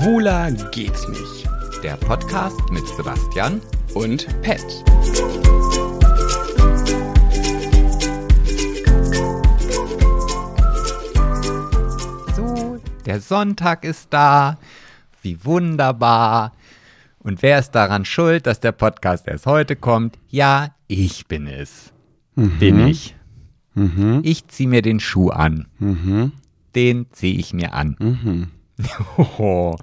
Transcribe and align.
Schwuler 0.00 0.50
geht's 0.70 1.06
nicht. 1.08 1.46
Der 1.82 1.94
Podcast 1.96 2.58
mit 2.70 2.86
Sebastian 2.88 3.60
Und 3.92 4.26
Pet. 4.40 4.64
So, 12.34 12.78
der 13.04 13.20
Sonntag 13.20 13.84
ist 13.84 14.06
da. 14.08 14.56
Wie 15.20 15.44
wunderbar. 15.44 16.54
Und 17.18 17.42
wer 17.42 17.58
ist 17.58 17.72
daran 17.72 18.06
schuld, 18.06 18.46
dass 18.46 18.58
der 18.58 18.72
Podcast 18.72 19.28
erst 19.28 19.44
heute 19.44 19.76
kommt? 19.76 20.18
Ja, 20.28 20.74
ich 20.88 21.26
bin 21.26 21.46
es. 21.46 21.92
Bin 22.36 22.86
ich. 22.86 23.14
Ich 24.22 24.48
ziehe 24.48 24.68
mir 24.70 24.80
den 24.80 25.00
Schuh 25.00 25.28
an. 25.28 25.66
Den 26.74 27.06
ziehe 27.12 27.38
ich 27.38 27.52
mir 27.52 27.74
an. 27.74 28.50
Oh. 29.38 29.76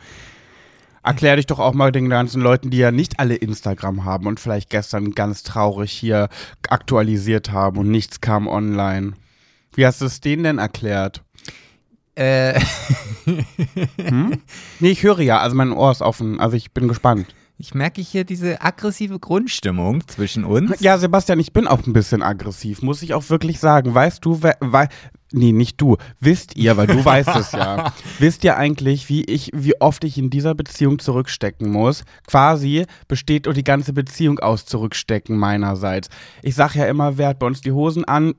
Erklär 1.03 1.37
dich 1.37 1.45
doch 1.45 1.59
auch 1.59 1.73
mal 1.73 1.93
den 1.93 2.09
ganzen 2.09 2.41
Leuten, 2.41 2.69
die 2.69 2.79
ja 2.79 2.91
nicht 2.91 3.17
alle 3.19 3.35
Instagram 3.35 4.03
haben 4.03 4.27
und 4.27 4.39
vielleicht 4.41 4.69
gestern 4.69 5.11
ganz 5.11 5.43
traurig 5.43 5.91
hier 5.91 6.27
aktualisiert 6.69 7.51
haben 7.51 7.77
und 7.77 7.89
nichts 7.89 8.19
kam 8.19 8.47
online. 8.47 9.13
Wie 9.73 9.85
hast 9.85 10.01
du 10.01 10.05
es 10.05 10.19
denen 10.19 10.43
denn 10.43 10.57
erklärt? 10.57 11.23
Äh, 12.15 12.59
Nee, 14.79 14.89
ich 14.89 15.03
höre 15.03 15.19
ja, 15.21 15.39
also 15.39 15.55
mein 15.55 15.71
Ohr 15.71 15.91
ist 15.91 16.01
offen, 16.01 16.39
also 16.39 16.55
ich 16.57 16.71
bin 16.71 16.87
gespannt. 16.87 17.27
ich 17.57 17.73
merke 17.73 18.01
hier 18.01 18.23
diese 18.23 18.61
aggressive 18.61 19.19
Grundstimmung 19.19 20.05
zwischen 20.07 20.43
uns. 20.43 20.79
Ja, 20.79 20.97
Sebastian, 20.97 21.39
ich 21.39 21.53
bin 21.53 21.67
auch 21.67 21.85
ein 21.87 21.93
bisschen 21.93 22.21
aggressiv, 22.21 22.81
muss 22.81 23.01
ich 23.01 23.13
auch 23.13 23.29
wirklich 23.29 23.59
sagen. 23.59 23.93
Weißt 23.93 24.23
du, 24.25 24.43
wer, 24.43 24.57
wei, 24.59 24.89
nee, 25.31 25.51
nicht 25.51 25.79
du, 25.81 25.97
wisst 26.19 26.55
ihr, 26.55 26.77
weil 26.77 26.87
du 26.87 27.03
weißt 27.03 27.35
es 27.35 27.51
ja. 27.51 27.93
Wisst 28.19 28.43
ihr 28.43 28.57
eigentlich, 28.57 29.09
wie 29.09 29.23
ich, 29.25 29.51
wie 29.53 29.79
oft 29.81 30.03
ich 30.03 30.17
in 30.17 30.29
dieser 30.29 30.55
Beziehung 30.55 30.99
zurückstecken 30.99 31.69
muss? 31.69 32.03
Quasi 32.27 32.85
besteht 33.07 33.47
die 33.55 33.63
ganze 33.63 33.93
Beziehung 33.93 34.39
aus 34.39 34.65
Zurückstecken 34.65 35.37
meinerseits. 35.37 36.09
Ich 36.43 36.55
sag 36.55 36.75
ja 36.75 36.85
immer, 36.85 37.17
wer 37.17 37.29
hat 37.29 37.39
bei 37.39 37.47
uns 37.47 37.61
die 37.61 37.71
Hosen 37.71 38.05
an? 38.05 38.33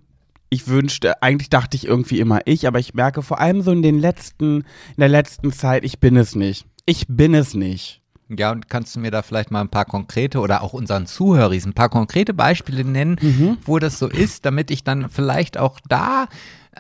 Ich 0.51 0.67
wünschte, 0.67 1.23
eigentlich 1.23 1.51
dachte 1.51 1.77
ich 1.77 1.87
irgendwie 1.87 2.21
immer 2.21 2.41
ich, 2.47 2.67
aber 2.67 2.79
ich 2.79 2.95
merke 2.95 3.23
vor 3.23 3.39
allem 3.39 3.61
so 3.63 3.71
in 3.71 3.83
den 3.83 3.99
letzten, 3.99 4.61
in 4.61 4.65
der 4.99 5.09
letzten 5.11 5.53
Zeit, 5.53 5.85
ich 5.85 5.99
bin 6.01 6.17
es 6.17 6.35
nicht. 6.35 6.67
Ich 6.87 7.05
bin 7.07 7.35
es 7.35 7.53
nicht. 7.53 8.01
Ja, 8.31 8.51
und 8.53 8.69
kannst 8.69 8.95
du 8.95 9.01
mir 9.01 9.11
da 9.11 9.23
vielleicht 9.23 9.51
mal 9.51 9.61
ein 9.63 9.71
paar 9.71 9.87
konkrete 9.87 10.41
oder 10.41 10.63
auch 10.63 10.75
unseren 10.75 11.07
Zuhörern 11.07 11.53
ein 11.53 11.73
paar 11.73 11.89
konkrete 11.89 12.35
Beispiele 12.35 12.85
nennen, 12.85 13.17
Mhm. 13.21 13.59
wo 13.65 13.79
das 13.79 13.99
so 13.99 14.07
ist, 14.07 14.45
damit 14.45 14.71
ich 14.71 14.85
dann 14.85 15.09
vielleicht 15.09 15.57
auch 15.59 15.81
da 15.89 16.29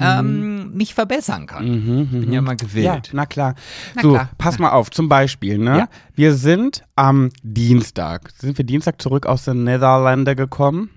ähm, 0.00 0.72
mich 0.74 0.94
verbessern 0.94 1.46
kann? 1.46 1.64
Bin 2.10 2.32
ja 2.32 2.40
mal 2.40 2.54
Mhm. 2.54 2.58
Ja, 2.74 2.94
gewillt. 2.94 3.10
na 3.12 3.26
klar. 3.26 3.54
Na 3.94 4.02
so, 4.02 4.12
klar. 4.12 4.28
pass 4.38 4.58
mal 4.58 4.70
auf, 4.70 4.90
zum 4.90 5.08
Beispiel, 5.08 5.58
ne? 5.58 5.78
Ja. 5.78 5.88
Wir 6.14 6.34
sind 6.34 6.84
am 6.96 7.30
Dienstag, 7.42 8.30
sind 8.38 8.58
wir 8.58 8.64
Dienstag 8.64 9.00
zurück 9.00 9.26
aus 9.26 9.44
den 9.44 9.64
Niederlande 9.64 10.34
gekommen? 10.36 10.90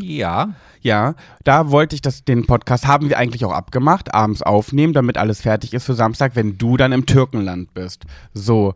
Ja. 0.00 0.50
Ja, 0.80 1.14
da 1.44 1.70
wollte 1.70 1.94
ich 1.94 2.02
das, 2.02 2.24
den 2.24 2.44
Podcast 2.46 2.86
haben 2.86 3.08
wir 3.08 3.16
eigentlich 3.18 3.44
auch 3.46 3.52
abgemacht, 3.52 4.12
abends 4.14 4.42
aufnehmen, 4.42 4.92
damit 4.92 5.16
alles 5.16 5.40
fertig 5.40 5.72
ist 5.72 5.84
für 5.84 5.94
Samstag, 5.94 6.36
wenn 6.36 6.58
du 6.58 6.76
dann 6.76 6.92
im 6.92 7.06
Türkenland 7.06 7.72
bist. 7.72 8.04
So, 8.34 8.74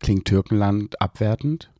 klingt 0.00 0.24
Türkenland 0.24 1.00
abwertend? 1.00 1.70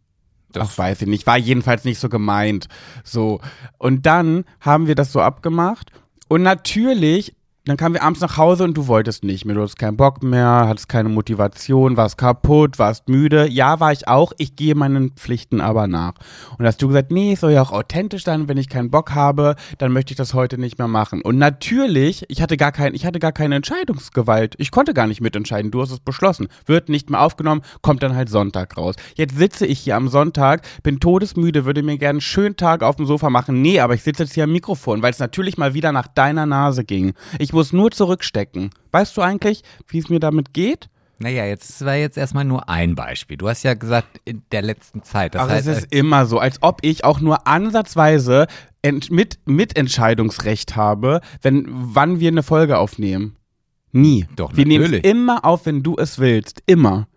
Ach, 0.57 0.79
weiß 0.79 1.03
ich 1.03 1.09
nicht. 1.09 1.27
War 1.27 1.37
jedenfalls 1.37 1.85
nicht 1.85 1.99
so 1.99 2.09
gemeint. 2.09 2.69
So. 3.05 3.41
Und 3.79 4.07
dann 4.07 4.45
haben 4.61 4.87
wir 4.87 4.95
das 4.95 5.13
so 5.13 5.21
abgemacht. 5.21 5.91
Und 6.29 6.43
natürlich, 6.43 7.36
dann 7.67 7.77
kamen 7.77 7.97
wir 7.97 8.03
abends 8.05 8.21
nach 8.21 8.37
Hause 8.37 8.63
und 8.63 8.75
du 8.77 8.87
wolltest 8.87 9.25
nicht 9.25 9.45
mehr. 9.45 9.57
Du 9.57 9.61
hattest 9.61 9.79
keinen 9.79 9.97
Bock 9.97 10.23
mehr, 10.23 10.67
hattest 10.69 10.89
keine 10.89 11.09
Motivation, 11.09 11.97
warst 11.97 12.17
kaputt, 12.17 12.79
warst 12.79 13.09
müde. 13.09 13.49
Ja, 13.49 13.81
war 13.81 13.91
ich 13.91 14.07
auch. 14.07 14.33
Ich 14.39 14.55
gehe 14.55 14.77
meinen 14.77 15.11
Pflichten 15.11 15.61
aber 15.61 15.89
nach. 15.89 16.15
Und 16.59 16.65
hast 16.65 16.81
du 16.81 16.87
gesagt, 16.87 17.11
nee, 17.11 17.33
es 17.33 17.41
soll 17.41 17.51
ja 17.51 17.63
auch 17.63 17.73
authentisch 17.73 18.23
sein. 18.23 18.49
Wenn 18.49 18.57
ich 18.57 18.69
keinen 18.69 18.93
Bock 18.93 19.17
habe, 19.17 19.57
dann 19.79 19.91
möchte 19.91 20.13
ich 20.13 20.17
das 20.17 20.33
heute 20.33 20.59
nicht 20.59 20.79
mehr 20.79 20.87
machen. 20.87 21.23
Und 21.23 21.39
natürlich, 21.39 22.25
ich 22.29 22.41
hatte 22.41 22.57
gar 22.57 22.71
kein, 22.71 22.95
ich 22.95 23.05
hatte 23.05 23.19
gar 23.19 23.33
keine 23.33 23.57
Entscheidungsgewalt. 23.57 24.55
Ich 24.59 24.71
konnte 24.71 24.95
gar 24.95 25.09
nicht 25.09 25.21
mitentscheiden. 25.21 25.73
Du 25.73 25.83
hast 25.83 25.91
es 25.91 25.99
beschlossen. 25.99 26.47
Wird 26.67 26.89
nicht 26.89 27.11
mehr 27.11 27.21
aufgenommen, 27.21 27.63
kommt 27.83 28.05
dann 28.05 28.15
halt 28.15 28.29
Sonntag 28.29 28.77
raus. 28.77 28.95
Jetzt 29.17 29.37
sitze 29.37 29.67
ich 29.67 29.81
hier 29.81 29.97
am 29.97 30.07
Sonntag, 30.07 30.63
bin 30.85 31.01
todesmüde, 31.01 31.65
würde 31.65 31.83
mir 31.83 31.99
gerne 31.99 32.11
einen 32.11 32.21
schönen 32.21 32.57
Tag 32.57 32.85
auf 32.85 32.95
dem 32.95 33.07
Sofa 33.07 33.29
machen. 33.29 33.61
Nee, 33.61 33.81
aber 33.81 33.95
ich 33.95 34.05
sitze 34.05 34.23
jetzt 34.23 34.35
hier 34.35 34.45
am 34.45 34.53
Mikrofon, 34.53 35.03
weil 35.03 35.11
es 35.11 35.19
natürlich 35.19 35.59
mal 35.59 35.75
wieder 35.75 35.91
nach 35.91 36.07
deiner 36.07 36.47
Nase 36.47 36.85
ging. 36.85 37.13
Ich 37.41 37.56
muss 37.57 37.73
nur 37.73 37.91
zurückstecken. 37.91 38.69
Weißt 38.93 39.17
du 39.17 39.23
eigentlich, 39.23 39.63
wie 39.89 39.99
es 39.99 40.11
mir 40.11 40.21
damit 40.21 40.53
geht? 40.53 40.91
Naja, 41.19 41.47
jetzt 41.47 41.83
war 41.87 41.95
jetzt 41.95 42.19
erstmal 42.19 42.45
nur 42.45 42.69
ein 42.69 42.95
Beispiel. 42.95 43.39
Du 43.39 43.49
hast 43.49 43.63
ja 43.63 43.73
gesagt, 43.73 44.21
in 44.27 44.43
der 44.53 44.61
letzten 44.61 45.03
Zeit. 45.03 45.35
Das 45.35 45.41
Aber 45.41 45.53
heißt, 45.53 45.67
es 45.67 45.79
ist 45.79 45.93
immer 45.95 46.27
so, 46.27 46.39
als 46.39 46.59
ob 46.61 46.81
ich 46.83 47.05
auch 47.05 47.19
nur 47.21 47.47
ansatzweise 47.47 48.47
mit 49.09 49.39
Mitentscheidungsrecht 49.47 50.77
habe, 50.77 51.23
wenn 51.41 51.65
wann 51.67 52.21
wir 52.21 52.29
eine 52.29 52.43
Folge 52.43 52.77
aufnehmen. 52.77 53.37
Nie. 53.91 54.27
Doch, 54.37 54.55
wir 54.55 54.67
nehmen 54.67 54.93
es 54.93 55.01
immer 55.11 55.47
auf, 55.47 55.65
wenn 55.65 55.83
du 55.83 55.97
es 55.97 56.19
willst. 56.19 56.63
Immer. 56.67 57.09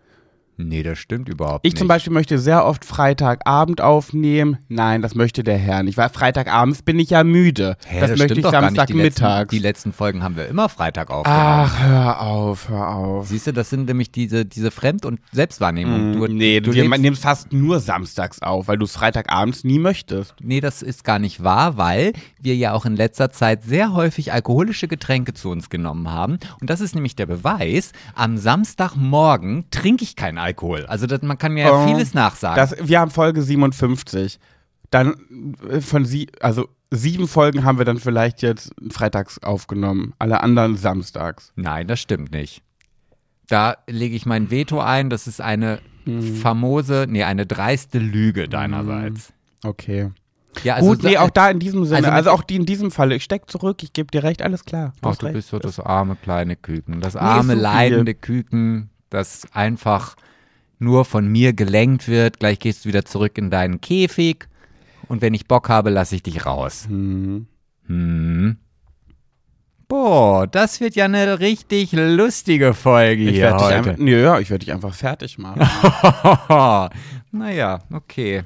Nee, 0.68 0.82
das 0.82 0.98
stimmt 0.98 1.28
überhaupt 1.28 1.66
Ich 1.66 1.72
nicht. 1.72 1.78
zum 1.78 1.88
Beispiel 1.88 2.12
möchte 2.12 2.38
sehr 2.38 2.64
oft 2.64 2.84
Freitagabend 2.84 3.80
aufnehmen. 3.80 4.58
Nein, 4.68 5.02
das 5.02 5.14
möchte 5.14 5.42
der 5.44 5.58
Herr 5.58 5.82
nicht, 5.82 5.96
weil 5.98 6.08
Freitagabends 6.08 6.82
bin 6.82 6.98
ich 6.98 7.10
ja 7.10 7.24
müde. 7.24 7.76
Hä, 7.86 8.00
das, 8.00 8.10
möchte 8.10 8.24
stimmt 8.34 8.38
ich 8.38 8.94
nicht. 8.94 9.18
Die 9.20 9.46
die 9.56 9.58
letzten 9.58 9.92
Folgen 9.92 10.22
haben 10.22 10.36
wir 10.36 10.46
immer 10.48 10.68
Freitag 10.68 11.10
aufgenommen. 11.10 11.42
Ach, 11.44 11.78
hör 11.82 12.20
auf, 12.20 12.68
hör 12.68 12.88
auf. 12.88 13.26
Siehst 13.28 13.46
du, 13.46 13.52
das 13.52 13.70
sind 13.70 13.86
nämlich 13.86 14.10
diese, 14.12 14.44
diese 14.44 14.70
Fremd- 14.70 15.04
und 15.04 15.20
Selbstwahrnehmung. 15.32 16.12
Du, 16.14 16.26
Mm, 16.28 16.36
nee, 16.36 16.60
du 16.60 16.72
wir 16.72 16.84
lebst- 16.84 17.00
nehmen 17.00 17.14
es 17.14 17.20
fast 17.20 17.52
nur 17.52 17.80
samstags 17.80 18.42
auf, 18.42 18.68
weil 18.68 18.78
du 18.78 18.84
es 18.84 18.92
Freitagabends 18.92 19.64
nie 19.64 19.78
möchtest. 19.78 20.34
Nee, 20.40 20.60
das 20.60 20.82
ist 20.82 21.04
gar 21.04 21.18
nicht 21.18 21.42
wahr, 21.42 21.76
weil 21.76 22.12
wir 22.40 22.54
ja 22.56 22.72
auch 22.72 22.84
in 22.86 22.96
letzter 22.96 23.30
Zeit 23.30 23.64
sehr 23.64 23.92
häufig 23.92 24.32
alkoholische 24.32 24.88
Getränke 24.88 25.34
zu 25.34 25.50
uns 25.50 25.68
genommen 25.70 26.10
haben. 26.10 26.38
Und 26.60 26.70
das 26.70 26.80
ist 26.80 26.94
nämlich 26.94 27.16
der 27.16 27.26
Beweis, 27.26 27.92
am 28.14 28.36
Samstagmorgen 28.38 29.64
trinke 29.70 30.04
ich 30.04 30.16
keinen 30.16 30.38
Alkohol. 30.38 30.49
Also 30.88 31.06
das, 31.06 31.22
man 31.22 31.38
kann 31.38 31.52
mir 31.52 31.64
ja 31.64 31.72
Oh, 31.72 31.86
vieles 31.86 32.14
nachsagen. 32.14 32.56
Das, 32.56 32.88
wir 32.88 33.00
haben 33.00 33.10
Folge 33.10 33.42
57. 33.42 34.38
Dann 34.90 35.56
äh, 35.68 35.80
von 35.80 36.04
sie, 36.04 36.28
also 36.40 36.68
sieben 36.90 37.28
Folgen 37.28 37.64
haben 37.64 37.78
wir 37.78 37.84
dann 37.84 37.98
vielleicht 37.98 38.42
jetzt 38.42 38.72
freitags 38.90 39.38
aufgenommen, 39.42 40.14
alle 40.18 40.42
anderen 40.42 40.76
samstags. 40.76 41.52
Nein, 41.56 41.86
das 41.86 42.00
stimmt 42.00 42.32
nicht. 42.32 42.62
Da 43.48 43.76
lege 43.88 44.14
ich 44.14 44.26
mein 44.26 44.50
Veto 44.50 44.80
ein. 44.80 45.10
Das 45.10 45.26
ist 45.26 45.40
eine 45.40 45.80
Hm. 46.04 46.36
famose, 46.36 47.06
nee, 47.08 47.24
eine 47.24 47.46
dreiste 47.46 47.98
Lüge 47.98 48.48
deinerseits. 48.48 49.32
Okay. 49.64 50.10
Ja, 50.64 50.74
also 50.76 50.88
Gut, 50.88 51.02
nee, 51.04 51.16
auch 51.16 51.30
da 51.30 51.50
in 51.50 51.60
diesem 51.60 51.84
Sinne, 51.84 52.08
also 52.12 52.30
also, 52.30 52.30
auch 52.30 52.42
die 52.42 52.56
in 52.56 52.66
diesem 52.66 52.90
Falle, 52.90 53.14
ich 53.14 53.22
steck 53.24 53.48
zurück, 53.50 53.82
ich 53.82 53.92
gebe 53.92 54.10
dir 54.10 54.24
recht, 54.24 54.42
alles 54.42 54.64
klar. 54.64 54.92
Ach, 55.00 55.10
hast 55.10 55.22
du 55.22 55.32
bist 55.32 55.48
so 55.48 55.58
das 55.58 55.78
arme 55.78 56.16
kleine 56.16 56.56
Küken. 56.56 57.00
Das 57.00 57.16
arme, 57.16 57.54
so 57.54 57.60
leidende 57.60 58.14
Küken, 58.14 58.90
das 59.10 59.46
einfach 59.52 60.16
nur 60.80 61.04
von 61.04 61.28
mir 61.28 61.52
gelenkt 61.52 62.08
wird. 62.08 62.40
Gleich 62.40 62.58
gehst 62.58 62.84
du 62.84 62.88
wieder 62.88 63.04
zurück 63.04 63.38
in 63.38 63.50
deinen 63.50 63.80
Käfig. 63.80 64.48
Und 65.08 65.22
wenn 65.22 65.34
ich 65.34 65.46
Bock 65.46 65.68
habe, 65.68 65.90
lasse 65.90 66.16
ich 66.16 66.22
dich 66.22 66.46
raus. 66.46 66.86
Hm. 66.88 67.46
Hm. 67.86 68.56
Boah, 69.88 70.46
das 70.46 70.80
wird 70.80 70.94
ja 70.94 71.06
eine 71.06 71.40
richtig 71.40 71.90
lustige 71.92 72.74
Folge 72.74 73.24
Ich 73.24 73.30
hier 73.36 73.52
dich 73.52 73.60
heute. 73.60 73.74
einfach, 73.74 73.96
nö, 73.98 74.22
ja, 74.22 74.38
ich 74.38 74.48
werde 74.48 74.64
dich 74.64 74.72
einfach 74.72 74.94
fertig 74.94 75.36
machen. 75.36 75.60
naja, 77.32 77.80
okay. 77.92 78.44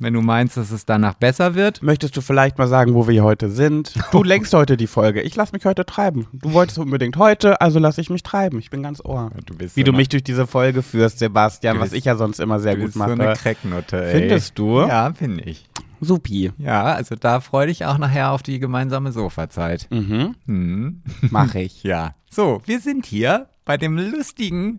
Wenn 0.00 0.14
du 0.14 0.20
meinst, 0.22 0.56
dass 0.56 0.70
es 0.70 0.86
danach 0.86 1.14
besser 1.14 1.54
wird. 1.56 1.82
Möchtest 1.82 2.16
du 2.16 2.20
vielleicht 2.20 2.56
mal 2.56 2.68
sagen, 2.68 2.94
wo 2.94 3.08
wir 3.08 3.24
heute 3.24 3.50
sind? 3.50 3.94
Du 4.12 4.22
lenkst 4.22 4.54
heute 4.54 4.76
die 4.76 4.86
Folge. 4.86 5.22
Ich 5.22 5.34
lass 5.36 5.52
mich 5.52 5.64
heute 5.64 5.84
treiben. 5.84 6.26
Du 6.32 6.52
wolltest 6.52 6.78
unbedingt 6.78 7.16
heute, 7.16 7.60
also 7.60 7.78
lass 7.78 7.98
ich 7.98 8.08
mich 8.08 8.22
treiben. 8.22 8.58
Ich 8.60 8.70
bin 8.70 8.82
ganz 8.82 9.04
ohr. 9.04 9.30
Du 9.46 9.56
bist 9.56 9.76
Wie 9.76 9.80
so 9.80 9.86
du 9.86 9.92
mich 9.92 10.08
durch 10.08 10.22
diese 10.22 10.46
Folge 10.46 10.82
führst, 10.82 11.18
Sebastian, 11.18 11.76
Du 11.76 11.80
was 11.82 11.90
bist- 11.90 11.98
ich 11.98 12.04
ja 12.04 12.16
sonst 12.16 12.38
immer 12.38 12.60
sehr 12.60 12.74
Du 12.74 12.80
gut 12.82 12.86
bist 12.88 12.96
mache. 12.96 13.16
so 13.16 13.22
eine 13.22 13.34
Cracknutte, 13.34 14.04
ey. 14.04 14.20
Findest 14.20 14.58
du? 14.58 14.80
Ja, 14.80 15.12
finde 15.12 15.42
ich. 15.44 15.66
Supi. 16.00 16.52
Ja, 16.58 16.84
also 16.84 17.16
da 17.16 17.40
freue 17.40 17.66
dich 17.66 17.84
auch 17.84 17.98
nachher 17.98 18.30
auf 18.30 18.44
die 18.44 18.60
gemeinsame 18.60 19.10
Sofazeit. 19.10 19.88
Mhm. 19.90 20.36
Hm. 20.46 21.02
Mach 21.30 21.54
ich. 21.56 21.82
Ja. 21.82 22.14
So, 22.30 22.62
wir 22.66 22.78
sind 22.78 23.04
hier 23.04 23.48
bei 23.64 23.76
dem 23.76 23.96
lustigen, 23.98 24.78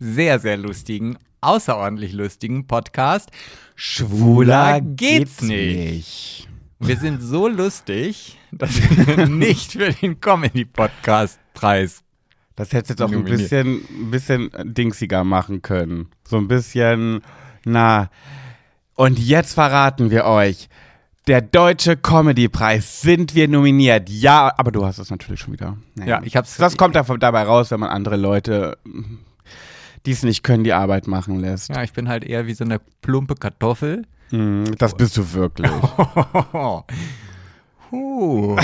sehr, 0.00 0.38
sehr 0.40 0.56
lustigen, 0.56 1.16
außerordentlich 1.40 2.12
lustigen 2.12 2.66
Podcast 2.66 3.30
Schwuler 3.76 4.80
geht's 4.80 5.42
nicht. 5.42 6.48
Wir 6.80 6.96
sind 6.96 7.20
so 7.20 7.46
lustig, 7.46 8.38
dass 8.50 8.70
wir 9.06 9.26
nicht 9.28 9.72
für 9.72 9.92
den 9.92 10.18
Comedy-Podcast-Preis. 10.18 12.02
Das 12.56 12.72
hättest 12.72 12.98
du 12.98 13.04
jetzt 13.04 13.12
auch 13.12 13.16
ein 13.16 13.24
bisschen, 13.24 13.82
ein 13.90 14.10
bisschen 14.10 14.50
dingsiger 14.64 15.24
machen 15.24 15.60
können. 15.60 16.08
So 16.26 16.38
ein 16.38 16.48
bisschen, 16.48 17.20
na. 17.66 18.08
Und 18.94 19.18
jetzt 19.18 19.52
verraten 19.52 20.10
wir 20.10 20.24
euch. 20.24 20.70
Der 21.26 21.42
Deutsche 21.42 21.98
Comedy-Preis 21.98 23.02
sind 23.02 23.34
wir 23.34 23.46
nominiert. 23.46 24.08
Ja, 24.08 24.54
aber 24.56 24.72
du 24.72 24.86
hast 24.86 24.98
es 24.98 25.10
natürlich 25.10 25.40
schon 25.40 25.52
wieder. 25.52 25.76
Naja. 25.96 26.20
Ja, 26.20 26.22
ich 26.24 26.34
hab's. 26.34 26.56
Das 26.56 26.78
kommt 26.78 26.96
davon 26.96 27.20
dabei 27.20 27.42
raus, 27.42 27.70
wenn 27.70 27.80
man 27.80 27.90
andere 27.90 28.16
Leute, 28.16 28.78
die 30.06 30.12
es 30.12 30.22
nicht 30.22 30.42
können, 30.42 30.64
die 30.64 30.72
Arbeit 30.72 31.06
machen 31.06 31.40
lässt. 31.40 31.68
Ja, 31.68 31.82
ich 31.82 31.92
bin 31.92 32.08
halt 32.08 32.24
eher 32.24 32.46
wie 32.46 32.54
so 32.54 32.64
eine 32.64 32.80
plumpe 33.02 33.34
Kartoffel. 33.34 34.06
Mm, 34.30 34.64
das 34.78 34.96
bist 34.96 35.16
du 35.16 35.32
wirklich. 35.32 35.70
Huh, 37.92 38.56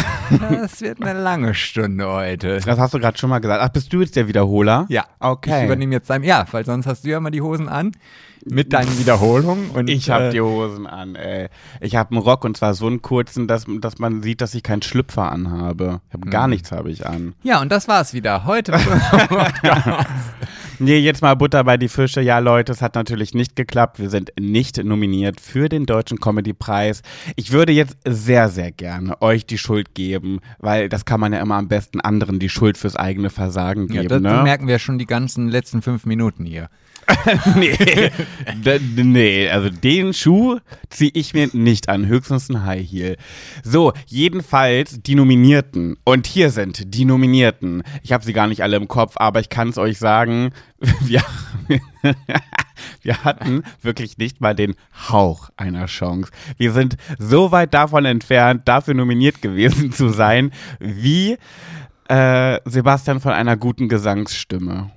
das 0.50 0.81
wird 0.81 1.00
eine 1.00 1.21
lange 1.21 1.55
Stunde 1.55 2.09
heute. 2.11 2.59
Das 2.59 2.79
hast 2.79 2.93
du 2.93 2.99
gerade 2.99 3.17
schon 3.17 3.31
mal 3.31 3.39
gesagt. 3.39 3.62
Ach, 3.62 3.69
bist 3.69 3.93
du 3.93 4.00
jetzt 4.00 4.17
der 4.17 4.27
Wiederholer? 4.27 4.87
Ja, 4.89 5.05
Okay. 5.21 5.61
Ich 5.61 5.67
übernehme 5.67 5.94
jetzt 5.94 6.11
dein, 6.11 6.25
ja, 6.25 6.44
weil 6.50 6.65
sonst 6.65 6.87
hast 6.87 7.05
du 7.05 7.11
ja 7.11 7.19
immer 7.19 7.31
die 7.31 7.41
Hosen 7.41 7.69
an 7.69 7.93
mit 8.44 8.73
deinen 8.73 8.99
Wiederholungen 8.99 9.71
und 9.71 9.89
Ich 9.89 10.11
habe 10.11 10.25
äh, 10.25 10.31
die 10.31 10.41
Hosen 10.41 10.89
an, 10.89 11.15
ey. 11.15 11.49
Ich 11.81 11.94
habe 11.94 12.11
einen 12.11 12.19
Rock 12.19 12.44
und 12.44 12.56
zwar 12.56 12.75
so 12.75 12.89
einen 12.89 13.00
kurzen, 13.00 13.47
dass, 13.47 13.67
dass 13.81 13.99
man 14.00 14.23
sieht, 14.23 14.41
dass 14.41 14.55
ich 14.55 14.65
keinen 14.65 14.83
Schlüpfer 14.83 15.31
anhabe. 15.31 16.00
Ich 16.09 16.15
hab 16.15 16.29
gar 16.29 16.49
nichts 16.49 16.73
habe 16.73 16.91
ich 16.91 17.06
an. 17.06 17.35
Ja, 17.44 17.61
und 17.61 17.71
das 17.71 17.87
war's 17.87 18.15
wieder. 18.15 18.44
Heute. 18.44 18.73
Nee, 20.82 20.99
jetzt 20.99 21.23
mal 21.23 21.34
Butter 21.34 21.62
bei 21.62 21.76
die 21.76 21.87
Fische. 21.87 22.20
Ja, 22.20 22.40
Leute, 22.40 22.73
es 22.73 22.82
hat 22.82 22.96
natürlich 22.96 23.34
nicht 23.34 23.55
geklappt. 23.55 24.00
Wir 24.00 24.11
sind 24.11 24.32
nicht 24.40 24.82
nominiert 24.82 25.40
für 25.40 25.69
den 25.69 25.87
Deutschen 25.87 26.19
Comedy-Preis. 26.19 27.02
Ich 27.37 27.52
würde 27.52 27.70
jetzt 27.70 27.96
sehr, 28.05 28.49
sehr 28.49 28.73
gerne 28.73 29.23
euch 29.23 29.46
die 29.46 29.58
Schuld 29.58 29.94
geben, 29.94 30.40
weil 30.58 30.88
das 30.88 31.05
kann 31.05 31.20
man 31.20 31.32
ja 31.32 31.40
immer 31.40 31.55
am 31.55 31.69
besten 31.69 32.00
anderen 32.00 32.40
die 32.40 32.49
Schuld 32.49 32.76
fürs 32.76 32.96
eigene 32.96 33.31
Versagen 33.31 33.87
ja, 33.93 34.02
geben, 34.02 34.08
das 34.08 34.23
ne? 34.23 34.43
merken 34.43 34.67
wir 34.67 34.81
schon 34.81 34.99
die 34.99 35.06
ganzen 35.06 35.49
letzten 35.49 35.82
fünf 35.82 36.05
Minuten 36.05 36.44
hier. 36.44 36.69
nee, 37.56 38.11
nee, 38.96 39.49
also 39.49 39.70
den 39.70 40.12
Schuh 40.12 40.58
ziehe 40.88 41.11
ich 41.14 41.34
mir 41.34 41.49
nicht 41.52 41.88
an, 41.88 42.06
höchstens 42.06 42.49
ein 42.49 42.64
High 42.64 42.88
Heel. 42.88 43.17
So, 43.62 43.93
jedenfalls 44.06 45.02
die 45.02 45.14
Nominierten. 45.14 45.96
Und 46.05 46.26
hier 46.26 46.50
sind 46.50 46.94
die 46.94 47.05
Nominierten. 47.05 47.82
Ich 48.02 48.12
habe 48.12 48.25
sie 48.25 48.32
gar 48.32 48.46
nicht 48.46 48.62
alle 48.62 48.76
im 48.76 48.88
Kopf, 48.88 49.14
aber 49.17 49.40
ich 49.40 49.49
kann 49.49 49.69
es 49.69 49.79
euch 49.79 49.99
sagen, 49.99 50.52
wir, 51.00 51.23
wir 53.02 53.25
hatten 53.25 53.62
wirklich 53.81 54.19
nicht 54.19 54.40
mal 54.40 54.55
den 54.55 54.75
Hauch 55.08 55.50
einer 55.56 55.87
Chance. 55.87 56.31
Wir 56.56 56.73
sind 56.73 56.96
so 57.19 57.52
weit 57.52 57.75
davon 57.75 58.05
entfernt, 58.05 58.67
dafür 58.67 58.94
nominiert 58.94 59.43
gewesen 59.43 59.93
zu 59.93 60.08
sein, 60.08 60.50
wie 60.81 61.38
äh, 62.08 62.61
Sebastian 62.64 63.20
von 63.20 63.32
einer 63.32 63.56
guten 63.56 63.88
Gesangsstimme. 63.88 64.90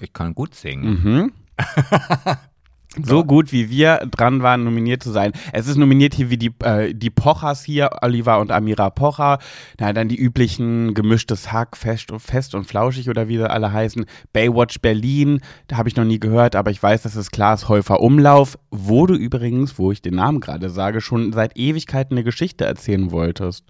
Ich 0.00 0.12
kann 0.12 0.34
gut 0.34 0.54
singen. 0.54 1.02
Mhm. 1.02 1.32
So 3.02 3.24
gut 3.24 3.52
wie 3.52 3.70
wir 3.70 4.06
dran 4.10 4.42
waren, 4.42 4.64
nominiert 4.64 5.02
zu 5.02 5.10
sein. 5.10 5.32
Es 5.52 5.66
ist 5.66 5.76
nominiert 5.76 6.14
hier 6.14 6.30
wie 6.30 6.36
die, 6.36 6.52
äh, 6.62 6.94
die 6.94 7.10
Pochers 7.10 7.64
hier, 7.64 7.90
Oliver 8.02 8.38
und 8.40 8.52
Amira 8.52 8.90
Pocher. 8.90 9.38
Na, 9.80 9.92
dann 9.92 10.08
die 10.08 10.16
üblichen 10.16 10.94
gemischtes 10.94 11.52
Hack, 11.52 11.76
fest 11.76 12.12
und, 12.12 12.20
fest 12.20 12.54
und 12.54 12.64
flauschig 12.64 13.08
oder 13.08 13.28
wie 13.28 13.36
sie 13.36 13.50
alle 13.50 13.72
heißen. 13.72 14.06
Baywatch 14.32 14.80
Berlin, 14.80 15.40
da 15.66 15.76
habe 15.76 15.88
ich 15.88 15.96
noch 15.96 16.04
nie 16.04 16.20
gehört, 16.20 16.54
aber 16.56 16.70
ich 16.70 16.82
weiß, 16.82 17.02
dass 17.02 17.16
es 17.16 17.30
Klaas 17.30 17.68
Häufer 17.68 18.00
Umlauf, 18.00 18.58
wo 18.70 19.06
du 19.06 19.14
übrigens, 19.14 19.78
wo 19.78 19.90
ich 19.90 20.00
den 20.00 20.14
Namen 20.14 20.40
gerade 20.40 20.70
sage, 20.70 21.00
schon 21.00 21.32
seit 21.32 21.56
Ewigkeiten 21.56 22.16
eine 22.16 22.24
Geschichte 22.24 22.64
erzählen 22.64 23.10
wolltest. 23.10 23.64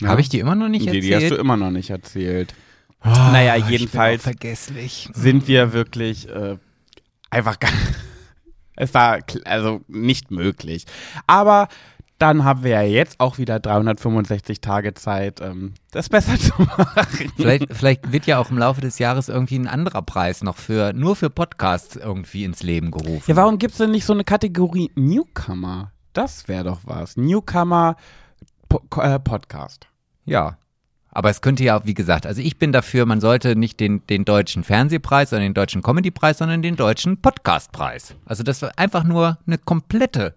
Ja? 0.00 0.08
Habe 0.08 0.20
ich 0.20 0.28
die 0.28 0.38
immer 0.38 0.54
noch 0.54 0.68
nicht 0.68 0.84
die, 0.84 0.96
erzählt? 0.96 1.04
die 1.04 1.14
hast 1.16 1.30
du 1.30 1.36
immer 1.36 1.56
noch 1.56 1.70
nicht 1.70 1.90
erzählt. 1.90 2.54
Ah, 3.00 3.32
naja, 3.32 3.56
jedenfalls 3.56 4.22
vergesslich. 4.22 5.10
sind 5.12 5.46
wir 5.46 5.72
wirklich 5.72 6.28
äh, 6.28 6.56
einfach 7.30 7.58
gar. 7.60 7.70
Es 8.76 8.94
war 8.94 9.18
also 9.44 9.82
nicht 9.88 10.30
möglich. 10.30 10.86
Aber 11.26 11.68
dann 12.18 12.44
haben 12.44 12.62
wir 12.62 12.70
ja 12.70 12.82
jetzt 12.82 13.18
auch 13.20 13.38
wieder 13.38 13.58
365 13.58 14.60
Tage 14.60 14.94
Zeit, 14.94 15.40
ähm, 15.40 15.74
das 15.90 16.08
besser 16.08 16.38
zu 16.38 16.52
machen. 16.62 17.32
Vielleicht, 17.36 17.72
vielleicht 17.72 18.12
wird 18.12 18.26
ja 18.26 18.38
auch 18.38 18.50
im 18.50 18.58
Laufe 18.58 18.80
des 18.80 18.98
Jahres 18.98 19.28
irgendwie 19.28 19.58
ein 19.58 19.66
anderer 19.66 20.02
Preis 20.02 20.42
noch 20.42 20.56
für 20.56 20.92
nur 20.92 21.16
für 21.16 21.30
Podcasts 21.30 21.96
irgendwie 21.96 22.44
ins 22.44 22.62
Leben 22.62 22.90
gerufen. 22.90 23.24
Ja, 23.26 23.36
warum 23.36 23.58
gibt 23.58 23.72
es 23.72 23.78
denn 23.78 23.90
nicht 23.90 24.04
so 24.04 24.12
eine 24.12 24.24
Kategorie 24.24 24.90
Newcomer? 24.94 25.92
Das 26.12 26.46
wäre 26.46 26.64
doch 26.64 26.80
was. 26.84 27.16
Newcomer 27.16 27.96
po 28.68 28.80
äh, 29.00 29.18
Podcast. 29.18 29.88
Ja. 30.24 30.56
Aber 31.14 31.30
es 31.30 31.40
könnte 31.40 31.62
ja, 31.64 31.86
wie 31.86 31.94
gesagt, 31.94 32.26
also 32.26 32.42
ich 32.42 32.58
bin 32.58 32.72
dafür, 32.72 33.06
man 33.06 33.20
sollte 33.20 33.56
nicht 33.56 33.80
den, 33.80 34.04
den 34.08 34.24
deutschen 34.24 34.64
Fernsehpreis 34.64 35.32
oder 35.32 35.40
den 35.40 35.54
deutschen 35.54 35.80
Comedypreis, 35.80 36.38
sondern 36.38 36.60
den 36.60 36.76
deutschen 36.76 37.18
Podcastpreis. 37.18 38.16
Also 38.26 38.42
das 38.42 38.60
war 38.62 38.72
einfach 38.76 39.04
nur 39.04 39.38
eine 39.46 39.58
komplette 39.58 40.34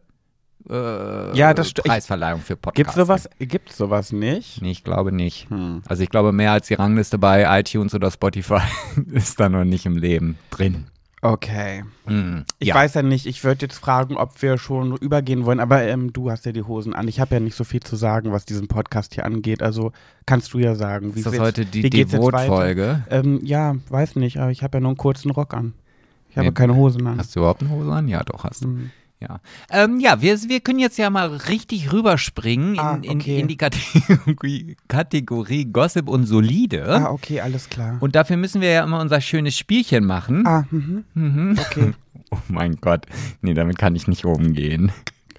äh, 0.69 1.35
Ja, 1.35 1.53
das 1.53 1.73
Preisverleihung 1.73 2.41
für 2.41 2.55
Podcasts. 2.55 2.75
Gibt's 2.75 2.95
sowas? 2.95 3.29
Gibt's 3.39 3.77
sowas 3.77 4.11
nicht? 4.11 4.61
Nee, 4.61 4.71
ich 4.71 4.83
glaube 4.83 5.11
nicht. 5.11 5.49
Hm. 5.49 5.81
Also 5.87 6.03
ich 6.03 6.09
glaube, 6.09 6.31
mehr 6.31 6.51
als 6.51 6.67
die 6.67 6.75
Rangliste 6.75 7.17
bei 7.17 7.59
iTunes 7.59 7.95
oder 7.95 8.11
Spotify 8.11 8.61
ist 9.11 9.39
da 9.39 9.49
noch 9.49 9.65
nicht 9.65 9.85
im 9.85 9.97
Leben 9.97 10.37
drin. 10.51 10.85
Okay. 11.33 11.83
Hm. 12.05 12.45
Ich 12.59 12.69
ja. 12.69 12.75
weiß 12.75 12.93
ja 12.93 13.01
nicht, 13.01 13.25
ich 13.25 13.43
würde 13.43 13.65
jetzt 13.65 13.77
fragen, 13.77 14.15
ob 14.15 14.41
wir 14.41 14.57
schon 14.57 14.95
übergehen 14.95 15.45
wollen, 15.45 15.59
aber 15.59 15.83
ähm, 15.83 16.13
du 16.13 16.31
hast 16.31 16.45
ja 16.45 16.53
die 16.53 16.63
Hosen 16.63 16.93
an. 16.93 17.07
Ich 17.07 17.19
habe 17.19 17.35
ja 17.35 17.39
nicht 17.41 17.55
so 17.55 17.63
viel 17.65 17.81
zu 17.81 17.95
sagen, 17.97 18.31
was 18.31 18.45
diesen 18.45 18.67
Podcast 18.67 19.13
hier 19.13 19.25
angeht. 19.25 19.61
Also 19.61 19.91
kannst 20.25 20.53
du 20.53 20.59
ja 20.59 20.75
sagen, 20.75 21.15
wie 21.15 21.19
Ist 21.19 21.25
das 21.25 21.33
geht's- 21.33 21.43
heute 21.43 21.65
die 21.65 21.81
jetzt? 21.81 22.13
Devot-Folge? 22.13 23.03
Ähm, 23.09 23.41
ja, 23.43 23.75
weiß 23.89 24.15
nicht, 24.15 24.37
aber 24.37 24.51
ich 24.51 24.63
habe 24.63 24.77
ja 24.77 24.79
nur 24.81 24.91
einen 24.91 24.97
kurzen 24.97 25.31
Rock 25.31 25.53
an. 25.53 25.73
Ich 26.29 26.37
habe 26.37 26.47
Nee, 26.47 26.53
keine 26.53 26.75
Hosen 26.75 27.05
an. 27.07 27.17
Hast 27.17 27.35
du 27.35 27.39
überhaupt 27.39 27.61
eine 27.61 27.71
Hose 27.71 27.91
an? 27.91 28.07
Ja, 28.07 28.23
doch, 28.23 28.43
hast 28.43 28.63
du. 28.63 28.67
Hm. 28.67 28.91
Ja, 29.19 29.39
ähm, 29.71 29.99
ja 29.99 30.21
wir, 30.21 30.37
wir 30.43 30.59
können 30.59 30.77
jetzt 30.79 30.97
ja 30.97 31.09
mal 31.09 31.27
richtig 31.27 31.91
rüberspringen 31.91 32.75
in, 32.75 32.79
Ah, 32.79 32.99
in, 33.01 33.17
okay. 33.17 33.39
in 33.39 33.47
die 33.47 33.57
Kategorie, 33.57 34.77
Kategorie 34.87 35.65
Gossip 35.65 36.07
und 36.07 36.25
Solide. 36.25 36.85
Ah, 36.87 37.09
okay, 37.11 37.41
alles 37.41 37.67
klar. 37.69 37.97
Und 37.99 38.15
dafür 38.15 38.37
müssen 38.37 38.61
wir 38.61 38.69
ja 38.69 38.83
immer 38.83 38.99
unser 39.01 39.19
schönes 39.21 39.57
Spielchen 39.57 40.05
machen. 40.05 40.45
ah, 40.45 40.65
mhm. 40.69 41.03
Mhm. 41.13 41.57
okay. 41.59 41.93
Oh 42.29 42.37
mein 42.49 42.75
Gott, 42.81 43.05
nee, 43.41 43.53
damit 43.53 43.77
kann 43.77 43.95
ich 43.95 44.09
nicht 44.09 44.25
umgehen. 44.25 44.91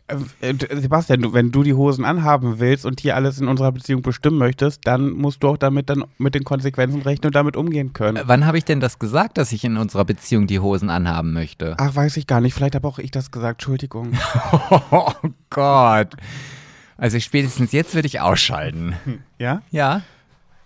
Äh, 0.08 0.48
äh, 0.50 0.80
Sebastian, 0.80 1.32
wenn 1.34 1.52
du 1.52 1.62
die 1.62 1.74
Hosen 1.74 2.04
anhaben 2.04 2.58
willst 2.58 2.86
und 2.86 3.00
hier 3.00 3.14
alles 3.14 3.40
in 3.40 3.48
unserer 3.48 3.72
Beziehung 3.72 4.02
bestimmen 4.02 4.38
möchtest, 4.38 4.86
dann 4.86 5.10
musst 5.10 5.42
du 5.42 5.48
auch 5.48 5.56
damit 5.58 5.90
dann 5.90 6.04
mit 6.16 6.34
den 6.34 6.44
Konsequenzen 6.44 7.02
rechnen 7.02 7.26
und 7.26 7.34
damit 7.34 7.56
umgehen 7.56 7.92
können. 7.92 8.16
Äh, 8.16 8.22
Wann 8.26 8.46
habe 8.46 8.58
ich 8.58 8.64
denn 8.64 8.80
das 8.80 8.98
gesagt, 8.98 9.38
dass 9.38 9.52
ich 9.52 9.64
in 9.64 9.76
unserer 9.76 10.04
Beziehung 10.04 10.46
die 10.46 10.60
Hosen 10.60 10.90
anhaben 10.90 11.32
möchte? 11.32 11.74
Ach, 11.78 11.94
weiß 11.94 12.16
ich 12.16 12.26
gar 12.26 12.40
nicht. 12.40 12.54
Vielleicht 12.54 12.74
habe 12.74 12.88
auch 12.88 12.98
ich 12.98 13.10
das 13.10 13.30
gesagt. 13.30 13.60
Entschuldigung. 13.60 14.12
Oh 14.90 15.12
Gott. 15.50 16.14
Also 16.96 17.20
spätestens 17.20 17.72
jetzt 17.72 17.94
würde 17.94 18.06
ich 18.06 18.20
ausschalten. 18.20 18.94
Ja? 19.38 19.62
Ja? 19.70 20.02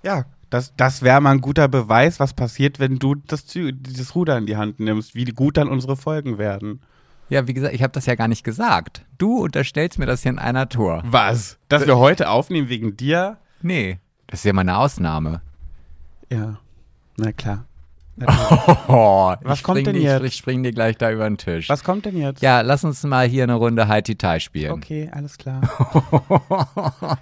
Ja. 0.02 0.24
Das, 0.50 0.74
das 0.76 1.00
wäre 1.02 1.20
mal 1.20 1.30
ein 1.30 1.40
guter 1.40 1.66
Beweis, 1.66 2.20
was 2.20 2.34
passiert, 2.34 2.78
wenn 2.78 2.98
du 2.98 3.14
das, 3.14 3.46
das 3.46 4.14
Ruder 4.14 4.36
in 4.36 4.44
die 4.44 4.56
Hand 4.56 4.80
nimmst, 4.80 5.14
wie 5.14 5.24
gut 5.24 5.56
dann 5.56 5.68
unsere 5.68 5.96
Folgen 5.96 6.36
werden. 6.36 6.80
Ja, 7.32 7.48
wie 7.48 7.54
gesagt, 7.54 7.74
ich 7.74 7.82
habe 7.82 7.94
das 7.94 8.04
ja 8.04 8.14
gar 8.14 8.28
nicht 8.28 8.44
gesagt. 8.44 9.06
Du 9.16 9.38
unterstellst 9.38 9.98
mir 9.98 10.04
das 10.04 10.20
hier 10.20 10.32
in 10.32 10.38
einer 10.38 10.68
Tour. 10.68 11.02
Was? 11.06 11.58
Dass 11.68 11.86
wir 11.86 11.96
heute 11.96 12.28
aufnehmen 12.28 12.68
wegen 12.68 12.94
dir? 12.98 13.38
Nee, 13.62 14.00
das 14.26 14.40
ist 14.40 14.44
ja 14.44 14.52
mal 14.52 14.60
eine 14.60 14.76
Ausnahme. 14.76 15.40
Ja. 16.30 16.58
Na 17.16 17.32
klar. 17.32 17.64
Oh, 18.88 19.34
Was 19.42 19.58
ich 19.58 19.64
kommt 19.64 19.78
spring 19.78 19.84
denn 19.94 19.94
dir, 20.02 20.12
jetzt? 20.12 20.24
Ich 20.24 20.34
spring 20.36 20.62
dir 20.62 20.72
gleich 20.72 20.98
da 20.98 21.10
über 21.10 21.24
den 21.24 21.38
Tisch. 21.38 21.68
Was 21.70 21.82
kommt 21.82 22.04
denn 22.04 22.16
jetzt? 22.18 22.42
Ja, 22.42 22.60
lass 22.60 22.84
uns 22.84 23.02
mal 23.04 23.26
hier 23.26 23.44
eine 23.44 23.54
Runde 23.54 23.88
High 23.88 24.02
Tea 24.02 24.14
Tai 24.16 24.38
spielen. 24.38 24.72
Okay, 24.72 25.08
alles 25.12 25.38
klar. 25.38 25.62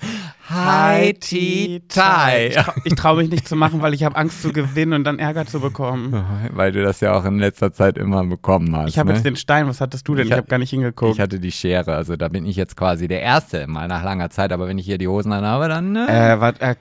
High 0.50 1.14
Tea 1.20 1.80
Tai. 1.88 2.48
Ich, 2.48 2.54
trau, 2.56 2.72
ich 2.84 2.94
traue 2.96 3.16
mich 3.18 3.30
nicht 3.30 3.46
zu 3.48 3.54
machen, 3.54 3.82
weil 3.82 3.94
ich 3.94 4.02
habe 4.02 4.16
Angst 4.16 4.42
zu 4.42 4.52
gewinnen 4.52 4.94
und 4.94 5.04
dann 5.04 5.18
Ärger 5.20 5.46
zu 5.46 5.60
bekommen. 5.60 6.24
Weil 6.52 6.72
du 6.72 6.82
das 6.82 7.00
ja 7.00 7.12
auch 7.14 7.24
in 7.24 7.38
letzter 7.38 7.72
Zeit 7.72 7.96
immer 7.96 8.24
bekommen 8.24 8.74
hast. 8.74 8.88
Ich 8.88 8.98
habe 8.98 9.10
ne? 9.10 9.14
jetzt 9.14 9.24
den 9.24 9.36
Stein. 9.36 9.68
Was 9.68 9.80
hattest 9.80 10.08
du 10.08 10.14
denn? 10.16 10.24
Ich 10.24 10.30
Ich, 10.30 10.32
hab- 10.32 10.38
habe 10.38 10.48
gar 10.48 10.58
nicht 10.58 10.70
hingeguckt. 10.70 11.14
Ich 11.14 11.20
hatte 11.20 11.38
die 11.38 11.52
Schere, 11.52 11.94
also 11.94 12.16
da 12.16 12.28
bin 12.28 12.44
ich 12.46 12.56
jetzt 12.56 12.76
quasi 12.76 13.06
der 13.06 13.22
Erste, 13.22 13.66
mal 13.68 13.86
nach 13.86 14.02
langer 14.02 14.30
Zeit. 14.30 14.52
Aber 14.52 14.66
wenn 14.66 14.78
ich 14.78 14.86
hier 14.86 14.98
die 14.98 15.08
Hosen 15.08 15.32
anhabe, 15.32 15.68
dann. 15.68 15.92
Ne? 15.92 16.06
Äh, 16.08 16.40
wat, 16.40 16.60
äh, 16.60 16.74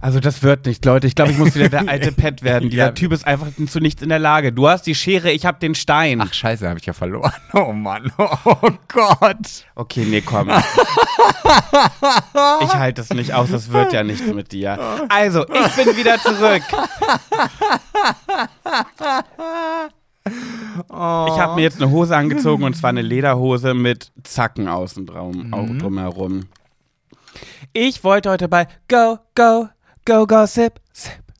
also 0.00 0.18
das 0.20 0.42
wird 0.42 0.66
nicht, 0.66 0.84
Leute. 0.84 1.06
Ich 1.06 1.14
glaube, 1.14 1.30
ich 1.32 1.38
muss 1.38 1.54
wieder 1.54 1.68
der 1.68 1.88
alte 1.88 2.12
Pet 2.12 2.42
werden. 2.42 2.70
Dieser 2.70 2.86
Ja. 2.86 2.92
Typ 2.92 3.12
ist 3.12 3.26
einfach 3.26 3.48
zu 3.68 3.80
nichts 3.80 4.02
in 4.02 4.08
der 4.08 4.18
Lage. 4.18 4.52
Du 4.52 4.68
hast 4.68 4.86
die 4.86 4.94
Schere, 4.94 5.30
ich 5.30 5.44
habe 5.46 5.58
den 5.58 5.74
Stein. 5.74 6.20
Ach 6.20 6.32
scheiße, 6.32 6.68
habe 6.68 6.78
ich 6.78 6.86
ja 6.86 6.92
verloren. 6.92 7.32
Oh 7.52 7.72
Mann, 7.72 8.12
oh 8.18 8.70
Gott. 8.88 9.66
Okay, 9.74 10.04
nee, 10.08 10.20
komm. 10.20 10.48
ich 12.62 12.74
halte 12.74 13.00
es 13.02 13.10
nicht 13.10 13.34
aus, 13.34 13.50
das 13.50 13.70
wird 13.72 13.92
ja 13.92 14.02
nichts 14.04 14.32
mit 14.32 14.52
dir. 14.52 14.78
Also, 15.08 15.44
ich 15.46 15.76
bin 15.84 15.96
wieder 15.96 16.18
zurück. 16.20 16.62
Ich 20.26 20.92
habe 20.94 21.54
mir 21.56 21.62
jetzt 21.62 21.82
eine 21.82 21.90
Hose 21.90 22.16
angezogen 22.16 22.62
und 22.64 22.76
zwar 22.76 22.90
eine 22.90 23.02
Lederhose 23.02 23.74
mit 23.74 24.12
Zacken 24.22 24.68
außen 24.68 25.06
drum, 25.06 25.52
auch 25.52 25.66
drumherum. 25.78 26.46
Ich 27.72 28.04
wollte 28.04 28.30
heute 28.30 28.48
bei 28.48 28.66
Go, 28.88 29.18
Go, 29.34 29.68
Go, 30.10 30.26
Go, 30.26 30.44
Sip, 30.44 30.80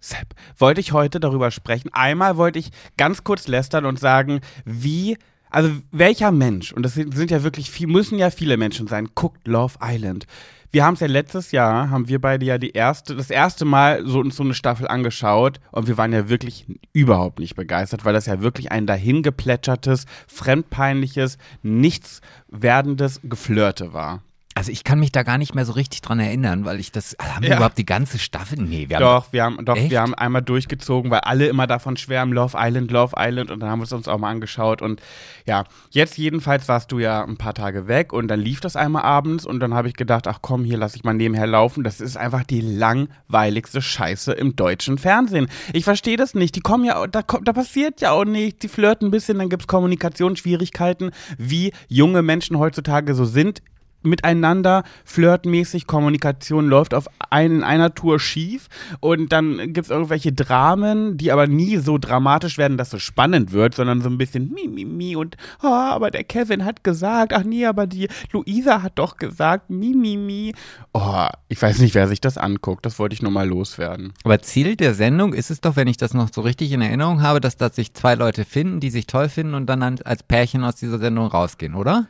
Sip, 0.00 0.28
wollte 0.56 0.80
ich 0.80 0.92
heute 0.92 1.18
darüber 1.18 1.50
sprechen. 1.50 1.90
Einmal 1.92 2.36
wollte 2.36 2.60
ich 2.60 2.70
ganz 2.96 3.24
kurz 3.24 3.48
lästern 3.48 3.84
und 3.84 3.98
sagen, 3.98 4.42
wie, 4.64 5.18
also 5.50 5.72
welcher 5.90 6.30
Mensch, 6.30 6.72
und 6.72 6.84
das 6.84 6.94
sind, 6.94 7.32
ja 7.32 7.42
wirklich 7.42 7.68
viel, 7.68 7.88
müssen 7.88 8.16
ja 8.16 8.30
viele 8.30 8.56
Menschen 8.56 8.86
sein, 8.86 9.08
guckt 9.16 9.48
Love 9.48 9.74
Island. 9.82 10.28
wir 10.70 10.84
haben 10.84 10.94
es 10.94 11.00
ja 11.00 11.08
letztes 11.08 11.50
Jahr, 11.50 11.90
haben 11.90 12.06
wir 12.06 12.20
beide 12.20 12.46
ja 12.46 12.58
die 12.58 12.70
erste, 12.70 13.16
das 13.16 13.30
erste 13.30 13.64
Mal 13.64 14.06
so 14.06 14.22
so 14.30 14.44
eine 14.44 14.54
Staffel 14.54 14.86
angeschaut 14.86 15.58
und 15.72 15.88
wir 15.88 15.98
waren 15.98 16.12
ja 16.12 16.28
wirklich 16.28 16.66
überhaupt 16.92 17.40
nicht 17.40 17.56
begeistert, 17.56 18.04
weil 18.04 18.12
das 18.12 18.26
ja 18.26 18.40
wirklich 18.40 18.70
ein 18.70 18.86
dahingeplätschertes, 18.86 20.04
fremdpeinliches, 20.28 21.38
nichts 21.64 22.20
werdendes 22.46 23.20
Geflirte 23.24 23.92
war. 23.92 24.22
Also 24.56 24.72
ich 24.72 24.82
kann 24.82 24.98
mich 24.98 25.12
da 25.12 25.22
gar 25.22 25.38
nicht 25.38 25.54
mehr 25.54 25.64
so 25.64 25.72
richtig 25.72 26.02
dran 26.02 26.18
erinnern, 26.18 26.64
weil 26.64 26.80
ich 26.80 26.90
das, 26.90 27.16
haben 27.20 27.42
wir 27.42 27.50
Ja. 27.50 27.56
überhaupt 27.56 27.78
die 27.78 27.86
ganze 27.86 28.18
Staffel? 28.18 28.58
Nee, 28.60 28.88
wir 28.88 28.96
haben 28.96 29.02
Doch, 29.04 29.32
wir 29.32 29.44
haben, 29.44 29.64
doch, 29.64 29.76
Echt? 29.76 29.90
wir 29.90 30.00
haben 30.00 30.12
einmal 30.12 30.42
durchgezogen, 30.42 31.08
weil 31.10 31.20
alle 31.20 31.46
immer 31.46 31.68
davon 31.68 31.96
schwärmen, 31.96 32.34
Love 32.34 32.56
Island, 32.58 32.90
Love 32.90 33.14
Island 33.16 33.52
und 33.52 33.60
dann 33.60 33.70
haben 33.70 33.78
wir 33.78 33.84
es 33.84 33.92
uns 33.92 34.08
auch 34.08 34.18
mal 34.18 34.28
angeschaut 34.30 34.82
und 34.82 35.00
ja, 35.46 35.64
jetzt 35.90 36.18
jedenfalls 36.18 36.66
warst 36.66 36.90
du 36.90 36.98
ja 36.98 37.22
ein 37.24 37.36
paar 37.36 37.54
Tage 37.54 37.86
weg 37.86 38.12
und 38.12 38.26
dann 38.26 38.40
lief 38.40 38.58
das 38.60 38.74
einmal 38.74 39.02
abends 39.02 39.46
und 39.46 39.60
dann 39.60 39.72
habe 39.72 39.86
ich 39.86 39.94
gedacht, 39.94 40.26
ach 40.26 40.40
komm, 40.42 40.64
hier 40.64 40.78
lasse 40.78 40.96
ich 40.96 41.04
mal 41.04 41.14
nebenher 41.14 41.46
laufen, 41.46 41.84
das 41.84 42.00
ist 42.00 42.16
einfach 42.16 42.42
die 42.42 42.60
langweiligste 42.60 43.80
Scheiße 43.80 44.32
im 44.32 44.56
deutschen 44.56 44.98
Fernsehen. 44.98 45.46
Ich 45.72 45.84
verstehe 45.84 46.16
das 46.16 46.34
nicht, 46.34 46.56
die 46.56 46.60
kommen 46.60 46.84
ja, 46.84 47.06
da, 47.06 47.22
da 47.22 47.52
passiert 47.52 48.00
ja 48.00 48.10
auch 48.10 48.24
nichts, 48.24 48.58
die 48.58 48.68
flirten 48.68 49.08
ein 49.08 49.10
bisschen, 49.12 49.38
dann 49.38 49.48
gibt 49.48 49.62
es 49.62 49.68
Kommunikationsschwierigkeiten, 49.68 51.12
wie 51.38 51.72
junge 51.88 52.22
Menschen 52.22 52.58
heutzutage 52.58 53.14
so 53.14 53.24
sind 53.24 53.62
miteinander, 54.02 54.84
flirtmäßig, 55.04 55.86
Kommunikation 55.86 56.68
läuft 56.68 56.94
auf 56.94 57.06
ein, 57.30 57.52
in 57.52 57.62
einer 57.62 57.94
Tour 57.94 58.18
schief 58.18 58.68
und 59.00 59.32
dann 59.32 59.72
gibt 59.72 59.86
es 59.86 59.90
irgendwelche 59.90 60.32
Dramen, 60.32 61.16
die 61.16 61.32
aber 61.32 61.46
nie 61.46 61.76
so 61.76 61.98
dramatisch 61.98 62.58
werden, 62.58 62.78
dass 62.78 62.92
es 62.92 63.02
spannend 63.02 63.52
wird, 63.52 63.74
sondern 63.74 64.00
so 64.00 64.08
ein 64.08 64.18
bisschen 64.18 64.52
mi, 64.52 64.68
mi, 64.68 64.84
mi 64.84 65.16
und 65.16 65.36
ah, 65.60 65.90
aber 65.90 66.10
der 66.10 66.24
Kevin 66.24 66.64
hat 66.64 66.84
gesagt, 66.84 67.32
ach 67.32 67.44
nee, 67.44 67.66
aber 67.66 67.86
die 67.86 68.08
Luisa 68.32 68.82
hat 68.82 68.92
doch 68.98 69.16
gesagt, 69.16 69.70
mi, 69.70 69.94
mi, 69.94 70.16
mi. 70.16 70.54
Oh, 70.92 71.26
ich 71.48 71.60
weiß 71.60 71.78
nicht, 71.80 71.94
wer 71.94 72.08
sich 72.08 72.20
das 72.20 72.38
anguckt, 72.38 72.86
das 72.86 72.98
wollte 72.98 73.14
ich 73.14 73.22
nur 73.22 73.32
mal 73.32 73.48
loswerden. 73.48 74.12
Aber 74.24 74.40
Ziel 74.40 74.76
der 74.76 74.94
Sendung 74.94 75.34
ist 75.34 75.50
es 75.50 75.60
doch, 75.60 75.76
wenn 75.76 75.88
ich 75.88 75.96
das 75.96 76.14
noch 76.14 76.28
so 76.32 76.40
richtig 76.40 76.72
in 76.72 76.82
Erinnerung 76.82 77.22
habe, 77.22 77.40
dass 77.40 77.56
da 77.56 77.70
sich 77.70 77.94
zwei 77.94 78.14
Leute 78.14 78.44
finden, 78.44 78.80
die 78.80 78.90
sich 78.90 79.06
toll 79.06 79.28
finden 79.28 79.54
und 79.54 79.66
dann 79.66 79.82
als 79.82 80.22
Pärchen 80.22 80.64
aus 80.64 80.76
dieser 80.76 80.98
Sendung 80.98 81.26
rausgehen, 81.26 81.74
oder? 81.74 82.08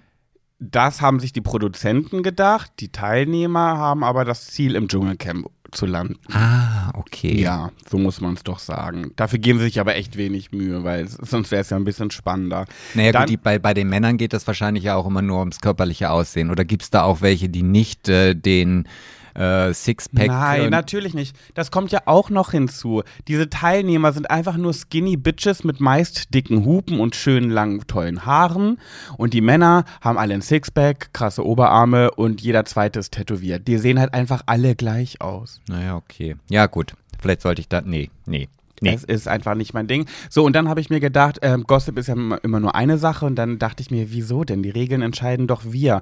Das 0.62 1.00
haben 1.00 1.20
sich 1.20 1.32
die 1.32 1.40
Produzenten 1.40 2.22
gedacht, 2.22 2.70
die 2.80 2.92
Teilnehmer 2.92 3.78
haben 3.78 4.04
aber 4.04 4.26
das 4.26 4.46
Ziel, 4.48 4.74
im 4.74 4.88
Dschungelcamp 4.88 5.46
zu 5.72 5.86
landen. 5.86 6.16
Ah, 6.32 6.90
okay. 6.94 7.40
Ja, 7.40 7.70
so 7.88 7.96
muss 7.96 8.20
man 8.20 8.34
es 8.34 8.42
doch 8.42 8.58
sagen. 8.58 9.12
Dafür 9.16 9.38
geben 9.38 9.58
sie 9.58 9.66
sich 9.66 9.80
aber 9.80 9.96
echt 9.96 10.16
wenig 10.16 10.52
Mühe, 10.52 10.84
weil 10.84 11.06
sonst 11.08 11.50
wäre 11.50 11.62
es 11.62 11.70
ja 11.70 11.76
ein 11.76 11.84
bisschen 11.84 12.10
spannender. 12.10 12.66
Naja, 12.94 13.12
Dann- 13.12 13.22
gut, 13.22 13.30
die, 13.30 13.36
bei, 13.38 13.58
bei 13.58 13.72
den 13.72 13.88
Männern 13.88 14.18
geht 14.18 14.32
das 14.32 14.46
wahrscheinlich 14.46 14.84
ja 14.84 14.96
auch 14.96 15.06
immer 15.06 15.22
nur 15.22 15.38
ums 15.38 15.60
körperliche 15.60 16.10
Aussehen. 16.10 16.50
Oder 16.50 16.64
gibt 16.64 16.82
es 16.82 16.90
da 16.90 17.04
auch 17.04 17.22
welche, 17.22 17.48
die 17.48 17.62
nicht 17.62 18.08
äh, 18.08 18.34
den 18.34 18.86
äh, 19.34 19.72
Sixpack. 19.72 20.28
Nein, 20.28 20.62
äh, 20.62 20.70
natürlich 20.70 21.14
nicht. 21.14 21.36
Das 21.54 21.70
kommt 21.70 21.92
ja 21.92 22.00
auch 22.06 22.30
noch 22.30 22.50
hinzu. 22.50 23.02
Diese 23.28 23.50
Teilnehmer 23.50 24.12
sind 24.12 24.30
einfach 24.30 24.56
nur 24.56 24.72
skinny 24.72 25.16
Bitches 25.16 25.64
mit 25.64 25.80
meist 25.80 26.34
dicken 26.34 26.64
Hupen 26.64 27.00
und 27.00 27.16
schönen 27.16 27.50
langen, 27.50 27.86
tollen 27.86 28.26
Haaren. 28.26 28.78
Und 29.16 29.34
die 29.34 29.40
Männer 29.40 29.84
haben 30.00 30.18
alle 30.18 30.34
ein 30.34 30.42
Sixpack, 30.42 31.12
krasse 31.12 31.44
Oberarme 31.44 32.10
und 32.12 32.40
jeder 32.40 32.64
zweite 32.64 32.98
ist 32.98 33.12
tätowiert. 33.12 33.68
Die 33.68 33.78
sehen 33.78 33.98
halt 34.00 34.14
einfach 34.14 34.42
alle 34.46 34.74
gleich 34.74 35.20
aus. 35.20 35.60
Naja, 35.68 35.96
okay. 35.96 36.36
Ja, 36.48 36.66
gut. 36.66 36.94
Vielleicht 37.20 37.42
sollte 37.42 37.60
ich 37.60 37.68
da. 37.68 37.80
Nee, 37.82 38.10
nee. 38.26 38.48
Nee. 38.80 38.94
Es 38.94 39.04
ist 39.04 39.28
einfach 39.28 39.54
nicht 39.54 39.74
mein 39.74 39.86
Ding. 39.86 40.06
So, 40.30 40.44
und 40.44 40.54
dann 40.54 40.68
habe 40.68 40.80
ich 40.80 40.88
mir 40.88 41.00
gedacht, 41.00 41.38
ähm, 41.42 41.64
Gossip 41.64 41.98
ist 41.98 42.06
ja 42.06 42.14
immer 42.14 42.42
immer 42.42 42.60
nur 42.60 42.74
eine 42.74 42.96
Sache. 42.96 43.26
Und 43.26 43.36
dann 43.36 43.58
dachte 43.58 43.82
ich 43.82 43.90
mir, 43.90 44.10
wieso 44.10 44.44
denn? 44.44 44.62
Die 44.62 44.70
Regeln 44.70 45.02
entscheiden 45.02 45.46
doch 45.46 45.62
wir. 45.66 46.00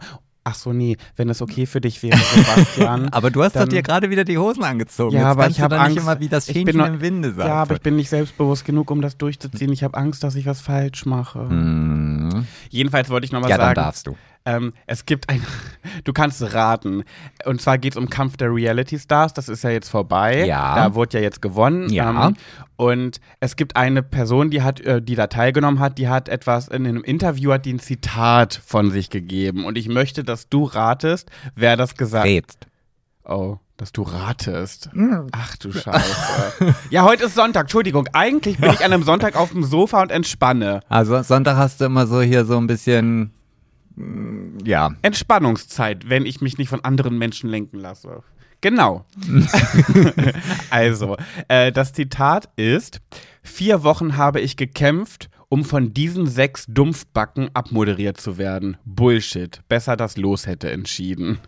Ach 0.50 0.54
so, 0.54 0.72
nee, 0.72 0.96
wenn 1.16 1.28
es 1.28 1.42
okay 1.42 1.66
für 1.66 1.80
dich 1.82 2.02
wäre, 2.02 2.16
Sebastian. 2.16 3.08
Aber 3.12 3.30
du 3.30 3.42
hast 3.42 3.54
doch 3.54 3.60
dann- 3.60 3.68
dir 3.68 3.82
gerade 3.82 4.08
wieder 4.08 4.24
die 4.24 4.38
Hosen 4.38 4.64
angezogen. 4.64 5.14
Ja, 5.14 5.20
Jetzt 5.20 5.28
aber 5.28 5.48
ich 5.48 5.60
habe 5.60 5.74
doch 5.76 5.82
nicht 5.82 5.90
Angst. 5.98 5.98
immer 6.04 6.20
wie 6.20 6.28
das 6.28 6.48
ich 6.48 6.54
Fähnchen 6.54 6.64
bin 6.72 6.76
noch- 6.78 6.86
im 6.86 7.00
Winde 7.02 7.34
sagt. 7.34 7.48
Ja, 7.48 7.54
aber 7.56 7.74
ich 7.74 7.82
bin 7.82 7.96
nicht 7.96 8.08
selbstbewusst 8.08 8.64
genug, 8.64 8.90
um 8.90 9.02
das 9.02 9.18
durchzuziehen. 9.18 9.70
Ich 9.72 9.82
habe 9.84 9.96
Angst, 9.98 10.24
dass 10.24 10.34
ich 10.36 10.46
was 10.46 10.62
falsch 10.62 11.04
mache. 11.04 11.40
Mhm. 11.40 12.46
Jedenfalls 12.70 13.10
wollte 13.10 13.26
ich 13.26 13.32
nochmal 13.32 13.50
Ja, 13.50 13.58
dann 13.58 13.66
sagen, 13.66 13.74
darfst 13.76 14.06
du. 14.06 14.16
Ähm, 14.48 14.72
es 14.86 15.04
gibt 15.04 15.28
ein, 15.28 15.42
du 16.04 16.12
kannst 16.12 16.42
raten. 16.54 17.04
Und 17.44 17.60
zwar 17.60 17.76
geht 17.76 17.92
es 17.92 17.96
um 17.98 18.08
Kampf 18.08 18.38
der 18.38 18.52
Reality 18.52 18.98
Stars. 18.98 19.34
Das 19.34 19.48
ist 19.48 19.62
ja 19.62 19.70
jetzt 19.70 19.90
vorbei. 19.90 20.46
Ja. 20.46 20.74
Da 20.74 20.94
wurde 20.94 21.18
ja 21.18 21.22
jetzt 21.22 21.42
gewonnen. 21.42 21.90
Ja. 21.90 22.28
Ähm, 22.28 22.36
und 22.76 23.20
es 23.40 23.56
gibt 23.56 23.76
eine 23.76 24.02
Person, 24.02 24.50
die 24.50 24.62
hat, 24.62 24.80
äh, 24.80 25.02
die 25.02 25.16
da 25.16 25.26
teilgenommen 25.26 25.80
hat, 25.80 25.98
die 25.98 26.08
hat 26.08 26.28
etwas 26.28 26.68
in 26.68 26.86
einem 26.86 27.04
Interview 27.04 27.52
hat 27.52 27.66
die 27.66 27.74
ein 27.74 27.78
Zitat 27.78 28.60
von 28.64 28.90
sich 28.90 29.10
gegeben. 29.10 29.64
Und 29.64 29.76
ich 29.76 29.88
möchte, 29.88 30.24
dass 30.24 30.48
du 30.48 30.64
ratest, 30.64 31.30
wer 31.54 31.76
das 31.76 31.96
gesagt 31.96 32.26
hat. 32.26 32.68
Oh, 33.24 33.58
dass 33.76 33.92
du 33.92 34.02
ratest. 34.02 34.88
Ach 35.32 35.56
du 35.56 35.72
Scheiße. 35.72 36.74
ja, 36.90 37.04
heute 37.04 37.24
ist 37.24 37.34
Sonntag. 37.34 37.62
Entschuldigung. 37.62 38.08
Eigentlich 38.14 38.56
bin 38.58 38.70
ich 38.70 38.82
an 38.82 38.92
einem 38.92 39.02
Sonntag 39.02 39.36
auf 39.36 39.50
dem 39.50 39.62
Sofa 39.62 40.00
und 40.00 40.10
entspanne. 40.10 40.80
Also 40.88 41.22
Sonntag 41.22 41.56
hast 41.56 41.80
du 41.80 41.84
immer 41.84 42.06
so 42.06 42.22
hier 42.22 42.46
so 42.46 42.56
ein 42.56 42.66
bisschen. 42.66 43.32
Ja. 44.64 44.94
Entspannungszeit, 45.02 46.08
wenn 46.08 46.26
ich 46.26 46.40
mich 46.40 46.58
nicht 46.58 46.68
von 46.68 46.84
anderen 46.84 47.18
Menschen 47.18 47.48
lenken 47.48 47.78
lasse. 47.78 48.22
Genau. 48.60 49.04
also, 50.70 51.16
äh, 51.46 51.70
das 51.70 51.92
Zitat 51.92 52.48
ist: 52.56 53.00
Vier 53.42 53.84
Wochen 53.84 54.16
habe 54.16 54.40
ich 54.40 54.56
gekämpft, 54.56 55.30
um 55.48 55.64
von 55.64 55.94
diesen 55.94 56.26
sechs 56.26 56.66
Dumpfbacken 56.66 57.50
abmoderiert 57.54 58.20
zu 58.20 58.36
werden. 58.36 58.76
Bullshit. 58.84 59.60
Besser 59.68 59.96
das 59.96 60.16
Los 60.16 60.46
hätte 60.46 60.70
entschieden. 60.70 61.38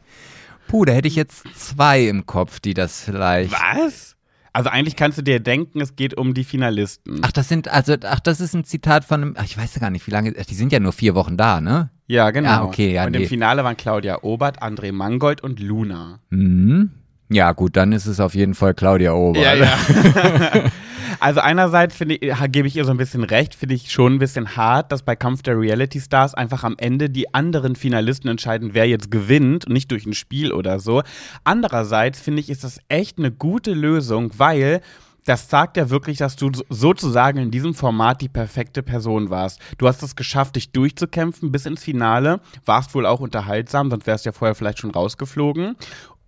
Puh, 0.69 0.85
da 0.85 0.92
hätte 0.92 1.09
ich 1.09 1.16
jetzt 1.16 1.45
zwei 1.57 2.07
im 2.07 2.26
Kopf, 2.26 2.61
die 2.61 2.75
das 2.75 3.02
vielleicht. 3.02 3.52
Was? 3.52 4.16
Also 4.52 4.71
eigentlich 4.71 4.97
kannst 4.97 5.19
du 5.19 5.23
dir 5.23 5.40
denken, 5.40 5.80
es 5.80 5.97
geht 5.97 6.16
um 6.16 6.35
die 6.35 6.45
Finalisten. 6.45 7.21
Ach, 7.23 7.33
das 7.33 7.49
sind, 7.49 7.69
also, 7.69 7.95
ach, 8.04 8.21
das 8.21 8.40
ist 8.40 8.54
ein 8.54 8.64
Zitat 8.64 9.04
von 9.04 9.23
einem, 9.23 9.35
ach, 9.37 9.45
ich 9.45 9.57
weiß 9.57 9.75
ja 9.75 9.80
gar 9.80 9.90
nicht, 9.90 10.07
wie 10.07 10.11
lange, 10.11 10.35
ach, 10.38 10.45
die 10.45 10.54
sind 10.54 10.73
ja 10.73 10.80
nur 10.80 10.92
vier 10.92 11.14
Wochen 11.14 11.37
da, 11.37 11.61
ne? 11.61 11.90
Ja, 12.07 12.30
genau. 12.33 12.49
Ah, 12.49 12.64
okay, 12.64 12.92
ja, 12.92 13.04
Und 13.07 13.12
nee. 13.12 13.23
im 13.23 13.28
Finale 13.28 13.62
waren 13.62 13.76
Claudia 13.76 14.23
Obert, 14.23 14.61
André 14.62 14.90
Mangold 14.92 15.42
und 15.42 15.61
Luna. 15.61 16.19
Mhm. 16.30 16.90
Ja, 17.32 17.52
gut, 17.52 17.76
dann 17.76 17.92
ist 17.92 18.06
es 18.06 18.18
auf 18.20 18.34
jeden 18.34 18.54
Fall 18.54 18.75
Claudia 18.75 19.12
Ober. 19.12 19.38
also 21.20 21.40
einerseits 21.40 21.94
finde 21.96 22.16
ich, 22.16 22.32
gebe 22.50 22.66
ich 22.66 22.76
ihr 22.76 22.84
so 22.84 22.90
ein 22.90 22.96
bisschen 22.96 23.22
recht, 23.25 23.54
finde 23.54 23.75
ich 23.75 23.90
schon 23.92 24.14
ein 24.14 24.18
bisschen 24.18 24.56
hart, 24.56 24.90
dass 24.92 25.02
bei 25.02 25.14
Kampf 25.16 25.42
der 25.42 25.58
Reality 25.58 26.00
Stars 26.00 26.34
einfach 26.34 26.64
am 26.64 26.75
Ende 26.78 27.08
die 27.10 27.32
anderen 27.34 27.76
Finalisten 27.76 28.28
entscheiden, 28.28 28.70
wer 28.72 28.88
jetzt 28.88 29.10
gewinnt 29.10 29.66
und 29.66 29.72
nicht 29.72 29.90
durch 29.90 30.06
ein 30.06 30.14
Spiel 30.14 30.52
oder 30.52 30.80
so. 30.80 31.02
Andererseits 31.44 32.20
finde 32.20 32.40
ich, 32.40 32.50
ist 32.50 32.64
das 32.64 32.80
echt 32.88 33.18
eine 33.18 33.30
gute 33.30 33.72
Lösung, 33.75 34.32
weil 34.37 34.80
das 35.26 35.50
sagt 35.50 35.76
ja 35.76 35.90
wirklich, 35.90 36.16
dass 36.16 36.34
du 36.37 36.50
so- 36.52 36.64
sozusagen 36.70 37.38
in 37.38 37.50
diesem 37.50 37.75
Format 37.75 38.22
die 38.22 38.28
perfekte 38.30 38.82
Person 38.82 39.28
warst. 39.28 39.60
Du 39.76 39.87
hast 39.87 40.02
es 40.02 40.16
geschafft, 40.16 40.56
dich 40.56 40.72
durchzukämpfen 40.72 41.52
bis 41.52 41.66
ins 41.66 41.84
Finale, 41.84 42.40
warst 42.64 42.94
wohl 42.94 43.04
auch 43.04 43.20
unterhaltsam, 43.20 43.90
sonst 43.90 44.06
wärst 44.06 44.25
du 44.25 44.30
ja 44.30 44.32
vorher 44.32 44.54
vielleicht 44.54 44.78
schon 44.78 44.90
rausgeflogen. 44.90 45.76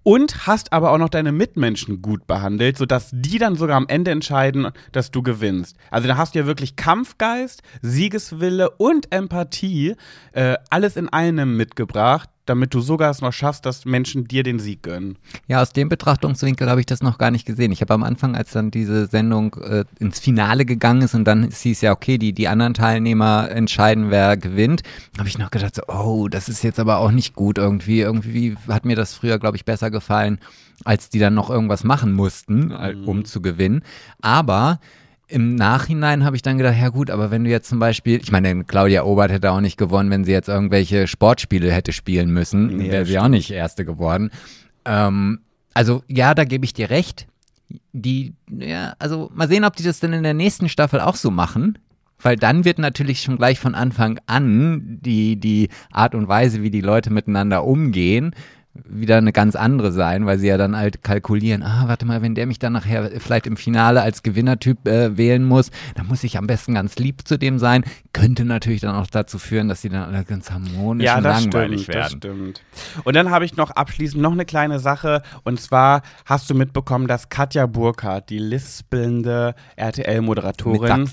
Und 0.02 0.47
hast 0.47 0.73
aber 0.73 0.90
auch 0.90 0.99
noch 0.99 1.09
deine 1.09 1.32
Mitmenschen 1.32 2.02
gut 2.02 2.26
behandelt, 2.26 2.76
sodass 2.76 3.11
die 3.12 3.38
dann 3.38 3.56
sogar 3.56 3.76
am 3.76 3.87
Ende 3.88 4.11
entscheiden, 4.11 4.68
dass 4.90 5.11
du 5.11 5.23
gewinnst. 5.23 5.76
Also 5.90 6.09
da 6.09 6.16
hast 6.16 6.35
du 6.35 6.40
ja 6.40 6.47
wirklich 6.47 6.76
Kampfgeist, 6.76 7.62
Siegeswille 7.82 8.71
und 8.71 9.12
Empathie, 9.12 9.94
äh, 10.32 10.56
alles 10.71 10.97
in 10.97 11.09
einem 11.09 11.56
mitgebracht, 11.56 12.28
damit 12.52 12.75
du 12.75 12.82
sogar 12.82 13.11
es 13.11 13.23
noch 13.23 13.32
schaffst, 13.32 13.64
dass 13.64 13.87
Menschen 13.87 14.28
dir 14.28 14.42
den 14.42 14.59
Sieg 14.59 14.82
gönnen. 14.82 15.16
Ja, 15.49 15.62
aus 15.62 15.73
dem 15.73 15.88
Betrachtungswinkel 15.88 16.68
habe 16.68 16.80
ich 16.80 16.87
das 16.87 17.02
noch 17.02 17.16
gar 17.16 17.30
nicht 17.30 17.47
gesehen. 17.47 17.73
Ich 17.73 17.80
habe 17.80 17.94
am 17.94 18.02
Anfang, 18.02 18.37
als 18.37 18.52
dann 18.52 18.71
diese 18.71 19.06
Sendung 19.06 19.56
äh, 19.64 19.87
ins 19.99 20.21
Finale 20.21 20.66
gegangen 20.66 21.00
ist 21.00 21.14
und 21.14 21.25
dann 21.25 21.49
hieß 21.50 21.80
ja, 21.80 21.92
okay, 21.92 22.18
die, 22.18 22.35
die 22.35 22.49
anderen 22.49 22.75
Teilnehmer 22.75 23.49
entscheiden, 23.50 24.11
wer 24.11 24.37
gewinnt, 24.37 24.82
habe 25.18 25.30
ich 25.30 25.38
noch 25.38 25.50
gedacht, 25.50 25.76
so, 25.76 25.82
oh, 25.88 26.28
das 26.28 26.50
ist 26.50 26.62
jetzt 26.62 26.78
aber 26.78 26.99
auch 26.99 27.11
nicht 27.11 27.35
gut 27.35 27.56
irgendwie. 27.56 28.00
Irgendwie 28.00 28.54
hat 28.68 28.85
mir 28.85 28.97
das 28.97 29.14
früher, 29.14 29.38
glaube 29.38 29.56
ich, 29.56 29.64
besser 29.64 29.90
gefallen, 29.90 30.38
als 30.85 31.09
die 31.09 31.21
dann 31.21 31.32
noch 31.32 31.49
irgendwas 31.49 31.85
machen 31.85 32.12
mussten, 32.12 32.71
äh, 32.71 32.94
um 33.06 33.25
zu 33.25 33.40
gewinnen. 33.40 33.82
Aber 34.21 34.78
im 35.33 35.55
Nachhinein 35.55 36.25
habe 36.25 36.37
ich 36.37 36.43
dann 36.43 36.59
gedacht, 36.59 36.77
ja 36.79 36.91
gut, 36.91 37.11
aber 37.11 37.31
wenn 37.31 37.45
du 37.45 37.51
jetzt 37.51 37.69
zum 37.69 37.79
Beispiel, 37.79 38.21
ich 38.23 38.31
meine, 38.31 38.65
Claudia 38.65 39.05
Obert 39.05 39.33
hätte 39.33 39.51
auch 39.51 39.61
nicht 39.61 39.79
gewonnen, 39.79 40.11
wenn 40.11 40.25
sie 40.25 40.33
jetzt 40.33 40.49
irgendwelche 40.49 41.07
Sportspiele 41.07 41.73
hätte 41.73 41.93
spielen 41.93 42.31
müssen, 42.31 42.77
Nee, 42.77 42.91
wäre 42.91 43.07
sie 43.07 43.19
auch 43.19 43.29
nicht 43.29 43.51
Erste 43.51 43.85
geworden. 43.85 44.31
Ähm, 44.85 45.41
also 45.75 46.03
ja, 46.07 46.35
da 46.35 46.45
gebe 46.45 46.65
ich 46.65 46.75
dir 46.75 46.91
recht. 46.91 47.27
Die, 47.93 48.35
ja, 48.51 48.95
also 48.99 49.31
mal 49.35 49.49
sehen, 49.49 49.65
ob 49.65 49.75
die 49.77 49.83
das 49.83 50.01
denn 50.01 50.12
in 50.12 50.23
der 50.23 50.35
nächsten 50.35 50.69
Staffel 50.69 51.01
auch 51.01 51.17
so 51.17 51.31
machen. 51.31 51.79
Weil 52.21 52.37
dann 52.37 52.65
wird 52.65 52.79
natürlich 52.79 53.23
schon 53.23 53.37
gleich 53.37 53.59
von 53.59 53.75
Anfang 53.75 54.21
an 54.27 54.99
die, 55.01 55.37
die 55.37 55.71
Art 55.91 56.15
und 56.15 56.29
Weise, 56.29 56.62
wie 56.62 56.71
die 56.71 56.81
Leute 56.81 57.11
miteinander 57.12 57.65
umgehen, 57.65 58.35
wieder 58.75 59.19
eine 59.19 59.33
ganz 59.33 59.55
andere 59.55 59.93
sein, 59.93 60.25
weil 60.25 60.38
sie 60.38 60.47
ja 60.49 60.57
dann 60.57 60.76
halt 60.76 61.02
kalkulieren, 61.02 61.62
ah, 61.62 61.85
warte 61.88 62.07
mal, 62.07 62.23
wenn 62.23 62.35
der 62.35 62.47
mich 62.47 62.59
dann 62.59 62.73
nachher 62.73 63.11
vielleicht 63.21 63.47
im 63.47 63.57
Finale 63.59 64.00
als 64.00 64.23
Gewinnertyp 64.23 64.88
äh, 64.88 65.17
wählen 65.19 65.45
muss, 65.45 65.71
dann 65.95 66.07
muss 66.07 66.25
ich 66.25 66.38
am 66.38 66.47
besten 66.47 66.75
ganz 66.75 66.97
lieb 66.97 67.29
zu 67.29 67.38
dem 67.38 67.59
sein. 67.59 67.85
Könnte 68.14 68.45
natürlich 68.47 68.81
dann 68.81 68.95
auch 68.95 69.07
dazu 69.07 69.38
führen, 69.38 69.69
dass 69.69 69.83
sie 69.83 69.91
dann 69.91 70.02
alle 70.05 70.25
ganz 70.25 70.50
harmonisch 70.50 71.05
Ja, 71.05 71.19
und 71.19 71.25
das 71.25 71.45
langweilig 71.45 71.83
stimmt, 71.83 71.97
das 71.97 72.12
werden. 72.12 72.19
stimmt. 72.19 72.62
Und 73.05 73.14
dann 73.14 73.31
habe 73.31 73.45
ich 73.45 73.57
noch 73.57 73.71
abschließend 73.73 74.23
noch 74.23 74.33
eine 74.33 74.47
kleine 74.47 74.79
Sache. 74.79 75.23
Und 75.45 75.61
zwar 75.61 76.02
hast 76.25 76.49
du 76.49 76.55
mitbekommen, 76.55 77.09
dass 77.09 77.29
Katja 77.29 77.67
Burkhardt, 77.67 78.31
die 78.31 78.38
lispelnde 78.38 79.55
RTL-Moderatorin, 79.76 81.09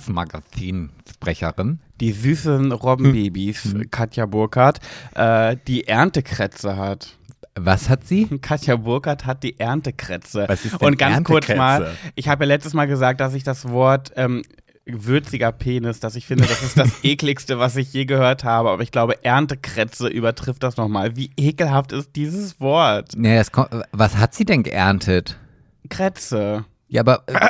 Mittagsmagazin-Sprecherin. 1.19 1.79
die 1.99 2.11
süßen 2.11 2.71
Robbenbabys, 2.71 3.63
Hm. 3.65 3.91
Katja 3.91 4.25
Burkhardt, 4.25 4.79
äh, 5.15 5.57
die 5.67 5.87
Erntekrätze 5.87 6.77
hat. 6.77 7.17
Was 7.55 7.89
hat 7.89 8.07
sie? 8.07 8.25
Katja 8.41 8.77
Burkhardt 8.77 9.25
hat 9.25 9.43
die 9.43 9.59
Erntekrätze. 9.59 10.45
Was 10.47 10.63
ist 10.65 10.79
denn 10.81 10.87
Und 10.89 10.97
ganz 10.97 11.25
kurz 11.25 11.49
mal, 11.49 11.91
ich 12.15 12.29
habe 12.29 12.45
ja 12.45 12.47
letztes 12.47 12.73
Mal 12.73 12.85
gesagt, 12.87 13.19
dass 13.19 13.33
ich 13.33 13.43
das 13.43 13.67
Wort 13.69 14.13
ähm, 14.15 14.43
würziger 14.85 15.51
Penis, 15.51 15.99
dass 15.99 16.15
ich 16.15 16.25
finde, 16.25 16.45
das 16.45 16.63
ist 16.63 16.77
das 16.77 16.89
ekligste, 17.03 17.59
was 17.59 17.75
ich 17.75 17.91
je 17.91 18.05
gehört 18.05 18.43
habe. 18.45 18.69
Aber 18.69 18.81
ich 18.81 18.91
glaube, 18.91 19.23
Erntekrätze 19.25 20.07
übertrifft 20.07 20.63
das 20.63 20.77
nochmal. 20.77 21.15
Wie 21.17 21.31
ekelhaft 21.37 21.91
ist 21.91 22.15
dieses 22.15 22.59
Wort? 22.61 23.13
Es 23.21 23.51
kommt, 23.51 23.69
was 23.91 24.17
hat 24.17 24.33
sie 24.33 24.45
denn 24.45 24.63
geerntet? 24.63 25.37
Krätze. 25.89 26.63
Ja, 26.91 27.01
aber 27.01 27.23
äh, 27.27 27.49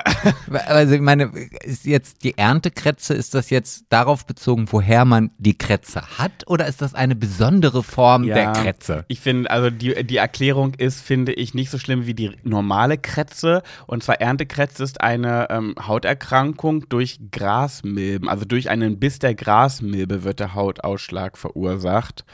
also 0.67 0.93
ich 0.93 1.01
meine, 1.01 1.31
ist 1.63 1.85
jetzt 1.85 2.25
die 2.25 2.37
Erntekrätze, 2.37 3.13
ist 3.13 3.33
das 3.33 3.49
jetzt 3.49 3.85
darauf 3.89 4.25
bezogen, 4.25 4.67
woher 4.69 5.05
man 5.05 5.31
die 5.37 5.57
Krätze 5.57 6.01
hat 6.17 6.45
oder 6.47 6.67
ist 6.67 6.81
das 6.81 6.93
eine 6.93 7.15
besondere 7.15 7.81
Form 7.81 8.23
der 8.23 8.51
Krätze? 8.51 9.05
Ich 9.07 9.21
finde, 9.21 9.49
also 9.49 9.69
die, 9.69 10.03
die 10.03 10.17
Erklärung 10.17 10.73
ist, 10.73 11.01
finde 11.01 11.31
ich, 11.31 11.53
nicht 11.53 11.69
so 11.69 11.77
schlimm 11.77 12.05
wie 12.05 12.13
die 12.13 12.31
normale 12.43 12.97
Krätze. 12.97 13.63
Und 13.87 14.03
zwar 14.03 14.19
Erntekrätze 14.19 14.83
ist 14.83 14.99
eine 14.99 15.49
ähm, 15.49 15.73
Hauterkrankung 15.87 16.89
durch 16.89 17.19
Grasmilben. 17.31 18.27
Also 18.27 18.43
durch 18.43 18.69
einen 18.69 18.99
Biss 18.99 19.19
der 19.19 19.35
Grasmilbe 19.35 20.25
wird 20.25 20.41
der 20.41 20.53
Hautausschlag 20.53 21.37
verursacht. 21.37 22.25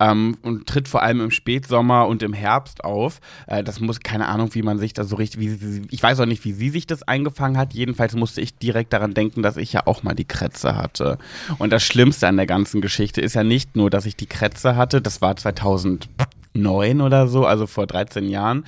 Ähm, 0.00 0.38
und 0.40 0.66
tritt 0.66 0.88
vor 0.88 1.02
allem 1.02 1.20
im 1.20 1.30
Spätsommer 1.30 2.06
und 2.06 2.22
im 2.22 2.32
Herbst 2.32 2.82
auf. 2.82 3.20
Äh, 3.46 3.62
das 3.62 3.78
muss, 3.80 4.00
keine 4.00 4.28
Ahnung, 4.28 4.54
wie 4.54 4.62
man 4.62 4.78
sich 4.78 4.94
da 4.94 5.04
so 5.04 5.16
richtig, 5.16 5.40
wie, 5.40 5.82
ich 5.90 6.02
weiß 6.02 6.18
auch 6.20 6.26
nicht, 6.26 6.45
wie 6.46 6.52
sie 6.52 6.70
sich 6.70 6.86
das 6.86 7.02
eingefangen 7.02 7.58
hat. 7.58 7.74
Jedenfalls 7.74 8.14
musste 8.14 8.40
ich 8.40 8.56
direkt 8.56 8.92
daran 8.92 9.14
denken, 9.14 9.42
dass 9.42 9.56
ich 9.56 9.72
ja 9.72 9.82
auch 9.86 10.04
mal 10.04 10.14
die 10.14 10.24
Krätze 10.24 10.76
hatte. 10.76 11.18
Und 11.58 11.70
das 11.72 11.82
Schlimmste 11.82 12.28
an 12.28 12.36
der 12.36 12.46
ganzen 12.46 12.80
Geschichte 12.80 13.20
ist 13.20 13.34
ja 13.34 13.42
nicht 13.42 13.74
nur, 13.74 13.90
dass 13.90 14.06
ich 14.06 14.14
die 14.14 14.26
Krätze 14.26 14.76
hatte, 14.76 15.02
das 15.02 15.20
war 15.20 15.34
2009 15.34 17.00
oder 17.00 17.26
so, 17.26 17.44
also 17.44 17.66
vor 17.66 17.88
13 17.88 18.28
Jahren. 18.28 18.64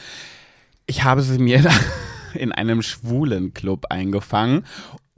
Ich 0.87 1.05
habe 1.05 1.23
sie 1.23 1.39
mir 1.39 1.65
in 2.35 2.51
einem 2.51 2.83
schwulen 2.83 3.55
Club 3.55 3.87
eingefangen. 3.91 4.65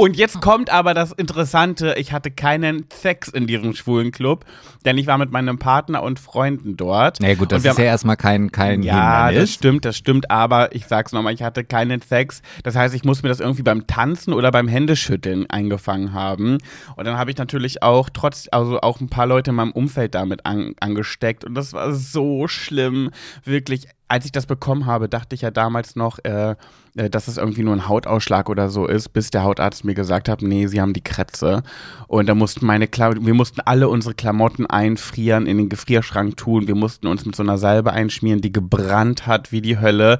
Und 0.00 0.16
jetzt 0.16 0.40
kommt 0.40 0.70
aber 0.70 0.94
das 0.94 1.12
Interessante, 1.12 1.94
ich 1.98 2.12
hatte 2.12 2.30
keinen 2.30 2.86
Sex 2.90 3.28
in 3.28 3.46
diesem 3.46 3.74
schwulen 3.74 4.12
Club, 4.12 4.46
denn 4.86 4.96
ich 4.96 5.06
war 5.06 5.18
mit 5.18 5.30
meinem 5.30 5.58
Partner 5.58 6.02
und 6.02 6.18
Freunden 6.18 6.78
dort. 6.78 7.18
Na 7.20 7.28
ja, 7.28 7.34
gut, 7.34 7.52
das 7.52 7.66
ist 7.66 7.76
ja 7.76 7.84
erstmal 7.84 8.16
kein, 8.16 8.50
kein 8.50 8.82
ja, 8.82 9.30
das 9.30 9.52
stimmt, 9.52 9.84
das 9.84 9.98
stimmt, 9.98 10.30
aber 10.30 10.74
ich 10.74 10.86
sag's 10.86 11.12
nochmal, 11.12 11.34
ich 11.34 11.42
hatte 11.42 11.64
keinen 11.64 12.00
Sex. 12.00 12.40
Das 12.62 12.76
heißt, 12.76 12.94
ich 12.94 13.04
muss 13.04 13.22
mir 13.22 13.28
das 13.28 13.40
irgendwie 13.40 13.62
beim 13.62 13.86
Tanzen 13.86 14.32
oder 14.32 14.50
beim 14.50 14.68
Händeschütteln 14.68 15.50
eingefangen 15.50 16.14
haben. 16.14 16.56
Und 16.96 17.04
dann 17.04 17.18
habe 17.18 17.30
ich 17.30 17.36
natürlich 17.36 17.82
auch 17.82 18.08
trotz, 18.08 18.48
also 18.50 18.80
auch 18.80 19.02
ein 19.02 19.10
paar 19.10 19.26
Leute 19.26 19.50
in 19.50 19.56
meinem 19.56 19.72
Umfeld 19.72 20.14
damit 20.14 20.46
an, 20.46 20.72
angesteckt. 20.80 21.44
Und 21.44 21.54
das 21.54 21.74
war 21.74 21.92
so 21.92 22.48
schlimm. 22.48 23.10
Wirklich, 23.44 23.86
als 24.10 24.24
ich 24.24 24.32
das 24.32 24.46
bekommen 24.46 24.86
habe, 24.86 25.08
dachte 25.08 25.34
ich 25.34 25.42
ja 25.42 25.50
damals 25.52 25.94
noch, 25.94 26.18
äh, 26.24 26.56
äh, 26.96 27.08
dass 27.08 27.28
es 27.28 27.36
irgendwie 27.36 27.62
nur 27.62 27.74
ein 27.74 27.88
Hautausschlag 27.88 28.48
oder 28.48 28.68
so 28.68 28.86
ist, 28.86 29.10
bis 29.10 29.30
der 29.30 29.44
Hautarzt 29.44 29.84
mir 29.84 29.94
gesagt 29.94 30.28
hat, 30.28 30.42
nee, 30.42 30.66
sie 30.66 30.80
haben 30.80 30.92
die 30.92 31.04
Krätze. 31.04 31.62
Und 32.08 32.28
da 32.28 32.34
mussten 32.34 32.66
meine 32.66 32.88
Kla 32.88 33.14
wir 33.14 33.34
mussten 33.34 33.60
alle 33.60 33.88
unsere 33.88 34.14
Klamotten 34.14 34.66
einfrieren, 34.66 35.46
in 35.46 35.58
den 35.58 35.68
Gefrierschrank 35.68 36.36
tun. 36.36 36.66
Wir 36.66 36.74
mussten 36.74 37.06
uns 37.06 37.24
mit 37.24 37.36
so 37.36 37.44
einer 37.44 37.56
Salbe 37.56 37.92
einschmieren, 37.92 38.40
die 38.40 38.52
gebrannt 38.52 39.28
hat 39.28 39.52
wie 39.52 39.60
die 39.60 39.78
Hölle. 39.78 40.18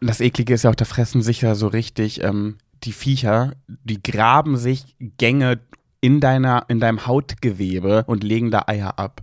Das 0.00 0.20
Eklige 0.20 0.54
ist 0.54 0.64
ja 0.64 0.70
auch, 0.70 0.74
da 0.74 0.84
fressen 0.84 1.22
sich 1.22 1.42
ja 1.42 1.54
so 1.54 1.68
richtig 1.68 2.24
ähm, 2.24 2.58
die 2.82 2.92
Viecher, 2.92 3.52
die 3.68 4.02
graben 4.02 4.56
sich 4.56 4.96
Gänge 4.98 5.60
in 6.00 6.20
deiner, 6.20 6.64
in 6.68 6.80
deinem 6.80 7.06
Hautgewebe 7.06 8.04
und 8.06 8.24
legen 8.24 8.50
da 8.50 8.64
Eier 8.66 8.98
ab. 8.98 9.22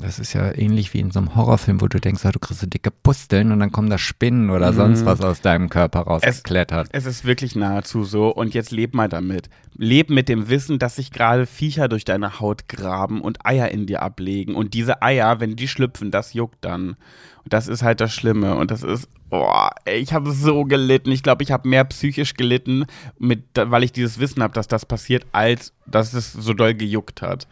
Das 0.00 0.18
ist 0.18 0.34
ja 0.34 0.52
ähnlich 0.54 0.92
wie 0.92 1.00
in 1.00 1.10
so 1.10 1.20
einem 1.20 1.34
Horrorfilm, 1.34 1.80
wo 1.80 1.88
du 1.88 1.98
denkst, 1.98 2.24
ah, 2.26 2.32
du 2.32 2.38
kriegst 2.38 2.60
so 2.60 2.66
dicke 2.66 2.90
Pusteln 2.90 3.50
und 3.50 3.60
dann 3.60 3.72
kommen 3.72 3.88
da 3.88 3.96
Spinnen 3.96 4.50
oder 4.50 4.74
sonst 4.74 5.06
was 5.06 5.22
aus 5.22 5.40
deinem 5.40 5.70
Körper 5.70 6.00
rausgeklettert. 6.00 6.88
Es 6.92 7.06
ist 7.06 7.24
wirklich 7.24 7.56
nahezu 7.56 8.04
so 8.04 8.28
und 8.28 8.52
jetzt 8.52 8.72
leb 8.72 8.94
mal 8.94 9.08
damit. 9.08 9.48
Leb 9.74 10.10
mit 10.10 10.28
dem 10.28 10.50
Wissen, 10.50 10.78
dass 10.78 10.96
sich 10.96 11.12
gerade 11.12 11.46
Viecher 11.46 11.88
durch 11.88 12.04
deine 12.04 12.40
Haut 12.40 12.68
graben 12.68 13.22
und 13.22 13.46
Eier 13.46 13.70
in 13.70 13.86
dir 13.86 14.02
ablegen. 14.02 14.54
Und 14.54 14.74
diese 14.74 15.00
Eier, 15.00 15.40
wenn 15.40 15.56
die 15.56 15.68
schlüpfen, 15.68 16.10
das 16.10 16.34
juckt 16.34 16.62
dann. 16.62 16.96
Und 17.44 17.52
das 17.52 17.68
ist 17.68 17.82
halt 17.82 18.00
das 18.00 18.12
Schlimme. 18.12 18.54
Und 18.56 18.70
das 18.70 18.82
ist, 18.82 19.08
boah, 19.28 19.70
ich 19.84 20.14
habe 20.14 20.32
so 20.32 20.64
gelitten. 20.64 21.12
Ich 21.12 21.22
glaube, 21.22 21.42
ich 21.42 21.52
habe 21.52 21.68
mehr 21.68 21.84
psychisch 21.84 22.34
gelitten, 22.34 22.86
mit, 23.18 23.44
weil 23.54 23.84
ich 23.84 23.92
dieses 23.92 24.18
Wissen 24.18 24.42
habe, 24.42 24.54
dass 24.54 24.66
das 24.66 24.86
passiert, 24.86 25.26
als 25.32 25.72
dass 25.86 26.14
es 26.14 26.32
so 26.32 26.54
doll 26.54 26.72
gejuckt 26.72 27.20
hat. 27.20 27.46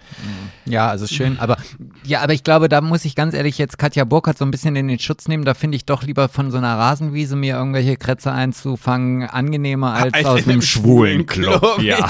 Ja, 0.64 0.88
also 0.88 1.06
schön, 1.06 1.38
aber 1.38 1.58
ja, 2.04 2.22
aber 2.22 2.32
ich 2.32 2.42
glaube, 2.44 2.70
da 2.70 2.80
muss 2.80 3.04
ich 3.04 3.14
ganz 3.14 3.34
ehrlich 3.34 3.58
jetzt 3.58 3.76
Katja 3.76 4.04
Burkhardt 4.04 4.38
so 4.38 4.46
ein 4.46 4.50
bisschen 4.50 4.74
in 4.76 4.88
den 4.88 4.98
Schutz 4.98 5.28
nehmen. 5.28 5.44
Da 5.44 5.52
finde 5.52 5.76
ich 5.76 5.84
doch 5.84 6.02
lieber 6.02 6.30
von 6.30 6.50
so 6.50 6.56
einer 6.56 6.78
Rasenwiese 6.78 7.36
mir 7.36 7.56
irgendwelche 7.56 7.98
Krätze 7.98 8.32
einzufangen 8.32 9.28
angenehmer 9.28 9.92
als 9.92 10.14
Als 10.14 10.24
aus 10.24 10.40
in 10.44 10.52
einem 10.52 10.62
schwulen 10.62 11.26
Club. 11.26 11.60
Club, 11.60 11.82
Ja. 11.82 12.08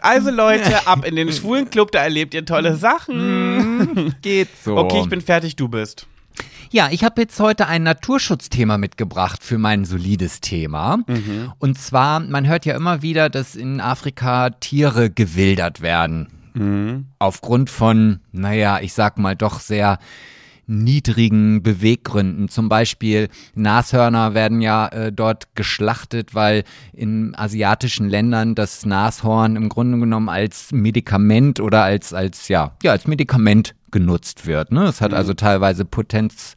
Also 0.00 0.30
Leute, 0.30 0.86
ab 0.86 1.04
in 1.06 1.16
den 1.16 1.32
schwulen 1.32 1.70
Club, 1.70 1.90
da 1.92 2.00
erlebt 2.02 2.34
ihr 2.34 2.44
tolle 2.44 2.76
Sachen. 2.76 4.14
Geht 4.20 4.48
so. 4.62 4.76
Okay, 4.76 5.00
ich 5.02 5.08
bin 5.08 5.20
fertig, 5.22 5.56
du 5.56 5.68
bist. 5.68 6.06
Ja, 6.76 6.90
ich 6.90 7.04
habe 7.04 7.22
jetzt 7.22 7.40
heute 7.40 7.68
ein 7.68 7.84
Naturschutzthema 7.84 8.76
mitgebracht 8.76 9.42
für 9.42 9.56
mein 9.56 9.86
solides 9.86 10.42
Thema. 10.42 10.98
Und 11.58 11.78
zwar, 11.78 12.20
man 12.20 12.46
hört 12.46 12.66
ja 12.66 12.76
immer 12.76 13.00
wieder, 13.00 13.30
dass 13.30 13.56
in 13.56 13.80
Afrika 13.80 14.50
Tiere 14.50 15.08
gewildert 15.08 15.80
werden. 15.80 16.28
Aufgrund 17.18 17.70
von, 17.70 18.20
naja, 18.30 18.80
ich 18.82 18.92
sag 18.92 19.16
mal 19.16 19.34
doch 19.34 19.60
sehr 19.60 19.98
niedrigen 20.66 21.62
Beweggründen. 21.62 22.50
Zum 22.50 22.68
Beispiel 22.68 23.28
Nashörner 23.54 24.34
werden 24.34 24.60
ja 24.60 24.88
äh, 24.88 25.12
dort 25.12 25.54
geschlachtet, 25.54 26.34
weil 26.34 26.64
in 26.92 27.34
asiatischen 27.36 28.06
Ländern 28.06 28.54
das 28.54 28.84
Nashorn 28.84 29.56
im 29.56 29.70
Grunde 29.70 29.98
genommen 29.98 30.28
als 30.28 30.72
Medikament 30.72 31.58
oder 31.58 31.84
als, 31.84 32.12
als, 32.12 32.48
ja, 32.48 32.72
ja, 32.82 32.92
als 32.92 33.06
Medikament 33.06 33.74
genutzt 34.00 34.46
wird. 34.46 34.72
Ne? 34.72 34.84
Es 34.84 35.00
hat 35.00 35.14
also 35.14 35.32
teilweise 35.32 35.84
Potenz 35.86 36.54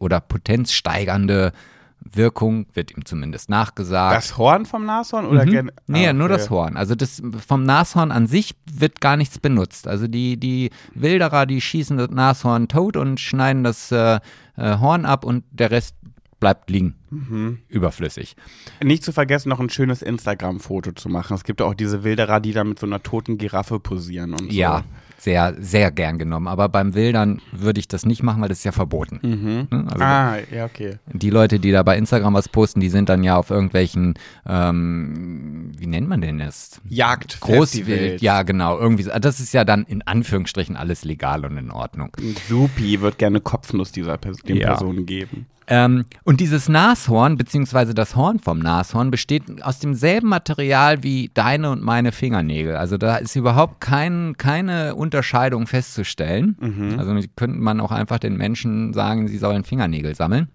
oder 0.00 0.20
potenzsteigernde 0.20 1.52
Wirkung, 2.00 2.66
wird 2.74 2.90
ihm 2.96 3.04
zumindest 3.04 3.48
nachgesagt. 3.48 4.16
Das 4.16 4.36
Horn 4.36 4.66
vom 4.66 4.84
Nashorn 4.84 5.24
oder 5.24 5.46
Mhm. 5.46 5.50
gen- 5.50 5.72
Nee, 5.86 6.08
Ah, 6.08 6.12
nur 6.12 6.24
okay. 6.26 6.34
das 6.36 6.50
Horn. 6.50 6.76
Also 6.76 6.96
das 6.96 7.22
vom 7.46 7.62
Nashorn 7.62 8.10
an 8.10 8.26
sich 8.26 8.56
wird 8.68 9.00
gar 9.00 9.16
nichts 9.16 9.38
benutzt. 9.38 9.86
Also 9.86 10.08
die, 10.08 10.36
die 10.36 10.70
Wilderer, 10.94 11.46
die 11.46 11.60
schießen 11.60 11.96
das 11.96 12.10
Nashorn 12.10 12.66
tot 12.66 12.96
und 12.96 13.20
schneiden 13.20 13.62
das 13.62 13.92
äh, 13.92 14.16
äh, 14.56 14.78
Horn 14.80 15.06
ab 15.06 15.24
und 15.24 15.44
der 15.52 15.70
Rest 15.70 15.94
bleibt 16.40 16.70
liegen. 16.70 16.96
Mhm. 17.10 17.58
Überflüssig. 17.68 18.34
Nicht 18.82 19.04
zu 19.04 19.12
vergessen, 19.12 19.48
noch 19.50 19.60
ein 19.60 19.70
schönes 19.70 20.02
Instagram-Foto 20.02 20.90
zu 20.90 21.08
machen. 21.08 21.34
Es 21.36 21.44
gibt 21.44 21.62
auch 21.62 21.74
diese 21.74 22.02
Wilderer, 22.02 22.40
die 22.40 22.52
da 22.52 22.64
mit 22.64 22.80
so 22.80 22.86
einer 22.86 23.00
toten 23.00 23.38
Giraffe 23.38 23.78
posieren 23.78 24.32
und 24.32 24.50
so. 24.50 24.58
Ja, 24.58 24.82
sehr, 25.22 25.54
sehr 25.58 25.92
gern 25.92 26.18
genommen. 26.18 26.48
Aber 26.48 26.68
beim 26.68 26.94
Wildern 26.94 27.40
würde 27.52 27.78
ich 27.78 27.86
das 27.86 28.04
nicht 28.04 28.22
machen, 28.24 28.42
weil 28.42 28.48
das 28.48 28.58
ist 28.58 28.64
ja 28.64 28.72
verboten. 28.72 29.20
Ne? 29.22 29.68
Also 29.90 30.04
Ah, 30.04 30.36
ja, 30.52 30.64
okay. 30.64 30.96
die 31.12 31.30
Leute, 31.30 31.60
die 31.60 31.70
da 31.70 31.82
bei 31.84 31.96
Instagram 31.96 32.34
was 32.34 32.48
posten, 32.48 32.80
die 32.80 32.88
sind 32.88 33.08
dann 33.08 33.22
ja 33.22 33.36
auf 33.36 33.50
irgendwelchen, 33.50 34.14
ähm, 34.46 35.70
wie 35.78 35.86
nennt 35.86 36.08
man 36.08 36.20
denn 36.20 36.38
das? 36.38 36.80
Jagd, 36.88 37.40
Großwild, 37.40 38.20
ja 38.20 38.42
genau, 38.42 38.78
irgendwie. 38.78 39.04
so. 39.04 39.10
Das 39.18 39.38
ist 39.40 39.52
ja 39.54 39.64
dann 39.64 39.84
in 39.84 40.02
Anführungsstrichen 40.02 40.76
alles 40.76 41.04
legal 41.04 41.44
und 41.44 41.56
in 41.56 41.70
Ordnung. 41.70 42.16
Supi 42.48 43.00
wird 43.00 43.18
gerne 43.18 43.40
Kopfnuss 43.40 43.92
dieser 43.92 44.18
Pers 44.18 44.38
den 44.38 44.56
Ja. 44.56 44.68
Personen 44.68 45.06
geben. 45.06 45.46
Ähm, 45.74 46.04
und 46.24 46.40
dieses 46.40 46.68
Nashorn, 46.68 47.38
beziehungsweise 47.38 47.94
das 47.94 48.14
Horn 48.14 48.38
vom 48.38 48.58
Nashorn, 48.58 49.10
besteht 49.10 49.62
aus 49.62 49.78
demselben 49.78 50.28
Material 50.28 51.02
wie 51.02 51.30
deine 51.32 51.70
und 51.70 51.82
meine 51.82 52.12
Fingernägel. 52.12 52.76
Also 52.76 52.98
da 52.98 53.16
ist 53.16 53.36
überhaupt 53.36 53.80
kein, 53.80 54.36
keine 54.36 54.94
Unterscheidung 54.94 55.66
festzustellen. 55.66 56.56
Also 56.98 57.18
könnte 57.36 57.56
man 57.56 57.80
auch 57.80 57.90
einfach 57.90 58.18
den 58.18 58.36
Menschen 58.36 58.92
sagen, 58.92 59.28
sie 59.28 59.38
sollen 59.38 59.64
Fingernägel 59.64 60.14
sammeln. 60.14 60.48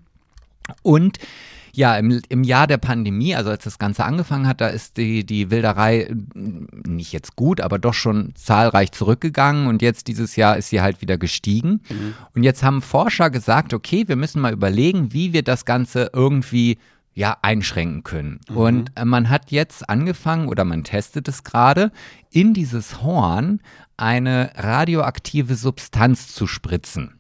Und 0.84 1.18
Ja, 1.78 1.96
im, 1.96 2.22
im 2.30 2.44
Jahr 2.44 2.66
der 2.66 2.80
Pandemie, 2.80 3.36
also 3.36 3.52
als 3.52 3.64
das 3.64 3.78
Ganze 3.78 4.04
angefangen 4.04 4.48
hat, 4.48 4.62
da 4.62 4.68
ist 4.68 4.98
die, 4.98 5.24
die 5.24 5.52
Wilderei 5.52 6.06
äh, 6.06 6.16
nicht 6.34 7.12
jetzt 7.12 7.36
gut, 7.36 7.62
aber 7.62 7.78
doch 7.78 7.94
schon 7.94 8.34
zahlreich 8.34 8.92
zurückgegangen 8.94 9.68
und 9.68 9.84
jetzt 9.84 10.08
dieses 10.08 10.36
Jahr 10.36 10.58
ist 10.58 10.70
sie 10.70 10.82
halt 10.82 11.02
wieder 11.04 11.20
gestiegen. 11.20 11.82
Mhm. 11.88 12.16
Und 12.34 12.42
jetzt 12.42 12.64
haben 12.64 12.82
Forscher 12.82 13.30
gesagt, 13.30 13.76
okay, 13.76 14.06
wir 14.08 14.16
müssen 14.16 14.42
mal 14.42 14.54
überlegen, 14.54 15.14
wie 15.14 15.34
wir 15.34 15.44
das 15.44 15.66
Ganze 15.66 16.10
irgendwie 16.14 16.80
ja, 17.14 17.38
einschränken 17.44 18.04
können. 18.04 18.40
Mhm. 18.50 18.58
Und 18.58 18.92
äh, 18.96 19.06
man 19.06 19.30
hat 19.30 19.52
jetzt 19.52 19.88
angefangen 19.88 20.48
oder 20.48 20.66
man 20.66 20.84
testet 20.84 21.28
es 21.28 21.44
gerade, 21.44 21.92
in 22.32 22.56
dieses 22.56 23.04
Horn 23.04 23.62
eine 23.98 24.50
radioaktive 24.56 25.54
Substanz 25.56 26.34
zu 26.34 26.48
spritzen. 26.48 27.17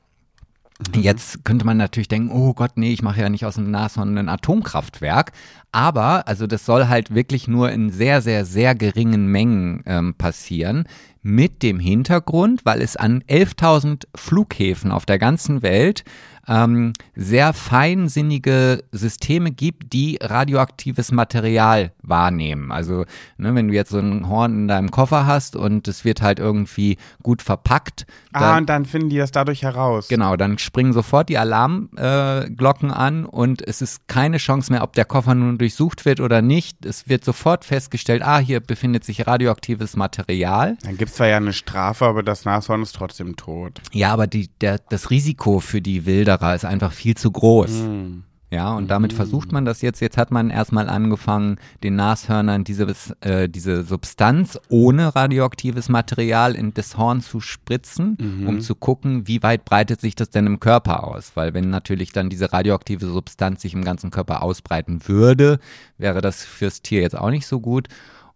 Mhm. 0.79 1.01
Jetzt 1.01 1.43
könnte 1.43 1.65
man 1.65 1.77
natürlich 1.77 2.07
denken, 2.07 2.31
oh 2.31 2.53
Gott, 2.53 2.71
nee, 2.75 2.91
ich 2.91 3.01
mache 3.01 3.21
ja 3.21 3.29
nicht 3.29 3.45
aus 3.45 3.55
dem 3.55 3.71
Nashorn 3.71 4.17
ein 4.17 4.29
Atomkraftwerk. 4.29 5.31
Aber, 5.71 6.27
also 6.27 6.47
das 6.47 6.65
soll 6.65 6.87
halt 6.87 7.13
wirklich 7.13 7.47
nur 7.47 7.71
in 7.71 7.89
sehr, 7.89 8.21
sehr, 8.21 8.45
sehr 8.45 8.75
geringen 8.75 9.27
Mengen 9.27 9.83
ähm, 9.85 10.13
passieren. 10.15 10.87
Mit 11.21 11.61
dem 11.61 11.79
Hintergrund, 11.79 12.61
weil 12.63 12.81
es 12.81 12.95
an 12.95 13.21
11.000 13.23 14.05
Flughäfen 14.15 14.91
auf 14.91 15.05
der 15.05 15.19
ganzen 15.19 15.61
Welt 15.61 16.03
ähm, 16.47 16.93
sehr 17.15 17.53
feinsinnige 17.53 18.83
Systeme 18.91 19.51
gibt, 19.51 19.93
die 19.93 20.17
radioaktives 20.21 21.12
Material 21.12 21.91
wahrnehmen. 22.01 22.71
Also 22.71 23.05
ne, 23.38 23.53
wenn 23.55 23.67
du 23.67 23.73
jetzt 23.73 23.91
so 23.91 23.99
ein 23.99 24.29
Horn 24.29 24.53
in 24.53 24.67
deinem 24.67 24.91
Koffer 24.91 25.25
hast 25.25 25.55
und 25.55 25.88
es 25.88 26.05
wird 26.05 26.21
halt 26.21 26.39
irgendwie 26.39 26.97
gut 27.21 27.41
verpackt. 27.41 28.05
Ah, 28.31 28.39
dann, 28.39 28.57
und 28.60 28.69
dann 28.69 28.86
finden 28.86 29.10
die 29.10 29.17
das 29.17 29.31
dadurch 29.31 29.63
heraus. 29.63 30.07
Genau, 30.07 30.36
dann 30.36 30.57
springen 30.57 30.93
sofort 30.93 31.29
die 31.29 31.38
Alarmglocken 31.38 32.89
äh, 32.89 32.93
an 32.93 33.25
und 33.25 33.67
es 33.67 33.81
ist 33.81 34.07
keine 34.07 34.38
Chance 34.38 34.71
mehr, 34.71 34.83
ob 34.83 34.93
der 34.93 35.05
Koffer 35.05 35.36
nun 35.36 35.57
durchsucht 35.57 36.05
wird 36.05 36.19
oder 36.19 36.41
nicht. 36.41 36.86
Es 36.86 37.10
wird 37.10 37.25
sofort 37.25 37.65
festgestellt, 37.65 38.21
ah, 38.23 38.39
hier 38.39 38.60
befindet 38.60 39.03
sich 39.03 39.27
radioaktives 39.27 39.95
Material. 39.95 40.77
Dann 40.83 40.97
gibt 40.97 41.12
es 41.12 41.17
zwar 41.17 41.27
ja 41.27 41.38
eine 41.38 41.53
Strafe, 41.53 42.05
aber 42.05 42.23
das 42.23 42.45
Nashorn 42.45 42.81
ist 42.83 42.95
trotzdem 42.95 43.36
tot. 43.36 43.81
Ja, 43.91 44.13
aber 44.13 44.27
die, 44.27 44.49
der, 44.62 44.79
das 44.89 45.10
Risiko 45.10 45.60
für 45.60 45.81
die 45.81 46.05
Wilderer 46.38 46.56
ist 46.56 46.65
einfach 46.65 46.91
viel 46.91 47.15
zu 47.15 47.32
groß. 47.32 47.71
Mhm. 47.71 48.23
Ja, 48.50 48.73
und 48.76 48.88
damit 48.88 49.12
mhm. 49.12 49.17
versucht 49.17 49.52
man 49.52 49.65
das 49.65 49.82
jetzt. 49.82 50.00
Jetzt 50.00 50.15
hat 50.15 50.32
man 50.32 50.50
erstmal 50.50 50.88
angefangen, 50.88 51.58
den 51.84 51.97
Nashörnern 51.97 52.63
diese, 52.63 52.88
äh, 53.19 53.50
diese 53.50 53.84
Substanz 53.84 54.58
ohne 54.69 55.13
radioaktives 55.13 55.89
Material 55.89 56.56
in 56.56 56.73
das 56.73 56.97
Horn 56.97 57.19
zu 57.19 57.41
spritzen, 57.41 58.17
mhm. 58.17 58.47
um 58.47 58.62
zu 58.62 58.73
gucken, 58.76 59.28
wie 59.28 59.43
weit 59.43 59.65
breitet 59.65 60.00
sich 60.00 60.15
das 60.15 60.30
denn 60.30 60.47
im 60.47 60.62
Körper 60.62 61.04
aus. 61.06 61.34
Weil 61.36 61.54
wenn 61.54 61.69
natürlich 61.69 62.13
dann 62.13 62.30
diese 62.30 62.54
radioaktive 62.54 63.08
Substanz 63.08 63.63
sich 63.63 63.73
im 63.73 63.84
ganzen 63.84 64.12
Körper 64.12 64.41
ausbreiten 64.41 65.02
würde, 65.08 65.60
wäre 65.97 66.21
das 66.21 66.45
fürs 66.45 66.82
Tier 66.82 67.02
jetzt 67.02 67.17
auch 67.17 67.32
nicht 67.32 67.47
so 67.47 67.60
gut. 67.60 67.89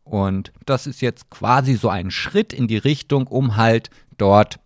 Und 0.03 0.51
das 0.65 0.87
ist 0.87 1.01
jetzt 1.01 1.29
quasi 1.29 1.75
so 1.75 1.87
ein 1.87 2.11
Schritt 2.11 2.51
in 2.51 2.67
die 2.67 2.77
Richtung, 2.77 3.27
um 3.27 3.55
halt 3.55 3.89
dort 4.17 4.59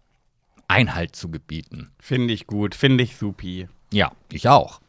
Einhalt 0.67 1.15
zu 1.15 1.29
gebieten. 1.29 1.91
Finde 1.99 2.33
ich 2.33 2.47
gut, 2.47 2.75
finde 2.75 3.03
ich 3.03 3.15
supi. 3.15 3.67
Ja, 3.91 4.11
ich 4.31 4.49
auch. 4.49 4.81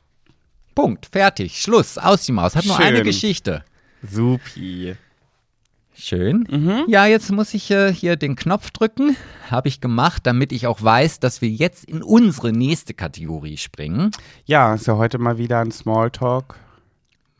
Punkt, 0.74 1.06
fertig, 1.06 1.60
Schluss, 1.60 1.98
aus 1.98 2.24
die 2.26 2.32
Maus. 2.32 2.56
Hat 2.56 2.66
nur 2.66 2.78
eine 2.78 3.02
Geschichte. 3.02 3.64
Supi. 4.02 4.96
Schön. 5.98 6.46
Mhm. 6.50 6.84
Ja, 6.88 7.06
jetzt 7.06 7.32
muss 7.32 7.54
ich 7.54 7.70
äh, 7.70 7.90
hier 7.90 8.16
den 8.16 8.36
Knopf 8.36 8.70
drücken. 8.70 9.16
Habe 9.50 9.68
ich 9.68 9.80
gemacht, 9.80 10.26
damit 10.26 10.52
ich 10.52 10.66
auch 10.66 10.82
weiß, 10.82 11.20
dass 11.20 11.40
wir 11.40 11.48
jetzt 11.48 11.86
in 11.86 12.02
unsere 12.02 12.52
nächste 12.52 12.92
Kategorie 12.92 13.56
springen. 13.56 14.10
Ja, 14.44 14.74
ist 14.74 14.86
ja 14.86 14.96
heute 14.96 15.16
mal 15.16 15.38
wieder 15.38 15.60
ein 15.60 15.72
Smalltalk. 15.72 16.56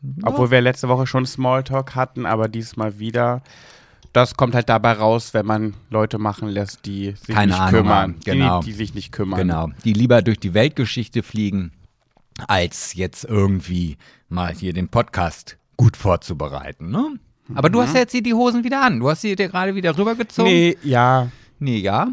Ja. 0.01 0.27
Obwohl 0.27 0.49
wir 0.49 0.61
letzte 0.61 0.89
Woche 0.89 1.05
schon 1.05 1.27
Smalltalk 1.27 1.93
hatten, 1.93 2.25
aber 2.25 2.47
diesmal 2.47 2.97
wieder. 2.97 3.43
Das 4.17 4.33
kommt 4.33 4.55
halt 4.55 4.67
dabei 4.67 4.93
raus, 4.93 5.35
wenn 5.35 5.45
man 5.45 5.75
Leute 5.91 6.17
machen 6.17 6.47
lässt, 6.47 6.87
die 6.87 7.11
sich 7.11 7.35
Keine 7.35 7.51
nicht 7.51 7.61
Ahnung 7.61 7.71
kümmern. 7.71 8.15
Genau. 8.25 8.61
Die, 8.61 8.71
die 8.71 8.73
sich 8.73 8.95
nicht 8.95 9.11
kümmern. 9.11 9.39
Genau. 9.39 9.69
Die 9.85 9.93
lieber 9.93 10.23
durch 10.23 10.39
die 10.39 10.55
Weltgeschichte 10.55 11.21
fliegen 11.21 11.71
als 12.47 12.95
jetzt 12.95 13.25
irgendwie 13.25 13.95
mal 14.27 14.55
hier 14.55 14.73
den 14.73 14.87
Podcast 14.89 15.57
gut 15.77 15.95
vorzubereiten, 15.95 16.89
ne? 16.89 17.19
Aber 17.53 17.69
mhm. 17.69 17.73
du 17.73 17.81
hast 17.83 17.93
ja 17.93 17.99
jetzt 17.99 18.11
hier 18.11 18.23
die 18.23 18.33
Hosen 18.33 18.63
wieder 18.63 18.81
an. 18.81 19.01
Du 19.01 19.07
hast 19.07 19.21
sie 19.21 19.35
dir 19.35 19.49
gerade 19.49 19.75
wieder 19.75 19.95
rübergezogen. 19.95 20.51
Nee, 20.51 20.77
ja. 20.81 21.29
Nee, 21.59 21.77
ja. 21.77 22.07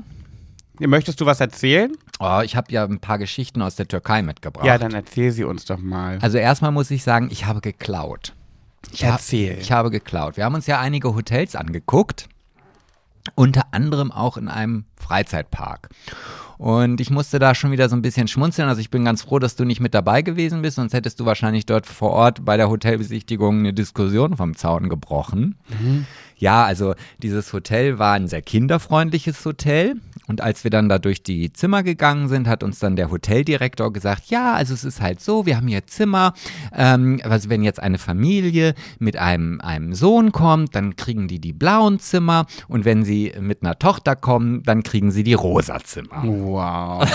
Möchtest 0.81 1.23
du 1.23 1.25
was 1.25 1.41
erzählen? 1.41 1.91
Oh, 2.21 2.43
ich 2.45 2.55
habe 2.55 2.71
ja 2.71 2.85
ein 2.85 2.99
paar 2.99 3.17
Geschichten 3.17 3.63
aus 3.63 3.77
der 3.77 3.89
Türkei 3.89 4.21
mitgebracht. 4.21 4.67
Ja, 4.67 4.77
dann 4.77 4.93
erzähl 4.93 5.33
sie 5.33 5.45
uns 5.45 5.65
doch 5.65 5.79
mal. 5.79 6.19
Also 6.21 6.37
erstmal 6.37 6.71
muss 6.71 6.91
ich 6.91 7.03
sagen, 7.03 7.29
ich 7.31 7.47
habe 7.47 7.63
geklaut. 7.63 8.35
Ich 8.93 9.03
Erzähl. 9.03 9.55
Hab, 9.55 9.61
ich 9.61 9.73
habe 9.73 9.91
geklaut. 9.91 10.37
Wir 10.37 10.45
haben 10.45 10.55
uns 10.55 10.67
ja 10.67 10.81
einige 10.81 11.15
Hotels 11.15 11.57
angeguckt. 11.57 12.29
Unter 13.35 13.63
anderem 13.73 14.13
auch 14.13 14.37
in 14.37 14.49
einem 14.49 14.85
Freizeitpark. 14.97 15.89
Und 16.59 17.01
ich 17.01 17.11
musste 17.11 17.39
da 17.39 17.55
schon 17.55 17.73
wieder 17.73 17.89
so 17.89 17.97
ein 17.97 18.03
bisschen 18.03 18.29
schmunzeln. 18.29 18.69
Also 18.69 18.81
ich 18.81 18.91
bin 18.91 19.05
ganz 19.05 19.23
froh, 19.23 19.39
dass 19.39 19.57
du 19.57 19.65
nicht 19.65 19.81
mit 19.81 19.95
dabei 19.95 20.23
gewesen 20.23 20.63
bist, 20.63 20.77
sonst 20.77 20.93
hättest 20.93 21.21
du 21.21 21.27
wahrscheinlich 21.27 21.67
dort 21.67 21.87
vor 21.87 22.11
Ort 22.11 22.45
bei 22.45 22.57
der 22.57 22.69
Hotelbesichtigung 22.69 23.61
eine 23.61 23.73
Diskussion 23.73 24.37
vom 24.37 24.57
Zaun 24.57 24.89
gebrochen. 24.89 25.57
Mhm. 25.69 26.07
Ja, 26.37 26.65
also 26.65 26.95
dieses 27.23 27.53
Hotel 27.53 27.99
war 27.99 28.15
ein 28.15 28.29
sehr 28.29 28.43
kinderfreundliches 28.43 29.45
Hotel. 29.45 29.97
Und 30.27 30.41
als 30.41 30.65
wir 30.65 30.71
dann 30.71 30.89
da 30.89 30.99
durch 30.99 31.23
die 31.23 31.53
Zimmer 31.53 31.83
gegangen 31.83 32.29
sind, 32.29 32.49
hat 32.49 32.63
uns 32.63 32.79
dann 32.79 32.97
der 32.97 33.11
Hoteldirektor 33.11 33.93
gesagt, 33.93 34.27
ja, 34.27 34.55
also 34.55 34.73
es 34.73 34.85
ist 34.85 35.01
halt 35.01 35.21
so, 35.21 35.45
wir 35.45 35.57
haben 35.57 35.69
hier 35.69 35.87
Zimmer. 35.87 36.33
Ähm, 36.75 37.21
also 37.25 37.51
wenn 37.51 37.63
jetzt 37.63 37.81
eine 37.81 37.99
Familie 37.99 38.75
mit 38.99 39.17
einem, 39.17 39.61
einem 39.61 39.95
Sohn 39.95 40.33
kommt, 40.33 40.75
dann 40.75 40.97
kriegen 40.97 41.29
die 41.29 41.41
die 41.41 41.53
blauen 41.53 41.99
Zimmer. 41.99 42.47
Und 42.69 42.85
wenn 42.85 43.05
sie 43.05 43.33
mit 43.39 43.63
einer 43.63 43.79
Tochter 43.79 44.17
kommen, 44.17 44.63
dann 44.63 44.83
kriegen 44.83 45.11
sie 45.11 45.25
die 45.25 45.35
rosa 45.35 45.81
Zimmer. 45.81 46.23
Wow. 46.25 47.09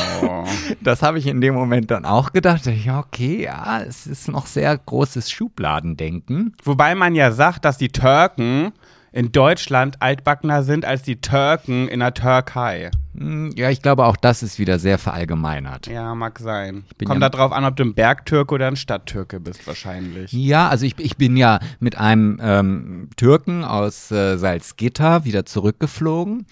das 0.81 1.01
habe 1.01 1.17
ich 1.17 1.25
in 1.25 1.41
dem 1.41 1.55
Moment 1.55 1.89
dann 1.89 2.05
auch 2.05 2.31
gedacht. 2.31 2.67
Ja, 2.67 2.99
okay, 2.99 3.43
ja, 3.43 3.81
es 3.81 4.05
ist 4.05 4.27
noch 4.27 4.45
sehr 4.45 4.77
großes 4.77 5.31
Schubladendenken. 5.31 6.53
Wobei 6.63 6.93
man 6.95 7.15
ja 7.15 7.31
sagt, 7.31 7.65
dass 7.65 7.77
die 7.77 7.89
Türken 7.89 8.71
in 9.11 9.31
Deutschland 9.31 10.01
altbackener 10.01 10.63
sind 10.63 10.85
als 10.85 11.01
die 11.03 11.19
Türken 11.19 11.87
in 11.87 11.99
der 11.99 12.13
Türkei. 12.13 12.91
Hm, 13.17 13.51
ja, 13.55 13.69
ich 13.69 13.81
glaube, 13.81 14.05
auch 14.05 14.15
das 14.15 14.43
ist 14.43 14.59
wieder 14.59 14.79
sehr 14.79 14.97
verallgemeinert. 14.97 15.87
Ja, 15.87 16.13
mag 16.15 16.39
sein. 16.39 16.83
Kommt 17.03 17.21
ja 17.21 17.29
darauf 17.29 17.51
an, 17.51 17.65
ob 17.65 17.75
du 17.75 17.83
ein 17.83 17.93
Bergtürke 17.93 18.53
oder 18.53 18.67
ein 18.67 18.75
Stadttürke 18.75 19.39
bist, 19.39 19.65
wahrscheinlich. 19.67 20.31
Ja, 20.31 20.69
also 20.69 20.85
ich, 20.85 20.97
ich 20.99 21.17
bin 21.17 21.35
ja 21.35 21.59
mit 21.79 21.97
einem 21.97 22.39
ähm, 22.41 23.09
Türken 23.17 23.63
aus 23.63 24.11
äh, 24.11 24.37
Salzgitter 24.37 25.25
wieder 25.25 25.45
zurückgeflogen 25.45 26.45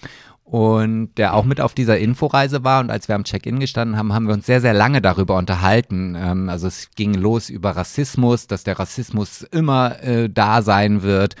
und 0.44 1.10
der 1.16 1.34
auch 1.34 1.44
mit 1.44 1.60
auf 1.60 1.74
dieser 1.74 1.98
Inforeise 1.98 2.64
war. 2.64 2.80
Und 2.80 2.90
als 2.90 3.06
wir 3.08 3.14
am 3.14 3.24
Check-in 3.24 3.60
gestanden 3.60 3.96
haben, 3.96 4.12
haben 4.12 4.26
wir 4.26 4.34
uns 4.34 4.46
sehr, 4.46 4.60
sehr 4.60 4.74
lange 4.74 5.00
darüber 5.00 5.36
unterhalten. 5.36 6.16
Ähm, 6.18 6.48
also 6.48 6.66
es 6.66 6.90
ging 6.96 7.14
los 7.14 7.50
über 7.50 7.70
Rassismus, 7.70 8.46
dass 8.46 8.64
der 8.64 8.78
Rassismus 8.78 9.42
immer 9.42 10.02
äh, 10.02 10.28
da 10.28 10.62
sein 10.62 11.02
wird 11.02 11.36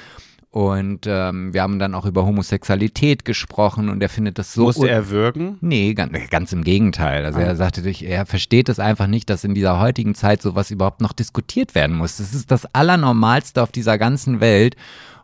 und 0.50 1.06
ähm, 1.06 1.52
wir 1.52 1.60
haben 1.60 1.78
dann 1.78 1.94
auch 1.94 2.06
über 2.06 2.24
Homosexualität 2.24 3.26
gesprochen 3.26 3.90
und 3.90 4.02
er 4.02 4.08
findet 4.08 4.38
das 4.38 4.54
so. 4.54 4.62
Musste 4.62 4.88
er 4.88 5.10
würgen? 5.10 5.58
Nee, 5.60 5.92
ganz, 5.92 6.12
ganz 6.30 6.52
im 6.54 6.64
Gegenteil. 6.64 7.26
Also 7.26 7.38
ah. 7.38 7.42
er 7.42 7.56
sagte, 7.56 7.82
er 7.86 8.24
versteht 8.24 8.70
es 8.70 8.80
einfach 8.80 9.08
nicht, 9.08 9.28
dass 9.28 9.44
in 9.44 9.54
dieser 9.54 9.78
heutigen 9.78 10.14
Zeit 10.14 10.40
sowas 10.40 10.70
überhaupt 10.70 11.02
noch 11.02 11.12
diskutiert 11.12 11.74
werden 11.74 11.94
muss. 11.94 12.16
Das 12.16 12.32
ist 12.32 12.50
das 12.50 12.66
Allernormalste 12.74 13.62
auf 13.62 13.72
dieser 13.72 13.98
ganzen 13.98 14.40
Welt. 14.40 14.74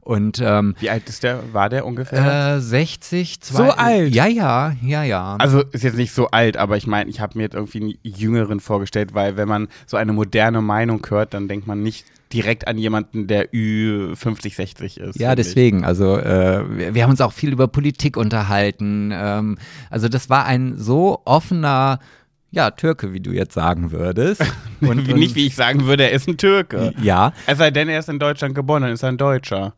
Und 0.03 0.43
ähm, 0.45 0.75
wie 0.81 0.91
alt 0.91 1.09
ist 1.09 1.23
der? 1.23 1.55
War 1.55 1.71
der 1.71 1.87
ungefähr? 1.87 2.57
Äh, 2.57 2.61
60, 2.61 3.41
zwei, 3.41 3.57
So 3.57 3.71
alt? 3.71 4.15
Ja, 4.15 4.27
ja, 4.27 4.77
ja, 4.83 5.03
ja. 5.03 5.37
Also 5.39 5.63
ist 5.73 5.83
jetzt 5.83 5.97
nicht 5.97 6.13
so 6.13 6.27
alt, 6.29 6.59
aber 6.59 6.77
ich 6.77 6.87
meine, 6.87 7.09
ich 7.09 7.21
habe 7.21 7.39
mir 7.39 7.45
jetzt 7.45 7.55
irgendwie 7.55 7.81
einen 7.81 7.95
Jüngeren 8.03 8.61
vorgestellt, 8.61 9.15
weil 9.15 9.39
wenn 9.39 9.49
man 9.49 9.69
so 9.87 9.97
eine 9.97 10.13
moderne 10.13 10.61
Meinung 10.61 11.05
hört, 11.09 11.33
dann 11.33 11.49
denkt 11.49 11.67
man 11.67 11.83
nicht 11.83 12.05
direkt 12.33 12.67
an 12.67 12.79
jemanden, 12.79 13.27
der 13.27 13.49
Ü 13.53 14.15
50, 14.15 14.57
60 14.57 14.99
ist. 14.99 15.19
Ja, 15.19 15.35
deswegen. 15.35 15.81
Ich. 15.81 15.87
Also 15.87 16.19
äh, 16.19 16.65
wir, 16.69 16.95
wir, 16.95 17.03
haben 17.03 17.11
uns 17.11 17.21
auch 17.21 17.33
viel 17.33 17.53
über 17.53 17.69
Politik 17.69 18.17
unterhalten. 18.17 19.11
Ähm, 19.13 19.59
also 19.91 20.09
das 20.09 20.31
war 20.31 20.45
ein 20.45 20.77
so 20.77 21.23
offener 21.25 22.01
ja, 22.51 22.71
Türke, 22.71 23.13
wie 23.13 23.21
du 23.21 23.33
jetzt 23.33 23.55
sagen 23.55 23.91
würdest. 23.91 24.43
Und, 24.81 25.09
und 25.09 25.19
nicht, 25.19 25.35
wie 25.35 25.47
ich 25.47 25.55
sagen 25.55 25.87
würde, 25.87 26.05
er 26.05 26.11
ist 26.11 26.29
ein 26.29 26.37
Türke. 26.37 26.93
Ja. 27.01 27.33
Es 27.47 27.57
sei 27.57 27.71
denn, 27.71 27.89
er 27.89 28.01
ist 28.01 28.11
in 28.11 28.19
Deutschland 28.19 28.55
geboren, 28.55 28.83
dann 28.83 28.93
ist 28.93 29.03
er 29.03 29.09
ein 29.09 29.17
Deutscher. 29.17 29.73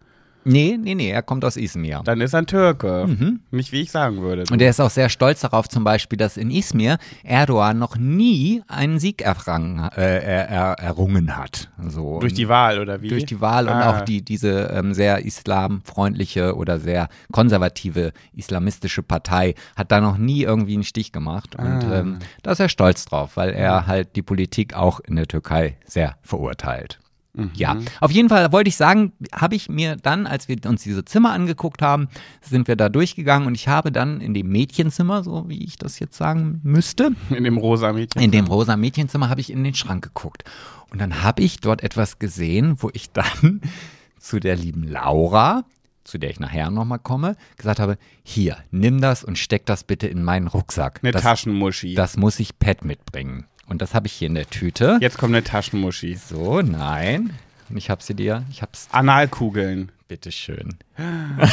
Nee, 0.48 0.78
nee, 0.80 0.94
nee, 0.94 1.10
er 1.10 1.22
kommt 1.22 1.44
aus 1.44 1.56
Izmir. 1.56 2.02
Dann 2.04 2.20
ist 2.20 2.32
er 2.32 2.38
ein 2.40 2.46
Türke. 2.46 3.06
Nicht 3.50 3.72
wie 3.72 3.80
ich 3.82 3.90
sagen 3.90 4.22
würde. 4.22 4.44
Und 4.50 4.62
er 4.62 4.70
ist 4.70 4.80
auch 4.80 4.90
sehr 4.90 5.08
stolz 5.08 5.40
darauf, 5.40 5.68
zum 5.68 5.82
Beispiel, 5.84 6.16
dass 6.16 6.36
in 6.36 6.50
Izmir 6.50 6.98
Erdogan 7.24 7.78
noch 7.78 7.96
nie 7.96 8.62
einen 8.68 8.98
Sieg 9.00 9.22
errang, 9.22 9.88
äh, 9.96 10.00
er, 10.24 10.48
er, 10.48 10.72
errungen 10.78 11.36
hat. 11.36 11.68
So, 11.88 12.20
Durch 12.20 12.34
die 12.34 12.48
Wahl 12.48 12.78
oder 12.78 13.02
wie? 13.02 13.08
durch 13.08 13.26
die 13.26 13.40
Wahl 13.40 13.66
und 13.66 13.74
Ah. 13.74 13.90
auch 13.90 14.00
die, 14.02 14.22
diese 14.22 14.70
ähm, 14.72 14.94
sehr 14.94 15.24
islamfreundliche 15.24 16.54
oder 16.56 16.78
sehr 16.78 17.08
konservative 17.32 18.12
islamistische 18.34 19.02
Partei 19.02 19.54
hat 19.76 19.90
da 19.92 20.00
noch 20.00 20.16
nie 20.18 20.42
irgendwie 20.42 20.74
einen 20.74 20.84
Stich 20.84 21.12
gemacht. 21.12 21.56
Und 21.56 21.66
Ah. 21.84 22.00
ähm, 22.00 22.18
da 22.42 22.52
ist 22.52 22.60
er 22.60 22.68
stolz 22.68 23.04
drauf, 23.04 23.36
weil 23.36 23.50
er 23.50 23.86
halt 23.86 24.16
die 24.16 24.22
Politik 24.22 24.74
auch 24.74 25.00
in 25.00 25.16
der 25.16 25.26
Türkei 25.26 25.76
sehr 25.86 26.16
verurteilt. 26.22 26.98
Mhm. 27.36 27.50
Ja, 27.54 27.76
auf 28.00 28.10
jeden 28.10 28.28
Fall 28.28 28.50
wollte 28.52 28.68
ich 28.68 28.76
sagen, 28.76 29.12
habe 29.32 29.54
ich 29.54 29.68
mir 29.68 29.96
dann, 29.96 30.26
als 30.26 30.48
wir 30.48 30.56
uns 30.66 30.82
diese 30.82 31.04
Zimmer 31.04 31.32
angeguckt 31.32 31.82
haben, 31.82 32.08
sind 32.40 32.66
wir 32.66 32.76
da 32.76 32.88
durchgegangen 32.88 33.46
und 33.46 33.54
ich 33.54 33.68
habe 33.68 33.92
dann 33.92 34.20
in 34.20 34.34
dem 34.34 34.48
Mädchenzimmer, 34.48 35.22
so 35.22 35.48
wie 35.48 35.62
ich 35.64 35.76
das 35.76 35.98
jetzt 35.98 36.16
sagen 36.16 36.60
müsste, 36.62 37.10
In 37.30 37.44
dem 37.44 37.58
rosa 37.58 37.92
Mädchen. 37.92 38.22
in 38.22 38.30
dem 38.30 38.46
rosa 38.46 38.76
Mädchenzimmer 38.76 39.28
habe 39.28 39.40
ich 39.40 39.50
in 39.52 39.62
den 39.64 39.74
Schrank 39.74 40.02
geguckt. 40.04 40.44
Und 40.90 41.00
dann 41.00 41.22
habe 41.22 41.42
ich 41.42 41.60
dort 41.60 41.82
etwas 41.82 42.18
gesehen, 42.18 42.76
wo 42.78 42.90
ich 42.92 43.10
dann 43.12 43.60
zu 44.18 44.40
der 44.40 44.56
lieben 44.56 44.84
Laura, 44.84 45.64
zu 46.04 46.18
der 46.18 46.30
ich 46.30 46.40
nachher 46.40 46.70
nochmal 46.70 47.00
komme, 47.00 47.36
gesagt 47.56 47.80
habe, 47.80 47.98
hier, 48.22 48.56
nimm 48.70 49.00
das 49.00 49.24
und 49.24 49.36
steck 49.38 49.66
das 49.66 49.82
bitte 49.84 50.06
in 50.06 50.22
meinen 50.22 50.46
Rucksack. 50.46 51.00
Eine 51.02 51.10
das, 51.12 51.22
Taschenmuschi. 51.22 51.94
das 51.94 52.16
muss 52.16 52.38
ich 52.40 52.58
Pet 52.58 52.84
mitbringen. 52.84 53.46
Und 53.68 53.82
das 53.82 53.94
habe 53.94 54.06
ich 54.06 54.12
hier 54.12 54.28
in 54.28 54.34
der 54.34 54.48
Tüte. 54.48 54.98
Jetzt 55.00 55.18
kommt 55.18 55.34
eine 55.34 55.44
Taschenmuschi. 55.44 56.14
So, 56.14 56.60
nein. 56.62 57.32
Und 57.68 57.76
ich 57.76 57.90
habe 57.90 58.02
sie 58.02 58.14
dir, 58.14 58.44
ich 58.50 58.62
hab's, 58.62 58.88
Analkugeln. 58.92 59.90
bitteschön. 60.06 60.76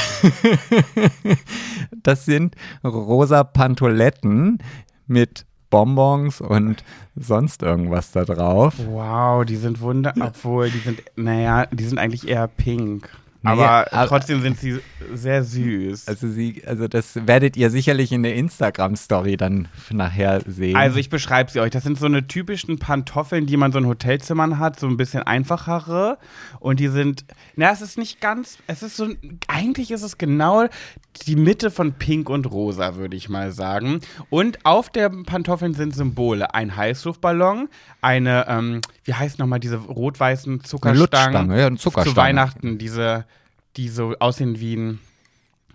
das 2.03 2.25
sind 2.25 2.55
rosa 2.83 3.43
Pantoletten 3.43 4.59
mit 5.07 5.45
Bonbons 5.71 6.39
und 6.39 6.83
sonst 7.15 7.63
irgendwas 7.63 8.11
da 8.11 8.25
drauf. 8.25 8.75
Wow, 8.85 9.43
die 9.43 9.55
sind 9.55 9.81
wunder. 9.81 10.13
Obwohl, 10.19 10.69
die 10.69 10.77
sind, 10.77 11.01
naja, 11.15 11.65
die 11.71 11.83
sind 11.83 11.97
eigentlich 11.97 12.27
eher 12.27 12.47
pink. 12.47 13.09
Nee, 13.43 13.49
aber 13.51 13.91
aber- 13.93 14.07
trotzdem 14.07 14.41
sind 14.41 14.57
sie 14.59 14.79
sehr 15.13 15.43
süß. 15.43 16.07
Also 16.07 16.29
sie, 16.29 16.63
also 16.65 16.87
das 16.87 17.27
werdet 17.27 17.57
ihr 17.57 17.69
sicherlich 17.69 18.11
in 18.13 18.23
der 18.23 18.35
Instagram-Story 18.35 19.35
dann 19.35 19.67
nachher 19.91 20.41
sehen. 20.47 20.77
Also 20.77 20.97
ich 20.97 21.09
beschreibe 21.09 21.51
sie 21.51 21.59
euch. 21.59 21.71
Das 21.71 21.83
sind 21.83 21.99
so 21.99 22.05
eine 22.05 22.25
typischen 22.27 22.79
Pantoffeln, 22.79 23.45
die 23.45 23.57
man 23.57 23.71
so 23.73 23.79
in 23.79 23.85
Hotelzimmern 23.87 24.59
hat, 24.59 24.79
so 24.79 24.87
ein 24.87 24.95
bisschen 24.95 25.23
einfachere. 25.23 26.17
Und 26.61 26.79
die 26.79 26.87
sind, 26.87 27.25
na, 27.57 27.71
es 27.71 27.81
ist 27.81 27.97
nicht 27.97 28.21
ganz, 28.21 28.59
es 28.67 28.81
ist 28.81 28.95
so, 28.95 29.09
eigentlich 29.47 29.91
ist 29.91 30.03
es 30.03 30.17
genau 30.17 30.67
die 31.27 31.35
Mitte 31.35 31.69
von 31.69 31.93
Pink 31.93 32.29
und 32.29 32.49
Rosa, 32.49 32.95
würde 32.95 33.15
ich 33.17 33.27
mal 33.29 33.51
sagen. 33.51 33.99
Und 34.29 34.65
auf 34.65 34.89
der 34.89 35.09
Pantoffeln 35.09 35.73
sind 35.73 35.93
Symbole. 35.93 36.53
Ein 36.55 36.75
Heißluftballon, 36.75 37.67
eine, 38.01 38.45
ähm, 38.47 38.81
wie 39.03 39.13
heißt 39.13 39.37
nochmal 39.37 39.59
diese 39.59 39.75
rot-weißen 39.77 40.53
eine 40.53 40.61
Zuckerstangen. 40.63 40.99
Lutschstange, 41.01 41.59
ja, 41.59 41.67
eine 41.67 41.77
Zuckerstange. 41.77 42.15
Zu 42.15 42.19
Weihnachten, 42.21 42.77
diese, 42.77 43.25
die 43.77 43.89
so 43.89 44.15
aussehen 44.19 44.59
wie 44.59 44.75
ein, 44.75 44.99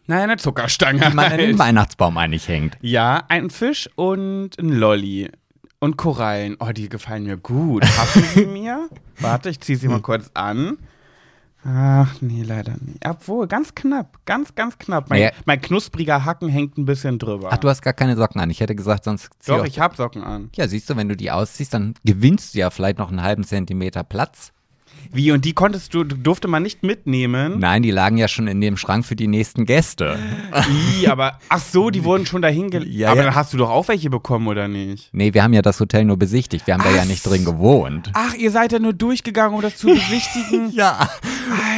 naja, 0.06 0.24
eine 0.24 0.36
Zuckerstange. 0.36 1.00
die 1.00 1.14
man 1.14 1.24
an 1.26 1.30
halt. 1.32 1.40
den 1.40 1.58
Weihnachtsbaum 1.58 2.16
eigentlich 2.18 2.48
hängt. 2.48 2.76
Ja, 2.80 3.24
ein 3.28 3.50
Fisch 3.50 3.88
und 3.96 4.58
ein 4.58 4.68
Lolli. 4.70 5.30
Und 5.80 5.96
Korallen. 5.96 6.56
Oh, 6.58 6.70
die 6.72 6.88
gefallen 6.88 7.22
mir 7.24 7.36
gut. 7.36 7.82
Passen 7.82 8.22
sie 8.34 8.46
mir? 8.46 8.88
Warte, 9.20 9.48
ich 9.50 9.60
ziehe 9.60 9.78
sie 9.78 9.86
mal 9.88 10.00
kurz 10.00 10.28
an. 10.34 10.76
Ach, 11.64 12.14
nee, 12.20 12.42
leider 12.42 12.74
nicht. 12.80 13.04
Obwohl, 13.06 13.46
ganz 13.46 13.74
knapp. 13.74 14.18
Ganz, 14.24 14.54
ganz 14.54 14.78
knapp. 14.78 15.10
Mein, 15.10 15.20
Naja. 15.20 15.32
mein 15.44 15.60
knuspriger 15.60 16.24
Hacken 16.24 16.48
hängt 16.48 16.78
ein 16.78 16.84
bisschen 16.84 17.18
drüber. 17.18 17.48
Ach, 17.52 17.58
du 17.58 17.68
hast 17.68 17.82
gar 17.82 17.92
keine 17.92 18.16
Socken 18.16 18.40
an. 18.40 18.48
Ich 18.50 18.60
hätte 18.60 18.74
gesagt, 18.74 19.04
sonst 19.04 19.28
zieh 19.40 19.50
Doch, 19.52 19.64
ich 19.64 19.78
hab 19.80 19.96
Socken 19.96 20.22
an. 20.22 20.50
Ja, 20.56 20.66
siehst 20.68 20.88
du, 20.88 20.96
wenn 20.96 21.08
du 21.08 21.16
die 21.16 21.30
ausziehst, 21.30 21.74
dann 21.74 21.94
gewinnst 22.04 22.54
du 22.54 22.58
ja 22.60 22.70
vielleicht 22.70 22.98
noch 22.98 23.10
einen 23.10 23.22
halben 23.22 23.44
Zentimeter 23.44 24.02
Platz. 24.04 24.52
Wie, 25.12 25.32
und 25.32 25.44
die 25.44 25.52
konntest 25.52 25.94
du, 25.94 26.04
durfte 26.04 26.48
man 26.48 26.62
nicht 26.62 26.82
mitnehmen? 26.82 27.58
Nein, 27.58 27.82
die 27.82 27.90
lagen 27.90 28.18
ja 28.18 28.28
schon 28.28 28.46
in 28.46 28.60
dem 28.60 28.76
Schrank 28.76 29.06
für 29.06 29.16
die 29.16 29.26
nächsten 29.26 29.64
Gäste. 29.64 30.18
Ih, 31.00 31.08
aber, 31.08 31.38
ach 31.48 31.60
so, 31.60 31.90
die 31.90 32.04
wurden 32.04 32.26
schon 32.26 32.42
dahin 32.42 32.70
gelegt. 32.70 32.92
Ja, 32.92 33.10
aber 33.10 33.20
ja. 33.20 33.26
dann 33.26 33.34
hast 33.34 33.52
du 33.52 33.56
doch 33.56 33.70
auch 33.70 33.88
welche 33.88 34.10
bekommen, 34.10 34.46
oder 34.48 34.68
nicht? 34.68 35.08
Nee, 35.12 35.34
wir 35.34 35.42
haben 35.42 35.52
ja 35.52 35.62
das 35.62 35.80
Hotel 35.80 36.04
nur 36.04 36.16
besichtigt. 36.16 36.66
Wir 36.66 36.74
haben 36.74 36.82
da 36.82 36.90
ja 36.90 37.02
Ach 37.02 37.06
nicht 37.06 37.26
drin 37.26 37.44
gewohnt. 37.44 38.10
Ach, 38.12 38.34
ihr 38.34 38.50
seid 38.50 38.72
ja 38.72 38.78
nur 38.78 38.92
durchgegangen, 38.92 39.54
um 39.56 39.62
das 39.62 39.76
zu 39.76 39.88
besichtigen? 39.88 40.72
Ja. 40.78 41.08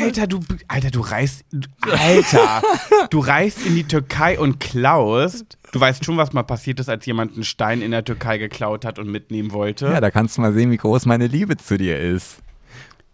Alter, 0.03 0.27
du, 0.27 0.41
Alter, 0.69 0.91
du 0.91 1.01
reist, 1.01 1.45
Alter, 1.81 2.63
du 3.09 3.21
reist 3.21 3.65
in 3.65 3.75
die 3.75 3.85
Türkei 3.85 4.39
und 4.39 4.59
klaust. 4.61 5.59
Du 5.73 5.81
weißt 5.81 6.05
schon, 6.05 6.17
was 6.17 6.33
mal 6.33 6.43
passiert 6.43 6.81
ist, 6.81 6.89
als 6.89 7.07
jemand 7.07 7.35
einen 7.35 7.45
Stein 7.45 7.81
in 7.81 7.93
der 7.93 8.05
Türkei 8.05 8.39
geklaut 8.39 8.85
hat 8.85 8.99
und 8.99 9.09
mitnehmen 9.11 9.53
wollte. 9.53 9.87
Ja, 9.87 10.01
da 10.01 10.11
kannst 10.11 10.37
du 10.37 10.41
mal 10.41 10.53
sehen, 10.53 10.71
wie 10.71 10.77
groß 10.77 11.07
meine 11.07 11.29
Liebe 11.29 11.57
zu 11.57 11.79
dir 11.79 11.99
ist. 11.99 12.39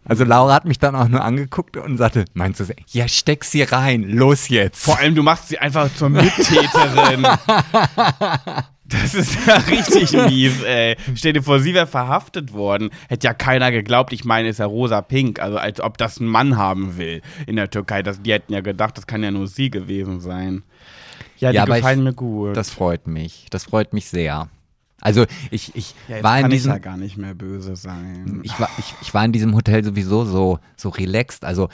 Also 0.09 0.25
Laura 0.25 0.55
hat 0.55 0.64
mich 0.64 0.79
dann 0.79 0.95
auch 0.95 1.09
nur 1.09 1.23
angeguckt 1.25 1.77
und 1.77 1.97
sagte, 1.99 2.25
meinst 2.35 2.61
du, 2.61 2.64
ja, 2.92 3.09
steck 3.09 3.45
sie 3.45 3.62
rein, 3.62 4.03
los 4.05 4.49
jetzt. 4.49 4.83
Vor 4.85 4.99
allem, 4.99 5.14
du 5.14 5.23
machst 5.23 5.49
sie 5.49 5.59
einfach 5.59 5.92
zur 5.95 6.09
Mittäterin. 6.11 7.27
Das 8.88 9.14
ist 9.14 9.37
ja 9.49 9.55
richtig 9.57 10.12
mies, 10.12 10.62
ey. 10.62 10.97
Stell 11.16 11.33
dir 11.33 11.42
vor, 11.42 11.59
sie 11.59 11.75
wäre 11.75 11.88
verhaftet 11.88 12.53
worden. 12.53 12.90
Hätte 13.09 13.27
ja 13.27 13.35
keiner 13.35 13.73
geglaubt, 13.73 14.12
ich 14.12 14.25
meine, 14.25 14.49
ist 14.49 14.59
ja 14.61 14.66
rosa-pink. 14.66 15.40
Also, 15.40 15.59
als 15.59 15.81
ob 15.81 15.99
das 15.99 16.21
ein 16.21 16.27
Mann 16.29 16.57
haben 16.57 16.97
will 16.97 17.21
in 17.49 17.57
der 17.57 17.69
Türkei. 17.69 18.05
Das, 18.05 18.23
die 18.23 18.33
hätten 18.33 18.53
ja 18.53 18.61
gedacht, 18.61 18.97
das 18.97 19.09
kann 19.09 19.25
ja 19.25 19.33
nur 19.33 19.49
sie 19.49 19.71
gewesen 19.71 20.21
sein. 20.21 20.62
Ja, 21.38 21.51
die 21.51 21.57
Ja, 21.57 21.64
gefallen 21.64 21.99
ich- 21.99 22.05
mir 22.05 22.12
gut. 22.12 22.57
Das 22.57 22.71
freut 22.71 23.09
mich. 23.09 23.47
Das 23.51 23.64
freut 23.64 23.92
mich 23.92 24.07
sehr. 24.07 24.49
Also 25.01 25.27
ich, 25.51 25.75
ich 25.75 25.95
ja, 26.09 26.23
war 26.23 26.37
in 26.39 26.43
kann 26.43 26.51
diesem, 26.51 26.71
ich 26.71 26.77
ja 26.77 26.79
gar 26.79 26.97
nicht 26.97 27.17
mehr 27.17 27.35
böse 27.35 27.77
sein. 27.77 28.41
ich 28.43 28.59
war, 28.59 28.69
ich, 28.79 28.95
ich 29.03 29.15
war 29.15 29.25
in 29.25 29.33
diesem 29.33 29.55
Hotel 29.55 29.85
sowieso 29.85 30.25
so, 30.25 30.59
so 30.77 30.89
relaxed. 30.89 31.45
Also 31.45 31.69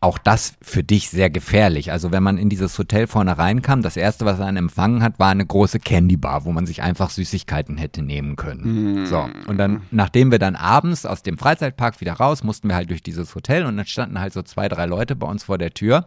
auch 0.00 0.18
das 0.18 0.54
für 0.62 0.84
dich 0.84 1.10
sehr 1.10 1.28
gefährlich. 1.28 1.90
Also 1.90 2.12
wenn 2.12 2.22
man 2.22 2.38
in 2.38 2.48
dieses 2.48 2.78
Hotel 2.78 3.06
vorne 3.06 3.36
reinkam, 3.36 3.82
das 3.82 3.96
erste, 3.96 4.24
was 4.24 4.38
er 4.38 4.46
einen 4.46 4.58
empfangen 4.58 5.02
hat, 5.02 5.18
war 5.18 5.30
eine 5.30 5.44
große 5.44 5.80
Candy 5.80 6.16
Bar, 6.16 6.44
wo 6.44 6.52
man 6.52 6.66
sich 6.66 6.82
einfach 6.82 7.10
Süßigkeiten 7.10 7.76
hätte 7.76 8.02
nehmen 8.02 8.36
können. 8.36 9.06
So. 9.06 9.28
Und 9.48 9.58
dann, 9.58 9.82
nachdem 9.90 10.30
wir 10.30 10.38
dann 10.38 10.54
abends 10.54 11.04
aus 11.04 11.22
dem 11.22 11.38
Freizeitpark 11.38 12.00
wieder 12.00 12.12
raus, 12.12 12.44
mussten 12.44 12.68
wir 12.68 12.76
halt 12.76 12.90
durch 12.90 13.02
dieses 13.02 13.34
Hotel 13.34 13.66
und 13.66 13.76
dann 13.76 13.86
standen 13.86 14.20
halt 14.20 14.32
so 14.32 14.42
zwei, 14.42 14.68
drei 14.68 14.86
Leute 14.86 15.16
bei 15.16 15.26
uns 15.26 15.44
vor 15.44 15.58
der 15.58 15.72
Tür. 15.72 16.06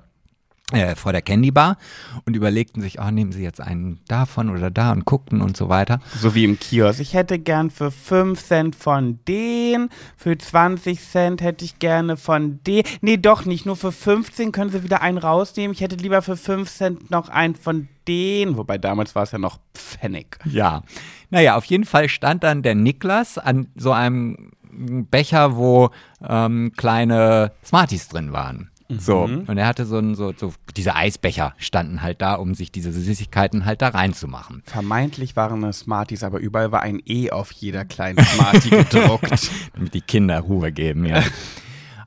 Äh, 0.71 0.95
vor 0.95 1.13
der 1.13 1.23
Candy 1.23 1.49
Bar 1.49 1.77
und 2.25 2.35
überlegten 2.35 2.83
sich, 2.83 2.99
oh, 2.99 3.09
nehmen 3.09 3.31
sie 3.31 3.41
jetzt 3.41 3.59
einen 3.59 4.01
davon 4.07 4.51
oder 4.51 4.69
da 4.69 4.91
und 4.91 5.03
guckten 5.03 5.41
und 5.41 5.57
so 5.57 5.67
weiter. 5.67 5.99
So 6.15 6.35
wie 6.35 6.43
im 6.43 6.59
Kiosk. 6.59 6.99
Ich 6.99 7.15
hätte 7.15 7.39
gern 7.39 7.71
für 7.71 7.89
5 7.89 8.39
Cent 8.39 8.75
von 8.75 9.17
den, 9.27 9.89
für 10.15 10.37
20 10.37 11.01
Cent 11.01 11.41
hätte 11.41 11.65
ich 11.65 11.79
gerne 11.79 12.17
von 12.17 12.59
den. 12.67 12.83
Nee, 13.01 13.17
doch 13.17 13.45
nicht. 13.45 13.65
Nur 13.65 13.77
für 13.77 13.91
15 13.91 14.51
können 14.51 14.69
sie 14.69 14.83
wieder 14.83 15.01
einen 15.01 15.17
rausnehmen. 15.17 15.73
Ich 15.73 15.81
hätte 15.81 15.95
lieber 15.95 16.21
für 16.21 16.37
5 16.37 16.69
Cent 16.69 17.09
noch 17.09 17.29
einen 17.29 17.55
von 17.55 17.87
den. 18.07 18.55
Wobei 18.55 18.77
damals 18.77 19.15
war 19.15 19.23
es 19.23 19.31
ja 19.31 19.39
noch 19.39 19.57
Pfennig. 19.73 20.37
Ja. 20.45 20.83
Naja, 21.31 21.57
auf 21.57 21.65
jeden 21.65 21.85
Fall 21.85 22.09
stand 22.09 22.43
dann 22.43 22.61
der 22.61 22.75
Niklas 22.75 23.39
an 23.39 23.69
so 23.75 23.91
einem 23.91 24.51
Becher, 24.71 25.55
wo 25.55 25.89
ähm, 26.27 26.73
kleine 26.77 27.53
Smarties 27.65 28.07
drin 28.07 28.33
waren. 28.33 28.69
So, 28.97 29.21
und 29.21 29.57
er 29.57 29.67
hatte 29.67 29.85
so 29.85 29.99
ein, 29.99 30.15
so, 30.15 30.33
so, 30.35 30.51
diese 30.75 30.95
Eisbecher 30.95 31.53
standen 31.57 32.01
halt 32.01 32.23
da, 32.23 32.33
um 32.33 32.55
sich 32.55 32.71
diese 32.71 32.91
Süßigkeiten 32.91 33.65
halt 33.65 33.83
da 33.83 33.89
reinzumachen. 33.89 34.63
Vermeintlich 34.65 35.35
waren 35.35 35.63
es 35.63 35.81
Smarties, 35.81 36.23
aber 36.23 36.39
überall 36.39 36.71
war 36.71 36.81
ein 36.81 36.99
E 37.05 37.29
auf 37.29 37.51
jeder 37.51 37.85
kleinen 37.85 38.25
Smartie 38.25 38.69
gedruckt. 38.71 39.51
damit 39.73 39.93
die 39.93 40.01
Kinder 40.01 40.39
Ruhe 40.39 40.71
geben, 40.71 41.05
ja. 41.05 41.23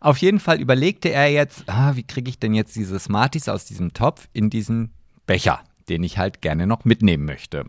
Auf 0.01 0.19
jeden 0.19 0.41
Fall 0.41 0.61
überlegte 0.61 1.11
er 1.11 1.31
jetzt, 1.31 1.63
ah, 1.69 1.95
wie 1.95 2.03
kriege 2.03 2.29
ich 2.29 2.41
denn 2.41 2.55
jetzt 2.55 2.75
diese 2.75 2.99
Smarties 2.99 3.49
aus 3.49 3.67
diesem 3.67 3.93
Topf 3.93 4.29
in 4.33 4.51
diesen 4.51 4.91
Becher, 5.27 5.61
den 5.89 6.03
ich 6.03 6.19
halt 6.19 6.43
gerne 6.43 6.67
noch 6.67 6.85
mitnehmen 6.85 7.25
möchte. 7.25 7.67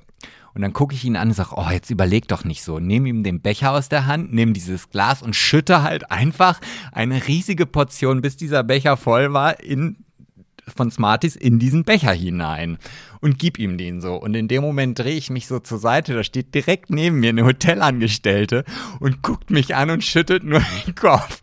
Und 0.55 0.61
dann 0.61 0.73
gucke 0.73 0.93
ich 0.93 1.03
ihn 1.03 1.15
an 1.15 1.29
und 1.29 1.33
sage, 1.33 1.55
oh, 1.55 1.69
jetzt 1.71 1.89
überleg 1.89 2.27
doch 2.27 2.43
nicht 2.43 2.63
so. 2.63 2.79
Nimm 2.79 3.05
ihm 3.05 3.23
den 3.23 3.41
Becher 3.41 3.71
aus 3.71 3.89
der 3.89 4.05
Hand, 4.05 4.33
nimm 4.33 4.53
dieses 4.53 4.89
Glas 4.89 5.21
und 5.21 5.35
schütte 5.35 5.81
halt 5.81 6.11
einfach 6.11 6.59
eine 6.91 7.27
riesige 7.27 7.65
Portion, 7.65 8.21
bis 8.21 8.37
dieser 8.37 8.63
Becher 8.63 8.97
voll 8.97 9.33
war, 9.33 9.59
in 9.59 9.97
von 10.75 10.91
Smarties 10.91 11.35
in 11.35 11.59
diesen 11.59 11.83
Becher 11.83 12.13
hinein 12.13 12.77
und 13.21 13.39
gib 13.39 13.59
ihm 13.59 13.77
den 13.77 14.01
so. 14.01 14.15
Und 14.15 14.35
in 14.35 14.47
dem 14.47 14.63
Moment 14.63 14.99
drehe 14.99 15.15
ich 15.15 15.29
mich 15.29 15.47
so 15.47 15.59
zur 15.59 15.77
Seite, 15.77 16.13
da 16.13 16.23
steht 16.23 16.53
direkt 16.55 16.89
neben 16.89 17.19
mir 17.19 17.29
eine 17.29 17.45
Hotelangestellte 17.45 18.63
und 18.99 19.21
guckt 19.21 19.49
mich 19.49 19.75
an 19.75 19.89
und 19.89 20.03
schüttelt 20.03 20.43
nur 20.43 20.61
den 20.85 20.95
Kopf. 20.95 21.41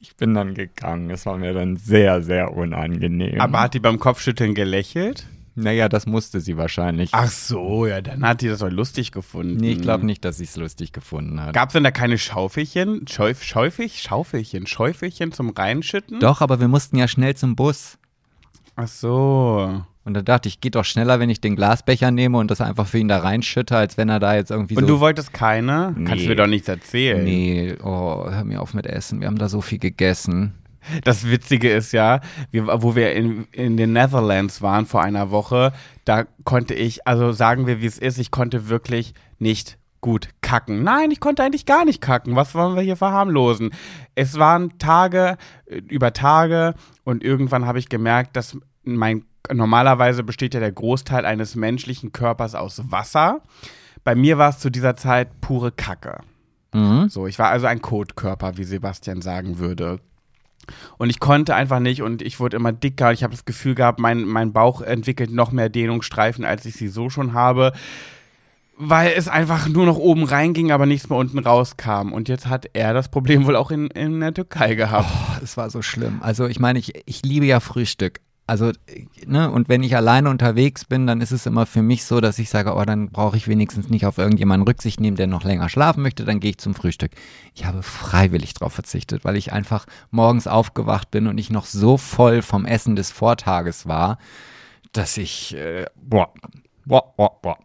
Ich 0.00 0.16
bin 0.16 0.34
dann 0.34 0.54
gegangen. 0.54 1.10
Es 1.10 1.26
war 1.26 1.36
mir 1.36 1.52
dann 1.52 1.76
sehr, 1.76 2.22
sehr 2.22 2.52
unangenehm. 2.56 3.40
aber 3.40 3.60
hat 3.60 3.74
die 3.74 3.80
beim 3.80 3.98
Kopfschütteln 3.98 4.54
gelächelt? 4.54 5.26
Naja, 5.60 5.88
das 5.88 6.06
musste 6.06 6.40
sie 6.40 6.56
wahrscheinlich. 6.56 7.10
Ach 7.12 7.28
so, 7.30 7.86
ja, 7.86 8.00
dann 8.00 8.24
hat 8.24 8.42
die 8.42 8.48
das 8.48 8.60
doch 8.60 8.70
lustig 8.70 9.12
gefunden. 9.12 9.56
nee, 9.56 9.72
ich 9.72 9.80
glaube 9.82 10.06
nicht, 10.06 10.24
dass 10.24 10.38
sie 10.38 10.44
es 10.44 10.56
lustig 10.56 10.92
gefunden 10.92 11.40
hat. 11.40 11.52
Gab 11.52 11.70
es 11.70 11.72
denn 11.72 11.82
da 11.84 11.90
keine 11.90 12.16
Schaufelchen? 12.18 13.06
Schäuf, 13.08 13.42
Schäufig? 13.42 14.00
Schaufelchen? 14.02 14.66
Schäufelchen 14.66 15.32
zum 15.32 15.50
Reinschütten? 15.50 16.20
Doch, 16.20 16.40
aber 16.40 16.60
wir 16.60 16.68
mussten 16.68 16.96
ja 16.96 17.08
schnell 17.08 17.34
zum 17.34 17.56
Bus. 17.56 17.98
Ach 18.76 18.86
so. 18.88 19.82
Und 20.04 20.14
da 20.14 20.22
dachte 20.22 20.48
ich, 20.48 20.60
geht 20.60 20.74
doch 20.76 20.84
schneller, 20.84 21.20
wenn 21.20 21.28
ich 21.28 21.40
den 21.40 21.56
Glasbecher 21.56 22.10
nehme 22.10 22.38
und 22.38 22.50
das 22.50 22.60
einfach 22.60 22.86
für 22.86 22.98
ihn 22.98 23.08
da 23.08 23.18
reinschütte, 23.18 23.76
als 23.76 23.98
wenn 23.98 24.08
er 24.08 24.20
da 24.20 24.36
jetzt 24.36 24.50
irgendwie 24.50 24.76
Und 24.76 24.84
so. 24.84 24.86
du 24.94 25.00
wolltest 25.00 25.32
keine? 25.34 25.92
Kannst 25.96 26.10
Nee. 26.14 26.22
du 26.22 26.28
mir 26.30 26.36
doch 26.36 26.46
nichts 26.46 26.68
erzählen. 26.68 27.22
Nee, 27.24 27.74
oh, 27.82 28.24
hör 28.30 28.44
mir 28.44 28.62
auf 28.62 28.72
mit 28.72 28.86
Essen. 28.86 29.20
Wir 29.20 29.26
haben 29.26 29.36
da 29.38 29.48
so 29.48 29.60
viel 29.60 29.78
gegessen. 29.78 30.54
Das 31.04 31.28
Witzige 31.28 31.70
ist 31.72 31.92
ja, 31.92 32.20
wir, 32.50 32.66
wo 32.82 32.94
wir 32.94 33.12
in, 33.12 33.46
in 33.52 33.76
den 33.76 33.92
Netherlands 33.92 34.62
waren 34.62 34.86
vor 34.86 35.02
einer 35.02 35.30
Woche, 35.30 35.72
da 36.04 36.24
konnte 36.44 36.74
ich, 36.74 37.06
also 37.06 37.32
sagen 37.32 37.66
wir, 37.66 37.80
wie 37.80 37.86
es 37.86 37.98
ist, 37.98 38.18
ich 38.18 38.30
konnte 38.30 38.68
wirklich 38.68 39.14
nicht 39.38 39.78
gut 40.00 40.28
kacken. 40.40 40.84
Nein, 40.84 41.10
ich 41.10 41.20
konnte 41.20 41.42
eigentlich 41.42 41.66
gar 41.66 41.84
nicht 41.84 42.00
kacken. 42.00 42.36
Was 42.36 42.54
wollen 42.54 42.76
wir 42.76 42.82
hier 42.82 42.96
verharmlosen? 42.96 43.70
Es 44.14 44.38
waren 44.38 44.78
Tage 44.78 45.36
äh, 45.66 45.76
über 45.88 46.12
Tage 46.12 46.74
und 47.04 47.22
irgendwann 47.22 47.66
habe 47.66 47.78
ich 47.78 47.88
gemerkt, 47.88 48.36
dass 48.36 48.56
mein 48.84 49.24
normalerweise 49.52 50.22
besteht 50.22 50.54
ja 50.54 50.60
der 50.60 50.72
Großteil 50.72 51.24
eines 51.24 51.54
menschlichen 51.54 52.12
Körpers 52.12 52.54
aus 52.54 52.90
Wasser. 52.90 53.40
Bei 54.04 54.14
mir 54.14 54.38
war 54.38 54.50
es 54.50 54.58
zu 54.58 54.70
dieser 54.70 54.96
Zeit 54.96 55.40
pure 55.40 55.72
Kacke. 55.72 56.20
Mhm. 56.72 57.08
So, 57.08 57.26
ich 57.26 57.38
war 57.38 57.48
also 57.48 57.66
ein 57.66 57.82
Kotkörper, 57.82 58.56
wie 58.56 58.64
Sebastian 58.64 59.22
sagen 59.22 59.58
würde. 59.58 60.00
Und 60.96 61.10
ich 61.10 61.20
konnte 61.20 61.54
einfach 61.54 61.80
nicht 61.80 62.02
und 62.02 62.22
ich 62.22 62.40
wurde 62.40 62.56
immer 62.56 62.72
dicker. 62.72 63.12
Ich 63.12 63.22
habe 63.22 63.32
das 63.32 63.44
Gefühl 63.44 63.74
gehabt, 63.74 63.98
mein, 63.98 64.24
mein 64.24 64.52
Bauch 64.52 64.80
entwickelt 64.80 65.30
noch 65.30 65.52
mehr 65.52 65.68
Dehnungsstreifen, 65.68 66.44
als 66.44 66.64
ich 66.64 66.74
sie 66.74 66.88
so 66.88 67.10
schon 67.10 67.32
habe. 67.32 67.72
Weil 68.80 69.12
es 69.16 69.26
einfach 69.26 69.68
nur 69.68 69.86
noch 69.86 69.96
oben 69.96 70.22
reinging, 70.22 70.70
aber 70.70 70.86
nichts 70.86 71.08
mehr 71.08 71.18
unten 71.18 71.40
rauskam. 71.40 72.12
Und 72.12 72.28
jetzt 72.28 72.46
hat 72.46 72.66
er 72.74 72.94
das 72.94 73.08
Problem 73.08 73.44
wohl 73.46 73.56
auch 73.56 73.72
in, 73.72 73.88
in 73.88 74.20
der 74.20 74.32
Türkei 74.32 74.74
gehabt. 74.76 75.08
Oh, 75.10 75.42
es 75.42 75.56
war 75.56 75.68
so 75.68 75.82
schlimm. 75.82 76.20
Also 76.22 76.46
ich 76.46 76.60
meine, 76.60 76.78
ich, 76.78 76.92
ich 77.06 77.22
liebe 77.22 77.46
ja 77.46 77.58
Frühstück. 77.58 78.20
Also, 78.48 78.72
ne, 79.26 79.50
und 79.50 79.68
wenn 79.68 79.82
ich 79.82 79.94
alleine 79.94 80.30
unterwegs 80.30 80.86
bin, 80.86 81.06
dann 81.06 81.20
ist 81.20 81.32
es 81.32 81.44
immer 81.44 81.66
für 81.66 81.82
mich 81.82 82.06
so, 82.06 82.22
dass 82.22 82.38
ich 82.38 82.48
sage, 82.48 82.74
oh, 82.74 82.84
dann 82.86 83.10
brauche 83.10 83.36
ich 83.36 83.46
wenigstens 83.46 83.90
nicht 83.90 84.06
auf 84.06 84.16
irgendjemanden 84.16 84.66
Rücksicht 84.66 85.00
nehmen, 85.00 85.18
der 85.18 85.26
noch 85.26 85.44
länger 85.44 85.68
schlafen 85.68 86.02
möchte, 86.02 86.24
dann 86.24 86.40
gehe 86.40 86.52
ich 86.52 86.58
zum 86.58 86.74
Frühstück. 86.74 87.10
Ich 87.54 87.66
habe 87.66 87.82
freiwillig 87.82 88.54
darauf 88.54 88.72
verzichtet, 88.72 89.22
weil 89.22 89.36
ich 89.36 89.52
einfach 89.52 89.84
morgens 90.10 90.46
aufgewacht 90.46 91.10
bin 91.10 91.26
und 91.26 91.36
ich 91.36 91.50
noch 91.50 91.66
so 91.66 91.98
voll 91.98 92.40
vom 92.40 92.64
Essen 92.64 92.96
des 92.96 93.10
Vortages 93.10 93.86
war, 93.86 94.16
dass 94.92 95.18
ich, 95.18 95.54
äh, 95.54 95.84
boah, 95.94 96.32
boah, 96.86 97.12
boah, 97.18 97.38
boah. 97.42 97.58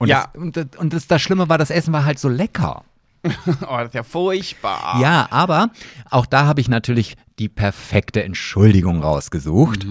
Und, 0.00 0.08
Ja. 0.08 0.26
das, 0.32 0.42
und, 0.42 0.56
das, 0.56 0.66
und 0.78 0.92
das, 0.92 1.06
das 1.06 1.22
Schlimme 1.22 1.48
war, 1.48 1.58
das 1.58 1.70
Essen 1.70 1.92
war 1.92 2.04
halt 2.04 2.18
so 2.18 2.28
lecker. 2.28 2.82
Oh, 3.68 3.76
das 3.78 3.88
ist 3.88 3.94
ja 3.94 4.02
furchtbar. 4.02 5.00
Ja, 5.00 5.26
aber 5.30 5.70
auch 6.10 6.26
da 6.26 6.46
habe 6.46 6.60
ich 6.60 6.68
natürlich 6.68 7.16
die 7.38 7.48
perfekte 7.48 8.22
Entschuldigung 8.22 9.02
rausgesucht. 9.02 9.86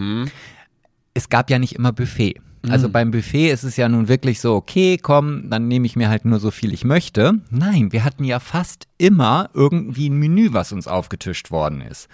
Es 1.14 1.30
gab 1.30 1.50
ja 1.50 1.60
nicht 1.60 1.76
immer 1.76 1.92
Buffet. 1.92 2.40
Also 2.70 2.88
beim 2.88 3.12
Buffet 3.12 3.50
ist 3.50 3.64
es 3.64 3.76
ja 3.76 3.90
nun 3.90 4.08
wirklich 4.08 4.40
so, 4.40 4.56
okay, 4.56 4.98
komm, 4.98 5.50
dann 5.50 5.68
nehme 5.68 5.86
ich 5.86 5.98
mir 5.98 6.08
halt 6.08 6.24
nur 6.24 6.40
so 6.40 6.50
viel 6.50 6.74
ich 6.74 6.86
möchte. 6.86 7.42
Nein, 7.50 7.92
wir 7.92 8.06
hatten 8.06 8.24
ja 8.24 8.40
fast 8.40 8.88
immer 8.98 9.50
irgendwie 9.54 10.10
ein 10.10 10.18
Menü, 10.18 10.54
was 10.54 10.72
uns 10.72 10.88
aufgetischt 10.88 11.52
worden 11.52 11.82
ist. 11.82 12.08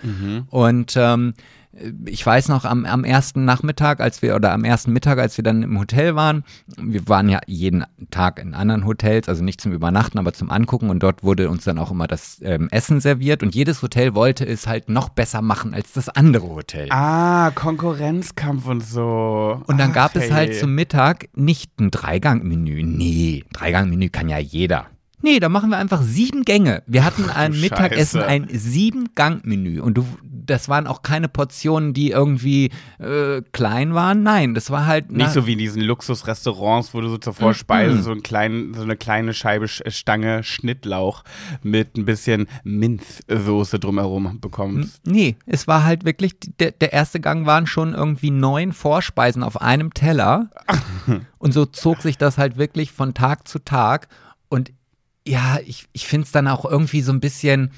Und 0.50 0.96
ähm, 0.98 1.36
ich 2.06 2.26
weiß 2.26 2.48
noch, 2.48 2.66
am, 2.66 2.86
am 2.86 3.04
ersten 3.04 3.46
Nachmittag, 3.46 4.00
als 4.00 4.22
wir, 4.22 4.36
oder 4.36 4.54
am 4.54 4.64
ersten 4.64 4.92
Mittag, 4.92 5.20
als 5.20 5.38
wir 5.38 5.44
dann 5.44 5.62
im 5.62 5.80
Hotel 5.80 6.16
waren, 6.16 6.44
wir 6.78 7.08
waren 7.08 7.30
ja 7.30 7.40
jeden 7.46 7.86
Tag 8.10 8.40
in 8.40 8.54
anderen 8.56 8.86
Hotels, 8.86 9.30
also 9.30 9.44
nicht 9.44 9.62
zum 9.62 9.72
Übernachten, 9.72 10.18
aber 10.18 10.34
zum 10.34 10.50
Angucken 10.50 10.90
und 10.90 11.04
dort 11.04 11.24
wurde 11.24 11.50
uns 11.50 11.64
dann 11.66 11.78
auch 11.78 11.92
immer 11.92 12.08
das 12.08 12.40
ähm, 12.42 12.70
Essen 12.72 13.02
serviert 13.02 13.44
und 13.44 13.54
jedes 13.54 13.82
Hotel 13.84 14.16
wollte 14.16 14.46
es 14.46 14.66
halt 14.66 14.90
noch 14.90 15.10
besser 15.10 15.42
machen 15.42 15.74
als 15.74 15.94
das 15.94 16.10
andere 16.10 16.50
Hotel. 16.50 16.88
Ah, 16.92 17.52
Konkurrenzkampf 17.52 18.66
und 18.66 18.84
so. 18.84 19.62
Und 19.68 19.80
dann 19.80 19.92
Ach, 19.92 19.96
gab 19.96 20.16
es 20.16 20.32
halt 20.32 20.52
hey. 20.52 20.60
zum 20.60 20.74
Mittag 20.74 21.30
nicht 21.36 21.80
ein 21.80 21.92
Dreigangmenü. 21.92 22.84
Nee, 22.84 23.46
Dreigangmenü 23.54 24.10
kann 24.10 24.28
ja 24.28 24.40
jeder. 24.40 24.88
Nee, 25.22 25.40
da 25.40 25.50
machen 25.50 25.70
wir 25.70 25.78
einfach 25.78 26.02
sieben 26.02 26.44
Gänge. 26.44 26.84
Wir 26.88 27.04
hatten 27.04 27.30
ein 27.30 27.52
du 27.54 27.60
Mittagessen, 27.60 28.22
Scheiße. 28.22 28.28
ein 28.28 28.48
Sieben-Gang-Menü. 28.50 29.82
Und 29.82 29.96
du, 29.98 30.06
das 30.24 30.70
waren 30.70 30.88
auch 30.88 31.02
keine 31.02 31.28
Portionen, 31.28 31.94
die 31.94 32.12
irgendwie 32.12 32.72
äh, 33.00 33.42
klein 33.52 33.94
waren. 33.94 34.24
Nein, 34.24 34.54
das 34.54 34.72
war 34.72 34.86
halt. 34.86 35.12
Nicht 35.12 35.32
so 35.32 35.46
wie 35.46 35.54
in 35.54 35.58
diesen 35.60 35.82
Luxusrestaurants, 35.82 36.94
wo 36.94 37.02
du 37.02 37.10
so 37.10 37.18
zur 37.18 37.34
Vorspeise 37.34 38.02
so, 38.02 38.12
einen 38.12 38.24
kleinen, 38.24 38.74
so 38.74 38.82
eine 38.82 38.96
kleine 38.96 39.34
Scheibe 39.34 39.66
Sch- 39.66 39.90
Stange 39.92 40.44
Schnittlauch 40.44 41.24
mit 41.64 41.98
ein 41.98 42.06
bisschen 42.06 42.48
Minzsoße 42.64 43.80
drumherum 43.80 44.40
bekommst. 44.40 45.02
Nee, 45.06 45.36
es 45.46 45.68
war 45.68 45.84
halt 45.84 46.06
wirklich, 46.06 46.36
der, 46.60 46.72
der 46.72 46.94
erste 46.94 47.20
Gang 47.20 47.46
waren 47.46 47.68
schon 47.68 47.94
irgendwie 47.94 48.32
neun 48.32 48.74
Vorspeisen 48.74 49.44
auf 49.44 49.62
einem 49.62 49.94
Teller. 49.94 50.50
Und 51.38 51.54
so 51.54 51.66
zog 51.66 52.02
sich 52.02 52.18
das 52.18 52.38
halt 52.38 52.58
wirklich 52.58 52.92
von 52.92 53.14
Tag 53.14 53.48
zu 53.48 53.60
Tag. 53.60 54.08
Und 54.50 54.72
ja, 55.30 55.60
ich, 55.66 55.86
ich 55.94 56.08
finde 56.08 56.26
es 56.26 56.32
dann 56.32 56.48
auch 56.48 56.66
irgendwie 56.66 57.02
so 57.02 57.12
ein 57.12 57.20
bisschen 57.20 57.72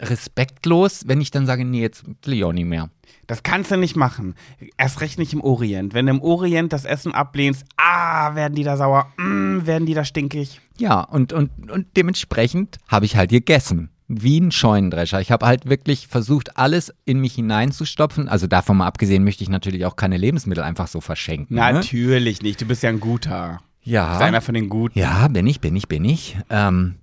respektlos, 0.00 1.02
wenn 1.06 1.20
ich 1.20 1.30
dann 1.30 1.46
sage, 1.46 1.64
nee, 1.64 1.82
jetzt 1.82 2.04
will 2.22 2.34
ich 2.34 2.44
auch 2.44 2.52
nicht 2.52 2.66
mehr. 2.66 2.88
Das 3.26 3.42
kannst 3.42 3.70
du 3.70 3.76
nicht 3.76 3.94
machen. 3.94 4.34
Erst 4.78 5.02
recht 5.02 5.18
nicht 5.18 5.34
im 5.34 5.42
Orient. 5.42 5.92
Wenn 5.92 6.06
du 6.06 6.12
im 6.12 6.22
Orient 6.22 6.72
das 6.72 6.86
Essen 6.86 7.12
ablehnst, 7.12 7.64
ah, 7.76 8.34
werden 8.34 8.54
die 8.54 8.62
da 8.62 8.76
sauer, 8.76 9.12
mm, 9.18 9.66
werden 9.66 9.84
die 9.84 9.94
da 9.94 10.04
stinkig. 10.04 10.60
Ja, 10.78 11.02
und, 11.02 11.32
und, 11.32 11.70
und 11.70 11.88
dementsprechend 11.96 12.78
habe 12.86 13.04
ich 13.04 13.16
halt 13.16 13.30
gegessen. 13.30 13.90
Wie 14.06 14.40
ein 14.40 14.50
Scheunendrescher. 14.50 15.20
Ich 15.20 15.30
habe 15.30 15.44
halt 15.44 15.68
wirklich 15.68 16.06
versucht, 16.06 16.56
alles 16.56 16.94
in 17.04 17.20
mich 17.20 17.34
hineinzustopfen. 17.34 18.28
Also 18.28 18.46
davon 18.46 18.78
mal 18.78 18.86
abgesehen, 18.86 19.24
möchte 19.24 19.42
ich 19.42 19.50
natürlich 19.50 19.84
auch 19.84 19.96
keine 19.96 20.16
Lebensmittel 20.16 20.64
einfach 20.64 20.86
so 20.86 21.02
verschenken. 21.02 21.56
Ne? 21.56 21.60
Natürlich 21.60 22.40
nicht. 22.40 22.62
Du 22.62 22.64
bist 22.64 22.82
ja 22.82 22.88
ein 22.88 23.00
Guter. 23.00 23.60
Ja. 23.88 24.18
einer 24.18 24.40
von 24.40 24.54
den 24.54 24.68
Guten. 24.68 24.98
Ja, 24.98 25.28
bin 25.28 25.46
ich, 25.46 25.60
bin 25.60 25.74
ich, 25.76 25.88
bin 25.88 26.04
ich. 26.04 26.36
Ähm, 26.50 26.96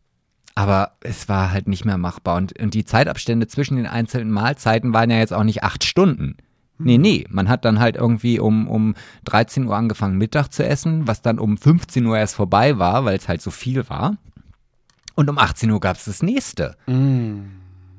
aber 0.53 0.91
es 1.01 1.27
war 1.27 1.51
halt 1.51 1.67
nicht 1.67 1.83
mehr 1.83 1.97
machbar. 1.97 2.37
Und, 2.37 2.57
und 2.59 2.73
die 2.73 2.85
Zeitabstände 2.85 3.47
zwischen 3.47 3.75
den 3.75 3.87
einzelnen 3.87 4.31
Mahlzeiten 4.31 4.93
waren 4.93 5.09
ja 5.09 5.17
jetzt 5.17 5.33
auch 5.33 5.43
nicht 5.43 5.63
acht 5.63 5.83
Stunden. 5.83 6.37
Nee, 6.77 6.97
nee, 6.97 7.25
man 7.29 7.47
hat 7.47 7.63
dann 7.63 7.79
halt 7.79 7.95
irgendwie 7.95 8.39
um, 8.39 8.67
um 8.67 8.95
13 9.23 9.65
Uhr 9.65 9.75
angefangen 9.75 10.17
Mittag 10.17 10.49
zu 10.49 10.65
essen, 10.65 11.07
was 11.07 11.21
dann 11.21 11.39
um 11.39 11.57
15 11.57 12.05
Uhr 12.05 12.17
erst 12.17 12.35
vorbei 12.35 12.77
war, 12.77 13.05
weil 13.05 13.17
es 13.17 13.29
halt 13.29 13.41
so 13.41 13.49
viel 13.49 13.87
war. 13.89 14.17
Und 15.15 15.29
um 15.29 15.37
18 15.37 15.71
Uhr 15.71 15.79
gab 15.79 15.95
es 15.95 16.05
das 16.05 16.21
nächste. 16.21 16.75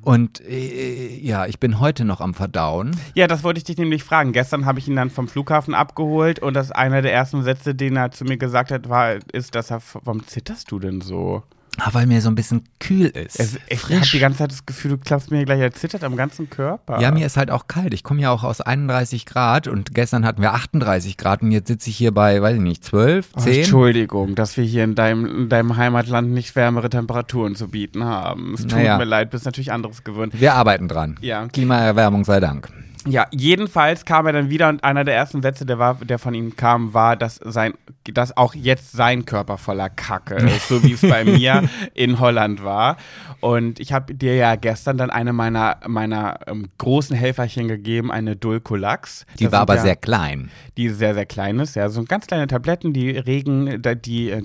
Und 0.07 0.41
äh, 0.47 1.19
ja, 1.19 1.47
ich 1.47 1.59
bin 1.59 1.81
heute 1.81 2.05
noch 2.05 2.21
am 2.21 2.33
Verdauen. 2.33 2.97
Ja, 3.15 3.27
das 3.27 3.43
wollte 3.43 3.59
ich 3.59 3.65
dich 3.65 3.77
nämlich 3.77 4.05
fragen. 4.05 4.31
Gestern 4.31 4.65
habe 4.65 4.79
ich 4.79 4.87
ihn 4.87 4.95
dann 4.95 5.11
vom 5.11 5.27
Flughafen 5.27 5.75
abgeholt 5.75 6.39
und 6.39 6.55
das 6.55 6.71
einer 6.71 7.03
der 7.03 7.13
ersten 7.13 7.43
Sätze, 7.43 7.75
den 7.75 7.97
er 7.97 8.13
zu 8.13 8.23
mir 8.23 8.37
gesagt 8.37 8.71
hat, 8.71 8.89
war, 8.89 9.17
ist, 9.33 9.57
dass 9.57 9.73
er, 9.73 9.83
warum 10.05 10.25
zitterst 10.25 10.71
du 10.71 10.79
denn 10.79 11.01
so? 11.01 11.43
Ah, 11.79 11.91
weil 11.93 12.07
mir 12.07 12.21
so 12.23 12.29
ein 12.31 12.35
bisschen 12.35 12.65
kühl 12.81 13.07
ist. 13.09 13.39
Es, 13.39 13.59
ich 13.69 13.83
habe 13.85 14.07
die 14.07 14.19
ganze 14.19 14.39
Zeit 14.39 14.51
das 14.51 14.65
Gefühl, 14.65 14.93
du 14.93 14.99
klappst 14.99 15.31
mir 15.31 15.45
gleich, 15.45 15.61
er 15.61 15.73
zittert 15.73 16.05
am 16.05 16.17
ganzen 16.17 16.49
Körper. 16.49 17.01
Ja, 17.01 17.11
mir 17.11 17.27
ist 17.27 17.37
halt 17.37 17.51
auch 17.51 17.67
kalt. 17.67 17.93
Ich 17.93 18.03
komme 18.03 18.23
ja 18.23 18.31
auch 18.31 18.45
aus 18.45 18.61
31 18.61 19.27
Grad 19.27 19.69
und 19.69 19.95
gestern 19.95 20.25
hatten 20.25 20.41
wir 20.41 20.55
38 20.55 21.17
Grad 21.17 21.43
und 21.43 21.53
jetzt 21.53 21.69
sitze 21.69 21.91
ich 21.91 21.97
hier 21.97 22.13
bei, 22.13 22.41
weiß 22.41 22.57
ich 22.57 22.63
nicht, 22.63 22.83
12, 22.85 23.29
Oh, 23.37 23.41
10. 23.41 23.55
Entschuldigung, 23.61 24.35
dass 24.35 24.57
wir 24.57 24.65
hier 24.65 24.85
in 24.85 24.95
deinem, 24.95 25.27
in 25.43 25.49
deinem 25.49 25.77
Heimatland 25.77 26.31
nicht 26.31 26.57
wärmere 26.57 26.89
Temperaturen 26.89 27.55
zu 27.57 27.69
bieten 27.69 28.05
haben. 28.05 28.55
Es 28.55 28.63
tut 28.63 28.73
Naja. 28.73 28.97
mir 28.99 29.05
leid, 29.05 29.31
bist 29.31 29.45
natürlich 29.45 29.73
anderes 29.73 30.03
gewöhnt. 30.03 30.41
wir 30.41 30.55
arbeiten 30.55 30.89
dran. 30.89 31.17
Ja. 31.21 31.47
Klimaerwärmung 31.49 32.25
sei 32.25 32.41
Dank. 32.41 32.69
Ja, 33.07 33.27
jedenfalls 33.31 34.05
kam 34.05 34.27
er 34.27 34.33
dann 34.33 34.51
wieder 34.51 34.69
und 34.69 34.85
einer 34.85 35.05
der 35.05 35.15
ersten 35.15 35.43
Sätze, 35.43 35.65
der, 35.67 35.79
war, 35.79 35.95
der 35.97 36.19
von 36.19 36.35
ihm 36.35 36.57
kam, 36.57 36.95
war, 36.95 37.17
dass, 37.17 37.37
sein, 37.37 37.75
dass 38.05 38.37
auch 38.37 38.55
jetzt 38.55 38.93
sein 38.93 39.25
Körper 39.25 39.59
voller 39.59 39.89
Kacke 39.89 40.35
ist, 40.35 40.69
so 40.69 40.83
wie 40.83 40.93
es 40.93 41.01
bei 41.01 41.25
mir 41.25 41.69
in 41.95 42.19
Holland 42.19 42.65
war. 42.65 42.97
Und 43.41 43.81
ich 43.81 43.93
habe 43.93 44.15
dir 44.15 44.35
ja 44.35 44.57
gestern 44.57 44.99
dann 44.99 45.11
eine 45.11 45.33
meiner, 45.33 45.79
meiner 45.87 46.41
ähm, 46.47 46.69
großen 46.79 47.17
Helferchen 47.17 47.69
gegeben, 47.69 48.11
eine 48.11 48.37
Dulcolax. 48.37 49.27
Die 49.39 49.45
Das 49.45 49.53
war 49.53 49.61
aber 49.61 49.77
ja, 49.77 49.83
sehr 49.83 49.97
klein. 49.97 50.51
Die 50.77 50.89
sehr, 50.89 51.15
sehr 51.15 51.27
klein 51.27 51.59
ist, 51.61 51.77
ja. 51.77 51.89
So 51.89 52.05
ganz 52.05 52.27
kleine 52.27 52.47
Tabletten, 52.47 52.93
die 52.93 53.11
regen 53.11 53.83
die, 54.05 54.31
äh, 54.31 54.43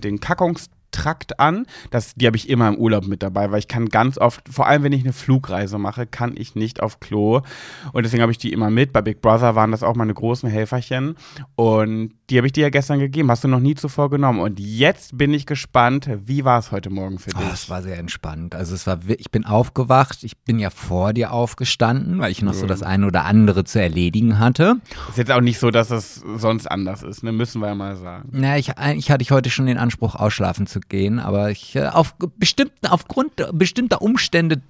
Kackungstrakt 0.92 1.40
an. 1.40 1.66
Das, 1.90 2.14
die 2.16 2.28
habe 2.28 2.38
ich 2.38 2.50
immer 2.50 2.68
im 2.68 2.78
Urlaub 2.78 3.08
mit 3.08 3.24
dabei, 3.24 3.52
weil 3.52 3.60
ich 3.60 3.68
kann 3.68 3.90
ganz 3.90 4.18
oft, 4.18 4.48
vor 4.50 4.68
allem 4.68 4.84
wenn 4.84 4.94
ich 4.94 5.04
eine 5.04 5.14
Flugreise 5.14 5.78
mache, 5.78 6.06
kann 6.06 6.34
ich 6.36 6.56
nicht 6.56 6.82
auf 6.82 7.00
Klo. 7.00 7.42
Und 7.94 8.04
deswegen 8.04 8.22
habe 8.22 8.32
ich 8.32 8.38
die 8.38 8.54
immer 8.54 8.70
mit. 8.70 8.94
Bei 8.94 9.02
Big 9.02 9.22
Brother 9.22 9.56
waren 9.56 9.72
das 9.72 9.84
auch 9.84 9.96
meine 9.96 10.14
großen 10.14 10.50
Helferchen. 10.50 11.16
Und 11.56 12.14
Die 12.32 12.38
habe 12.38 12.48
ich 12.48 12.54
dir 12.54 12.62
ja 12.62 12.70
gestern 12.70 13.00
gegeben, 13.00 13.30
hast 13.30 13.44
du 13.44 13.50
noch 13.50 13.60
nie 13.60 13.76
zuvor 13.76 14.10
genommen. 14.10 14.40
Und 14.40 14.58
jetzt 14.58 15.18
bin 15.18 15.34
ich 15.34 15.46
gespannt, 15.46 16.10
wie 16.26 16.46
war 16.46 16.60
es 16.60 16.72
heute 16.72 16.90
Morgen 16.90 17.20
für 17.20 17.32
dich? 17.32 17.42
Oh, 17.46 17.52
es 17.52 17.70
war 17.70 17.82
sehr 17.82 17.98
entspannt. 17.98 18.56
Also 18.56 18.74
es 18.74 18.88
war, 18.88 19.00
ich 19.06 19.32
bin 19.32 19.46
aufgewacht, 19.46 20.24
ich 20.24 20.38
bin 20.38 20.58
ja 20.58 20.70
vor 20.70 21.12
dir 21.12 21.34
aufgestanden, 21.34 22.20
weil 22.20 22.32
ich 22.32 22.42
noch 22.42 22.54
so 22.54 22.68
das 22.68 22.84
eine 22.84 23.06
oder 23.06 23.26
andere 23.26 23.66
zu 23.66 23.82
erledigen 23.82 24.40
hatte. 24.40 24.78
Ist 25.10 25.18
jetzt 25.18 25.30
auch 25.30 25.42
nicht 25.42 25.60
so, 25.60 25.72
dass 25.72 25.92
es 25.92 26.24
sonst 26.38 26.72
anders 26.72 27.04
ist, 27.04 27.22
ne? 27.22 27.34
müssen 27.34 27.60
wir 27.60 27.68
ja 27.68 27.76
mal 27.76 27.98
sagen. 27.98 28.30
Naja, 28.32 28.56
ich, 28.56 28.78
eigentlich 28.78 29.12
hatte 29.12 29.24
ich 29.24 29.32
heute 29.32 29.50
schon 29.50 29.66
den 29.66 29.78
Anspruch, 29.78 30.16
ausschlafen 30.16 30.68
zu 30.68 30.80
gehen, 30.80 31.20
aber 31.20 31.52
ich, 31.52 31.76
äh, 31.76 31.88
auf 31.88 32.16
bestimmten, 32.38 32.88
aufgrund 32.88 33.46
bestimmter 33.52 34.02
Umstände 34.02 34.62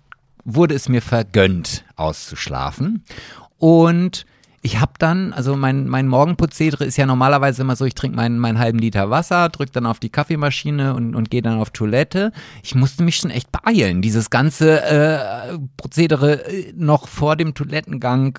wurde 0.44 0.74
es 0.74 0.90
mir 0.90 1.04
vergönnt, 1.04 1.86
auszuschlafen. 1.96 3.04
Und 3.60 4.26
ich 4.64 4.80
habe 4.80 4.94
dann, 5.00 5.34
also 5.34 5.56
mein, 5.56 5.88
mein 5.88 6.08
Morgenprozedere 6.08 6.86
ist 6.86 6.96
ja 6.96 7.08
normalerweise 7.08 7.64
immer 7.64 7.76
so, 7.76 7.86
ich 7.86 7.96
trinke 7.96 8.16
meinen, 8.16 8.38
meinen 8.38 8.60
halben 8.60 8.78
Liter 8.78 9.10
Wasser, 9.10 9.50
drücke 9.50 9.72
dann 9.72 9.88
auf 9.88 10.00
die 10.00 10.10
Kaffeemaschine 10.10 10.94
und, 10.94 11.16
und 11.16 11.32
gehe 11.32 11.42
dann 11.42 11.60
auf 11.60 11.72
Toilette. 11.72 12.32
Ich 12.62 12.76
musste 12.76 13.04
mich 13.04 13.16
schon 13.16 13.32
echt 13.32 13.52
beeilen, 13.52 14.04
dieses 14.04 14.30
ganze 14.30 14.84
äh, 14.84 15.58
Prozedere 15.78 16.46
äh, 16.48 16.74
noch 16.76 17.08
vor 17.08 17.36
dem 17.36 17.56
Toilettengang. 17.56 18.38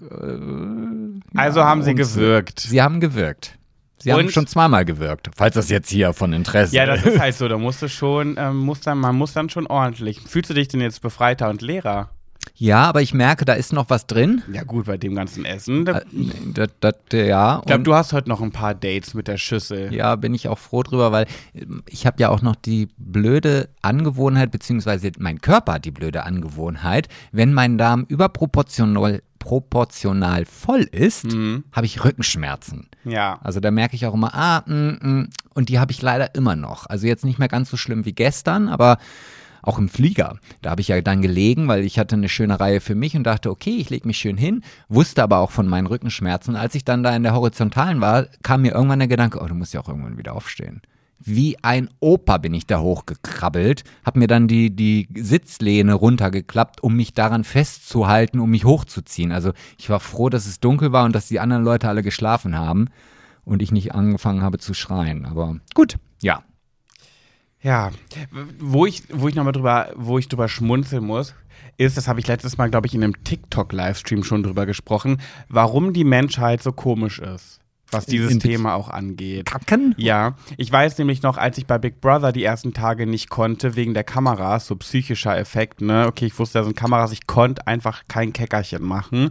Äh, 1.34 1.38
also 1.38 1.60
ja, 1.60 1.66
haben 1.66 1.82
sie 1.82 1.94
gewirkt. 1.94 2.60
Sie 2.60 2.80
haben 2.80 3.00
gewirkt. 3.00 3.58
Sie 3.98 4.10
und? 4.10 4.18
haben 4.18 4.30
schon 4.30 4.46
zweimal 4.46 4.84
gewirkt, 4.84 5.30
falls 5.36 5.54
das 5.54 5.70
jetzt 5.70 5.90
hier 5.90 6.12
von 6.12 6.32
Interesse 6.32 6.74
Ja, 6.74 6.86
das 6.86 7.04
ist 7.04 7.18
halt 7.18 7.34
so, 7.34 7.48
da 7.48 7.58
musst 7.58 7.82
du 7.82 7.88
schon, 7.88 8.36
ähm, 8.38 8.58
muss 8.58 8.80
dann, 8.80 8.98
man 8.98 9.16
muss 9.16 9.32
dann 9.32 9.48
schon 9.48 9.66
ordentlich. 9.66 10.20
Fühlst 10.20 10.50
du 10.50 10.54
dich 10.54 10.68
denn 10.68 10.80
jetzt 10.80 11.02
befreiter 11.02 11.50
und 11.50 11.62
leerer? 11.62 12.10
Ja, 12.54 12.84
aber 12.84 13.02
ich 13.02 13.12
merke, 13.14 13.44
da 13.44 13.54
ist 13.54 13.72
noch 13.72 13.90
was 13.90 14.06
drin. 14.06 14.42
Ja, 14.52 14.62
gut, 14.62 14.86
bei 14.86 14.96
dem 14.96 15.14
ganzen 15.14 15.44
Essen. 15.44 15.84
Da, 15.84 16.02
das, 16.54 16.68
das, 16.80 16.94
ja. 17.12 17.58
Ich 17.60 17.66
glaube, 17.66 17.82
du 17.82 17.94
hast 17.94 18.12
heute 18.12 18.28
noch 18.28 18.40
ein 18.40 18.52
paar 18.52 18.74
Dates 18.74 19.14
mit 19.14 19.26
der 19.26 19.38
Schüssel. 19.38 19.92
Ja, 19.92 20.16
bin 20.16 20.34
ich 20.34 20.48
auch 20.48 20.58
froh 20.58 20.82
drüber, 20.82 21.12
weil 21.12 21.26
ich 21.88 22.06
habe 22.06 22.20
ja 22.20 22.28
auch 22.28 22.42
noch 22.42 22.54
die 22.54 22.88
blöde 22.98 23.68
Angewohnheit, 23.80 24.50
beziehungsweise 24.50 25.10
mein 25.18 25.40
Körper 25.40 25.74
hat 25.74 25.84
die 25.84 25.90
blöde 25.90 26.24
Angewohnheit, 26.24 27.08
wenn 27.32 27.52
mein 27.52 27.78
Darm 27.78 28.04
überproportional 28.08 29.22
proportional 29.42 30.44
voll 30.44 30.82
ist, 30.82 31.24
mhm. 31.24 31.64
habe 31.72 31.84
ich 31.84 32.04
Rückenschmerzen. 32.04 32.88
Ja. 33.02 33.40
Also 33.42 33.58
da 33.58 33.72
merke 33.72 33.96
ich 33.96 34.06
auch 34.06 34.14
immer, 34.14 34.32
ah, 34.34 34.62
mm, 34.66 34.98
mm, 35.00 35.30
und 35.54 35.68
die 35.68 35.80
habe 35.80 35.90
ich 35.90 36.00
leider 36.00 36.36
immer 36.36 36.54
noch. 36.54 36.86
Also 36.86 37.08
jetzt 37.08 37.24
nicht 37.24 37.40
mehr 37.40 37.48
ganz 37.48 37.68
so 37.68 37.76
schlimm 37.76 38.04
wie 38.04 38.12
gestern, 38.12 38.68
aber 38.68 38.98
auch 39.62 39.78
im 39.78 39.88
Flieger. 39.88 40.38
Da 40.60 40.70
habe 40.70 40.80
ich 40.80 40.88
ja 40.88 41.00
dann 41.00 41.22
gelegen, 41.22 41.68
weil 41.68 41.84
ich 41.84 41.98
hatte 41.98 42.16
eine 42.16 42.28
schöne 42.28 42.60
Reihe 42.60 42.80
für 42.80 42.94
mich 42.94 43.16
und 43.16 43.24
dachte, 43.24 43.50
okay, 43.50 43.76
ich 43.76 43.90
lege 43.90 44.06
mich 44.06 44.18
schön 44.18 44.36
hin, 44.36 44.62
wusste 44.88 45.22
aber 45.22 45.38
auch 45.38 45.50
von 45.50 45.68
meinen 45.68 45.86
Rückenschmerzen. 45.86 46.56
Als 46.56 46.74
ich 46.74 46.84
dann 46.84 47.02
da 47.02 47.14
in 47.14 47.22
der 47.22 47.34
Horizontalen 47.34 48.00
war, 48.00 48.26
kam 48.42 48.62
mir 48.62 48.72
irgendwann 48.72 48.98
der 48.98 49.08
Gedanke, 49.08 49.40
oh, 49.40 49.46
du 49.46 49.54
musst 49.54 49.72
ja 49.72 49.80
auch 49.80 49.88
irgendwann 49.88 50.18
wieder 50.18 50.34
aufstehen. 50.34 50.82
Wie 51.24 51.56
ein 51.62 51.88
Opa 52.00 52.38
bin 52.38 52.52
ich 52.52 52.66
da 52.66 52.80
hochgekrabbelt, 52.80 53.84
habe 54.04 54.18
mir 54.18 54.26
dann 54.26 54.48
die, 54.48 54.74
die 54.74 55.08
Sitzlehne 55.14 55.94
runtergeklappt, 55.94 56.82
um 56.82 56.96
mich 56.96 57.14
daran 57.14 57.44
festzuhalten, 57.44 58.40
um 58.40 58.50
mich 58.50 58.64
hochzuziehen. 58.64 59.30
Also 59.30 59.52
ich 59.78 59.88
war 59.88 60.00
froh, 60.00 60.30
dass 60.30 60.46
es 60.46 60.58
dunkel 60.58 60.90
war 60.90 61.04
und 61.04 61.14
dass 61.14 61.28
die 61.28 61.38
anderen 61.38 61.62
Leute 61.62 61.88
alle 61.88 62.02
geschlafen 62.02 62.58
haben 62.58 62.88
und 63.44 63.62
ich 63.62 63.70
nicht 63.70 63.94
angefangen 63.94 64.42
habe 64.42 64.58
zu 64.58 64.74
schreien. 64.74 65.24
Aber 65.24 65.58
gut, 65.74 65.96
ja, 66.22 66.42
ja, 67.62 67.90
wo 68.58 68.86
ich, 68.86 69.02
wo 69.10 69.28
ich 69.28 69.34
nochmal 69.34 69.52
drüber, 69.52 69.92
wo 69.96 70.18
ich 70.18 70.28
drüber 70.28 70.48
schmunzeln 70.48 71.04
muss, 71.04 71.34
ist, 71.76 71.96
das 71.96 72.08
habe 72.08 72.20
ich 72.20 72.26
letztes 72.26 72.58
Mal, 72.58 72.70
glaube 72.70 72.86
ich, 72.86 72.94
in 72.94 73.02
einem 73.02 73.24
TikTok-Livestream 73.24 74.24
schon 74.24 74.42
drüber 74.42 74.66
gesprochen, 74.66 75.20
warum 75.48 75.92
die 75.92 76.04
Menschheit 76.04 76.62
so 76.62 76.72
komisch 76.72 77.18
ist 77.18 77.61
was 77.92 78.06
dieses 78.06 78.38
Thema 78.38 78.74
auch 78.74 78.88
angeht. 78.88 79.46
Kacken? 79.46 79.94
Ja, 79.96 80.36
ich 80.56 80.70
weiß 80.70 80.98
nämlich 80.98 81.22
noch, 81.22 81.36
als 81.36 81.58
ich 81.58 81.66
bei 81.66 81.78
Big 81.78 82.00
Brother 82.00 82.32
die 82.32 82.44
ersten 82.44 82.72
Tage 82.72 83.06
nicht 83.06 83.30
konnte, 83.30 83.76
wegen 83.76 83.94
der 83.94 84.04
Kameras, 84.04 84.66
so 84.66 84.76
psychischer 84.76 85.36
Effekt, 85.36 85.80
ne? 85.80 86.06
Okay, 86.06 86.26
ich 86.26 86.38
wusste, 86.38 86.58
da 86.58 86.64
sind 86.64 86.76
Kameras, 86.76 87.12
ich 87.12 87.26
konnte 87.26 87.66
einfach 87.66 88.02
kein 88.08 88.32
Keckerchen 88.32 88.82
machen. 88.82 89.30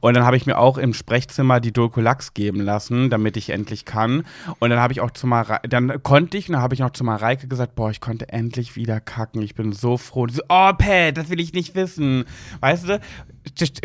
Und 0.00 0.14
dann 0.14 0.24
habe 0.24 0.36
ich 0.36 0.46
mir 0.46 0.58
auch 0.58 0.78
im 0.78 0.94
Sprechzimmer 0.94 1.60
die 1.60 1.72
Dulcolax 1.72 2.34
geben 2.34 2.60
lassen, 2.60 3.10
damit 3.10 3.36
ich 3.36 3.50
endlich 3.50 3.84
kann. 3.84 4.24
Und 4.58 4.70
dann 4.70 4.78
habe 4.78 4.92
ich 4.92 5.00
auch 5.00 5.10
zu 5.10 5.26
Mareike, 5.26 5.68
dann 5.68 6.02
konnte 6.02 6.36
ich, 6.36 6.48
und 6.48 6.54
dann 6.54 6.62
habe 6.62 6.74
ich 6.74 6.80
noch 6.80 6.90
zu 6.90 7.04
Mareike 7.04 7.48
gesagt, 7.48 7.74
boah, 7.74 7.90
ich 7.90 8.00
konnte 8.00 8.28
endlich 8.28 8.76
wieder 8.76 9.00
kacken. 9.00 9.42
Ich 9.42 9.54
bin 9.54 9.72
so 9.72 9.96
froh. 9.96 10.26
So, 10.28 10.42
oh, 10.48 10.72
Pat, 10.72 11.16
das 11.16 11.30
will 11.30 11.40
ich 11.40 11.52
nicht 11.52 11.74
wissen. 11.74 12.24
Weißt 12.60 12.88
du, 12.88 13.00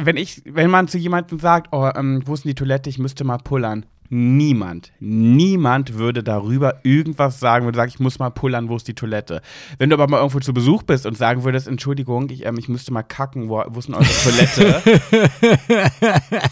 wenn 0.01 0.17
ich, 0.17 0.41
wenn 0.45 0.69
man 0.69 0.87
zu 0.87 0.97
jemandem 0.97 1.39
sagt, 1.39 1.69
oh, 1.71 1.89
ähm, 1.95 2.21
wo 2.25 2.33
ist 2.33 2.43
denn 2.43 2.49
die 2.49 2.55
Toilette, 2.55 2.89
ich 2.89 2.99
müsste 2.99 3.23
mal 3.23 3.37
pullern 3.37 3.85
Niemand, 4.09 4.93
niemand 4.99 5.95
würde 5.95 6.23
darüber 6.23 6.79
irgendwas 6.83 7.41
sagen, 7.41 7.65
würde 7.65 7.75
sagen, 7.75 7.91
ich 7.93 7.99
muss 7.99 8.19
mal 8.19 8.29
pullern, 8.29 8.69
wo 8.69 8.75
ist 8.77 8.87
die 8.87 8.93
Toilette. 8.93 9.41
Wenn 9.79 9.89
du 9.89 9.95
aber 9.95 10.07
mal 10.07 10.17
irgendwo 10.17 10.39
zu 10.39 10.53
Besuch 10.53 10.83
bist 10.83 11.05
und 11.05 11.17
sagen 11.17 11.43
würdest, 11.43 11.67
Entschuldigung, 11.67 12.29
ich, 12.29 12.45
ähm, 12.45 12.57
ich 12.57 12.69
müsste 12.69 12.93
mal 12.93 13.03
kacken, 13.03 13.49
wo, 13.49 13.61
wo 13.67 13.79
ist 13.79 13.89
denn 13.89 13.95
eure 13.95 14.05
Toilette? 14.05 14.81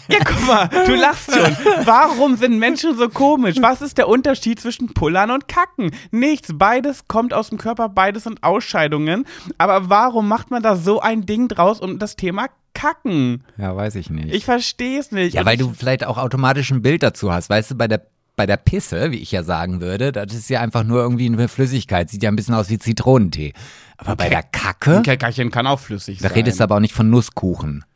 ja, 0.08 0.18
guck 0.24 0.46
mal, 0.46 0.68
du 0.86 0.94
lachst 0.96 1.32
schon. 1.32 1.56
Warum 1.84 2.36
sind 2.36 2.58
Menschen 2.58 2.96
so 2.96 3.08
komisch? 3.08 3.56
Was 3.60 3.80
ist 3.80 3.96
der 3.96 4.08
Unterschied 4.08 4.60
zwischen 4.60 4.92
pullern 4.92 5.30
und 5.30 5.48
kacken? 5.48 5.92
Nichts. 6.10 6.50
Beides 6.52 7.08
kommt 7.08 7.32
aus 7.32 7.48
dem 7.48 7.58
Körper, 7.58 7.88
beides 7.88 8.24
sind 8.24 8.42
Ausscheidungen. 8.42 9.24
Aber 9.56 9.88
warum 9.88 10.28
macht 10.28 10.50
man 10.50 10.62
da 10.62 10.76
so 10.76 11.00
ein 11.00 11.24
Ding 11.24 11.48
draus 11.48 11.80
um 11.80 11.98
das 11.98 12.16
Thema 12.16 12.48
kacken. 12.76 13.42
Ja, 13.56 13.74
weiß 13.74 13.94
ich 13.94 14.10
nicht. 14.10 14.34
Ich 14.34 14.44
verstehe 14.44 15.00
es 15.00 15.10
nicht. 15.10 15.34
Ja, 15.34 15.46
weil 15.46 15.56
du 15.56 15.72
vielleicht 15.72 16.04
auch 16.04 16.18
automatisch 16.18 16.70
ein 16.70 16.82
Bild 16.82 17.02
dazu 17.02 17.32
hast. 17.32 17.48
Weißt 17.48 17.70
du, 17.70 17.74
bei 17.74 17.88
der 17.88 18.06
bei 18.36 18.44
der 18.44 18.58
Pisse, 18.58 19.12
wie 19.12 19.16
ich 19.16 19.32
ja 19.32 19.42
sagen 19.42 19.80
würde, 19.80 20.12
das 20.12 20.34
ist 20.34 20.50
ja 20.50 20.60
einfach 20.60 20.84
nur 20.84 21.00
irgendwie 21.00 21.24
eine 21.24 21.48
Flüssigkeit. 21.48 22.10
Sieht 22.10 22.22
ja 22.22 22.28
ein 22.28 22.36
bisschen 22.36 22.54
aus 22.54 22.68
wie 22.68 22.78
Zitronentee. 22.78 23.54
Aber 23.96 24.14
bei 24.14 24.28
der 24.28 24.42
Kacke. 24.42 24.98
Ein 24.98 25.02
Käckerchen 25.02 25.50
kann 25.50 25.66
auch 25.66 25.80
flüssig 25.80 26.18
da 26.18 26.24
sein. 26.24 26.28
Da 26.28 26.34
redest 26.34 26.60
du 26.60 26.64
aber 26.64 26.76
auch 26.76 26.80
nicht 26.80 26.92
von 26.92 27.08
Nusskuchen. 27.08 27.86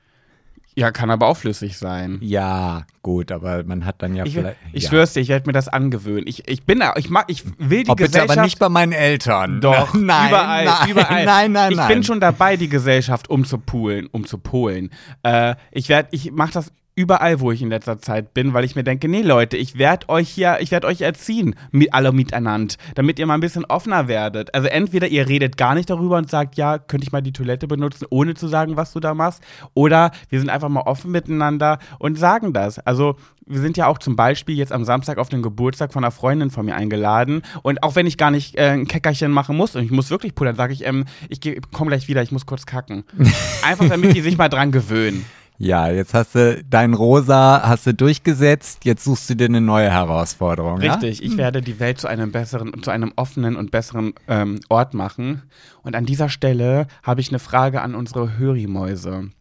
Ja, 0.76 0.92
kann 0.92 1.10
aber 1.10 1.26
auch 1.26 1.36
flüssig 1.36 1.76
sein. 1.76 2.18
Ja, 2.20 2.84
gut, 3.02 3.32
aber 3.32 3.64
man 3.64 3.84
hat 3.84 4.02
dann 4.02 4.14
ja 4.14 4.24
ich, 4.24 4.34
vielleicht. 4.34 4.56
Ich 4.72 4.84
ja. 4.84 4.90
schwör's 4.90 5.12
dir, 5.12 5.20
ich 5.20 5.28
werde 5.28 5.46
mir 5.46 5.52
das 5.52 5.68
angewöhnen. 5.68 6.26
Ich, 6.26 6.48
ich 6.48 6.64
bin 6.64 6.82
ich 6.96 7.10
mag, 7.10 7.24
ich 7.28 7.44
will 7.58 7.82
die 7.82 7.90
oh, 7.90 7.94
Gesellschaft. 7.94 8.28
Bitte 8.28 8.32
aber 8.32 8.42
nicht 8.42 8.58
bei 8.58 8.68
meinen 8.68 8.92
Eltern. 8.92 9.60
Doch, 9.60 9.94
nein, 9.94 10.28
überall, 10.28 10.64
nein, 10.64 10.90
überall. 10.90 11.24
Nein, 11.24 11.52
nein, 11.52 11.70
ich 11.72 11.76
nein. 11.76 11.88
Ich 11.88 11.94
bin 11.94 12.04
schon 12.04 12.20
dabei, 12.20 12.56
die 12.56 12.68
Gesellschaft 12.68 13.28
umzupolen, 13.28 14.06
umzupolen. 14.06 14.90
Äh, 15.22 15.56
ich 15.72 15.88
werde, 15.88 16.08
ich 16.12 16.30
mache 16.30 16.52
das 16.52 16.72
überall, 17.01 17.40
wo 17.40 17.51
ich 17.51 17.62
in 17.62 17.70
letzter 17.70 17.98
Zeit 17.98 18.34
bin, 18.34 18.53
weil 18.53 18.64
ich 18.64 18.76
mir 18.76 18.84
denke, 18.84 19.09
nee 19.09 19.22
Leute, 19.22 19.57
ich 19.57 19.78
werde 19.78 20.09
euch 20.11 20.28
hier, 20.28 20.59
ich 20.61 20.70
werde 20.70 20.86
euch 20.86 21.01
erziehen, 21.01 21.55
mit, 21.70 21.94
alle 21.94 22.12
miteinander, 22.12 22.74
damit 22.94 23.18
ihr 23.18 23.26
mal 23.26 23.34
ein 23.34 23.40
bisschen 23.40 23.64
offener 23.64 24.07
werdet. 24.07 24.55
Also 24.55 24.68
entweder 24.68 25.09
ihr 25.09 25.26
redet 25.28 25.57
gar 25.57 25.74
nicht 25.74 25.88
darüber 25.88 26.18
und 26.18 26.28
sagt, 26.28 26.57
ja, 26.57 26.78
könnte 26.78 27.07
ich 27.07 27.12
mal 27.12 27.22
die 27.22 27.32
Toilette 27.32 27.66
benutzen, 27.66 28.07
ohne 28.11 28.34
zu 28.34 28.48
sagen, 28.48 28.76
was 28.76 28.92
du 28.92 29.01
da 29.01 29.14
machst, 29.14 29.42
oder 29.72 30.11
wir 30.28 30.38
sind 30.38 30.51
einfach 30.51 30.68
mal 30.68 30.82
offen 30.82 31.11
miteinander 31.11 31.78
und 31.98 32.18
sagen 32.18 32.53
das. 32.53 32.78
Also 32.80 33.16
wir 33.46 33.61
sind 33.61 33.76
ja 33.76 33.86
auch 33.86 33.98
zum 33.98 34.14
Beispiel 34.14 34.57
jetzt 34.57 34.72
am 34.72 34.84
Samstag 34.84 35.18
auf 35.18 35.28
den 35.28 35.42
Geburtstag 35.42 35.92
von 35.92 36.05
einer 36.05 36.12
Freundin 36.12 36.51
von 36.51 36.64
mir 36.64 36.76
eingeladen. 36.76 37.42
Und 37.62 37.82
auch 37.82 37.96
wenn 37.96 38.07
ich 38.07 38.16
gar 38.16 38.30
nicht 38.30 38.57
äh, 38.57 38.70
ein 38.70 38.86
Keckerchen 38.86 39.32
machen 39.32 39.57
muss 39.57 39.74
und 39.74 39.82
ich 39.82 39.90
muss 39.90 40.11
wirklich 40.11 40.34
pullern, 40.34 40.55
sage 40.55 40.72
ich, 40.72 40.86
ähm, 40.86 41.05
ich 41.28 41.40
komme 41.72 41.88
gleich 41.90 42.07
wieder, 42.07 42.22
ich 42.22 42.30
muss 42.30 42.46
kurz 42.46 42.66
kacken. 42.66 43.05
Einfach 43.62 43.88
damit 43.88 44.14
die 44.14 44.20
sich 44.20 44.38
mal 44.38 44.48
dran 44.48 44.70
gewöhnen. 44.70 45.24
Ja, 45.62 45.90
jetzt 45.90 46.14
hast 46.14 46.36
du 46.36 46.64
dein 46.64 46.94
Rosa 46.94 47.61
hast 47.62 47.86
du 47.86 47.92
durchgesetzt, 47.92 48.86
jetzt 48.86 49.04
suchst 49.04 49.28
du 49.28 49.36
dir 49.36 49.44
eine 49.44 49.61
neue 49.61 49.90
Herausforderung. 49.90 50.78
Richtig, 50.78 51.20
ja? 51.20 51.26
ich 51.26 51.36
werde 51.36 51.61
die 51.61 51.78
Welt 51.78 52.00
zu 52.00 52.08
einem 52.08 52.32
besseren, 52.32 52.82
zu 52.82 52.90
einem 52.90 53.12
offenen 53.16 53.56
und 53.56 53.70
besseren 53.70 54.14
ähm, 54.26 54.61
Ort 54.70 54.94
machen. 54.94 55.42
Und 55.82 55.96
an 55.96 56.06
dieser 56.06 56.30
Stelle 56.30 56.86
habe 57.02 57.20
ich 57.20 57.28
eine 57.28 57.40
Frage 57.40 57.82
an 57.82 57.94
unsere 57.94 58.38
Hörimäuse. 58.38 59.32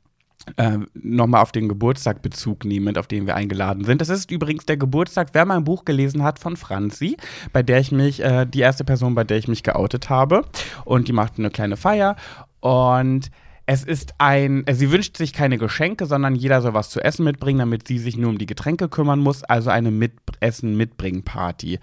Äh, 0.57 0.79
nochmal 0.93 1.41
auf 1.41 1.53
den 1.53 1.69
Geburtstag 1.69 2.21
Bezug 2.21 2.65
nehmend, 2.65 2.97
auf 2.97 3.07
den 3.07 3.25
wir 3.25 3.37
eingeladen 3.37 3.85
sind. 3.85 4.01
Das 4.01 4.09
ist 4.09 4.29
übrigens 4.29 4.65
der 4.65 4.75
Geburtstag, 4.75 5.29
wer 5.31 5.45
mein 5.45 5.63
Buch 5.63 5.85
gelesen 5.85 6.23
hat, 6.23 6.37
von 6.37 6.57
Franzi, 6.57 7.15
bei 7.53 7.63
der 7.63 7.79
ich 7.79 7.93
mich, 7.93 8.21
äh, 8.21 8.45
die 8.45 8.59
erste 8.59 8.83
Person, 8.83 9.15
bei 9.15 9.23
der 9.23 9.37
ich 9.37 9.47
mich 9.47 9.63
geoutet 9.63 10.09
habe. 10.09 10.43
Und 10.83 11.07
die 11.07 11.13
macht 11.13 11.39
eine 11.39 11.49
kleine 11.49 11.77
Feier. 11.77 12.17
Und 12.59 13.31
es 13.71 13.83
ist 13.83 14.15
ein, 14.17 14.65
äh, 14.65 14.73
sie 14.73 14.91
wünscht 14.91 15.15
sich 15.15 15.31
keine 15.31 15.59
Geschenke, 15.59 16.07
sondern 16.07 16.33
jeder 16.33 16.63
soll 16.63 16.73
was 16.73 16.89
zu 16.89 17.01
essen 17.01 17.23
mitbringen, 17.23 17.59
damit 17.59 17.87
sie 17.87 17.99
sich 17.99 18.17
nur 18.17 18.31
um 18.31 18.39
die 18.39 18.47
Getränke 18.47 18.89
kümmern 18.89 19.19
muss. 19.19 19.43
Also 19.43 19.69
eine 19.69 19.91
mit 19.91 20.13
Essen 20.39 20.75
mitbringen 20.75 21.21
Party. 21.21 21.77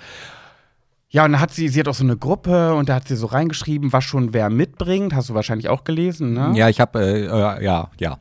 Ja, 1.11 1.25
und 1.25 1.31
dann 1.31 1.41
hat 1.41 1.53
sie, 1.53 1.69
sie 1.69 1.79
hat 1.79 1.87
auch 1.87 1.95
so 1.95 2.03
eine 2.03 2.17
Gruppe 2.17 2.75
und 2.75 2.89
da 2.89 2.97
hat 2.97 3.07
sie 3.07 3.15
so 3.15 3.27
reingeschrieben, 3.27 3.93
was 3.93 4.03
schon 4.03 4.35
wer 4.35 4.51
mitbringt. 4.51 5.15
Hast 5.15 5.29
du 5.29 5.35
wahrscheinlich 5.35 5.69
auch 5.69 5.85
gelesen, 5.85 6.33
ne? 6.33 6.51
Ja, 6.57 6.69
ich 6.69 6.81
habe, 6.81 6.99
äh, 6.99 7.27
äh, 7.27 7.65
ja, 7.65 7.89
ja. 8.01 8.19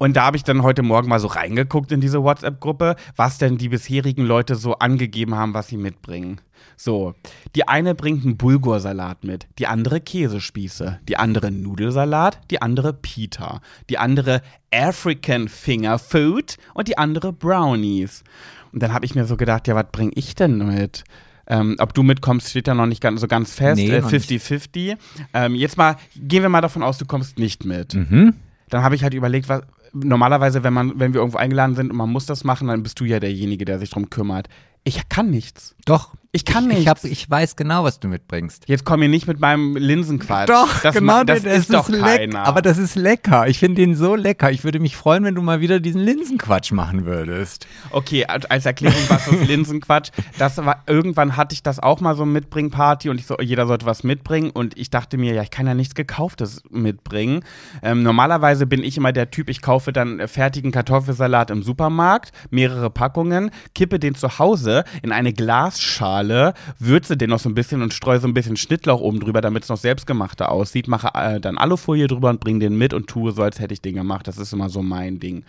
Und 0.00 0.16
da 0.16 0.24
habe 0.24 0.38
ich 0.38 0.44
dann 0.44 0.62
heute 0.62 0.82
Morgen 0.82 1.10
mal 1.10 1.20
so 1.20 1.28
reingeguckt 1.28 1.92
in 1.92 2.00
diese 2.00 2.22
WhatsApp-Gruppe, 2.22 2.96
was 3.16 3.36
denn 3.36 3.58
die 3.58 3.68
bisherigen 3.68 4.24
Leute 4.24 4.54
so 4.54 4.76
angegeben 4.76 5.34
haben, 5.34 5.52
was 5.52 5.68
sie 5.68 5.76
mitbringen. 5.76 6.40
So, 6.74 7.14
die 7.54 7.68
eine 7.68 7.94
bringt 7.94 8.24
einen 8.24 8.38
Bulgursalat 8.38 9.24
mit, 9.24 9.46
die 9.58 9.66
andere 9.66 10.00
Käsespieße, 10.00 11.00
die 11.06 11.18
andere 11.18 11.50
Nudelsalat, 11.50 12.40
die 12.50 12.62
andere 12.62 12.94
Pita, 12.94 13.60
die 13.90 13.98
andere 13.98 14.40
African 14.72 15.48
Finger 15.48 15.98
Food 15.98 16.56
und 16.72 16.88
die 16.88 16.96
andere 16.96 17.34
Brownies. 17.34 18.24
Und 18.72 18.82
dann 18.82 18.94
habe 18.94 19.04
ich 19.04 19.14
mir 19.14 19.26
so 19.26 19.36
gedacht, 19.36 19.68
ja, 19.68 19.74
was 19.74 19.88
bringe 19.92 20.12
ich 20.14 20.34
denn 20.34 20.66
mit? 20.66 21.04
Ähm, 21.46 21.76
ob 21.78 21.92
du 21.92 22.02
mitkommst, 22.02 22.48
steht 22.48 22.68
ja 22.68 22.74
noch 22.74 22.86
nicht 22.86 23.02
ganz, 23.02 23.20
so 23.20 23.28
ganz 23.28 23.52
fest. 23.52 23.76
Nee, 23.76 23.90
äh. 23.90 24.00
50-50. 24.00 24.96
Ähm, 25.34 25.54
jetzt 25.54 25.76
mal, 25.76 25.96
gehen 26.16 26.40
wir 26.40 26.48
mal 26.48 26.62
davon 26.62 26.82
aus, 26.82 26.96
du 26.96 27.04
kommst 27.04 27.38
nicht 27.38 27.66
mit. 27.66 27.92
Mhm. 27.92 28.32
Dann 28.70 28.82
habe 28.82 28.94
ich 28.94 29.02
halt 29.02 29.12
überlegt, 29.12 29.50
was. 29.50 29.62
Normalerweise, 29.92 30.62
wenn 30.62 30.72
man, 30.72 30.98
wenn 30.98 31.12
wir 31.14 31.20
irgendwo 31.20 31.38
eingeladen 31.38 31.74
sind 31.74 31.90
und 31.90 31.96
man 31.96 32.10
muss 32.10 32.26
das 32.26 32.44
machen, 32.44 32.68
dann 32.68 32.82
bist 32.82 33.00
du 33.00 33.04
ja 33.04 33.20
derjenige, 33.20 33.64
der 33.64 33.78
sich 33.78 33.90
drum 33.90 34.10
kümmert. 34.10 34.48
Ich 34.84 35.08
kann 35.08 35.30
nichts. 35.30 35.74
Doch. 35.84 36.14
Ich 36.32 36.44
kann 36.44 36.70
Ich, 36.70 36.76
nichts. 36.76 36.88
hab, 36.88 37.02
ich 37.04 37.28
weiß 37.28 37.56
genau, 37.56 37.82
was 37.82 37.98
du 37.98 38.06
mitbringst. 38.06 38.62
Jetzt 38.68 38.84
komm 38.84 39.00
mir 39.00 39.08
nicht 39.08 39.26
mit 39.26 39.40
meinem 39.40 39.76
Linsenquatsch. 39.76 40.48
das, 40.84 40.94
genau, 40.94 41.12
ma- 41.18 41.24
das 41.24 41.42
ist 41.42 41.74
doch 41.74 41.88
leck- 41.88 42.00
keiner. 42.18 42.44
Aber 42.44 42.62
das 42.62 42.78
ist 42.78 42.94
lecker. 42.94 43.48
Ich 43.48 43.58
finde 43.58 43.82
den 43.82 43.96
so 43.96 44.14
lecker. 44.14 44.52
Ich 44.52 44.62
würde 44.62 44.78
mich 44.78 44.96
freuen, 44.96 45.24
wenn 45.24 45.34
du 45.34 45.42
mal 45.42 45.60
wieder 45.60 45.80
diesen 45.80 46.00
Linsenquatsch 46.02 46.70
machen 46.70 47.04
würdest. 47.04 47.66
Okay, 47.90 48.26
als 48.26 48.64
Erklärung, 48.64 49.00
was 49.08 49.26
ist 49.26 49.48
Linsenquatsch? 49.48 50.10
Das 50.38 50.56
war, 50.58 50.84
irgendwann 50.86 51.36
hatte 51.36 51.52
ich 51.52 51.64
das 51.64 51.80
auch 51.80 52.00
mal 52.00 52.14
so 52.14 52.24
Mitbringparty 52.24 53.08
und 53.08 53.18
ich 53.18 53.26
so, 53.26 53.36
jeder 53.40 53.66
sollte 53.66 53.86
was 53.86 54.04
mitbringen 54.04 54.50
und 54.50 54.78
ich 54.78 54.90
dachte 54.90 55.18
mir, 55.18 55.34
ja, 55.34 55.42
ich 55.42 55.50
kann 55.50 55.66
ja 55.66 55.74
nichts 55.74 55.96
Gekauftes 55.96 56.62
mitbringen. 56.70 57.42
Ähm, 57.82 58.04
normalerweise 58.04 58.66
bin 58.66 58.84
ich 58.84 58.96
immer 58.96 59.12
der 59.12 59.32
Typ, 59.32 59.48
ich 59.48 59.62
kaufe 59.62 59.92
dann 59.92 60.28
fertigen 60.28 60.70
Kartoffelsalat 60.70 61.50
im 61.50 61.64
Supermarkt, 61.64 62.30
mehrere 62.50 62.88
Packungen, 62.88 63.50
kippe 63.74 63.98
den 63.98 64.14
zu 64.14 64.38
Hause 64.38 64.84
in 65.02 65.10
eine 65.10 65.32
Glasschale, 65.32 66.19
würze 66.78 67.16
den 67.16 67.30
noch 67.30 67.38
so 67.38 67.48
ein 67.48 67.54
bisschen 67.54 67.82
und 67.82 67.92
streue 67.92 68.20
so 68.20 68.28
ein 68.28 68.34
bisschen 68.34 68.56
Schnittlauch 68.56 69.00
oben 69.00 69.20
drüber, 69.20 69.40
damit 69.40 69.64
es 69.64 69.68
noch 69.68 69.76
selbstgemachter 69.76 70.50
aussieht, 70.50 70.88
mache 70.88 71.10
äh, 71.14 71.40
dann 71.40 71.58
Alufolie 71.58 72.06
drüber 72.06 72.30
und 72.30 72.40
bringe 72.40 72.60
den 72.60 72.76
mit 72.76 72.94
und 72.94 73.06
tue 73.06 73.32
so, 73.32 73.42
als 73.42 73.60
hätte 73.60 73.74
ich 73.74 73.82
den 73.82 73.94
gemacht. 73.94 74.26
Das 74.28 74.38
ist 74.38 74.52
immer 74.52 74.68
so 74.68 74.82
mein 74.82 75.20
Ding. 75.20 75.44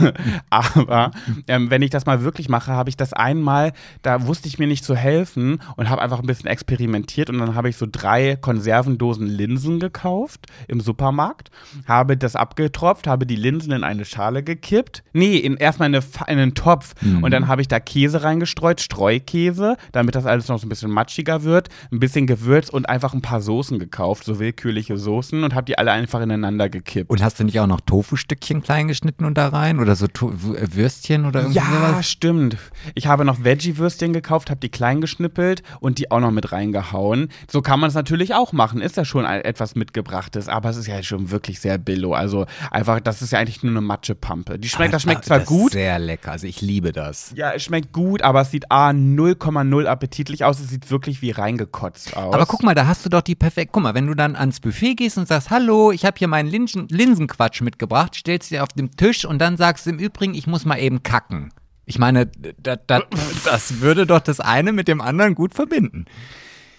Aber 0.50 1.12
ähm, 1.48 1.70
wenn 1.70 1.82
ich 1.82 1.90
das 1.90 2.06
mal 2.06 2.22
wirklich 2.22 2.48
mache, 2.48 2.72
habe 2.72 2.90
ich 2.90 2.96
das 2.96 3.12
einmal, 3.12 3.72
da 4.02 4.26
wusste 4.26 4.48
ich 4.48 4.58
mir 4.58 4.66
nicht 4.66 4.84
zu 4.84 4.94
helfen 4.94 5.60
und 5.76 5.88
habe 5.88 6.02
einfach 6.02 6.20
ein 6.20 6.26
bisschen 6.26 6.48
experimentiert 6.48 7.30
und 7.30 7.38
dann 7.38 7.54
habe 7.54 7.68
ich 7.68 7.76
so 7.76 7.86
drei 7.90 8.36
Konservendosen 8.36 9.26
Linsen 9.26 9.80
gekauft 9.80 10.46
im 10.68 10.80
Supermarkt, 10.80 11.50
habe 11.86 12.16
das 12.16 12.36
abgetropft, 12.36 13.06
habe 13.06 13.26
die 13.26 13.36
Linsen 13.36 13.72
in 13.72 13.84
eine 13.84 14.04
Schale 14.04 14.42
gekippt. 14.42 15.02
Nee, 15.12 15.36
in, 15.36 15.56
erstmal 15.56 15.88
in, 15.88 15.94
eine, 15.96 16.04
in 16.28 16.38
einen 16.38 16.54
Topf 16.54 16.94
und 17.22 17.30
dann 17.30 17.48
habe 17.48 17.62
ich 17.62 17.68
da 17.68 17.80
Käse 17.80 18.22
reingestreut, 18.22 18.80
Streukäse, 18.80 19.76
damit 19.92 20.09
das 20.14 20.26
alles 20.26 20.48
noch 20.48 20.58
so 20.58 20.66
ein 20.66 20.68
bisschen 20.68 20.90
matschiger 20.90 21.42
wird, 21.42 21.68
ein 21.92 22.00
bisschen 22.00 22.26
Gewürz 22.26 22.68
und 22.68 22.88
einfach 22.88 23.14
ein 23.14 23.22
paar 23.22 23.40
Soßen 23.40 23.78
gekauft, 23.78 24.24
so 24.24 24.38
willkürliche 24.38 24.96
Soßen 24.96 25.42
und 25.44 25.54
habe 25.54 25.64
die 25.66 25.78
alle 25.78 25.92
einfach 25.92 26.20
ineinander 26.20 26.68
gekippt. 26.68 27.10
Und 27.10 27.22
hast 27.22 27.40
du 27.40 27.44
nicht 27.44 27.58
auch 27.60 27.66
noch 27.66 27.80
Tofu-Stückchen 27.80 28.62
klein 28.62 28.88
geschnitten 28.88 29.24
und 29.24 29.36
da 29.38 29.48
rein? 29.48 29.78
Oder 29.80 29.96
so 29.96 30.06
to 30.06 30.30
äh, 30.30 30.74
Würstchen 30.74 31.26
oder 31.26 31.40
irgendwie 31.40 31.58
Ja, 31.58 31.64
sowas? 31.90 32.08
stimmt. 32.08 32.56
Ich 32.94 33.06
habe 33.06 33.24
noch 33.24 33.44
Veggie-Würstchen 33.44 34.12
gekauft, 34.12 34.50
habe 34.50 34.60
die 34.60 34.68
klein 34.68 35.00
geschnippelt 35.00 35.62
und 35.80 35.98
die 35.98 36.10
auch 36.10 36.20
noch 36.20 36.30
mit 36.30 36.52
reingehauen. 36.52 37.28
So 37.50 37.62
kann 37.62 37.80
man 37.80 37.88
es 37.88 37.94
natürlich 37.94 38.34
auch 38.34 38.52
machen. 38.52 38.80
Ist 38.80 38.96
ja 38.96 39.04
schon 39.04 39.24
etwas 39.24 39.74
mitgebrachtes, 39.74 40.48
aber 40.48 40.70
es 40.70 40.76
ist 40.76 40.86
ja 40.86 41.02
schon 41.02 41.30
wirklich 41.30 41.60
sehr 41.60 41.78
billo. 41.78 42.12
Also 42.14 42.46
einfach, 42.70 43.00
das 43.00 43.22
ist 43.22 43.32
ja 43.32 43.38
eigentlich 43.38 43.62
nur 43.62 43.72
eine 43.72 43.80
Matschepampe. 43.80 44.58
Die 44.58 44.68
schmeckt, 44.68 44.94
das 44.94 45.02
schmeckt 45.02 45.24
zwar 45.24 45.40
das 45.40 45.48
gut. 45.48 45.66
Ist 45.68 45.72
sehr 45.72 45.98
lecker. 45.98 46.32
Also 46.32 46.46
ich 46.46 46.60
liebe 46.60 46.92
das. 46.92 47.32
Ja, 47.34 47.52
es 47.52 47.62
schmeckt 47.62 47.92
gut, 47.92 48.22
aber 48.22 48.40
es 48.42 48.50
sieht 48.50 48.70
A 48.70 48.90
0,0 48.90 49.86
appetitlich 50.00 50.44
aus. 50.44 50.58
Es 50.60 50.70
sieht 50.70 50.90
wirklich 50.90 51.20
wie 51.20 51.30
reingekotzt 51.30 52.16
aus. 52.16 52.34
Aber 52.34 52.46
guck 52.46 52.62
mal, 52.62 52.74
da 52.74 52.86
hast 52.86 53.04
du 53.04 53.10
doch 53.10 53.20
die 53.20 53.34
perfekt. 53.34 53.72
Guck 53.72 53.82
mal, 53.82 53.94
wenn 53.94 54.06
du 54.06 54.14
dann 54.14 54.34
ans 54.34 54.60
Buffet 54.60 54.94
gehst 54.94 55.18
und 55.18 55.28
sagst, 55.28 55.50
hallo, 55.50 55.92
ich 55.92 56.06
habe 56.06 56.16
hier 56.18 56.28
meinen 56.28 56.48
Linsen 56.48 56.88
Linsenquatsch 56.88 57.60
mitgebracht, 57.60 58.14
stellst 58.14 58.50
dir 58.50 58.62
auf 58.62 58.70
den 58.70 58.90
Tisch 58.92 59.26
und 59.26 59.38
dann 59.38 59.58
sagst 59.58 59.84
du 59.84 59.90
im 59.90 59.98
Übrigen, 59.98 60.34
ich 60.34 60.46
muss 60.46 60.64
mal 60.64 60.78
eben 60.78 61.02
kacken. 61.02 61.52
Ich 61.84 61.98
meine, 61.98 62.26
da, 62.58 62.76
da, 62.76 63.02
das 63.44 63.80
würde 63.80 64.06
doch 64.06 64.20
das 64.20 64.40
eine 64.40 64.72
mit 64.72 64.88
dem 64.88 65.00
anderen 65.00 65.34
gut 65.34 65.54
verbinden. 65.54 66.06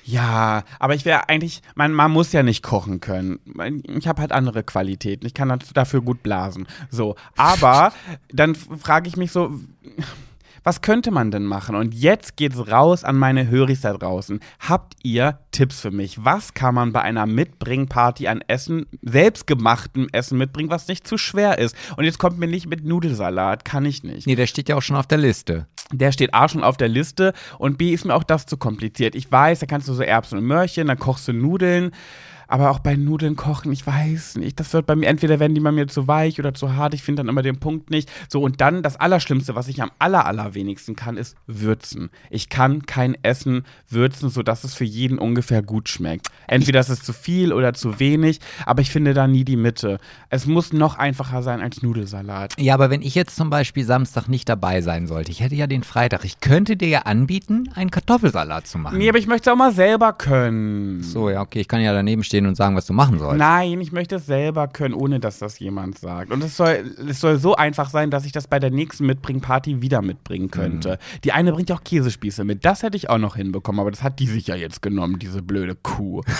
Ja, 0.03 0.63
aber 0.79 0.95
ich 0.95 1.05
wäre 1.05 1.29
eigentlich, 1.29 1.61
man, 1.75 1.93
man 1.93 2.11
muss 2.11 2.31
ja 2.31 2.41
nicht 2.43 2.63
kochen 2.63 3.01
können. 3.01 3.39
Ich 3.87 4.07
habe 4.07 4.21
halt 4.21 4.31
andere 4.31 4.63
Qualitäten. 4.63 5.27
Ich 5.27 5.33
kann 5.33 5.57
dafür 5.73 6.01
gut 6.01 6.23
blasen. 6.23 6.67
So, 6.89 7.15
aber 7.37 7.93
dann 8.33 8.55
frage 8.55 9.07
ich 9.07 9.17
mich 9.17 9.31
so, 9.31 9.53
was 10.63 10.81
könnte 10.81 11.11
man 11.11 11.31
denn 11.31 11.45
machen? 11.45 11.75
Und 11.75 11.93
jetzt 11.93 12.37
geht's 12.37 12.67
raus 12.69 13.03
an 13.03 13.17
meine 13.17 13.49
Höris 13.49 13.81
da 13.81 13.93
draußen. 13.93 14.39
Habt 14.59 14.93
ihr 15.03 15.39
Tipps 15.51 15.81
für 15.81 15.91
mich? 15.91 16.23
Was 16.23 16.53
kann 16.53 16.75
man 16.75 16.93
bei 16.93 17.01
einer 17.01 17.25
Mitbringparty 17.25 18.27
an 18.27 18.41
Essen, 18.47 18.85
selbstgemachtem 19.01 20.07
Essen 20.11 20.37
mitbringen, 20.37 20.69
was 20.69 20.87
nicht 20.87 21.07
zu 21.07 21.17
schwer 21.17 21.57
ist? 21.57 21.75
Und 21.97 22.03
jetzt 22.03 22.19
kommt 22.19 22.37
mir 22.37 22.47
nicht 22.47 22.67
mit 22.67 22.85
Nudelsalat, 22.85 23.65
kann 23.65 23.85
ich 23.85 24.03
nicht. 24.03 24.27
Nee, 24.27 24.35
der 24.35 24.47
steht 24.47 24.69
ja 24.69 24.75
auch 24.75 24.81
schon 24.81 24.95
auf 24.95 25.07
der 25.07 25.17
Liste. 25.17 25.67
Der 25.91 26.11
steht 26.11 26.33
A 26.33 26.47
schon 26.47 26.63
auf 26.63 26.77
der 26.77 26.87
Liste 26.87 27.33
und 27.57 27.77
B 27.77 27.93
ist 27.93 28.05
mir 28.05 28.15
auch 28.15 28.23
das 28.23 28.45
zu 28.45 28.55
kompliziert. 28.55 29.15
Ich 29.15 29.31
weiß, 29.31 29.59
da 29.59 29.65
kannst 29.65 29.87
du 29.87 29.93
so 29.93 30.03
Erbsen 30.03 30.37
und 30.37 30.45
Möhrchen, 30.45 30.87
dann 30.87 30.97
kochst 30.97 31.27
du 31.27 31.33
Nudeln. 31.33 31.91
Aber 32.51 32.69
auch 32.69 32.79
bei 32.79 32.97
Nudeln 32.97 33.37
kochen, 33.37 33.71
ich 33.71 33.87
weiß 33.87 34.35
nicht. 34.35 34.59
Das 34.59 34.73
wird 34.73 34.85
bei 34.85 34.97
mir, 34.97 35.07
entweder 35.07 35.39
werden 35.39 35.55
die 35.55 35.61
bei 35.61 35.71
mir 35.71 35.87
zu 35.87 36.09
weich 36.09 36.37
oder 36.37 36.53
zu 36.53 36.75
hart. 36.75 36.93
Ich 36.93 37.01
finde 37.01 37.21
dann 37.21 37.29
immer 37.29 37.43
den 37.43 37.61
Punkt 37.61 37.89
nicht. 37.89 38.11
So, 38.27 38.41
und 38.41 38.59
dann 38.59 38.83
das 38.83 38.97
Allerschlimmste, 38.97 39.55
was 39.55 39.69
ich 39.69 39.81
am 39.81 39.89
aller, 39.99 40.25
allerwenigsten 40.25 40.97
kann, 40.97 41.15
ist 41.15 41.37
würzen. 41.47 42.09
Ich 42.29 42.49
kann 42.49 42.85
kein 42.85 43.15
Essen 43.23 43.63
würzen, 43.87 44.29
sodass 44.29 44.65
es 44.65 44.73
für 44.73 44.83
jeden 44.83 45.17
ungefähr 45.17 45.61
gut 45.61 45.87
schmeckt. 45.87 46.27
Entweder 46.45 46.81
ist 46.81 46.89
es 46.89 47.01
zu 47.01 47.13
viel 47.13 47.53
oder 47.53 47.73
zu 47.73 48.01
wenig, 48.01 48.41
aber 48.65 48.81
ich 48.81 48.89
finde 48.89 49.13
da 49.13 49.27
nie 49.27 49.45
die 49.45 49.55
Mitte. 49.55 49.97
Es 50.29 50.45
muss 50.45 50.73
noch 50.73 50.97
einfacher 50.97 51.43
sein 51.43 51.61
als 51.61 51.81
Nudelsalat. 51.81 52.55
Ja, 52.59 52.73
aber 52.73 52.89
wenn 52.89 53.01
ich 53.01 53.15
jetzt 53.15 53.37
zum 53.37 53.49
Beispiel 53.49 53.85
Samstag 53.85 54.27
nicht 54.27 54.49
dabei 54.49 54.81
sein 54.81 55.07
sollte, 55.07 55.31
ich 55.31 55.39
hätte 55.39 55.55
ja 55.55 55.67
den 55.67 55.83
Freitag, 55.83 56.25
ich 56.25 56.41
könnte 56.41 56.75
dir 56.75 56.89
ja 56.89 56.99
anbieten, 57.03 57.69
einen 57.75 57.91
Kartoffelsalat 57.91 58.67
zu 58.67 58.77
machen. 58.77 58.97
Nee, 58.97 59.07
aber 59.07 59.19
ich 59.19 59.27
möchte 59.27 59.49
es 59.49 59.53
auch 59.53 59.57
mal 59.57 59.71
selber 59.71 60.11
können. 60.11 61.01
So, 61.01 61.29
ja, 61.29 61.39
okay, 61.39 61.61
ich 61.61 61.69
kann 61.69 61.79
ja 61.79 61.93
daneben 61.93 62.25
stehen 62.25 62.40
und 62.45 62.55
sagen, 62.55 62.75
was 62.75 62.85
du 62.85 62.93
machen 62.93 63.19
sollst. 63.19 63.37
Nein, 63.37 63.79
ich 63.81 63.91
möchte 63.91 64.15
es 64.15 64.25
selber 64.25 64.67
können, 64.67 64.93
ohne 64.93 65.19
dass 65.19 65.39
das 65.39 65.59
jemand 65.59 65.97
sagt. 65.97 66.31
Und 66.31 66.43
es 66.43 66.57
soll, 66.57 66.95
es 67.07 67.19
soll 67.19 67.37
so 67.37 67.55
einfach 67.55 67.89
sein, 67.89 68.11
dass 68.11 68.25
ich 68.25 68.31
das 68.31 68.47
bei 68.47 68.59
der 68.59 68.71
nächsten 68.71 69.05
Mitbringparty 69.05 69.81
wieder 69.81 70.01
mitbringen 70.01 70.51
könnte. 70.51 70.99
Die 71.23 71.31
eine 71.31 71.51
bringt 71.51 71.69
ja 71.69 71.75
auch 71.75 71.83
Käsespieße 71.83 72.43
mit. 72.43 72.65
Das 72.65 72.83
hätte 72.83 72.97
ich 72.97 73.09
auch 73.09 73.17
noch 73.17 73.35
hinbekommen, 73.35 73.79
aber 73.79 73.91
das 73.91 74.03
hat 74.03 74.19
die 74.19 74.27
sich 74.27 74.47
ja 74.47 74.55
jetzt 74.55 74.81
genommen, 74.81 75.19
diese 75.19 75.41
blöde 75.41 75.75
Kuh. 75.75 76.21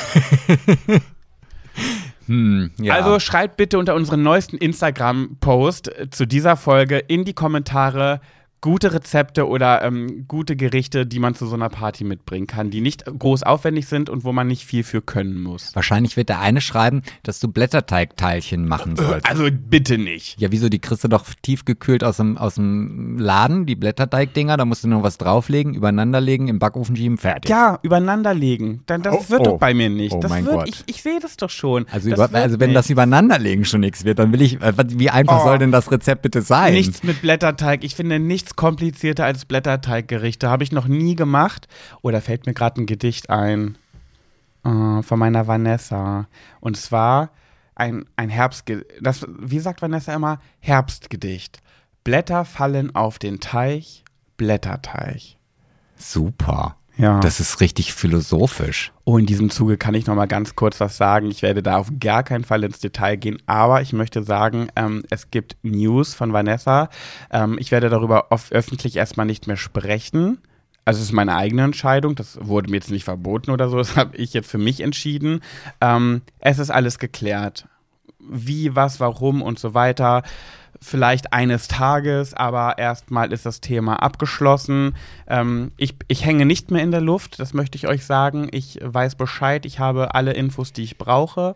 Hm, 2.27 2.71
ja. 2.79 2.93
Also 2.93 3.19
schreibt 3.19 3.57
bitte 3.57 3.79
unter 3.79 3.95
unseren 3.95 4.21
neuesten 4.21 4.57
Instagram-Post 4.57 5.91
zu 6.11 6.27
dieser 6.27 6.55
Folge 6.55 6.97
in 6.97 7.25
die 7.25 7.33
Kommentare 7.33 8.21
gute 8.61 8.93
Rezepte 8.93 9.47
oder 9.47 9.81
ähm, 9.83 10.25
gute 10.27 10.55
Gerichte, 10.55 11.05
die 11.07 11.19
man 11.19 11.33
zu 11.35 11.47
so 11.47 11.55
einer 11.55 11.69
Party 11.69 12.03
mitbringen 12.03 12.45
kann, 12.47 12.69
die 12.69 12.81
nicht 12.81 13.05
groß 13.05 13.41
aufwendig 13.43 13.87
sind 13.87 14.09
und 14.09 14.23
wo 14.23 14.31
man 14.31 14.47
nicht 14.47 14.65
viel 14.65 14.83
für 14.83 15.01
können 15.01 15.41
muss. 15.41 15.75
Wahrscheinlich 15.75 16.15
wird 16.15 16.29
der 16.29 16.39
eine 16.39 16.61
schreiben, 16.61 17.01
dass 17.23 17.39
du 17.39 17.47
Blätterteigteilchen 17.47 18.67
machen 18.67 18.95
sollst. 18.95 19.27
Also 19.27 19.47
bitte 19.51 19.97
nicht. 19.97 20.39
Ja, 20.39 20.51
wieso? 20.51 20.69
Die 20.69 20.79
kriegst 20.79 21.03
du 21.03 21.07
doch 21.07 21.25
tiefgekühlt 21.41 22.03
aus 22.03 22.17
dem, 22.17 22.37
aus 22.37 22.55
dem 22.55 23.17
Laden, 23.17 23.65
die 23.65 23.75
Blätterteigdinger. 23.75 24.57
Da 24.57 24.65
musst 24.65 24.83
du 24.83 24.87
nur 24.87 25.03
was 25.03 25.17
drauflegen, 25.17 25.73
übereinanderlegen, 25.73 26.47
im 26.47 26.59
Backofen 26.59 26.95
schieben, 26.95 27.17
fertig. 27.17 27.49
Ja, 27.49 27.79
übereinander 27.81 28.33
legen. 28.33 28.83
Dann, 28.85 29.01
das 29.01 29.11
Oh, 29.15 29.29
wird 29.29 29.41
oh. 29.41 29.43
doch 29.43 29.57
bei 29.59 29.73
mir 29.73 29.89
nicht. 29.89 30.13
Oh 30.13 30.19
das 30.19 30.29
mein 30.29 30.45
wird, 30.45 30.55
Gott. 30.55 30.69
Ich, 30.69 30.83
ich 30.85 31.01
sehe 31.01 31.19
das 31.19 31.35
doch 31.37 31.49
schon. 31.49 31.85
Also, 31.91 32.09
über, 32.09 32.29
also 32.33 32.59
wenn 32.59 32.69
nicht. 32.69 32.77
das 32.77 32.89
Übereinanderlegen 32.89 33.65
schon 33.65 33.81
nichts 33.81 34.05
wird, 34.05 34.19
dann 34.19 34.31
will 34.31 34.41
ich, 34.41 34.61
äh, 34.61 34.73
wie 34.89 35.09
einfach 35.09 35.41
Oh. 35.41 35.45
soll 35.45 35.57
denn 35.59 35.71
das 35.71 35.91
Rezept 35.91 36.21
bitte 36.21 36.41
sein? 36.41 36.73
Nichts 36.73 37.03
mit 37.03 37.21
Blätterteig. 37.21 37.83
Ich 37.83 37.95
finde 37.95 38.19
nichts 38.19 38.50
komplizierter 38.55 39.25
als 39.25 39.45
Blätterteiggerichte. 39.45 40.49
Habe 40.49 40.63
ich 40.63 40.71
noch 40.71 40.87
nie 40.87 41.15
gemacht. 41.15 41.67
Oder 42.01 42.21
fällt 42.21 42.45
mir 42.45 42.53
gerade 42.53 42.81
ein 42.81 42.85
Gedicht 42.85 43.29
ein 43.29 43.77
äh, 44.63 45.01
von 45.01 45.19
meiner 45.19 45.47
Vanessa. 45.47 46.27
Und 46.59 46.77
zwar 46.77 47.31
ein, 47.75 48.05
ein 48.15 48.29
Herbstgedicht. 48.29 48.87
Wie 49.39 49.59
sagt 49.59 49.81
Vanessa 49.81 50.13
immer? 50.13 50.39
Herbstgedicht. 50.59 51.61
Blätter 52.03 52.45
fallen 52.45 52.95
auf 52.95 53.19
den 53.19 53.39
Teich, 53.39 54.03
Blätterteig. 54.37 55.37
Super. 55.95 56.75
Ja. 56.97 57.19
Das 57.19 57.39
ist 57.39 57.61
richtig 57.61 57.93
philosophisch. 57.93 58.91
Oh, 59.05 59.17
in 59.17 59.25
diesem 59.25 59.49
Zuge 59.49 59.77
kann 59.77 59.93
ich 59.93 60.07
noch 60.07 60.15
mal 60.15 60.27
ganz 60.27 60.55
kurz 60.55 60.79
was 60.79 60.97
sagen. 60.97 61.31
Ich 61.31 61.41
werde 61.41 61.63
da 61.63 61.77
auf 61.77 61.91
gar 61.99 62.23
keinen 62.23 62.43
Fall 62.43 62.63
ins 62.63 62.79
Detail 62.79 63.15
gehen, 63.15 63.37
aber 63.45 63.81
ich 63.81 63.93
möchte 63.93 64.23
sagen, 64.23 64.67
ähm, 64.75 65.03
es 65.09 65.31
gibt 65.31 65.57
News 65.63 66.13
von 66.13 66.33
Vanessa. 66.33 66.89
Ähm, 67.31 67.57
ich 67.59 67.71
werde 67.71 67.89
darüber 67.89 68.27
öffentlich 68.51 68.97
erstmal 68.97 69.25
nicht 69.25 69.47
mehr 69.47 69.57
sprechen. 69.57 70.39
Also 70.83 70.99
es 70.99 71.05
ist 71.05 71.13
meine 71.13 71.35
eigene 71.35 71.63
Entscheidung, 71.63 72.15
das 72.15 72.39
wurde 72.41 72.69
mir 72.69 72.77
jetzt 72.77 72.91
nicht 72.91 73.03
verboten 73.03 73.51
oder 73.51 73.69
so, 73.69 73.77
das 73.79 73.95
habe 73.95 74.17
ich 74.17 74.33
jetzt 74.33 74.49
für 74.49 74.57
mich 74.57 74.81
entschieden. 74.81 75.41
Ähm, 75.79 76.21
es 76.39 76.59
ist 76.59 76.71
alles 76.71 76.99
geklärt. 76.99 77.67
Wie, 78.19 78.75
was, 78.75 78.99
warum 78.99 79.41
und 79.41 79.57
so 79.57 79.73
weiter. 79.73 80.23
Vielleicht 80.79 81.33
eines 81.33 81.67
Tages, 81.67 82.33
aber 82.33 82.77
erstmal 82.77 83.31
ist 83.33 83.45
das 83.45 83.61
Thema 83.61 84.01
abgeschlossen. 84.01 84.95
Ähm, 85.27 85.71
ich, 85.77 85.95
ich 86.07 86.25
hänge 86.25 86.45
nicht 86.45 86.71
mehr 86.71 86.83
in 86.83 86.91
der 86.91 87.01
Luft, 87.01 87.39
das 87.39 87.53
möchte 87.53 87.77
ich 87.77 87.87
euch 87.87 88.05
sagen. 88.05 88.47
Ich 88.51 88.79
weiß 88.81 89.15
Bescheid, 89.15 89.65
ich 89.65 89.79
habe 89.79 90.15
alle 90.15 90.33
Infos, 90.33 90.73
die 90.73 90.83
ich 90.83 90.97
brauche 90.97 91.55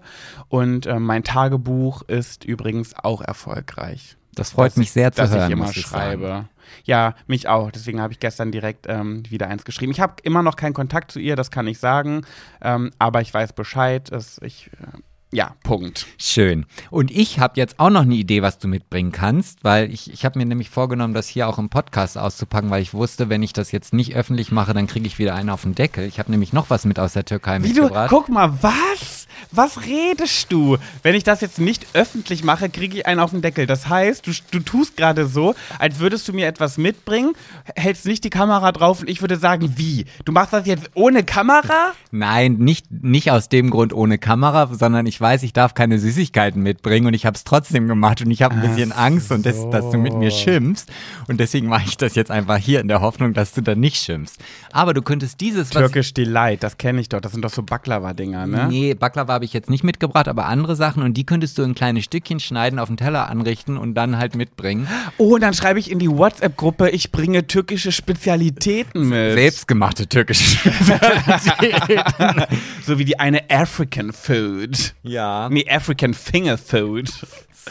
und 0.49 0.85
äh, 0.85 0.99
mein 0.99 1.23
Tagebuch 1.23 2.01
ist 2.03 2.45
übrigens 2.45 2.93
auch 2.95 3.21
erfolgreich. 3.21 4.17
Das 4.35 4.51
freut 4.51 4.71
dass 4.71 4.77
mich 4.77 4.91
sehr 4.91 5.11
zu 5.11 5.21
dass 5.21 5.31
hören. 5.31 5.45
ich 5.45 5.51
immer 5.51 5.73
schreibe. 5.73 6.27
sagen. 6.27 6.49
Ja, 6.83 7.15
mich 7.25 7.47
auch. 7.47 7.71
Deswegen 7.71 8.01
habe 8.01 8.13
ich 8.13 8.19
gestern 8.19 8.51
direkt 8.51 8.85
ähm, 8.87 9.23
wieder 9.29 9.47
eins 9.47 9.63
geschrieben. 9.65 9.91
Ich 9.91 10.01
habe 10.01 10.15
immer 10.23 10.43
noch 10.43 10.57
keinen 10.57 10.73
Kontakt 10.73 11.11
zu 11.11 11.19
ihr, 11.19 11.35
das 11.35 11.51
kann 11.51 11.67
ich 11.67 11.79
sagen. 11.79 12.25
Ähm, 12.61 12.91
aber 12.99 13.21
ich 13.21 13.33
weiß 13.33 13.53
Bescheid. 13.53 14.11
Dass 14.11 14.39
ich, 14.41 14.69
äh, 14.73 14.97
ja, 15.35 15.53
Punkt. 15.63 16.07
Schön. 16.17 16.65
Und 16.89 17.11
ich 17.11 17.39
habe 17.39 17.53
jetzt 17.57 17.79
auch 17.79 17.89
noch 17.89 18.03
eine 18.03 18.15
Idee, 18.15 18.41
was 18.41 18.57
du 18.57 18.67
mitbringen 18.69 19.11
kannst, 19.11 19.63
weil 19.63 19.91
ich, 19.93 20.11
ich 20.11 20.23
habe 20.23 20.39
mir 20.39 20.45
nämlich 20.45 20.69
vorgenommen, 20.69 21.13
das 21.13 21.27
hier 21.27 21.49
auch 21.49 21.57
im 21.59 21.69
Podcast 21.69 22.17
auszupacken, 22.17 22.69
weil 22.69 22.81
ich 22.81 22.93
wusste, 22.93 23.27
wenn 23.29 23.43
ich 23.43 23.51
das 23.51 23.71
jetzt 23.73 23.93
nicht 23.93 24.15
öffentlich 24.15 24.51
mache, 24.51 24.73
dann 24.73 24.87
kriege 24.87 25.05
ich 25.05 25.19
wieder 25.19 25.35
einen 25.35 25.49
auf 25.49 25.63
den 25.63 25.75
Deckel. 25.75 26.05
Ich 26.05 26.19
habe 26.19 26.31
nämlich 26.31 26.53
noch 26.53 26.69
was 26.69 26.85
mit 26.85 26.99
aus 26.99 27.13
der 27.13 27.25
Türkei 27.25 27.61
Wie 27.63 27.73
du, 27.73 27.81
mitgebracht. 27.81 28.09
guck 28.09 28.29
mal, 28.29 28.57
was? 28.61 29.24
Was 29.51 29.85
redest 29.85 30.51
du? 30.51 30.77
Wenn 31.03 31.15
ich 31.15 31.23
das 31.23 31.41
jetzt 31.41 31.59
nicht 31.59 31.85
öffentlich 31.93 32.43
mache, 32.43 32.69
kriege 32.69 32.97
ich 32.97 33.05
einen 33.05 33.19
auf 33.19 33.31
den 33.31 33.41
Deckel. 33.41 33.67
Das 33.67 33.89
heißt, 33.89 34.25
du, 34.27 34.31
du 34.51 34.59
tust 34.59 34.97
gerade 34.97 35.27
so, 35.27 35.55
als 35.79 35.99
würdest 35.99 36.27
du 36.27 36.33
mir 36.33 36.47
etwas 36.47 36.77
mitbringen, 36.77 37.33
hältst 37.75 38.05
nicht 38.05 38.23
die 38.23 38.29
Kamera 38.29 38.71
drauf 38.71 39.01
und 39.01 39.09
ich 39.09 39.21
würde 39.21 39.37
sagen, 39.37 39.73
wie? 39.77 40.05
Du 40.25 40.31
machst 40.31 40.53
das 40.53 40.65
jetzt 40.65 40.89
ohne 40.93 41.23
Kamera? 41.23 41.93
Nein, 42.11 42.53
nicht, 42.53 42.91
nicht 42.91 43.31
aus 43.31 43.49
dem 43.49 43.69
Grund 43.69 43.93
ohne 43.93 44.17
Kamera, 44.17 44.69
sondern 44.73 45.05
ich 45.05 45.19
weiß, 45.19 45.43
ich 45.43 45.53
darf 45.53 45.73
keine 45.73 45.99
Süßigkeiten 45.99 46.61
mitbringen 46.61 47.07
und 47.07 47.13
ich 47.13 47.25
habe 47.25 47.35
es 47.35 47.43
trotzdem 47.43 47.87
gemacht 47.87 48.21
und 48.21 48.31
ich 48.31 48.41
habe 48.41 48.55
ein 48.55 48.61
bisschen 48.61 48.91
Angst 48.91 49.31
und 49.31 49.45
das, 49.45 49.69
dass 49.69 49.89
du 49.91 49.97
mit 49.97 50.13
mir 50.13 50.31
schimpfst 50.31 50.87
und 51.27 51.39
deswegen 51.39 51.67
mache 51.67 51.85
ich 51.85 51.97
das 51.97 52.15
jetzt 52.15 52.31
einfach 52.31 52.57
hier 52.57 52.79
in 52.79 52.87
der 52.87 53.01
Hoffnung, 53.01 53.33
dass 53.33 53.53
du 53.53 53.61
dann 53.61 53.79
nicht 53.79 53.97
schimpfst. 54.01 54.37
Aber 54.71 54.93
du 54.93 55.01
könntest 55.01 55.41
dieses, 55.41 55.69
Türkisch 55.69 56.13
Delight, 56.13 56.63
das 56.63 56.77
kenne 56.77 57.01
ich 57.01 57.09
doch. 57.09 57.21
Das 57.21 57.31
sind 57.31 57.43
doch 57.43 57.51
so 57.51 57.63
Baklava-Dinger, 57.63 58.47
ne? 58.47 58.67
Nee, 58.69 58.93
Baklava 58.93 59.24
habe 59.33 59.45
ich 59.45 59.53
jetzt 59.53 59.69
nicht 59.69 59.83
mitgebracht, 59.83 60.27
aber 60.27 60.45
andere 60.45 60.75
Sachen 60.75 61.03
und 61.03 61.15
die 61.15 61.25
könntest 61.25 61.57
du 61.57 61.63
in 61.63 61.75
kleine 61.75 62.01
Stückchen 62.01 62.39
schneiden, 62.39 62.79
auf 62.79 62.87
den 62.87 62.97
Teller 62.97 63.29
anrichten 63.29 63.77
und 63.77 63.93
dann 63.95 64.17
halt 64.17 64.35
mitbringen. 64.35 64.87
Oh, 65.17 65.35
und 65.35 65.41
dann 65.41 65.53
schreibe 65.53 65.79
ich 65.79 65.91
in 65.91 65.99
die 65.99 66.09
WhatsApp-Gruppe, 66.09 66.89
ich 66.89 67.11
bringe 67.11 67.47
türkische 67.47 67.91
Spezialitäten 67.91 69.09
mit. 69.09 69.33
Selbstgemachte 69.33 70.07
türkische 70.07 70.69
So 72.85 72.99
wie 72.99 73.05
die 73.05 73.19
eine 73.19 73.49
African 73.49 74.13
Food. 74.13 74.93
Ja. 75.03 75.49
Nee, 75.49 75.65
African 75.69 76.13
Finger 76.13 76.57
Food. 76.57 77.11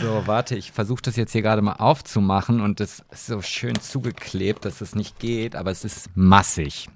So, 0.00 0.22
warte, 0.26 0.56
ich 0.56 0.72
versuche 0.72 1.02
das 1.02 1.14
jetzt 1.14 1.32
hier 1.32 1.42
gerade 1.42 1.62
mal 1.62 1.74
aufzumachen 1.74 2.60
und 2.60 2.80
es 2.80 3.04
ist 3.12 3.26
so 3.26 3.42
schön 3.42 3.80
zugeklebt, 3.80 4.64
dass 4.64 4.80
es 4.80 4.96
nicht 4.96 5.20
geht, 5.20 5.54
aber 5.54 5.70
es 5.70 5.84
ist 5.84 6.10
massig. 6.16 6.88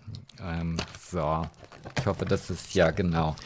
Ähm, 0.43 0.79
so, 1.11 1.47
ich 1.99 2.07
hoffe, 2.07 2.25
das 2.25 2.51
ist 2.51 2.75
ja 2.75 2.91
genau 2.91 3.37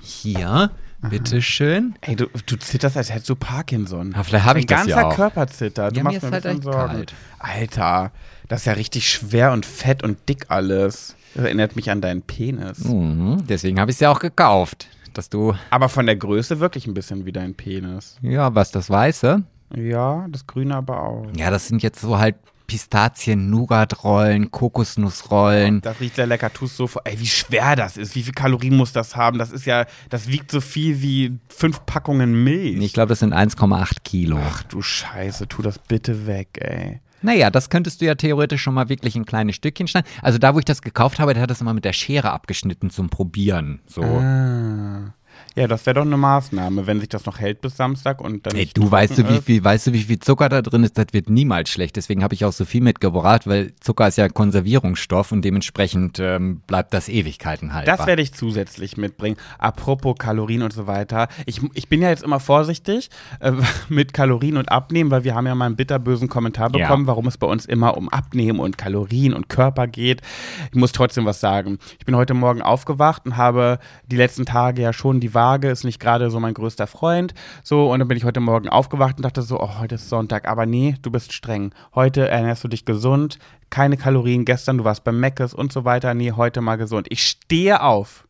hier. 0.00 0.70
Bitteschön. 1.10 1.94
Ey, 2.00 2.14
du, 2.14 2.26
du 2.46 2.56
zitterst, 2.56 2.96
als 2.96 3.10
hättest 3.10 3.28
du 3.28 3.34
Parkinson. 3.34 4.12
Ja, 4.14 4.22
vielleicht 4.22 4.44
hab 4.44 4.56
ich 4.56 4.66
Dein 4.66 4.86
das 4.86 4.86
ganzer 4.86 5.00
ja 5.02 5.08
auch. 5.08 5.16
Körper 5.16 5.46
zittert. 5.48 5.92
Du 5.92 5.98
Ja, 5.98 6.04
machst 6.04 6.22
mir 6.22 6.30
mir 6.30 6.36
ein 6.36 6.42
halt 6.44 6.44
bisschen 6.44 6.62
Sorgen. 6.62 6.92
kalt. 6.92 7.14
Alter, 7.40 8.12
das 8.48 8.60
ist 8.60 8.66
ja 8.66 8.72
richtig 8.74 9.10
schwer 9.10 9.52
und 9.52 9.66
fett 9.66 10.04
und 10.04 10.28
dick 10.28 10.46
alles. 10.48 11.16
Das 11.34 11.44
erinnert 11.44 11.74
mich 11.76 11.90
an 11.90 12.00
deinen 12.00 12.22
Penis. 12.22 12.84
Mhm, 12.84 13.44
deswegen 13.48 13.80
habe 13.80 13.90
ich 13.90 13.96
es 13.96 14.00
ja 14.00 14.10
auch 14.12 14.20
gekauft, 14.20 14.86
dass 15.14 15.28
du, 15.28 15.54
Aber 15.70 15.88
von 15.88 16.06
der 16.06 16.14
Größe 16.16 16.60
wirklich 16.60 16.86
ein 16.86 16.94
bisschen 16.94 17.26
wie 17.26 17.32
dein 17.32 17.54
Penis. 17.54 18.16
ja, 18.22 18.54
was 18.54 18.70
das 18.70 18.88
Weiße. 18.88 19.42
Ja, 19.74 20.26
das 20.30 20.46
Grüne 20.46 20.76
aber 20.76 21.02
auch. 21.02 21.26
Ja, 21.36 21.50
das 21.50 21.66
sind 21.66 21.82
jetzt 21.82 22.00
so 22.00 22.18
halt 22.18 22.36
Pistazien-Nougat-Rollen, 22.72 24.50
Kokosnussrollen. 24.50 25.82
Das 25.82 26.00
riecht 26.00 26.16
sehr 26.16 26.26
lecker. 26.26 26.50
Tust 26.50 26.78
so 26.78 26.86
vor. 26.86 27.02
Ey, 27.04 27.20
wie 27.20 27.26
schwer 27.26 27.76
das 27.76 27.98
ist. 27.98 28.14
Wie 28.14 28.22
viel 28.22 28.32
Kalorien 28.32 28.74
muss 28.74 28.94
das 28.94 29.14
haben? 29.14 29.36
Das 29.36 29.52
ist 29.52 29.66
ja, 29.66 29.84
das 30.08 30.26
wiegt 30.28 30.50
so 30.50 30.62
viel 30.62 31.02
wie 31.02 31.38
fünf 31.48 31.84
Packungen 31.84 32.44
Milch. 32.44 32.82
Ich 32.82 32.94
glaube, 32.94 33.10
das 33.10 33.18
sind 33.18 33.34
1,8 33.34 33.96
Kilo. 34.04 34.38
Ach 34.42 34.62
du 34.62 34.80
Scheiße, 34.80 35.48
tu 35.48 35.60
das 35.60 35.78
bitte 35.78 36.26
weg, 36.26 36.48
ey. 36.62 37.02
Naja, 37.20 37.50
das 37.50 37.68
könntest 37.68 38.00
du 38.00 38.06
ja 38.06 38.14
theoretisch 38.14 38.62
schon 38.62 38.72
mal 38.72 38.88
wirklich 38.88 39.16
in 39.16 39.26
kleine 39.26 39.52
Stückchen 39.52 39.86
schneiden. 39.86 40.08
Also 40.22 40.38
da, 40.38 40.54
wo 40.54 40.58
ich 40.58 40.64
das 40.64 40.80
gekauft 40.80 41.20
habe, 41.20 41.34
der 41.34 41.42
hat 41.42 41.50
das 41.50 41.60
immer 41.60 41.74
mit 41.74 41.84
der 41.84 41.92
Schere 41.92 42.32
abgeschnitten 42.32 42.88
zum 42.88 43.10
Probieren. 43.10 43.80
So. 43.86 44.02
Ah. 44.02 45.12
Ja, 45.54 45.66
das 45.66 45.84
wäre 45.84 45.94
doch 45.94 46.02
eine 46.02 46.16
Maßnahme, 46.16 46.86
wenn 46.86 47.00
sich 47.00 47.08
das 47.10 47.26
noch 47.26 47.38
hält 47.38 47.60
bis 47.60 47.76
Samstag 47.76 48.20
und 48.20 48.46
dann. 48.46 48.56
Ey, 48.56 48.70
du 48.72 48.90
weißt 48.90 49.18
du, 49.18 49.28
wie 49.28 49.36
ist. 49.36 49.44
viel, 49.44 49.62
weißt 49.62 49.88
du, 49.88 49.92
wie 49.92 50.02
viel 50.02 50.18
Zucker 50.18 50.48
da 50.48 50.62
drin 50.62 50.82
ist? 50.82 50.96
Das 50.96 51.06
wird 51.12 51.28
niemals 51.28 51.68
schlecht. 51.70 51.96
Deswegen 51.96 52.22
habe 52.24 52.34
ich 52.34 52.44
auch 52.44 52.52
so 52.52 52.64
viel 52.64 52.80
mitgebracht, 52.80 53.46
weil 53.46 53.72
Zucker 53.80 54.08
ist 54.08 54.16
ja 54.16 54.28
Konservierungsstoff 54.28 55.30
und 55.32 55.42
dementsprechend 55.44 56.18
ähm, 56.20 56.62
bleibt 56.66 56.94
das 56.94 57.08
Ewigkeiten 57.08 57.74
haltbar. 57.74 57.96
Das 57.98 58.06
werde 58.06 58.22
ich 58.22 58.32
zusätzlich 58.32 58.96
mitbringen. 58.96 59.36
Apropos 59.58 60.16
Kalorien 60.18 60.62
und 60.62 60.72
so 60.72 60.86
weiter. 60.86 61.28
Ich, 61.46 61.60
ich 61.74 61.88
bin 61.88 62.00
ja 62.00 62.08
jetzt 62.08 62.22
immer 62.22 62.40
vorsichtig 62.40 63.10
äh, 63.40 63.52
mit 63.88 64.14
Kalorien 64.14 64.56
und 64.56 64.70
Abnehmen, 64.70 65.10
weil 65.10 65.24
wir 65.24 65.34
haben 65.34 65.46
ja 65.46 65.54
mal 65.54 65.66
einen 65.66 65.76
bitterbösen 65.76 66.28
Kommentar 66.28 66.70
Ja. 66.74 66.86
bekommen, 66.86 67.06
warum 67.06 67.26
es 67.26 67.36
bei 67.36 67.46
uns 67.46 67.66
immer 67.66 67.96
um 67.96 68.08
Abnehmen 68.08 68.58
und 68.60 68.78
Kalorien 68.78 69.34
und 69.34 69.48
Körper 69.48 69.86
geht. 69.86 70.22
Ich 70.70 70.78
muss 70.78 70.92
trotzdem 70.92 71.26
was 71.26 71.40
sagen. 71.40 71.78
Ich 71.98 72.06
bin 72.06 72.16
heute 72.16 72.34
Morgen 72.34 72.62
aufgewacht 72.62 73.26
und 73.26 73.36
habe 73.36 73.78
die 74.06 74.16
letzten 74.16 74.46
Tage 74.46 74.80
ja 74.82 74.92
schon 74.92 75.20
die 75.20 75.34
Waage, 75.42 75.70
ist 75.70 75.82
nicht 75.82 75.98
gerade 75.98 76.30
so 76.30 76.38
mein 76.38 76.54
größter 76.54 76.86
Freund. 76.86 77.34
So, 77.64 77.90
und 77.90 77.98
dann 77.98 78.06
bin 78.06 78.16
ich 78.16 78.24
heute 78.24 78.38
Morgen 78.38 78.68
aufgewacht 78.68 79.16
und 79.16 79.24
dachte 79.24 79.42
so, 79.42 79.58
oh, 79.58 79.80
heute 79.80 79.96
ist 79.96 80.08
Sonntag. 80.08 80.46
Aber 80.46 80.66
nee, 80.66 80.94
du 81.02 81.10
bist 81.10 81.32
streng. 81.32 81.74
Heute 81.96 82.28
ernährst 82.28 82.62
du 82.62 82.68
dich 82.68 82.84
gesund, 82.84 83.40
keine 83.68 83.96
Kalorien. 83.96 84.44
Gestern, 84.44 84.78
du 84.78 84.84
warst 84.84 85.02
beim 85.02 85.18
Meckes 85.18 85.52
und 85.52 85.72
so 85.72 85.84
weiter. 85.84 86.14
Nee, 86.14 86.30
heute 86.32 86.60
mal 86.60 86.76
gesund. 86.76 87.08
Ich 87.10 87.26
stehe 87.26 87.82
auf. 87.82 88.28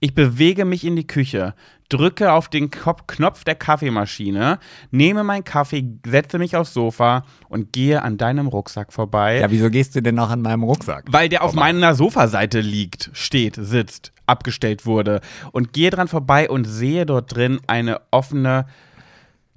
Ich 0.00 0.14
bewege 0.14 0.66
mich 0.66 0.84
in 0.84 0.96
die 0.96 1.06
Küche, 1.06 1.54
drücke 1.90 2.32
auf 2.32 2.48
den 2.48 2.70
Knopf 2.70 3.44
der 3.44 3.54
Kaffeemaschine, 3.54 4.58
nehme 4.90 5.24
meinen 5.24 5.44
Kaffee, 5.44 5.84
setze 6.06 6.38
mich 6.38 6.56
aufs 6.56 6.72
Sofa 6.72 7.24
und 7.48 7.72
gehe 7.72 8.02
an 8.02 8.16
deinem 8.16 8.46
Rucksack 8.46 8.92
vorbei. 8.92 9.40
ja, 9.40 9.50
wieso 9.50 9.68
gehst 9.68 9.94
du 9.94 10.00
denn 10.00 10.18
auch 10.18 10.30
an 10.30 10.40
meinem 10.40 10.62
Rucksack? 10.62 11.04
Weil 11.10 11.28
der 11.28 11.44
auf 11.44 11.52
meiner 11.52 11.94
Sofaseite 11.94 12.60
liegt, 12.60 13.10
steht, 13.12 13.56
sitzt, 13.56 14.12
abgestellt 14.26 14.86
wurde. 14.86 15.20
Und 15.52 15.72
gehe 15.72 15.90
dran 15.90 16.08
vorbei 16.08 16.48
und 16.48 16.64
sehe 16.64 17.04
dort 17.04 17.34
drin 17.34 17.60
eine 17.66 18.00
offene 18.10 18.66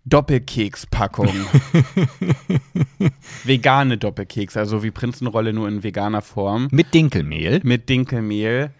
Doppelkekspackung. 0.05 1.29
Vegane 3.45 3.97
Doppelkeks, 3.97 4.57
also 4.57 4.83
wie 4.83 4.91
Prinzenrolle 4.91 5.53
nur 5.53 5.67
in 5.67 5.83
veganer 5.83 6.21
Form. 6.21 6.67
Mit 6.71 6.93
Dinkelmehl. 6.93 7.61
Mit 7.63 7.87
Dinkelmehl. 7.87 8.71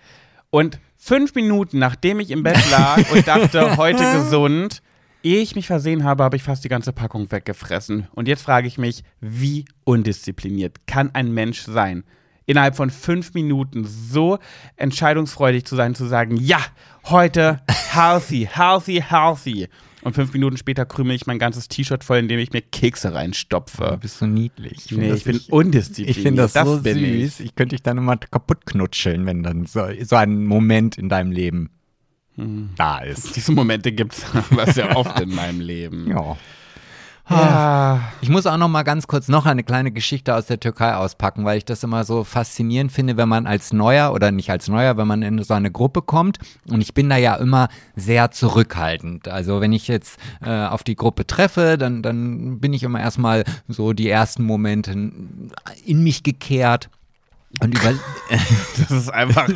Und 0.49 0.79
fünf 1.03 1.35
Minuten, 1.35 1.79
nachdem 1.79 2.21
ich 2.21 2.31
im 2.31 2.43
Bett 2.43 2.59
lag 2.71 2.97
und 3.11 3.27
dachte, 3.27 3.75
heute 3.77 4.09
gesund, 4.13 4.81
ehe 5.21 5.41
ich 5.41 5.55
mich 5.55 5.67
versehen 5.67 6.05
habe, 6.05 6.23
habe 6.23 6.37
ich 6.37 6.43
fast 6.43 6.63
die 6.63 6.69
ganze 6.69 6.93
Packung 6.93 7.29
weggefressen. 7.29 8.07
Und 8.13 8.27
jetzt 8.27 8.43
frage 8.43 8.67
ich 8.67 8.77
mich, 8.77 9.03
wie 9.19 9.65
undiszipliniert 9.83 10.87
kann 10.87 11.13
ein 11.13 11.33
Mensch 11.33 11.61
sein? 11.61 12.05
Innerhalb 12.45 12.75
von 12.75 12.89
fünf 12.89 13.33
Minuten 13.33 13.85
so 13.85 14.39
entscheidungsfreudig 14.75 15.65
zu 15.65 15.75
sein, 15.75 15.95
zu 15.95 16.05
sagen, 16.05 16.37
ja, 16.37 16.59
heute 17.05 17.61
healthy, 17.67 18.47
healthy, 18.51 19.01
healthy. 19.01 19.67
Und 20.03 20.13
fünf 20.13 20.33
Minuten 20.33 20.57
später 20.57 20.85
krümel 20.85 21.15
ich 21.15 21.27
mein 21.27 21.39
ganzes 21.39 21.67
T-Shirt 21.69 22.03
voll, 22.03 22.17
indem 22.17 22.39
ich 22.39 22.51
mir 22.51 22.61
Kekse 22.61 23.09
Du 23.09 23.13
reinstopfe. 23.15 23.97
bist 24.01 24.17
so 24.19 24.25
niedlich. 24.25 24.73
Ich 24.77 24.83
find 24.89 24.99
Nee, 25.01 25.09
das- 25.09 25.19
ich 25.19 25.23
bin 25.25 25.39
undiszipliniert. 25.49 26.17
Ich 26.17 26.23
finde 26.23 26.41
das, 26.41 26.53
so 26.53 26.81
bin 26.81 26.97
süß. 26.99 27.39
Ich. 27.39 27.55
könnte 27.55 27.75
dich 27.75 27.83
dann 27.83 27.97
immer 27.97 28.17
kaputt 28.17 28.65
knutscheln, 28.65 29.25
wenn 29.25 29.43
dann 29.43 29.65
so, 29.65 29.85
so 30.03 30.15
ein 30.15 30.45
Moment 30.45 30.97
in 30.97 31.09
deinem 31.09 31.31
Leben 31.31 31.69
Hm. 32.35 32.71
da 32.75 32.99
ist. 32.99 33.35
Diese 33.35 33.51
Momente 33.51 33.91
gibt 33.91 34.13
es 34.13 34.25
aber 34.33 34.65
sehr 34.73 34.95
oft 34.97 35.19
in 35.21 35.33
meinem 35.35 35.61
Leben. 35.61 36.09
Ja. 36.09 36.37
Ja. 37.30 38.01
Ich 38.21 38.30
muss 38.30 38.45
auch 38.45 38.57
noch 38.57 38.67
mal 38.67 38.84
ganz 38.84 39.07
kurz 39.07 39.28
noch 39.28 39.45
eine 39.45 39.63
kleine 39.63 39.91
Geschichte 39.91 40.36
aus 40.36 40.47
der 40.47 40.59
Türkei 40.59 40.95
auspacken, 40.95 41.45
weil 41.45 41.57
ich 41.57 41.65
das 41.65 41.84
immer 41.84 42.03
so 42.03 42.24
faszinierend 42.24 42.91
finde, 42.91 43.17
wenn 43.17 43.30
man 43.30 43.47
als 43.47 43.71
Neuer 43.74 44.13
oder 44.13 44.32
nicht 44.32 44.49
als 44.49 44.67
Neuer, 44.67 44.97
wenn 44.97 45.07
man 45.07 45.21
in 45.21 45.41
so 45.41 45.53
eine 45.53 45.71
Gruppe 45.71 46.01
kommt. 46.01 46.38
Und 46.69 46.82
ich 46.82 46.93
bin 46.93 47.09
da 47.09 47.17
ja 47.17 47.36
immer 47.36 47.69
sehr 47.95 48.32
zurückhaltend. 48.32 49.28
Also 49.28 49.61
wenn 49.61 49.71
ich 49.71 49.88
jetzt 49.88 50.19
äh, 50.41 50.65
auf 50.65 50.84
die 50.84 50.95
Gruppe 50.95 51.26
treffe, 51.26 51.78
dann, 51.78 52.01
dann 52.01 52.59
bin 52.59 52.74
ich 52.74 52.84
immer 52.84 52.99
erstmal 52.99 53.43
so 53.67 53.93
die 53.93 54.09
ersten 54.09 54.43
Momente 54.43 54.91
in 54.91 56.03
mich 56.03 56.24
gekehrt. 56.24 56.89
Und 57.61 57.77
über 57.77 57.93
Das 58.79 58.91
ist 58.91 59.09
einfach 59.13 59.47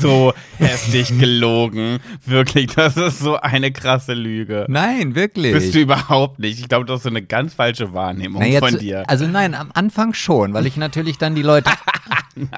so 0.00 0.32
heftig 0.58 1.18
gelogen. 1.18 1.98
Wirklich, 2.24 2.68
das 2.68 2.96
ist 2.96 3.18
so 3.18 3.36
eine 3.36 3.70
krasse 3.72 4.14
Lüge. 4.14 4.64
Nein, 4.68 5.14
wirklich. 5.14 5.52
Bist 5.52 5.74
du 5.74 5.80
überhaupt 5.80 6.38
nicht. 6.38 6.58
Ich 6.60 6.68
glaube, 6.68 6.86
das 6.86 6.98
ist 6.98 7.02
so 7.04 7.10
eine 7.10 7.22
ganz 7.22 7.54
falsche 7.54 7.92
Wahrnehmung 7.92 8.42
jetzt- 8.42 8.60
von 8.60 8.78
dir. 8.78 9.04
Also 9.08 9.26
nein, 9.26 9.54
am 9.54 9.70
Anfang 9.74 10.14
schon, 10.14 10.54
weil 10.54 10.66
ich 10.66 10.76
natürlich 10.76 11.18
dann 11.18 11.34
die 11.34 11.42
Leute. 11.42 11.70
Nein. 12.34 12.48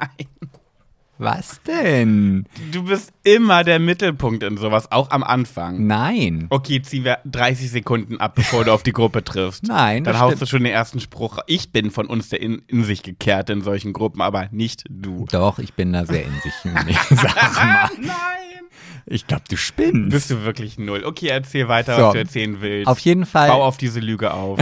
Was 1.19 1.61
denn? 1.63 2.45
Du 2.73 2.85
bist 2.85 3.13
immer 3.23 3.63
der 3.63 3.79
Mittelpunkt 3.79 4.43
in 4.43 4.57
sowas, 4.57 4.91
auch 4.91 5.11
am 5.11 5.23
Anfang. 5.23 5.87
Nein. 5.87 6.47
Okay, 6.51 6.83
ziehen 6.83 7.05
wir 7.05 7.19
30 7.25 7.71
Sekunden 7.71 8.19
ab, 8.19 8.35
bevor 8.35 8.65
du 8.65 8.73
auf 8.73 8.83
die 8.83 8.93
Gruppe 8.93 9.23
triffst. 9.23 9.63
Nein, 9.69 10.03
Dann 10.05 10.19
haust 10.19 10.33
stimmt. 10.37 10.43
du 10.43 10.47
schon 10.47 10.65
den 10.65 10.73
ersten 10.73 11.01
Spruch. 11.01 11.39
Ich 11.47 11.71
bin 11.71 11.91
von 11.93 12.07
uns 12.07 12.31
der 12.31 12.41
in, 12.43 12.63
in 12.67 12.83
sich 12.85 13.03
gekehrt 13.03 13.49
in 13.51 13.63
solchen 13.63 13.93
Gruppen, 13.93 14.21
aber 14.23 14.49
nicht 14.51 14.85
du. 14.91 15.27
Doch, 15.31 15.59
ich 15.61 15.75
bin 15.75 15.93
da 15.93 16.05
sehr 16.05 16.25
in 16.25 16.33
sich. 16.43 16.53
Nee, 16.65 16.97
Sag 17.11 17.35
mal. 17.55 17.91
Nein! 18.01 18.44
Ich 19.07 19.27
glaube, 19.27 19.43
du 19.49 19.57
spinnst. 19.57 20.11
Bist 20.11 20.31
du 20.31 20.43
wirklich 20.45 20.79
null? 20.79 21.05
Okay, 21.05 21.29
erzähl 21.29 21.69
weiter, 21.69 21.97
So. 21.97 22.03
was 22.05 22.13
du 22.13 22.19
erzählen 22.19 22.61
willst. 22.61 22.89
Auf 22.89 22.99
jeden 23.01 23.27
Fall 23.27 23.49
Bau 23.49 23.63
auf 23.63 23.77
diese 23.77 24.01
Lüge 24.01 24.33
auf. 24.33 24.59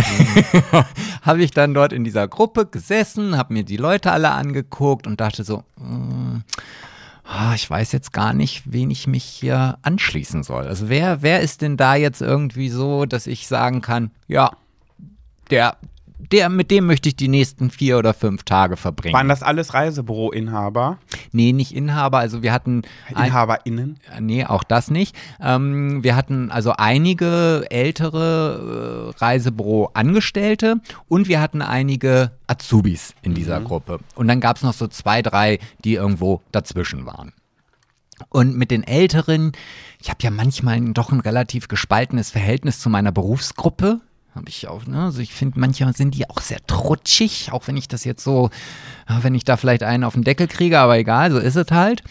habe 1.23 1.43
ich 1.45 1.53
dann 1.53 1.75
dort 1.75 1.93
in 1.93 2.03
dieser 2.03 2.27
Gruppe 2.27 2.67
gesessen, 2.67 3.37
habe 3.37 3.53
mir 3.53 3.63
die 3.63 3.77
Leute 3.77 4.11
alle 4.11 4.31
angeguckt 4.33 5.07
und 5.07 5.21
dachte 5.21 5.45
so, 5.45 5.63
mm, 5.77 6.39
ah, 7.25 7.55
ich 7.55 7.69
weiß 7.71 7.93
jetzt 7.93 8.13
gar 8.13 8.33
nicht, 8.35 8.65
wen 8.67 8.91
ich 8.91 9.07
mich 9.07 9.25
hier 9.25 9.79
anschließen 9.83 10.43
soll. 10.43 10.67
Also 10.67 10.89
wer, 10.89 11.23
wer 11.23 11.41
ist 11.41 11.63
denn 11.63 11.77
da 11.77 11.95
jetzt 11.95 12.21
irgendwie 12.21 12.69
so, 12.69 13.07
dass 13.07 13.29
ich 13.29 13.47
sagen 13.47 13.81
kann, 13.81 14.11
ja, 14.27 14.51
der, 15.51 15.77
der, 16.31 16.49
mit 16.49 16.71
dem 16.71 16.87
möchte 16.87 17.09
ich 17.09 17.17
die 17.17 17.29
nächsten 17.29 17.71
vier 17.71 17.99
oder 17.99 18.15
fünf 18.15 18.45
Tage 18.45 18.77
verbringen. 18.77 19.15
Waren 19.15 19.29
das 19.29 19.43
alles 19.43 19.75
Reisebüro-Inhaber? 19.75 20.99
Nee, 21.33 21.53
nicht 21.53 21.75
Inhaber, 21.75 22.19
also 22.19 22.43
wir 22.43 22.53
hatten 22.53 22.83
ein, 23.15 23.27
InhaberInnen? 23.27 23.99
Nee, 24.21 24.45
auch 24.45 24.63
das 24.63 24.91
nicht. 24.91 25.17
Ähm, 25.41 26.05
wir 26.05 26.15
hatten 26.15 26.51
also 26.51 26.75
einige 26.77 27.67
ältere 27.71 29.13
äh, 29.13 29.19
Reisebüro-Angestellte 29.19 30.77
und 31.09 31.29
wir 31.29 31.41
hatten 31.41 31.63
einige 31.63 32.31
Azubis 32.47 33.15
in 33.23 33.35
dieser 33.35 33.61
Gruppe. 33.61 33.99
Und 34.15 34.29
dann 34.29 34.41
gab 34.41 34.57
es 34.57 34.63
noch 34.63 34.75
so 34.75 34.87
zwei, 34.87 35.23
drei, 35.23 35.59
die 35.85 35.95
irgendwo 35.95 36.41
dazwischen 36.53 37.07
waren. 37.07 37.33
Und 38.29 38.57
mit 38.57 38.71
den 38.71 38.85
Älteren, 38.85 39.53
ich 40.01 40.11
habe 40.11 40.19
ja 40.23 40.31
manchmal 40.31 40.81
doch 40.93 41.13
ein 41.13 41.21
relativ 41.21 41.69
gespaltenes 41.69 42.31
Verhältnis 42.31 42.79
zu 42.81 42.91
meiner 42.91 43.13
Berufsgruppe. 43.13 44.01
Habe 44.35 44.49
ich 44.49 44.67
auch, 44.67 44.87
ne? 44.87 45.03
Also 45.03 45.21
ich 45.21 45.35
finde, 45.35 45.61
manchmal 45.61 45.95
sind 45.95 46.15
die 46.15 46.29
auch 46.31 46.41
sehr 46.41 46.65
trutschig, 46.67 47.51
auch 47.53 47.69
wenn 47.69 47.77
ich 47.77 47.87
das 47.87 48.05
jetzt 48.05 48.25
so, 48.25 48.51
wenn 49.21 49.35
ich 49.35 49.45
da 49.45 49.59
vielleicht 49.59 49.83
einen 49.83 50.05
auf 50.05 50.15
den 50.15 50.25
Deckel 50.25 50.49
kriege, 50.49 50.79
aber 50.79 50.97
egal, 50.99 51.31
so 51.31 51.39
ist 51.39 51.57
es 51.57 51.71
halt. 51.71 52.03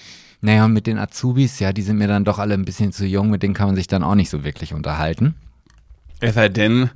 Naja, 0.41 0.65
und 0.65 0.73
mit 0.73 0.87
den 0.87 0.99
Azubis, 0.99 1.59
ja, 1.59 1.73
die 1.73 1.81
sind 1.81 1.97
mir 1.97 2.07
dann 2.07 2.25
doch 2.25 2.39
alle 2.39 2.53
ein 2.53 2.65
bisschen 2.65 2.91
zu 2.91 3.05
jung, 3.05 3.29
mit 3.29 3.43
denen 3.43 3.53
kann 3.53 3.67
man 3.67 3.75
sich 3.75 3.87
dann 3.87 4.03
auch 4.03 4.15
nicht 4.15 4.29
so 4.29 4.43
wirklich 4.43 4.73
unterhalten. 4.73 5.35
Es 6.19 6.35
sei 6.35 6.49
denn, 6.49 6.91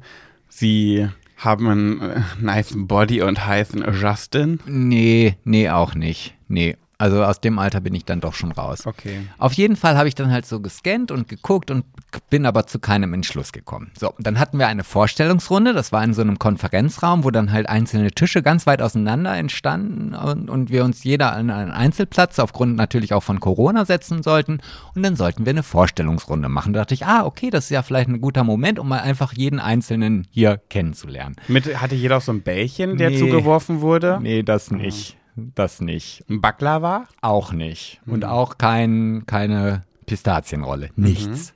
sie 0.47 1.07
haben 1.37 1.67
einen 1.67 2.01
äh, 2.01 2.21
nice 2.39 2.73
Body 2.75 3.21
und 3.21 3.45
heißen 3.45 3.83
Justin. 3.99 4.59
Nee, 4.65 5.37
nee, 5.43 5.69
auch 5.69 5.95
nicht. 5.95 6.35
Nee. 6.47 6.75
Also 6.97 7.23
aus 7.23 7.41
dem 7.41 7.59
Alter 7.59 7.81
bin 7.81 7.93
ich 7.93 8.05
dann 8.05 8.21
doch 8.21 8.33
schon 8.33 8.51
raus. 8.51 8.85
Okay. 8.87 9.19
Auf 9.37 9.53
jeden 9.53 9.75
Fall 9.75 9.97
habe 9.97 10.07
ich 10.07 10.15
dann 10.15 10.31
halt 10.31 10.45
so 10.45 10.61
gescannt 10.61 11.11
und 11.11 11.27
geguckt 11.27 11.69
und 11.69 11.83
bin 12.29 12.45
aber 12.45 12.67
zu 12.67 12.79
keinem 12.79 13.13
Entschluss 13.13 13.51
gekommen. 13.51 13.91
So, 13.99 14.13
dann 14.17 14.39
hatten 14.39 14.57
wir 14.59 14.67
eine 14.67 14.83
Vorstellungsrunde, 14.85 15.73
das 15.73 15.91
war 15.91 16.03
in 16.03 16.13
so 16.13 16.21
einem 16.21 16.39
Konferenzraum, 16.39 17.23
wo 17.23 17.31
dann 17.31 17.51
halt 17.51 17.67
einzelne 17.67 18.11
Tische 18.11 18.41
ganz 18.41 18.65
weit 18.65 18.81
auseinander 18.81 19.35
entstanden 19.35 20.15
und, 20.15 20.49
und 20.49 20.69
wir 20.69 20.85
uns 20.85 21.03
jeder 21.03 21.33
an 21.33 21.49
einen 21.49 21.71
Einzelplatz 21.71 22.39
aufgrund 22.39 22.77
natürlich 22.77 23.13
auch 23.13 23.23
von 23.23 23.39
Corona 23.41 23.83
setzen 23.85 24.23
sollten 24.23 24.59
und 24.95 25.03
dann 25.03 25.15
sollten 25.17 25.45
wir 25.45 25.49
eine 25.51 25.63
Vorstellungsrunde 25.63 26.47
machen. 26.47 26.71
Da 26.73 26.81
dachte 26.81 26.93
ich, 26.93 27.05
ah, 27.05 27.25
okay, 27.25 27.49
das 27.49 27.65
ist 27.65 27.71
ja 27.71 27.83
vielleicht 27.83 28.07
ein 28.09 28.21
guter 28.21 28.43
Moment, 28.45 28.79
um 28.79 28.87
mal 28.87 29.01
einfach 29.01 29.33
jeden 29.33 29.59
Einzelnen 29.59 30.27
hier 30.31 30.61
kennenzulernen. 30.69 31.35
Mit, 31.47 31.81
hatte 31.81 31.95
jeder 31.95 32.17
auch 32.17 32.21
so 32.21 32.31
ein 32.31 32.41
Bällchen, 32.41 32.97
der 32.97 33.09
Nee. 33.09 33.19
zugeworfen 33.19 33.81
wurde? 33.81 34.19
Nee, 34.21 34.43
das 34.43 34.71
nicht. 34.71 35.17
Das 35.35 35.81
nicht. 35.81 36.23
Ein 36.29 36.41
Baklava? 36.41 37.07
Auch 37.21 37.51
nicht. 37.51 38.01
Und 38.05 38.23
auch 38.23 38.57
kein, 38.57 39.23
keine 39.25 39.83
Pistazienrolle. 40.05 40.91
Nichts. 40.95 41.53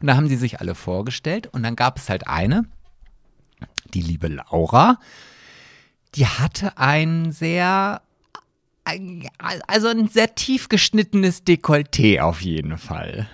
Und 0.00 0.06
da 0.06 0.16
haben 0.16 0.28
sie 0.28 0.36
sich 0.36 0.60
alle 0.60 0.74
vorgestellt 0.74 1.48
und 1.48 1.62
dann 1.62 1.76
gab 1.76 1.98
es 1.98 2.08
halt 2.08 2.26
eine, 2.26 2.64
die 3.92 4.00
liebe 4.00 4.28
Laura, 4.28 4.98
die 6.14 6.26
hatte 6.26 6.78
ein 6.78 7.32
sehr, 7.32 8.00
also 9.68 9.88
ein 9.88 10.08
sehr 10.08 10.34
tief 10.34 10.68
geschnittenes 10.68 11.44
Dekolleté 11.44 12.20
auf 12.20 12.40
jeden 12.40 12.78
Fall. 12.78 13.28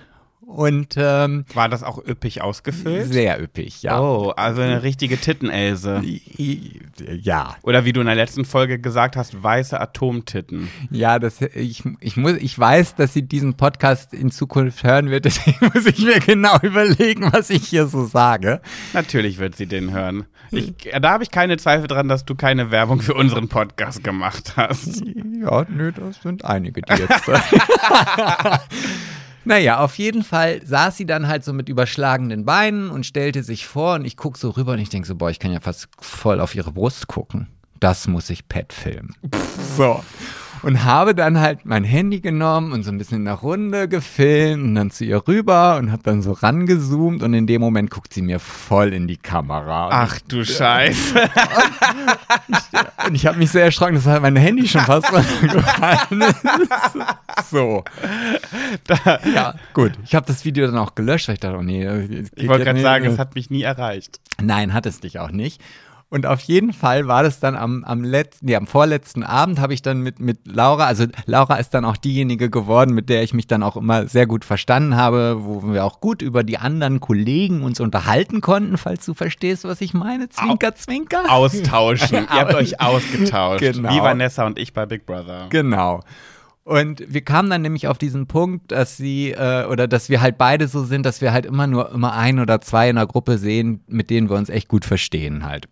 Und 0.47 0.95
ähm, 0.95 1.43
War 1.53 1.67
das 1.67 1.83
auch 1.83 1.97
üppig 2.07 2.41
ausgefüllt? 2.41 3.11
sehr 3.11 3.41
üppig, 3.41 3.83
ja. 3.83 3.99
Oh, 3.99 4.29
also 4.29 4.61
eine 4.61 4.81
richtige 4.81 5.17
Tittenelse. 5.17 6.01
Ja, 7.21 7.57
Oder 7.63 7.83
wie 7.83 7.91
du 7.91 7.99
in 7.99 8.05
der 8.05 8.15
letzten 8.15 8.45
Folge 8.45 8.79
gesagt 8.79 9.17
hast, 9.17 9.43
weiße 9.43 9.77
Atomtitten. 9.77 10.69
Ja, 10.89 11.19
das, 11.19 11.41
ich, 11.41 11.83
ich, 11.99 12.15
muss, 12.15 12.37
ich 12.37 12.57
weiß, 12.57 12.95
dass 12.95 13.13
sie 13.13 13.23
diesen 13.23 13.55
Podcast 13.55 14.13
in 14.13 14.31
Zukunft 14.31 14.85
hören 14.85 15.09
wird, 15.09 15.25
deswegen 15.25 15.69
muss 15.73 15.85
ich 15.85 15.99
mir 15.99 16.21
genau 16.21 16.57
überlegen, 16.61 17.29
was 17.33 17.49
ich 17.49 17.67
hier 17.67 17.87
so 17.87 18.05
sage. 18.05 18.61
Natürlich 18.93 19.39
wird 19.39 19.57
sie 19.57 19.67
den 19.67 19.91
hören. 19.91 20.27
Ich, 20.51 20.73
da 21.01 21.09
habe 21.11 21.25
ich 21.25 21.31
keine 21.31 21.57
Zweifel 21.57 21.89
dran, 21.89 22.07
dass 22.07 22.23
du 22.23 22.35
keine 22.35 22.71
Werbung 22.71 23.01
für 23.01 23.15
unseren 23.15 23.49
Podcast 23.49 24.01
gemacht 24.01 24.53
hast. 24.55 25.03
Ja, 25.41 25.65
nö, 25.67 25.91
das 25.91 26.21
sind 26.21 26.45
einige, 26.45 26.81
die 26.83 26.93
jetzt. 26.93 27.23
naja, 29.47 29.79
auf 29.79 29.97
jeden 29.97 30.23
Fall 30.23 30.61
saß 30.65 30.97
sie 30.97 31.05
dann 31.05 31.27
halt 31.27 31.43
so 31.43 31.53
mit 31.53 31.69
überschlagenen 31.69 32.43
Beinen 32.45 32.89
und 32.89 33.05
stellte 33.05 33.43
sich 33.43 33.65
vor 33.65 33.95
und 33.95 34.05
ich 34.05 34.17
gucke 34.17 34.37
so 34.37 34.49
rüber 34.49 34.73
und 34.73 34.79
ich 34.79 34.89
denke 34.89 35.07
so, 35.07 35.15
boah, 35.15 35.29
ich 35.29 35.39
kann 35.39 35.53
ja 35.53 35.61
fast 35.61 35.87
voll 35.99 36.41
auf 36.41 36.53
ihre 36.53 36.71
Brust 36.71 37.07
gucken. 37.07 37.47
Das 37.79 38.07
muss 38.07 38.29
ich 38.29 38.49
Pet 38.49 38.73
filmen. 38.73 39.15
So. 39.77 40.03
Und 40.63 40.83
habe 40.83 41.15
dann 41.15 41.39
halt 41.39 41.65
mein 41.65 41.83
Handy 41.83 42.19
genommen 42.19 42.71
und 42.71 42.83
so 42.83 42.91
ein 42.91 42.97
bisschen 42.97 43.19
in 43.19 43.25
der 43.25 43.35
Runde 43.35 43.87
gefilmt 43.87 44.63
und 44.63 44.75
dann 44.75 44.91
zu 44.91 45.05
ihr 45.05 45.27
rüber 45.27 45.77
und 45.77 45.91
habe 45.91 46.03
dann 46.03 46.21
so 46.21 46.31
rangezoomt 46.31 47.23
und 47.23 47.33
in 47.33 47.47
dem 47.47 47.61
Moment 47.61 47.89
guckt 47.89 48.13
sie 48.13 48.21
mir 48.21 48.39
voll 48.39 48.93
in 48.93 49.07
die 49.07 49.17
Kamera. 49.17 49.89
Ach 49.91 50.19
du 50.27 50.43
Scheiße. 50.43 51.15
Und 53.07 53.15
ich 53.15 53.25
habe 53.25 53.37
mich 53.37 53.51
sehr 53.51 53.65
erschrocken, 53.65 53.95
dass 53.95 54.05
halt 54.05 54.21
mein 54.21 54.35
Handy 54.35 54.67
schon 54.67 54.81
fast 54.81 55.11
runtergefallen 55.13 56.21
ist. 56.21 57.49
So. 57.49 57.83
ja, 59.33 59.53
gut. 59.73 59.93
Ich 60.03 60.13
habe 60.13 60.25
das 60.25 60.43
Video 60.43 60.65
dann 60.65 60.77
auch 60.77 60.93
gelöscht, 60.93 61.27
weil 61.27 61.35
ich 61.35 61.39
dachte, 61.39 61.57
oh 61.57 61.61
nee. 61.61 61.87
Ich 62.35 62.47
wollte 62.47 62.65
gerade 62.65 62.81
sagen, 62.81 63.05
es 63.05 63.17
hat 63.17 63.35
mich 63.35 63.49
nie 63.49 63.61
erreicht. 63.61 64.19
Nein, 64.41 64.73
hat 64.73 64.85
es 64.85 64.99
dich 64.99 65.19
auch 65.19 65.31
nicht. 65.31 65.61
Und 66.09 66.25
auf 66.25 66.39
jeden 66.41 66.71
Fall 66.71 67.07
war 67.07 67.21
das 67.21 67.41
dann 67.41 67.57
am, 67.57 67.83
am 67.83 68.01
letzten, 68.01 68.45
nee, 68.45 68.55
am 68.55 68.65
vorletzten 68.65 69.23
Abend 69.23 69.59
habe 69.59 69.73
ich 69.73 69.81
dann 69.81 69.99
mit, 69.99 70.21
mit 70.21 70.39
Laura, 70.45 70.85
also 70.85 71.05
Laura 71.25 71.57
ist 71.57 71.73
dann 71.73 71.83
auch 71.83 71.97
diejenige 71.97 72.49
geworden, 72.49 72.93
mit 72.93 73.09
der 73.09 73.23
ich 73.23 73.33
mich 73.33 73.45
dann 73.45 73.61
auch 73.61 73.75
immer 73.75 74.07
sehr 74.07 74.25
gut 74.25 74.45
verstanden 74.45 74.95
habe, 74.95 75.39
wo 75.41 75.73
wir 75.73 75.83
auch 75.83 75.99
gut 75.99 76.21
über 76.21 76.45
die 76.45 76.59
anderen 76.59 77.01
Kollegen 77.01 77.61
uns 77.61 77.81
unterhalten 77.81 78.39
konnten, 78.39 78.77
falls 78.77 79.05
du 79.05 79.13
verstehst, 79.13 79.65
was 79.65 79.81
ich 79.81 79.93
meine. 79.93 80.29
Zwinker, 80.29 80.75
zwinker. 80.75 81.29
Austauschen. 81.29 82.19
Ihr 82.19 82.39
habt 82.39 82.53
euch 82.53 82.79
ausgetauscht. 82.81 83.59
Genau. 83.59 83.93
Wie 83.93 83.99
Vanessa 83.99 84.45
und 84.45 84.57
ich 84.59 84.71
bei 84.71 84.85
Big 84.85 85.05
Brother. 85.05 85.47
Genau. 85.49 86.03
Und 86.63 87.03
wir 87.07 87.21
kamen 87.21 87.49
dann 87.49 87.61
nämlich 87.61 87.87
auf 87.87 87.97
diesen 87.97 88.27
Punkt, 88.27 88.71
dass 88.71 88.95
sie 88.95 89.31
äh, 89.31 89.65
oder 89.65 89.87
dass 89.87 90.09
wir 90.09 90.21
halt 90.21 90.37
beide 90.37 90.67
so 90.69 90.83
sind, 90.83 91.05
dass 91.05 91.21
wir 91.21 91.33
halt 91.33 91.45
immer 91.45 91.67
nur 91.67 91.91
immer 91.91 92.13
ein 92.13 92.39
oder 92.39 92.61
zwei 92.61 92.89
in 92.89 92.97
der 92.97 93.07
Gruppe 93.07 93.37
sehen, 93.37 93.83
mit 93.87 94.09
denen 94.09 94.29
wir 94.29 94.37
uns 94.37 94.49
echt 94.49 94.67
gut 94.67 94.83
verstehen 94.83 95.45
halt. 95.45 95.67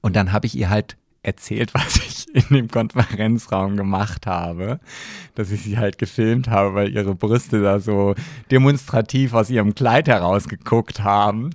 Und 0.00 0.16
dann 0.16 0.32
habe 0.32 0.46
ich 0.46 0.56
ihr 0.56 0.70
halt 0.70 0.96
erzählt, 1.22 1.74
was 1.74 1.96
ich 1.96 2.26
in 2.34 2.56
dem 2.56 2.68
Konferenzraum 2.68 3.76
gemacht 3.76 4.26
habe, 4.26 4.80
dass 5.34 5.50
ich 5.50 5.62
sie 5.62 5.78
halt 5.78 5.98
gefilmt 5.98 6.48
habe, 6.48 6.74
weil 6.74 6.94
ihre 6.94 7.14
Brüste 7.14 7.62
da 7.62 7.80
so 7.80 8.14
demonstrativ 8.50 9.34
aus 9.34 9.50
ihrem 9.50 9.74
Kleid 9.74 10.08
herausgeguckt 10.08 11.02
haben. 11.02 11.50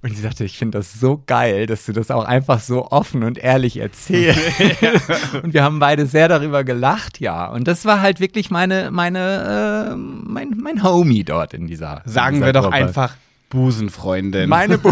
Und 0.00 0.14
sie 0.14 0.22
sagte, 0.22 0.44
ich 0.44 0.56
finde 0.56 0.78
das 0.78 0.92
so 0.92 1.20
geil, 1.26 1.66
dass 1.66 1.86
du 1.86 1.92
das 1.92 2.12
auch 2.12 2.24
einfach 2.24 2.60
so 2.60 2.88
offen 2.92 3.24
und 3.24 3.36
ehrlich 3.36 3.78
erzählst. 3.78 4.40
und 5.42 5.52
wir 5.52 5.64
haben 5.64 5.80
beide 5.80 6.06
sehr 6.06 6.28
darüber 6.28 6.62
gelacht, 6.62 7.18
ja. 7.18 7.46
Und 7.46 7.66
das 7.66 7.84
war 7.84 8.00
halt 8.00 8.20
wirklich 8.20 8.50
meine, 8.50 8.92
meine, 8.92 9.90
äh, 9.90 9.96
mein, 9.96 10.56
mein 10.62 10.84
Homie 10.84 11.24
dort 11.24 11.52
in 11.52 11.66
dieser. 11.66 12.02
in 12.06 12.12
Sagen 12.12 12.34
dieser 12.36 12.46
wir 12.46 12.52
doch 12.52 12.62
Gruppe. 12.62 12.76
einfach 12.76 13.16
Busenfreundin. 13.50 14.48
Meine, 14.48 14.78
Bu 14.78 14.90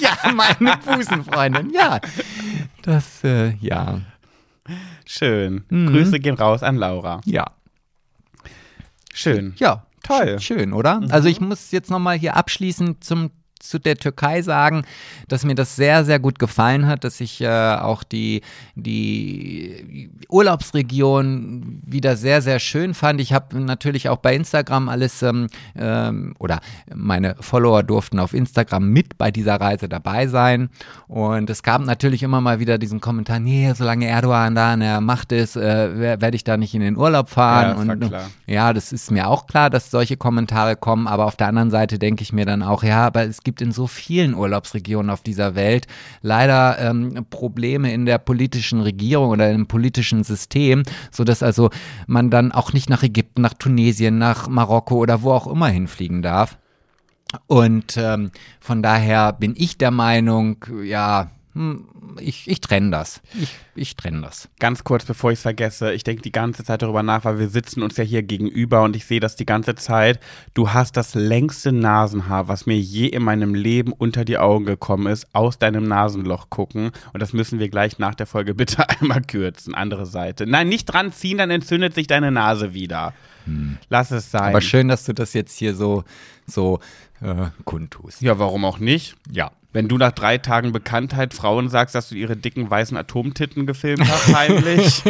ja, 0.00 0.15
meine 0.34 0.76
Busenfreundin, 0.84 1.70
ja. 1.72 2.00
Das, 2.82 3.24
äh, 3.24 3.54
ja, 3.60 4.00
Schön. 5.04 5.64
Mhm. 5.68 5.88
Grüße 5.88 6.18
gehen 6.18 6.34
raus 6.34 6.62
an 6.62 6.76
Laura. 6.76 7.20
ja, 7.24 7.46
Schön. 9.12 9.54
ja. 9.58 9.86
Toll. 10.02 10.38
Schön, 10.38 10.72
oder? 10.72 11.00
Also 11.10 11.28
ich 11.28 11.40
muss 11.40 11.72
jetzt 11.72 11.90
nochmal 11.90 12.16
hier 12.16 12.36
abschließend 12.36 13.02
zum 13.02 13.32
zu 13.58 13.78
der 13.78 13.96
Türkei 13.96 14.42
sagen, 14.42 14.84
dass 15.28 15.44
mir 15.44 15.54
das 15.54 15.76
sehr, 15.76 16.04
sehr 16.04 16.18
gut 16.18 16.38
gefallen 16.38 16.86
hat, 16.86 17.04
dass 17.04 17.20
ich 17.20 17.40
äh, 17.40 17.48
auch 17.48 18.02
die, 18.02 18.42
die 18.74 20.10
Urlaubsregion 20.28 21.80
wieder 21.84 22.16
sehr, 22.16 22.42
sehr 22.42 22.58
schön 22.58 22.94
fand. 22.94 23.20
Ich 23.20 23.32
habe 23.32 23.58
natürlich 23.60 24.08
auch 24.08 24.18
bei 24.18 24.34
Instagram 24.34 24.88
alles 24.88 25.22
ähm, 25.22 25.48
ähm, 25.76 26.34
oder 26.38 26.60
meine 26.94 27.36
Follower 27.40 27.82
durften 27.82 28.18
auf 28.18 28.34
Instagram 28.34 28.88
mit 28.88 29.18
bei 29.18 29.30
dieser 29.30 29.60
Reise 29.60 29.88
dabei 29.88 30.26
sein. 30.26 30.68
Und 31.08 31.48
es 31.50 31.62
gab 31.62 31.82
natürlich 31.82 32.22
immer 32.22 32.40
mal 32.40 32.60
wieder 32.60 32.78
diesen 32.78 33.00
Kommentar, 33.00 33.40
nee, 33.40 33.72
solange 33.74 34.06
Erdogan 34.06 34.54
da 34.54 34.72
an 34.72 34.80
der 34.80 35.00
Macht 35.00 35.32
ist, 35.32 35.56
äh, 35.56 36.18
werde 36.20 36.36
ich 36.36 36.44
da 36.44 36.56
nicht 36.56 36.74
in 36.74 36.80
den 36.80 36.96
Urlaub 36.96 37.30
fahren. 37.30 37.86
Ja, 37.86 37.92
und 37.92 38.00
klar. 38.08 38.30
ja, 38.46 38.72
das 38.72 38.92
ist 38.92 39.10
mir 39.10 39.28
auch 39.28 39.46
klar, 39.46 39.70
dass 39.70 39.90
solche 39.90 40.16
Kommentare 40.16 40.76
kommen, 40.76 41.06
aber 41.06 41.24
auf 41.24 41.36
der 41.36 41.48
anderen 41.48 41.70
Seite 41.70 41.98
denke 41.98 42.22
ich 42.22 42.32
mir 42.32 42.44
dann 42.44 42.62
auch, 42.62 42.82
ja, 42.82 43.06
aber 43.06 43.22
es 43.24 43.42
gibt 43.46 43.62
in 43.62 43.70
so 43.70 43.86
vielen 43.86 44.34
Urlaubsregionen 44.34 45.08
auf 45.08 45.22
dieser 45.22 45.54
Welt 45.54 45.86
leider 46.20 46.78
ähm, 46.80 47.24
Probleme 47.30 47.94
in 47.94 48.04
der 48.04 48.18
politischen 48.18 48.80
Regierung 48.80 49.30
oder 49.30 49.52
im 49.52 49.68
politischen 49.68 50.24
System, 50.24 50.82
sodass 51.12 51.44
also 51.44 51.70
man 52.08 52.28
dann 52.28 52.50
auch 52.50 52.72
nicht 52.72 52.90
nach 52.90 53.04
Ägypten, 53.04 53.42
nach 53.42 53.54
Tunesien, 53.54 54.18
nach 54.18 54.48
Marokko 54.48 54.96
oder 54.96 55.22
wo 55.22 55.30
auch 55.30 55.46
immer 55.46 55.68
hinfliegen 55.68 56.22
darf. 56.22 56.58
Und 57.46 57.96
ähm, 57.96 58.32
von 58.58 58.82
daher 58.82 59.32
bin 59.32 59.54
ich 59.56 59.78
der 59.78 59.92
Meinung, 59.92 60.64
ja, 60.84 61.30
ich, 62.20 62.48
ich 62.48 62.60
trenne 62.60 62.90
das. 62.90 63.22
Ich, 63.40 63.54
ich 63.74 63.96
trenne 63.96 64.22
das. 64.22 64.48
Ganz 64.58 64.84
kurz, 64.84 65.04
bevor 65.04 65.32
ich 65.32 65.38
es 65.38 65.42
vergesse, 65.42 65.92
ich 65.92 66.04
denke 66.04 66.22
die 66.22 66.32
ganze 66.32 66.64
Zeit 66.64 66.82
darüber 66.82 67.02
nach, 67.02 67.24
weil 67.24 67.38
wir 67.38 67.48
sitzen 67.48 67.82
uns 67.82 67.96
ja 67.96 68.04
hier 68.04 68.22
gegenüber 68.22 68.82
und 68.82 68.94
ich 68.96 69.06
sehe 69.06 69.20
das 69.20 69.36
die 69.36 69.46
ganze 69.46 69.74
Zeit. 69.74 70.20
Du 70.54 70.72
hast 70.72 70.96
das 70.96 71.14
längste 71.14 71.72
Nasenhaar, 71.72 72.48
was 72.48 72.66
mir 72.66 72.78
je 72.78 73.06
in 73.06 73.22
meinem 73.22 73.54
Leben 73.54 73.92
unter 73.92 74.24
die 74.24 74.38
Augen 74.38 74.66
gekommen 74.66 75.06
ist, 75.06 75.34
aus 75.34 75.58
deinem 75.58 75.84
Nasenloch 75.84 76.50
gucken. 76.50 76.90
Und 77.12 77.20
das 77.20 77.32
müssen 77.32 77.58
wir 77.58 77.68
gleich 77.68 77.98
nach 77.98 78.14
der 78.14 78.26
Folge 78.26 78.54
bitte 78.54 78.88
einmal 79.00 79.22
kürzen. 79.22 79.74
Andere 79.74 80.06
Seite. 80.06 80.46
Nein, 80.46 80.68
nicht 80.68 80.86
dran 80.86 81.12
ziehen, 81.12 81.38
dann 81.38 81.50
entzündet 81.50 81.94
sich 81.94 82.06
deine 82.06 82.30
Nase 82.30 82.74
wieder. 82.74 83.14
Lass 83.88 84.10
es 84.10 84.30
sein. 84.30 84.50
Aber 84.50 84.60
schön, 84.60 84.88
dass 84.88 85.04
du 85.04 85.14
das 85.14 85.32
jetzt 85.32 85.56
hier 85.56 85.74
so, 85.74 86.04
so 86.46 86.80
äh, 87.20 87.46
kundtust. 87.64 88.20
ja, 88.20 88.38
warum 88.38 88.64
auch 88.64 88.78
nicht? 88.78 89.16
Ja. 89.30 89.52
Wenn 89.76 89.88
du 89.88 89.98
nach 89.98 90.12
drei 90.12 90.38
Tagen 90.38 90.72
Bekanntheit 90.72 91.34
Frauen 91.34 91.68
sagst, 91.68 91.94
dass 91.94 92.08
du 92.08 92.14
ihre 92.14 92.34
dicken 92.34 92.70
weißen 92.70 92.96
Atomtitten 92.96 93.66
gefilmt 93.66 94.08
hast, 94.08 94.34
heimlich. 94.34 95.02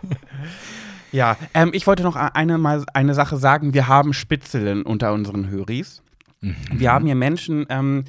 ja, 1.10 1.36
ähm, 1.52 1.70
ich 1.72 1.88
wollte 1.88 2.04
noch 2.04 2.14
eine, 2.14 2.58
mal 2.58 2.84
eine 2.94 3.14
Sache 3.14 3.38
sagen. 3.38 3.74
Wir 3.74 3.88
haben 3.88 4.12
Spitzeln 4.12 4.82
unter 4.82 5.12
unseren 5.12 5.50
Höris. 5.50 6.00
Wir 6.40 6.92
haben 6.92 7.06
hier 7.06 7.16
Menschen, 7.16 7.66
ähm, 7.70 8.04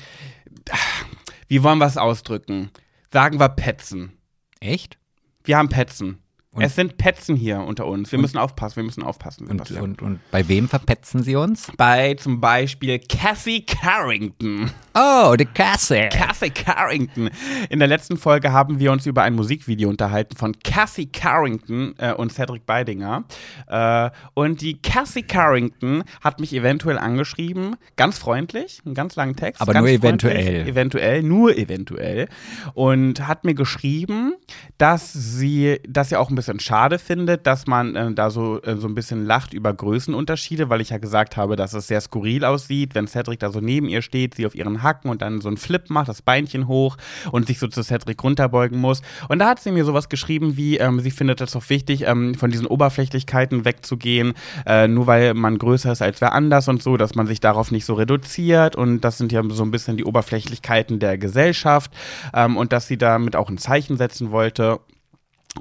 wie 1.47 1.63
wollen 1.63 1.79
wir 1.79 1.87
es 1.87 1.97
ausdrücken? 1.97 2.69
Sagen 3.11 3.39
wir 3.39 3.49
Petzen. 3.49 4.11
Echt? 4.59 4.99
Wir 5.43 5.57
haben 5.57 5.69
Petzen. 5.69 6.19
Und- 6.53 6.61
es 6.63 6.75
sind 6.75 6.97
Petzen 6.97 7.35
hier 7.35 7.59
unter 7.61 7.85
uns. 7.87 8.11
Wir 8.11 8.19
müssen 8.19 8.37
aufpassen, 8.37 8.75
wir 8.77 8.83
müssen 8.83 9.01
aufpassen. 9.03 9.47
Und, 9.47 9.71
und, 9.71 10.01
und 10.01 10.19
bei 10.31 10.47
wem 10.47 10.67
verpetzen 10.69 11.23
sie 11.23 11.35
uns? 11.35 11.71
Bei 11.77 12.13
zum 12.13 12.39
Beispiel 12.39 12.99
Cassie 12.99 13.65
Carrington. 13.65 14.69
Oh, 14.93 15.33
die 15.37 15.45
Kasse. 15.45 16.09
Cassie 16.11 16.51
Carrington. 16.51 17.31
In 17.69 17.79
der 17.79 17.87
letzten 17.87 18.17
Folge 18.17 18.51
haben 18.51 18.79
wir 18.79 18.91
uns 18.91 19.07
über 19.07 19.23
ein 19.23 19.33
Musikvideo 19.33 19.89
unterhalten 19.89 20.35
von 20.35 20.53
Cassie 20.63 21.07
Carrington 21.07 21.95
äh, 21.97 22.13
und 22.13 22.31
Cedric 22.31 22.65
Beidinger. 22.67 23.23
Äh, 23.67 24.11
und 24.35 24.61
die 24.61 24.79
Cassie 24.81 25.23
Carrington 25.23 26.03
hat 26.21 26.39
mich 26.39 26.53
eventuell 26.53 26.99
angeschrieben, 26.99 27.77
ganz 27.95 28.19
freundlich, 28.19 28.81
einen 28.85 28.93
ganz 28.93 29.15
langen 29.15 29.35
Text. 29.35 29.59
Aber 29.61 29.73
nur 29.73 29.87
eventuell. 29.89 30.67
Eventuell, 30.67 31.23
nur 31.23 31.57
eventuell. 31.57 32.27
Und 32.75 33.27
hat 33.27 33.43
mir 33.45 33.55
geschrieben, 33.55 34.33
dass 34.77 35.11
sie 35.13 35.79
das 35.87 36.11
ja 36.11 36.19
auch 36.19 36.29
ein 36.29 36.35
bisschen 36.35 36.42
schade 36.59 36.99
findet, 36.99 37.47
dass 37.47 37.67
man 37.67 37.95
äh, 37.95 38.13
da 38.13 38.29
so, 38.29 38.61
äh, 38.61 38.77
so 38.77 38.87
ein 38.87 38.95
bisschen 38.95 39.25
lacht 39.25 39.53
über 39.53 39.73
Größenunterschiede, 39.73 40.69
weil 40.69 40.81
ich 40.81 40.89
ja 40.89 40.97
gesagt 40.97 41.37
habe, 41.37 41.55
dass 41.55 41.73
es 41.73 41.87
sehr 41.87 42.01
skurril 42.01 42.45
aussieht, 42.45 42.95
wenn 42.95 43.07
Cedric 43.07 43.39
da 43.39 43.51
so 43.51 43.59
neben 43.59 43.87
ihr 43.87 44.01
steht, 44.01 44.35
sie 44.35 44.45
auf 44.45 44.55
ihren 44.55 44.83
Hacken 44.83 45.09
und 45.09 45.21
dann 45.21 45.41
so 45.41 45.47
einen 45.47 45.57
Flip 45.57 45.89
macht, 45.89 46.09
das 46.09 46.21
Beinchen 46.21 46.67
hoch 46.67 46.97
und 47.31 47.47
sich 47.47 47.59
so 47.59 47.67
zu 47.67 47.83
Cedric 47.83 48.23
runterbeugen 48.23 48.79
muss. 48.79 49.01
Und 49.29 49.39
da 49.39 49.47
hat 49.47 49.59
sie 49.59 49.71
mir 49.71 49.85
sowas 49.85 50.09
geschrieben 50.09 50.57
wie, 50.57 50.77
ähm, 50.77 50.99
sie 50.99 51.11
findet 51.11 51.41
es 51.41 51.51
doch 51.51 51.69
wichtig, 51.69 52.05
ähm, 52.07 52.35
von 52.35 52.51
diesen 52.51 52.67
Oberflächlichkeiten 52.67 53.65
wegzugehen, 53.65 54.33
äh, 54.65 54.87
nur 54.87 55.07
weil 55.07 55.33
man 55.33 55.57
größer 55.57 55.91
ist 55.91 56.01
als 56.01 56.21
wer 56.21 56.33
anders 56.33 56.67
und 56.67 56.83
so, 56.83 56.97
dass 56.97 57.15
man 57.15 57.27
sich 57.27 57.39
darauf 57.39 57.71
nicht 57.71 57.85
so 57.85 57.93
reduziert 57.93 58.75
und 58.75 59.01
das 59.01 59.17
sind 59.17 59.31
ja 59.31 59.41
so 59.49 59.63
ein 59.63 59.71
bisschen 59.71 59.97
die 59.97 60.05
Oberflächlichkeiten 60.05 60.99
der 60.99 61.17
Gesellschaft 61.17 61.91
ähm, 62.33 62.57
und 62.57 62.73
dass 62.73 62.87
sie 62.87 62.97
damit 62.97 63.35
auch 63.35 63.49
ein 63.49 63.57
Zeichen 63.57 63.97
setzen 63.97 64.31
wollte. 64.31 64.79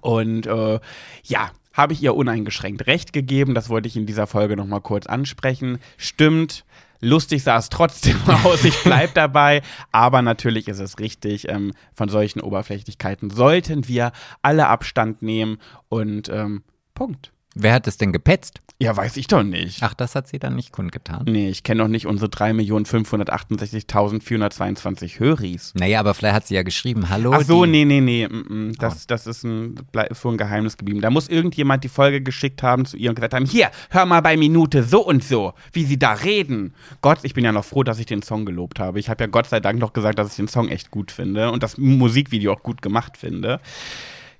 Und 0.01 0.47
äh, 0.47 0.81
ja, 1.25 1.51
habe 1.73 1.93
ich 1.93 2.03
ihr 2.03 2.15
uneingeschränkt 2.15 2.87
recht 2.87 3.13
gegeben. 3.13 3.55
Das 3.55 3.69
wollte 3.69 3.89
ich 3.89 3.97
in 3.97 4.07
dieser 4.07 4.27
Folge 4.27 4.57
nochmal 4.57 4.81
kurz 4.81 5.07
ansprechen. 5.07 5.79
Stimmt. 5.97 6.65
Lustig 7.01 7.43
sah 7.43 7.57
es 7.57 7.69
trotzdem 7.69 8.17
aus, 8.45 8.65
ich 8.65 8.81
bleib 8.85 9.15
dabei. 9.15 9.63
Aber 9.91 10.23
natürlich 10.23 10.69
ist 10.69 10.79
es 10.79 11.01
richtig, 11.01 11.49
ähm, 11.49 11.73
von 11.95 12.09
solchen 12.09 12.41
Oberflächlichkeiten 12.41 13.31
sollten 13.31 13.89
wir 13.89 14.13
alle 14.41 14.69
Abstand 14.69 15.21
nehmen 15.21 15.59
und 15.89 16.29
ähm, 16.29 16.63
Punkt. 16.95 17.33
Wer 17.55 17.75
hat 17.75 17.87
es 17.87 17.97
denn 17.97 18.13
gepetzt? 18.13 18.61
Ja, 18.83 18.97
weiß 18.97 19.17
ich 19.17 19.27
doch 19.29 19.43
nicht. 19.43 19.83
Ach, 19.83 19.95
das 19.95 20.15
hat 20.15 20.29
sie 20.29 20.39
dann 20.39 20.55
nicht 20.57 20.73
kundgetan. 20.73 21.25
Nee, 21.27 21.49
ich 21.51 21.63
kenne 21.63 21.83
doch 21.83 21.89
nicht 21.89 22.07
unsere 22.07 22.31
3.568.422 22.31 25.19
Höris. 25.19 25.73
Naja, 25.77 26.01
aber 26.01 26.15
vielleicht 26.15 26.35
hat 26.35 26.47
sie 26.47 26.55
ja 26.55 26.63
geschrieben, 26.63 27.09
hallo. 27.09 27.33
Ach 27.35 27.43
so, 27.43 27.65
die- 27.65 27.71
nee, 27.71 27.85
nee, 27.85 28.01
nee. 28.01 28.29
mm, 28.29 28.69
mm, 28.69 28.73
Das, 28.79 29.07
das 29.07 29.27
ist 29.27 29.45
ein, 29.45 29.75
so 30.13 30.31
ein 30.31 30.37
Geheimnis 30.37 30.77
geblieben. 30.77 31.01
Da 31.01 31.11
muss 31.11 31.29
irgendjemand 31.29 31.85
die 31.85 31.89
Folge 31.89 32.21
geschickt 32.23 32.63
haben 32.63 32.85
zu 32.85 32.97
ihr 32.97 33.11
und 33.11 33.17
gesagt 33.17 33.35
haben, 33.35 33.47
hier, 33.47 33.71
hör 33.91 34.07
mal 34.07 34.21
bei 34.21 34.37
Minute 34.37 34.83
so 34.83 35.05
und 35.07 35.23
so, 35.25 35.55
wie 35.73 35.85
sie 35.85 35.99
da 35.99 36.13
reden. 36.13 36.75
Gott, 37.01 37.21
ich 37.23 37.35
bin 37.35 37.45
ja 37.45 37.53
noch 37.53 37.65
froh, 37.65 37.83
dass 37.83 37.99
ich 37.99 38.07
den 38.07 38.23
Song 38.23 38.45
gelobt 38.45 38.81
habe. 38.81 38.99
Ich 38.99 39.09
habe 39.09 39.25
ja 39.25 39.29
Gott 39.29 39.49
sei 39.49 39.61
Dank 39.61 39.79
noch 39.79 39.93
gesagt, 39.93 40.19
dass 40.19 40.31
ich 40.31 40.37
den 40.37 40.49
Song 40.49 40.69
echt 40.69 40.91
gut 40.91 41.13
finde 41.13 41.51
und 41.51 41.63
das 41.63 41.79
Musikvideo 41.79 42.53
auch 42.53 42.63
gut 42.63 42.83
gemacht 42.83 43.17
finde. 43.17 43.61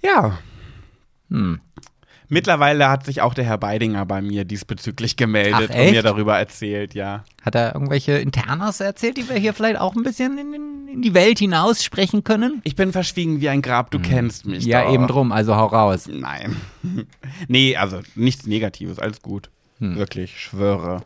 Ja. 0.03 0.39
Hm. 1.31 1.61
Mittlerweile 2.33 2.89
hat 2.89 3.05
sich 3.05 3.21
auch 3.21 3.35
der 3.35 3.45
Herr 3.45 3.59
Beidinger 3.59 4.07
bei 4.07 4.23
mir 4.23 4.47
diesbezüglich 4.47 5.19
gemeldet 5.19 5.71
Ach, 5.71 5.79
und 5.79 5.91
mir 5.91 6.03
darüber 6.03 6.39
erzählt, 6.39 6.95
ja. 6.95 7.25
Hat 7.43 7.55
er 7.55 7.75
irgendwelche 7.75 8.13
Internas 8.13 8.81
erzählt, 8.81 9.19
die 9.19 9.29
wir 9.29 9.37
hier 9.37 9.53
vielleicht 9.53 9.79
auch 9.79 9.95
ein 9.95 10.03
bisschen 10.03 10.39
in, 10.39 10.55
in, 10.89 11.03
die 11.03 11.13
Welt 11.13 11.39
hinaus 11.39 11.85
sprechen 11.85 12.25
können? 12.25 12.63
Ich 12.65 12.75
bin 12.75 12.91
verschwiegen 12.91 13.43
wie 13.43 13.51
ein 13.51 13.61
Grab, 13.61 13.91
du 13.91 13.99
kennst 13.99 14.47
mich. 14.47 14.65
Hm. 14.65 14.71
Ja, 14.71 14.85
doch. 14.85 14.95
eben 14.95 15.07
drum, 15.09 15.31
also 15.31 15.57
hau 15.57 15.67
raus. 15.67 16.09
Nein. 16.11 16.57
nee, 17.49 17.77
also 17.77 18.01
nichts 18.15 18.47
Negatives, 18.47 18.99
alles 18.99 19.21
gut. 19.21 19.51
Hm. 19.81 19.97
Wirklich, 19.97 20.41
schwöre. 20.41 21.03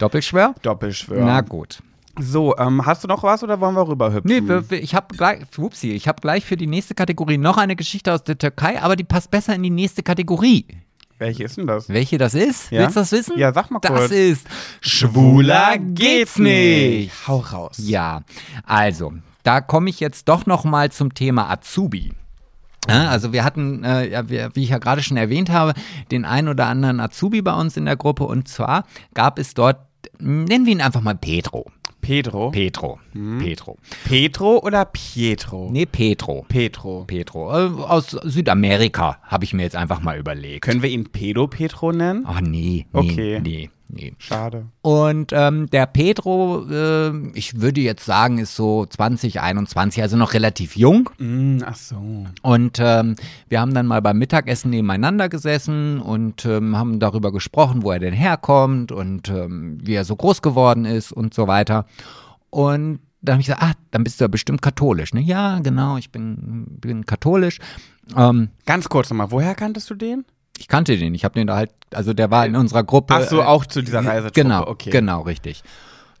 Doppelschwör? 0.00 0.56
Doppelschwör. 0.62 1.24
Na 1.24 1.40
gut. 1.42 1.84
So, 2.18 2.56
ähm, 2.58 2.86
hast 2.86 3.02
du 3.04 3.08
noch 3.08 3.22
was 3.22 3.42
oder 3.42 3.60
wollen 3.60 3.74
wir 3.74 3.88
rüberhüpfen? 3.88 4.64
Nee, 4.70 4.76
ich 4.76 4.94
habe 4.94 5.14
gleich, 5.16 5.40
whoopsie, 5.56 5.92
ich 5.92 6.06
habe 6.06 6.20
gleich 6.20 6.44
für 6.44 6.56
die 6.56 6.66
nächste 6.66 6.94
Kategorie 6.94 7.38
noch 7.38 7.56
eine 7.56 7.74
Geschichte 7.76 8.12
aus 8.12 8.22
der 8.22 8.38
Türkei, 8.38 8.80
aber 8.80 8.94
die 8.96 9.04
passt 9.04 9.30
besser 9.30 9.54
in 9.54 9.62
die 9.62 9.70
nächste 9.70 10.02
Kategorie. 10.02 10.66
Welche 11.18 11.44
ist 11.44 11.56
denn 11.56 11.66
das? 11.66 11.88
Welche 11.88 12.18
das 12.18 12.34
ist? 12.34 12.70
Ja? 12.70 12.82
Willst 12.82 12.96
du 12.96 13.00
das 13.00 13.12
wissen? 13.12 13.38
Ja, 13.38 13.52
sag 13.52 13.70
mal 13.70 13.78
Das 13.80 13.90
kurz. 13.90 14.10
ist 14.10 14.46
Schwuler 14.80 15.78
geht's 15.78 16.38
nicht. 16.38 17.12
Hau 17.26 17.38
raus. 17.38 17.76
Ja, 17.80 18.22
also, 18.64 19.12
da 19.42 19.60
komme 19.60 19.90
ich 19.90 20.00
jetzt 20.00 20.28
doch 20.28 20.46
noch 20.46 20.64
mal 20.64 20.90
zum 20.92 21.14
Thema 21.14 21.50
Azubi. 21.50 22.12
Ja, 22.88 23.08
also 23.08 23.32
wir 23.32 23.44
hatten, 23.44 23.82
äh, 23.82 24.50
wie 24.54 24.62
ich 24.62 24.68
ja 24.70 24.78
gerade 24.78 25.02
schon 25.02 25.16
erwähnt 25.16 25.50
habe, 25.50 25.72
den 26.10 26.24
ein 26.24 26.48
oder 26.48 26.66
anderen 26.66 27.00
Azubi 27.00 27.40
bei 27.42 27.54
uns 27.54 27.76
in 27.76 27.86
der 27.86 27.96
Gruppe 27.96 28.24
und 28.24 28.46
zwar 28.48 28.84
gab 29.14 29.38
es 29.38 29.54
dort, 29.54 29.78
nennen 30.18 30.66
wir 30.66 30.72
ihn 30.72 30.82
einfach 30.82 31.00
mal 31.00 31.14
Petro. 31.14 31.64
Pedro. 32.04 32.50
Petro. 32.50 32.98
Mhm. 33.14 33.38
Petro. 33.38 33.78
Petro 34.04 34.58
oder 34.58 34.84
Pietro? 34.84 35.70
Nee, 35.72 35.86
Petro. 35.86 36.44
Petro. 36.48 37.04
Petro. 37.06 37.50
Äh, 37.50 37.82
aus 37.82 38.10
Südamerika 38.10 39.18
habe 39.22 39.44
ich 39.44 39.54
mir 39.54 39.62
jetzt 39.62 39.76
einfach 39.76 40.00
mal 40.02 40.18
überlegt. 40.18 40.62
Können 40.64 40.82
wir 40.82 40.90
ihn 40.90 41.04
Pedo 41.10 41.46
Petro 41.46 41.92
nennen? 41.92 42.24
Ach 42.26 42.40
nee, 42.40 42.86
nee, 42.92 42.98
Okay. 43.00 43.40
nee, 43.42 43.70
nee. 43.88 44.14
Schade. 44.18 44.66
Und 44.82 45.32
ähm, 45.32 45.68
der 45.70 45.86
Pedro, 45.86 46.66
äh, 46.70 47.12
ich 47.34 47.60
würde 47.60 47.80
jetzt 47.80 48.04
sagen, 48.04 48.38
ist 48.38 48.56
so 48.56 48.86
20, 48.86 49.40
21, 49.40 50.02
also 50.02 50.16
noch 50.16 50.34
relativ 50.34 50.76
jung. 50.76 51.10
Mm, 51.18 51.58
ach 51.64 51.76
so. 51.76 52.26
Und 52.42 52.78
ähm, 52.80 53.16
wir 53.48 53.60
haben 53.60 53.74
dann 53.74 53.86
mal 53.86 54.02
beim 54.02 54.18
Mittagessen 54.18 54.70
nebeneinander 54.70 55.28
gesessen 55.28 56.00
und 56.00 56.44
ähm, 56.44 56.76
haben 56.76 56.98
darüber 56.98 57.32
gesprochen, 57.32 57.82
wo 57.82 57.90
er 57.90 57.98
denn 57.98 58.14
herkommt 58.14 58.92
und 58.92 59.28
ähm, 59.28 59.78
wie 59.82 59.94
er 59.94 60.04
so 60.04 60.16
groß 60.16 60.42
geworden 60.42 60.84
ist 60.84 61.12
und 61.12 61.34
so 61.34 61.46
weiter. 61.46 61.86
Und 62.50 63.00
dann 63.24 63.34
habe 63.34 63.40
ich 63.40 63.46
gesagt, 63.46 63.62
ah, 63.62 63.72
dann 63.90 64.04
bist 64.04 64.20
du 64.20 64.24
ja 64.24 64.28
bestimmt 64.28 64.60
katholisch. 64.60 65.14
Ne? 65.14 65.20
Ja, 65.20 65.58
genau, 65.60 65.96
ich 65.96 66.12
bin, 66.12 66.66
bin 66.68 67.06
katholisch. 67.06 67.58
Ähm, 68.16 68.50
Ganz 68.66 68.88
kurz 68.88 69.08
nochmal, 69.10 69.30
woher 69.30 69.54
kanntest 69.54 69.88
du 69.88 69.94
den? 69.94 70.24
Ich 70.58 70.68
kannte 70.68 70.96
den, 70.96 71.14
ich 71.14 71.24
habe 71.24 71.34
den 71.34 71.46
da 71.46 71.56
halt, 71.56 71.70
also 71.92 72.12
der 72.12 72.30
war 72.30 72.46
in 72.46 72.56
unserer 72.56 72.84
Gruppe. 72.84 73.14
Ach 73.14 73.22
so, 73.22 73.40
äh, 73.40 73.44
auch 73.44 73.66
zu 73.66 73.82
dieser 73.82 74.04
Reisetruppe, 74.04 74.32
Genau, 74.42 74.66
okay. 74.66 74.90
genau, 74.90 75.22
richtig. 75.22 75.62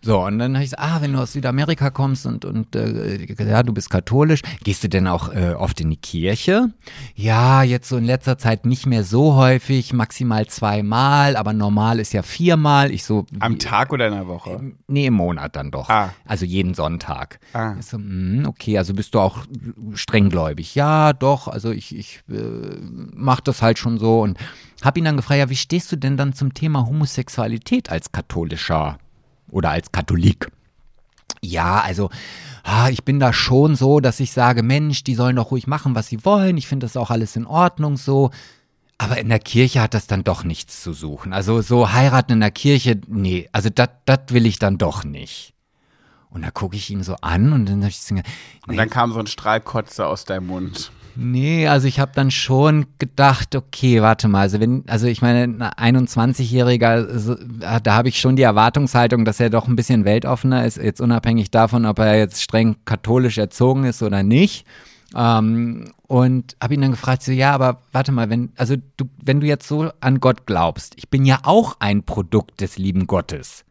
So, 0.04 0.20
und 0.20 0.38
dann 0.38 0.54
habe 0.54 0.64
ich 0.64 0.70
gesagt, 0.70 0.82
ah, 0.82 1.00
wenn 1.00 1.14
du 1.14 1.18
aus 1.18 1.32
Südamerika 1.32 1.88
kommst 1.88 2.26
und, 2.26 2.44
und 2.44 2.76
äh, 2.76 3.24
ja, 3.42 3.62
du 3.62 3.72
bist 3.72 3.88
katholisch, 3.88 4.42
gehst 4.62 4.84
du 4.84 4.88
denn 4.90 5.08
auch 5.08 5.32
äh, 5.32 5.54
oft 5.54 5.80
in 5.80 5.88
die 5.88 5.96
Kirche? 5.96 6.74
Ja, 7.14 7.62
jetzt 7.62 7.88
so 7.88 7.96
in 7.96 8.04
letzter 8.04 8.36
Zeit 8.36 8.66
nicht 8.66 8.84
mehr 8.84 9.02
so 9.02 9.34
häufig, 9.34 9.94
maximal 9.94 10.46
zweimal, 10.46 11.36
aber 11.36 11.54
normal 11.54 12.00
ist 12.00 12.12
ja 12.12 12.22
viermal. 12.22 12.90
Ich 12.90 13.04
so. 13.04 13.24
Am 13.40 13.58
Tag 13.58 13.94
oder 13.94 14.08
in 14.08 14.12
der 14.12 14.26
Woche? 14.26 14.74
Nee, 14.88 15.06
im 15.06 15.14
Monat 15.14 15.56
dann 15.56 15.70
doch. 15.70 15.88
Ah. 15.88 16.12
Also 16.26 16.44
jeden 16.44 16.74
Sonntag. 16.74 17.40
Ah. 17.54 17.76
So, 17.80 17.96
mm, 17.98 18.44
okay, 18.46 18.76
also 18.76 18.92
bist 18.92 19.14
du 19.14 19.20
auch 19.20 19.38
strenggläubig? 19.94 20.74
Ja, 20.74 21.14
doch, 21.14 21.48
also 21.48 21.70
ich, 21.70 21.96
ich 21.96 22.20
äh, 22.30 22.76
mach 23.14 23.40
das 23.40 23.62
halt 23.62 23.78
schon 23.78 23.98
so 23.98 24.20
und 24.20 24.36
hab 24.82 24.98
ihn 24.98 25.04
dann 25.04 25.16
gefragt, 25.16 25.38
ja, 25.38 25.48
wie 25.48 25.56
stehst 25.56 25.90
du 25.92 25.96
denn 25.96 26.18
dann 26.18 26.34
zum 26.34 26.52
Thema 26.52 26.86
Homosexualität 26.86 27.90
als 27.90 28.12
katholischer 28.12 28.98
oder 29.54 29.70
als 29.70 29.92
Katholik? 29.92 30.50
Ja, 31.40 31.80
also 31.80 32.10
ah, 32.64 32.88
ich 32.88 33.04
bin 33.04 33.20
da 33.20 33.32
schon 33.32 33.76
so, 33.76 34.00
dass 34.00 34.20
ich 34.20 34.32
sage, 34.32 34.62
Mensch, 34.62 35.04
die 35.04 35.14
sollen 35.14 35.36
doch 35.36 35.50
ruhig 35.50 35.66
machen, 35.66 35.94
was 35.94 36.08
sie 36.08 36.24
wollen. 36.24 36.56
Ich 36.56 36.66
finde 36.66 36.84
das 36.84 36.96
auch 36.96 37.10
alles 37.10 37.36
in 37.36 37.46
Ordnung 37.46 37.96
so. 37.96 38.30
Aber 38.98 39.18
in 39.18 39.28
der 39.28 39.38
Kirche 39.40 39.80
hat 39.82 39.94
das 39.94 40.06
dann 40.06 40.24
doch 40.24 40.44
nichts 40.44 40.82
zu 40.82 40.92
suchen. 40.92 41.32
Also 41.32 41.62
so 41.62 41.92
heiraten 41.92 42.32
in 42.32 42.40
der 42.40 42.50
Kirche, 42.50 43.00
nee, 43.08 43.48
also 43.52 43.68
das 43.70 43.88
will 44.28 44.46
ich 44.46 44.58
dann 44.58 44.78
doch 44.78 45.04
nicht. 45.04 45.53
Und 46.34 46.42
da 46.42 46.50
gucke 46.50 46.76
ich 46.76 46.90
ihn 46.90 47.02
so 47.02 47.14
an 47.20 47.52
und 47.52 47.66
dann 47.66 47.80
habe 47.80 47.90
ich 47.90 48.00
so, 48.00 48.14
Und 48.14 48.24
nee, 48.66 48.76
dann 48.76 48.90
kam 48.90 49.12
so 49.12 49.20
ein 49.20 49.28
Strahlkotze 49.28 50.04
aus 50.06 50.24
deinem 50.24 50.48
Mund. 50.48 50.90
nee, 51.14 51.68
also 51.68 51.86
ich 51.86 52.00
habe 52.00 52.10
dann 52.12 52.32
schon 52.32 52.86
gedacht, 52.98 53.54
okay, 53.54 54.02
warte 54.02 54.26
mal, 54.26 54.40
also 54.40 54.58
wenn, 54.58 54.82
also 54.88 55.06
ich 55.06 55.22
meine, 55.22 55.72
ein 55.76 55.96
21-Jähriger, 55.96 57.16
so, 57.16 57.36
da 57.60 57.94
habe 57.94 58.08
ich 58.08 58.18
schon 58.18 58.34
die 58.34 58.42
Erwartungshaltung, 58.42 59.24
dass 59.24 59.38
er 59.38 59.48
doch 59.48 59.68
ein 59.68 59.76
bisschen 59.76 60.04
weltoffener 60.04 60.66
ist, 60.66 60.76
jetzt 60.76 61.00
unabhängig 61.00 61.52
davon, 61.52 61.86
ob 61.86 62.00
er 62.00 62.18
jetzt 62.18 62.42
streng 62.42 62.76
katholisch 62.84 63.38
erzogen 63.38 63.84
ist 63.84 64.02
oder 64.02 64.24
nicht. 64.24 64.66
Ähm, 65.14 65.92
und 66.08 66.56
habe 66.60 66.74
ihn 66.74 66.80
dann 66.80 66.90
gefragt, 66.90 67.22
so, 67.22 67.30
ja, 67.30 67.52
aber 67.52 67.82
warte 67.92 68.10
mal, 68.10 68.28
wenn, 68.28 68.52
also 68.56 68.74
du, 68.96 69.08
wenn 69.22 69.40
du 69.40 69.46
jetzt 69.46 69.68
so 69.68 69.90
an 70.00 70.18
Gott 70.18 70.46
glaubst, 70.46 70.94
ich 70.96 71.08
bin 71.08 71.24
ja 71.24 71.38
auch 71.44 71.76
ein 71.78 72.02
Produkt 72.02 72.60
des 72.60 72.76
lieben 72.76 73.06
Gottes. 73.06 73.64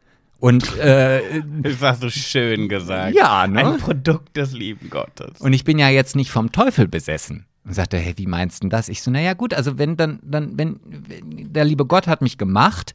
Und 0.44 0.78
äh, 0.78 1.42
Das 1.62 1.82
hast 1.82 2.04
du 2.04 2.12
schön 2.12 2.68
gesagt. 2.68 3.16
Ja, 3.16 3.48
ne? 3.48 3.66
Ein 3.66 3.78
Produkt 3.78 4.36
des 4.36 4.52
lieben 4.52 4.90
Gottes. 4.90 5.40
Und 5.40 5.54
ich 5.54 5.64
bin 5.64 5.80
ja 5.80 5.88
jetzt 5.88 6.18
nicht 6.18 6.32
vom 6.32 6.52
Teufel 6.52 6.90
besessen. 6.90 7.46
Und 7.64 7.74
sagte, 7.74 7.96
hey, 7.96 8.14
wie 8.18 8.28
meinst 8.28 8.58
du 8.58 8.62
denn 8.66 8.70
das? 8.70 8.90
Ich 8.90 9.02
so, 9.02 9.10
naja, 9.10 9.36
gut, 9.36 9.54
also 9.54 9.78
wenn 9.78 9.96
dann, 9.96 10.20
dann, 10.22 10.58
wenn, 10.58 10.82
wenn 10.84 11.54
der 11.54 11.64
liebe 11.64 11.86
Gott 11.86 12.08
hat 12.08 12.22
mich 12.22 12.38
gemacht 12.38 12.94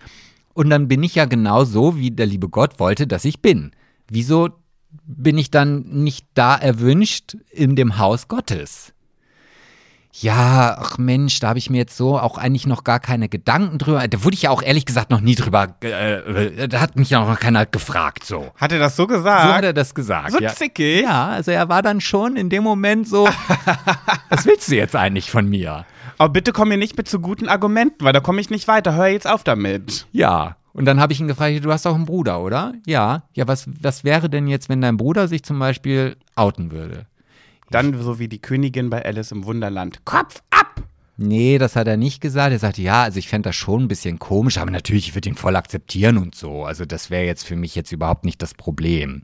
und 0.52 0.68
dann 0.68 0.88
bin 0.88 1.02
ich 1.02 1.14
ja 1.14 1.24
genau 1.24 1.64
so, 1.64 1.96
wie 1.96 2.10
der 2.10 2.26
liebe 2.26 2.50
Gott 2.50 2.78
wollte, 2.78 3.06
dass 3.06 3.24
ich 3.24 3.40
bin. 3.40 3.70
Wieso 4.08 4.50
bin 5.06 5.38
ich 5.38 5.50
dann 5.50 6.02
nicht 6.02 6.26
da 6.34 6.54
erwünscht 6.54 7.38
in 7.50 7.76
dem 7.76 7.96
Haus 7.96 8.28
Gottes? 8.28 8.92
Ja, 10.20 10.76
ach 10.78 10.98
Mensch, 10.98 11.38
da 11.40 11.48
habe 11.48 11.58
ich 11.58 11.70
mir 11.70 11.76
jetzt 11.78 11.96
so 11.96 12.18
auch 12.18 12.38
eigentlich 12.38 12.66
noch 12.66 12.82
gar 12.82 12.98
keine 12.98 13.28
Gedanken 13.28 13.78
drüber. 13.78 14.06
Da 14.08 14.24
wurde 14.24 14.34
ich 14.34 14.42
ja 14.42 14.50
auch 14.50 14.62
ehrlich 14.62 14.84
gesagt 14.84 15.10
noch 15.10 15.20
nie 15.20 15.34
drüber. 15.34 15.68
Äh, 15.80 16.68
da 16.68 16.80
hat 16.80 16.96
mich 16.96 17.10
ja 17.10 17.22
auch 17.22 17.28
noch 17.28 17.38
keiner 17.38 17.66
gefragt 17.66 18.24
so. 18.24 18.52
Hat 18.56 18.72
er 18.72 18.78
das 18.78 18.96
so 18.96 19.02
So 19.02 19.08
gesagt? 19.08 19.54
hat 19.54 19.64
er 19.64 19.72
das 19.72 19.94
gesagt. 19.94 20.32
So 20.32 20.40
ja. 20.40 20.52
zickig? 20.52 21.02
Ja, 21.02 21.28
also 21.28 21.50
er 21.50 21.68
war 21.68 21.82
dann 21.82 22.00
schon 22.00 22.36
in 22.36 22.50
dem 22.50 22.64
Moment 22.64 23.08
so, 23.08 23.28
was 24.28 24.44
willst 24.44 24.70
du 24.70 24.76
jetzt 24.76 24.96
eigentlich 24.96 25.30
von 25.30 25.48
mir? 25.48 25.84
Aber 26.18 26.32
bitte 26.32 26.52
komm 26.52 26.68
mir 26.68 26.78
nicht 26.78 26.96
mit 26.96 27.08
zu 27.08 27.20
guten 27.20 27.48
Argumenten, 27.48 28.04
weil 28.04 28.12
da 28.12 28.20
komme 28.20 28.40
ich 28.40 28.50
nicht 28.50 28.66
weiter. 28.66 28.94
Hör 28.94 29.06
jetzt 29.06 29.28
auf 29.28 29.44
damit. 29.44 30.06
Ja. 30.12 30.56
Und 30.72 30.84
dann 30.84 31.00
habe 31.00 31.12
ich 31.12 31.20
ihn 31.20 31.28
gefragt, 31.28 31.64
du 31.64 31.72
hast 31.72 31.86
auch 31.86 31.94
einen 31.94 32.06
Bruder, 32.06 32.40
oder? 32.40 32.72
Ja. 32.86 33.22
Ja, 33.34 33.46
was, 33.46 33.66
was 33.80 34.04
wäre 34.04 34.28
denn 34.28 34.48
jetzt, 34.48 34.68
wenn 34.68 34.80
dein 34.80 34.96
Bruder 34.96 35.28
sich 35.28 35.44
zum 35.44 35.58
Beispiel 35.58 36.16
outen 36.34 36.70
würde? 36.72 37.06
Dann 37.70 38.00
so 38.02 38.18
wie 38.18 38.28
die 38.28 38.40
Königin 38.40 38.90
bei 38.90 39.04
Alice 39.04 39.32
im 39.32 39.44
Wunderland. 39.44 40.04
Kopf 40.04 40.42
ab! 40.50 40.82
Nee, 41.16 41.58
das 41.58 41.74
hat 41.74 41.88
er 41.88 41.96
nicht 41.96 42.20
gesagt. 42.20 42.52
Er 42.52 42.58
sagte, 42.60 42.80
ja, 42.80 43.02
also 43.02 43.18
ich 43.18 43.28
fände 43.28 43.48
das 43.48 43.56
schon 43.56 43.82
ein 43.84 43.88
bisschen 43.88 44.18
komisch, 44.18 44.56
aber 44.58 44.70
natürlich, 44.70 45.08
ich 45.08 45.14
würde 45.16 45.28
ihn 45.28 45.34
voll 45.34 45.56
akzeptieren 45.56 46.16
und 46.16 46.34
so. 46.34 46.64
Also 46.64 46.84
das 46.84 47.10
wäre 47.10 47.24
jetzt 47.24 47.44
für 47.44 47.56
mich 47.56 47.74
jetzt 47.74 47.90
überhaupt 47.92 48.24
nicht 48.24 48.40
das 48.40 48.54
Problem. 48.54 49.22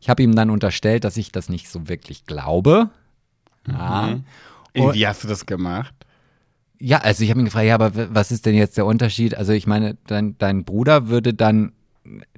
Ich 0.00 0.10
habe 0.10 0.22
ihm 0.22 0.34
dann 0.34 0.50
unterstellt, 0.50 1.04
dass 1.04 1.16
ich 1.16 1.32
das 1.32 1.48
nicht 1.48 1.68
so 1.70 1.88
wirklich 1.88 2.26
glaube. 2.26 2.90
Ja. 3.66 4.20
Und- 4.76 4.94
Wie 4.94 5.06
hast 5.06 5.24
du 5.24 5.28
das 5.28 5.46
gemacht? 5.46 5.94
Ja, 6.78 6.98
also 6.98 7.24
ich 7.24 7.30
habe 7.30 7.40
ihn 7.40 7.46
gefragt, 7.46 7.66
ja, 7.66 7.74
aber 7.76 7.92
was 8.14 8.30
ist 8.30 8.44
denn 8.44 8.54
jetzt 8.54 8.76
der 8.76 8.84
Unterschied? 8.84 9.34
Also 9.36 9.52
ich 9.52 9.66
meine, 9.66 9.96
dein, 10.06 10.36
dein 10.36 10.64
Bruder 10.64 11.08
würde 11.08 11.32
dann 11.32 11.72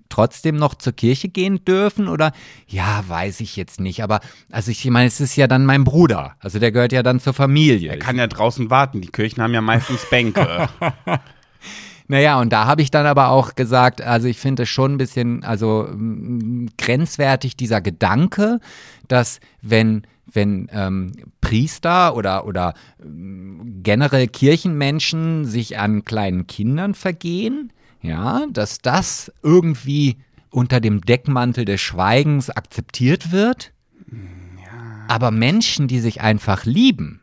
trotzdem 0.09 0.57
noch 0.57 0.75
zur 0.75 0.93
Kirche 0.93 1.29
gehen 1.29 1.64
dürfen 1.64 2.09
oder? 2.09 2.33
Ja, 2.69 3.05
weiß 3.07 3.41
ich 3.41 3.57
jetzt 3.57 3.81
nicht, 3.81 4.03
aber 4.03 4.21
also 4.51 4.71
ich 4.71 4.85
meine, 4.87 5.09
es 5.09 5.21
ist 5.21 5.37
ja 5.37 5.47
dann 5.47 5.67
mein 5.67 5.85
Bruder. 5.85 6.37
Also 6.41 6.59
der 6.59 6.73
gehört 6.73 6.93
ja 6.93 7.03
dann 7.03 7.21
zur 7.21 7.35
Familie. 7.35 7.91
Er 7.91 7.99
kann 7.99 8.17
ja 8.17 8.27
draußen 8.27 8.71
warten. 8.71 9.01
Die 9.01 9.09
Kirchen 9.09 9.43
haben 9.43 9.55
ja 9.55 9.61
meistens 9.61 10.09
Bänke. 10.09 10.69
Naja, 12.09 12.41
und 12.41 12.53
da 12.53 12.67
habe 12.67 12.83
ich 12.83 12.93
dann 12.93 13.05
aber 13.05 13.31
auch 13.31 13.57
gesagt, 13.57 14.01
also 14.01 14.29
ich 14.29 14.39
finde 14.39 14.62
es 14.62 14.69
schon 14.69 14.95
ein 14.95 14.99
bisschen, 14.99 15.43
also 15.43 15.89
grenzwertig 16.79 17.57
dieser 17.57 17.81
Gedanke, 17.81 18.61
dass 19.09 19.41
wenn 19.61 20.07
wenn 20.33 20.69
ähm, 20.73 21.12
Priester 21.41 22.17
oder, 22.17 22.47
oder 22.47 22.75
ähm, 23.03 23.81
generell 23.83 24.27
Kirchenmenschen 24.27 25.45
sich 25.45 25.79
an 25.79 26.05
kleinen 26.05 26.47
Kindern 26.47 26.95
vergehen, 26.95 27.73
ja, 28.03 28.47
dass 28.51 28.78
das 28.78 29.32
irgendwie 29.42 30.16
unter 30.51 30.80
dem 30.80 31.01
Deckmantel 31.01 31.64
des 31.64 31.80
Schweigens 31.80 32.51
akzeptiert 32.51 33.32
wird. 33.32 33.72
Aber 35.09 35.30
Menschen, 35.30 35.86
die 35.86 36.01
sich 36.01 36.20
einfach 36.20 36.64
lieben, 36.64 37.20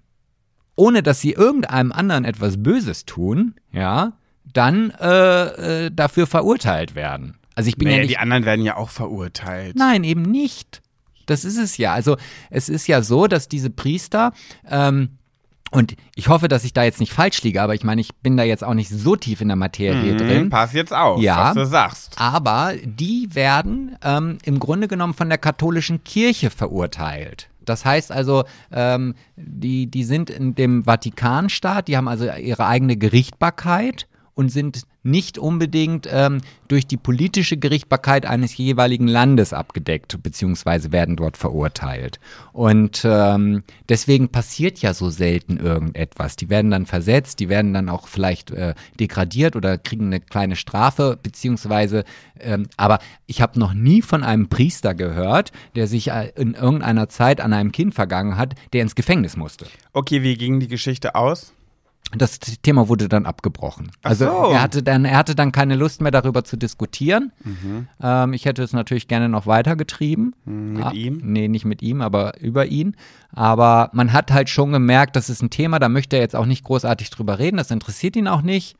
ohne 0.75 1.03
dass 1.03 1.19
sie 1.19 1.31
irgendeinem 1.31 1.91
anderen 1.91 2.25
etwas 2.25 2.61
Böses 2.61 3.05
tun, 3.05 3.55
ja, 3.71 4.13
dann 4.53 4.91
äh, 4.91 5.85
äh, 5.85 5.91
dafür 5.91 6.27
verurteilt 6.27 6.95
werden. 6.95 7.37
Also 7.55 7.67
ich 7.69 7.77
bin 7.77 7.87
ja 7.87 7.93
naja, 7.93 8.01
nicht. 8.03 8.11
die 8.11 8.17
anderen 8.17 8.45
werden 8.45 8.63
ja 8.63 8.77
auch 8.77 8.89
verurteilt. 8.89 9.75
Nein, 9.75 10.03
eben 10.03 10.23
nicht. 10.23 10.81
Das 11.25 11.45
ist 11.45 11.57
es 11.57 11.77
ja. 11.77 11.93
Also 11.93 12.17
es 12.49 12.69
ist 12.69 12.87
ja 12.87 13.01
so, 13.01 13.27
dass 13.27 13.47
diese 13.47 13.69
Priester 13.69 14.33
ähm, 14.69 15.17
und 15.73 15.95
ich 16.15 16.27
hoffe, 16.27 16.47
dass 16.47 16.63
ich 16.63 16.73
da 16.73 16.83
jetzt 16.83 16.99
nicht 16.99 17.11
falsch 17.13 17.41
liege, 17.43 17.61
aber 17.61 17.73
ich 17.75 17.83
meine, 17.83 17.99
ich 18.01 18.13
bin 18.15 18.37
da 18.37 18.43
jetzt 18.43 18.63
auch 18.63 18.73
nicht 18.73 18.89
so 18.89 19.15
tief 19.15 19.41
in 19.41 19.47
der 19.47 19.57
Materie 19.57 20.13
Mhm, 20.13 20.17
drin. 20.17 20.49
Pass 20.49 20.73
jetzt 20.73 20.93
auf, 20.93 21.21
Ja. 21.21 21.49
was 21.49 21.53
du 21.55 21.65
sagst. 21.65 22.15
Aber 22.19 22.73
die 22.83 23.29
werden 23.33 23.97
ähm, 24.03 24.37
im 24.43 24.59
Grunde 24.59 24.87
genommen 24.87 25.13
von 25.13 25.29
der 25.29 25.37
katholischen 25.37 26.03
Kirche 26.03 26.49
verurteilt. 26.49 27.49
Das 27.65 27.85
heißt 27.85 28.11
also, 28.11 28.43
ähm, 28.71 29.15
die, 29.35 29.87
die 29.87 30.03
sind 30.03 30.29
in 30.29 30.53
dem 30.55 30.83
Vatikanstaat, 30.83 31.87
die 31.87 31.95
haben 31.97 32.07
also 32.07 32.25
ihre 32.25 32.65
eigene 32.65 32.97
Gerichtbarkeit 32.97 34.07
und 34.33 34.49
sind 34.49 34.83
nicht 35.03 35.37
unbedingt 35.37 36.07
ähm, 36.11 36.41
durch 36.67 36.87
die 36.87 36.97
politische 36.97 37.57
Gerichtbarkeit 37.57 38.25
eines 38.25 38.57
jeweiligen 38.57 39.07
Landes 39.07 39.53
abgedeckt, 39.53 40.21
beziehungsweise 40.23 40.91
werden 40.91 41.15
dort 41.17 41.37
verurteilt. 41.37 42.19
Und 42.53 43.03
ähm, 43.05 43.63
deswegen 43.89 44.29
passiert 44.29 44.79
ja 44.79 44.93
so 44.93 45.09
selten 45.09 45.57
irgendetwas. 45.57 46.37
Die 46.37 46.49
werden 46.49 46.71
dann 46.71 46.85
versetzt, 46.85 47.39
die 47.39 47.49
werden 47.49 47.73
dann 47.73 47.89
auch 47.89 48.07
vielleicht 48.07 48.51
äh, 48.51 48.73
degradiert 48.99 49.55
oder 49.55 49.77
kriegen 49.77 50.07
eine 50.07 50.21
kleine 50.21 50.55
Strafe, 50.55 51.19
beziehungsweise, 51.21 52.05
ähm, 52.39 52.67
aber 52.77 52.99
ich 53.27 53.41
habe 53.41 53.59
noch 53.59 53.73
nie 53.73 54.01
von 54.01 54.23
einem 54.23 54.47
Priester 54.47 54.95
gehört, 54.95 55.51
der 55.75 55.87
sich 55.87 56.11
äh, 56.11 56.31
in 56.35 56.53
irgendeiner 56.53 57.09
Zeit 57.09 57.41
an 57.41 57.53
einem 57.53 57.71
Kind 57.71 57.93
vergangen 57.93 58.37
hat, 58.37 58.55
der 58.71 58.81
ins 58.81 58.95
Gefängnis 58.95 59.35
musste. 59.35 59.67
Okay, 59.91 60.23
wie 60.23 60.35
ging 60.35 60.59
die 60.59 60.67
Geschichte 60.67 61.15
aus? 61.15 61.53
Das 62.15 62.39
Thema 62.39 62.89
wurde 62.89 63.09
dann 63.09 63.25
abgebrochen. 63.25 63.91
Also 64.03 64.25
so. 64.25 64.51
er 64.51 64.61
hatte 64.61 64.83
dann, 64.83 65.05
er 65.05 65.17
hatte 65.17 65.35
dann 65.35 65.51
keine 65.51 65.75
Lust 65.75 66.01
mehr 66.01 66.11
darüber 66.11 66.43
zu 66.43 66.57
diskutieren. 66.57 67.31
Mhm. 67.43 67.87
Ähm, 68.01 68.33
ich 68.33 68.45
hätte 68.45 68.61
es 68.63 68.73
natürlich 68.73 69.07
gerne 69.07 69.29
noch 69.29 69.47
weitergetrieben. 69.47 70.35
Mit 70.45 70.85
Ah, 70.85 70.91
ihm? 70.91 71.21
Nee, 71.23 71.47
nicht 71.47 71.65
mit 71.65 71.81
ihm, 71.81 72.01
aber 72.01 72.39
über 72.39 72.65
ihn. 72.67 72.95
Aber 73.31 73.89
man 73.93 74.13
hat 74.13 74.31
halt 74.31 74.49
schon 74.49 74.71
gemerkt, 74.71 75.15
das 75.15 75.29
ist 75.29 75.41
ein 75.41 75.49
Thema, 75.49 75.79
da 75.79 75.89
möchte 75.89 76.15
er 76.17 76.21
jetzt 76.21 76.35
auch 76.35 76.45
nicht 76.45 76.63
großartig 76.63 77.09
drüber 77.09 77.39
reden, 77.39 77.57
das 77.57 77.71
interessiert 77.71 78.15
ihn 78.15 78.27
auch 78.27 78.41
nicht. 78.41 78.75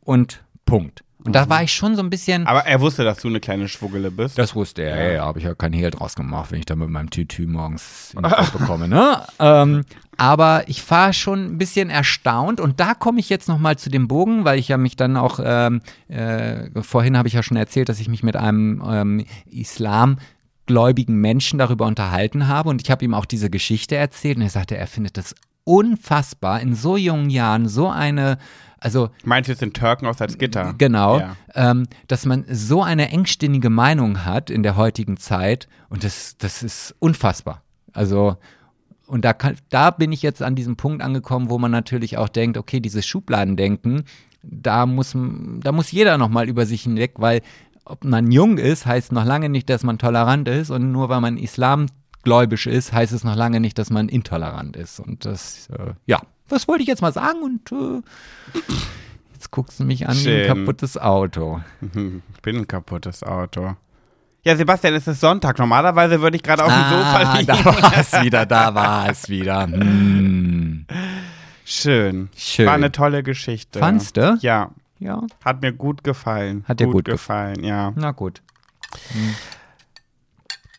Und 0.00 0.44
Punkt. 0.64 1.02
Und 1.26 1.32
Mhm. 1.32 1.34
da 1.34 1.48
war 1.48 1.62
ich 1.62 1.72
schon 1.72 1.94
so 1.96 2.02
ein 2.02 2.08
bisschen. 2.10 2.46
Aber 2.46 2.64
er 2.66 2.80
wusste, 2.80 3.04
dass 3.04 3.18
du 3.18 3.28
eine 3.28 3.40
kleine 3.40 3.68
Schwuggele 3.68 4.10
bist. 4.10 4.38
Das 4.38 4.54
wusste 4.54 4.82
er, 4.82 5.04
ja, 5.08 5.12
ja, 5.16 5.24
habe 5.24 5.38
ich 5.40 5.44
ja 5.44 5.54
kein 5.54 5.72
Hehl 5.72 5.90
draus 5.90 6.14
gemacht, 6.14 6.50
wenn 6.52 6.58
ich 6.60 6.66
da 6.66 6.74
mit 6.76 6.88
meinem 6.88 7.10
Tütü 7.10 7.46
morgens 7.46 8.14
in 8.16 8.22
bekomme, 8.22 8.88
ne? 8.88 9.22
Ähm, 9.38 9.84
aber 10.18 10.64
ich 10.66 10.88
war 10.90 11.12
schon 11.12 11.44
ein 11.44 11.58
bisschen 11.58 11.90
erstaunt 11.90 12.58
und 12.58 12.80
da 12.80 12.94
komme 12.94 13.20
ich 13.20 13.28
jetzt 13.28 13.48
nochmal 13.48 13.76
zu 13.76 13.90
dem 13.90 14.08
Bogen, 14.08 14.46
weil 14.46 14.58
ich 14.58 14.68
ja 14.68 14.78
mich 14.78 14.96
dann 14.96 15.16
auch, 15.18 15.40
ähm, 15.44 15.82
äh, 16.08 16.70
vorhin 16.80 17.18
habe 17.18 17.28
ich 17.28 17.34
ja 17.34 17.42
schon 17.42 17.58
erzählt, 17.58 17.90
dass 17.90 18.00
ich 18.00 18.08
mich 18.08 18.22
mit 18.22 18.34
einem 18.34 18.82
ähm, 18.88 19.26
islamgläubigen 19.50 21.16
Menschen 21.16 21.58
darüber 21.58 21.86
unterhalten 21.86 22.48
habe 22.48 22.70
und 22.70 22.82
ich 22.82 22.90
habe 22.90 23.04
ihm 23.04 23.14
auch 23.14 23.26
diese 23.26 23.50
Geschichte 23.50 23.96
erzählt 23.96 24.36
und 24.36 24.42
er 24.42 24.50
sagte, 24.50 24.76
er 24.76 24.86
findet 24.86 25.16
das 25.16 25.34
unfassbar, 25.64 26.60
in 26.60 26.74
so 26.74 26.96
jungen 26.96 27.28
Jahren 27.30 27.68
so 27.68 27.88
eine, 27.90 28.38
also 28.86 29.10
Meinst 29.24 29.48
du 29.48 29.52
jetzt 29.52 29.60
den 29.62 29.72
Türken 29.72 30.06
aus 30.06 30.18
Salzgitter? 30.18 30.74
Genau, 30.78 31.18
Ja. 31.18 31.36
ähm, 31.54 31.86
dass 32.08 32.24
man 32.24 32.44
so 32.50 32.82
eine 32.82 33.10
engstinnige 33.10 33.68
Meinung 33.70 34.24
hat 34.24 34.48
in 34.50 34.62
der 34.62 34.76
heutigen 34.76 35.16
Zeit 35.18 35.68
und 35.88 36.04
das, 36.04 36.36
das 36.38 36.62
ist 36.62 36.94
unfassbar. 36.98 37.62
Also, 37.92 38.36
und 39.06 39.24
da, 39.24 39.32
kann, 39.32 39.56
da 39.70 39.90
bin 39.90 40.12
ich 40.12 40.22
jetzt 40.22 40.42
an 40.42 40.54
diesem 40.54 40.76
Punkt 40.76 41.02
angekommen, 41.02 41.48
wo 41.50 41.58
man 41.58 41.70
natürlich 41.70 42.16
auch 42.18 42.28
denkt, 42.28 42.56
okay, 42.58 42.80
dieses 42.80 43.06
Schubladendenken, 43.06 44.04
da 44.42 44.86
muss, 44.86 45.14
da 45.60 45.72
muss 45.72 45.90
jeder 45.92 46.18
nochmal 46.18 46.48
über 46.48 46.66
sich 46.66 46.82
hinweg, 46.82 47.14
weil 47.16 47.40
ob 47.84 48.04
man 48.04 48.30
jung 48.32 48.58
ist, 48.58 48.84
heißt 48.86 49.12
noch 49.12 49.24
lange 49.24 49.48
nicht, 49.48 49.68
dass 49.70 49.82
man 49.84 49.98
tolerant 49.98 50.48
ist 50.48 50.70
und 50.70 50.90
nur 50.92 51.08
weil 51.08 51.20
man 51.20 51.36
islamgläubisch 51.36 52.66
ist, 52.66 52.92
heißt 52.92 53.12
es 53.12 53.24
noch 53.24 53.36
lange 53.36 53.60
nicht, 53.60 53.78
dass 53.78 53.90
man 53.90 54.08
intolerant 54.08 54.76
ist. 54.76 55.00
Und 55.00 55.24
das, 55.24 55.68
äh, 55.70 55.92
ja, 56.06 56.20
das 56.48 56.68
wollte 56.68 56.82
ich 56.82 56.88
jetzt 56.88 57.02
mal 57.02 57.12
sagen 57.12 57.42
und 57.42 57.72
äh, 57.72 58.02
jetzt 59.34 59.50
guckst 59.50 59.80
du 59.80 59.84
mich 59.84 60.08
an 60.08 60.16
wie 60.16 60.42
ein 60.42 60.46
kaputtes 60.46 60.96
Auto. 60.98 61.60
Ich 61.80 62.42
bin 62.42 62.56
ein 62.56 62.66
kaputtes 62.68 63.22
Auto. 63.22 63.74
Ja, 64.44 64.54
Sebastian, 64.56 64.94
es 64.94 65.08
ist 65.08 65.20
Sonntag. 65.20 65.58
Normalerweise 65.58 66.20
würde 66.20 66.36
ich 66.36 66.42
gerade 66.42 66.64
auf 66.64 66.72
dem 66.72 66.84
Sofa 66.88 67.16
Ah, 67.16 67.34
liegen. 67.38 67.46
da 67.48 67.64
war 67.64 67.98
es 67.98 68.12
wieder, 68.22 68.46
da 68.46 68.74
war 68.74 69.08
es 69.10 69.28
wieder. 69.28 69.66
Hm. 69.66 70.86
Schön. 71.64 72.28
Schön. 72.36 72.66
War 72.66 72.74
eine 72.74 72.92
tolle 72.92 73.24
Geschichte. 73.24 73.80
Fandst 73.80 74.16
du? 74.16 74.38
Ja, 74.40 74.70
Ja, 75.00 75.22
hat 75.44 75.62
mir 75.62 75.72
gut 75.72 76.04
gefallen. 76.04 76.64
Hat 76.68 76.78
dir 76.78 76.86
gut 76.86 77.08
gef- 77.08 77.12
gefallen, 77.12 77.64
ja. 77.64 77.92
na 77.96 78.12
gut. 78.12 78.40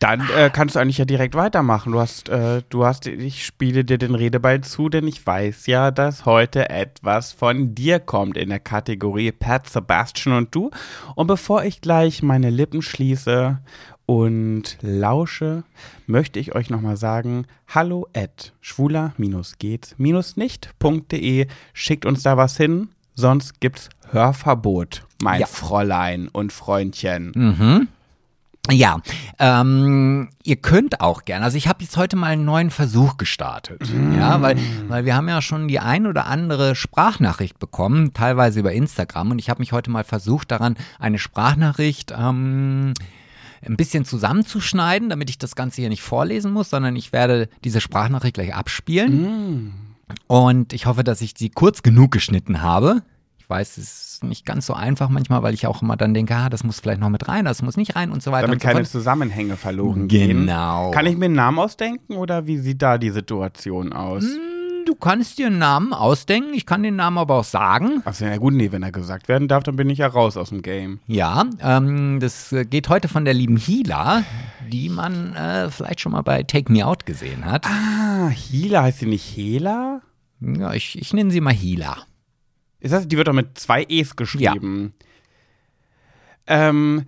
Dann 0.00 0.28
äh, 0.36 0.48
kannst 0.52 0.76
du 0.76 0.80
eigentlich 0.80 0.98
ja 0.98 1.04
direkt 1.04 1.34
weitermachen. 1.34 1.90
Du 1.92 1.98
hast, 2.00 2.28
äh, 2.28 2.62
du 2.68 2.84
hast, 2.86 3.06
ich 3.08 3.44
spiele 3.44 3.84
dir 3.84 3.98
den 3.98 4.14
Redeball 4.14 4.60
zu, 4.60 4.88
denn 4.88 5.08
ich 5.08 5.26
weiß 5.26 5.66
ja, 5.66 5.90
dass 5.90 6.24
heute 6.24 6.70
etwas 6.70 7.32
von 7.32 7.74
dir 7.74 7.98
kommt 7.98 8.36
in 8.36 8.50
der 8.50 8.60
Kategorie 8.60 9.32
Pat, 9.32 9.68
Sebastian 9.68 10.36
und 10.36 10.54
du. 10.54 10.70
Und 11.16 11.26
bevor 11.26 11.64
ich 11.64 11.80
gleich 11.80 12.22
meine 12.22 12.50
Lippen 12.50 12.80
schließe 12.80 13.58
und 14.06 14.78
lausche, 14.80 15.64
möchte 16.06 16.38
ich 16.38 16.54
euch 16.54 16.70
nochmal 16.70 16.96
sagen, 16.96 17.46
hallo 17.66 18.06
at 18.14 18.52
schwuler-geht's-nicht.de. 18.60 21.46
Schickt 21.72 22.06
uns 22.06 22.22
da 22.22 22.36
was 22.36 22.56
hin, 22.56 22.88
sonst 23.14 23.60
gibt's 23.60 23.88
Hörverbot, 24.10 25.04
mein 25.22 25.40
Ja. 25.40 25.46
Fräulein 25.46 26.28
und 26.28 26.52
Freundchen. 26.52 27.88
Ja, 28.70 29.00
ähm, 29.38 30.28
ihr 30.42 30.56
könnt 30.56 31.00
auch 31.00 31.24
gerne. 31.24 31.44
Also 31.44 31.56
ich 31.56 31.68
habe 31.68 31.82
jetzt 31.82 31.96
heute 31.96 32.16
mal 32.16 32.32
einen 32.32 32.44
neuen 32.44 32.70
Versuch 32.70 33.16
gestartet. 33.16 33.80
Ja, 34.14 34.42
weil, 34.42 34.58
weil 34.88 35.04
wir 35.06 35.16
haben 35.16 35.28
ja 35.28 35.40
schon 35.40 35.68
die 35.68 35.78
ein 35.78 36.06
oder 36.06 36.26
andere 36.26 36.74
Sprachnachricht 36.74 37.58
bekommen, 37.58 38.12
teilweise 38.12 38.60
über 38.60 38.72
Instagram. 38.72 39.30
Und 39.30 39.38
ich 39.38 39.48
habe 39.48 39.60
mich 39.60 39.72
heute 39.72 39.90
mal 39.90 40.04
versucht, 40.04 40.50
daran 40.50 40.76
eine 40.98 41.18
Sprachnachricht 41.18 42.12
ähm, 42.16 42.92
ein 43.64 43.76
bisschen 43.76 44.04
zusammenzuschneiden, 44.04 45.08
damit 45.08 45.30
ich 45.30 45.38
das 45.38 45.56
Ganze 45.56 45.80
hier 45.80 45.88
nicht 45.88 46.02
vorlesen 46.02 46.52
muss, 46.52 46.70
sondern 46.70 46.94
ich 46.94 47.12
werde 47.12 47.48
diese 47.64 47.80
Sprachnachricht 47.80 48.34
gleich 48.34 48.54
abspielen. 48.54 49.72
Und 50.26 50.72
ich 50.72 50.86
hoffe, 50.86 51.04
dass 51.04 51.20
ich 51.20 51.34
sie 51.36 51.50
kurz 51.50 51.82
genug 51.82 52.10
geschnitten 52.10 52.62
habe. 52.62 53.02
Ich 53.48 53.50
weiß, 53.50 53.78
es 53.78 54.12
ist 54.12 54.24
nicht 54.24 54.44
ganz 54.44 54.66
so 54.66 54.74
einfach 54.74 55.08
manchmal, 55.08 55.42
weil 55.42 55.54
ich 55.54 55.66
auch 55.66 55.80
immer 55.80 55.96
dann 55.96 56.12
denke, 56.12 56.36
ah, 56.36 56.50
das 56.50 56.64
muss 56.64 56.80
vielleicht 56.80 57.00
noch 57.00 57.08
mit 57.08 57.28
rein, 57.28 57.46
das 57.46 57.62
muss 57.62 57.78
nicht 57.78 57.96
rein 57.96 58.10
und 58.12 58.22
so 58.22 58.30
weiter 58.30 58.46
Damit 58.46 58.60
so 58.60 58.66
keine 58.68 58.80
fort. 58.80 58.88
Zusammenhänge 58.88 59.56
verloren 59.56 60.06
gehen. 60.06 60.40
Genau. 60.40 60.90
Kann 60.90 61.06
ich 61.06 61.16
mir 61.16 61.24
einen 61.24 61.34
Namen 61.34 61.58
ausdenken 61.58 62.16
oder 62.16 62.46
wie 62.46 62.58
sieht 62.58 62.82
da 62.82 62.98
die 62.98 63.08
Situation 63.08 63.94
aus? 63.94 64.24
Du 64.84 64.94
kannst 64.94 65.38
dir 65.38 65.46
einen 65.46 65.56
Namen 65.56 65.94
ausdenken, 65.94 66.52
ich 66.52 66.66
kann 66.66 66.82
den 66.82 66.96
Namen 66.96 67.16
aber 67.16 67.36
auch 67.36 67.44
sagen. 67.44 68.02
Achso, 68.04 68.26
ja 68.26 68.36
gut, 68.36 68.52
nee, 68.52 68.70
wenn 68.70 68.82
er 68.82 68.92
gesagt 68.92 69.28
werden 69.28 69.48
darf, 69.48 69.62
dann 69.64 69.76
bin 69.76 69.88
ich 69.88 69.96
ja 69.96 70.08
raus 70.08 70.36
aus 70.36 70.50
dem 70.50 70.60
Game. 70.60 71.00
Ja, 71.06 71.46
ähm, 71.62 72.20
das 72.20 72.52
äh, 72.52 72.66
geht 72.66 72.90
heute 72.90 73.08
von 73.08 73.24
der 73.24 73.32
lieben 73.32 73.56
Hila, 73.56 74.24
die 74.70 74.90
man 74.90 75.34
äh, 75.34 75.70
vielleicht 75.70 76.00
schon 76.02 76.12
mal 76.12 76.20
bei 76.20 76.42
Take 76.42 76.70
Me 76.70 76.84
Out 76.84 77.06
gesehen 77.06 77.46
hat. 77.46 77.64
Ah, 77.64 78.28
Hila, 78.28 78.82
heißt 78.82 78.98
sie 78.98 79.06
nicht 79.06 79.24
Hela? 79.24 80.02
Ja, 80.42 80.74
ich, 80.74 80.98
ich 81.00 81.14
nenne 81.14 81.30
sie 81.30 81.40
mal 81.40 81.54
Hila. 81.54 81.96
Ist 82.80 82.92
das, 82.92 83.08
die 83.08 83.16
wird 83.16 83.28
doch 83.28 83.32
mit 83.32 83.58
zwei 83.58 83.84
E's 83.88 84.14
geschrieben. 84.16 84.94
Ähm, 86.46 87.06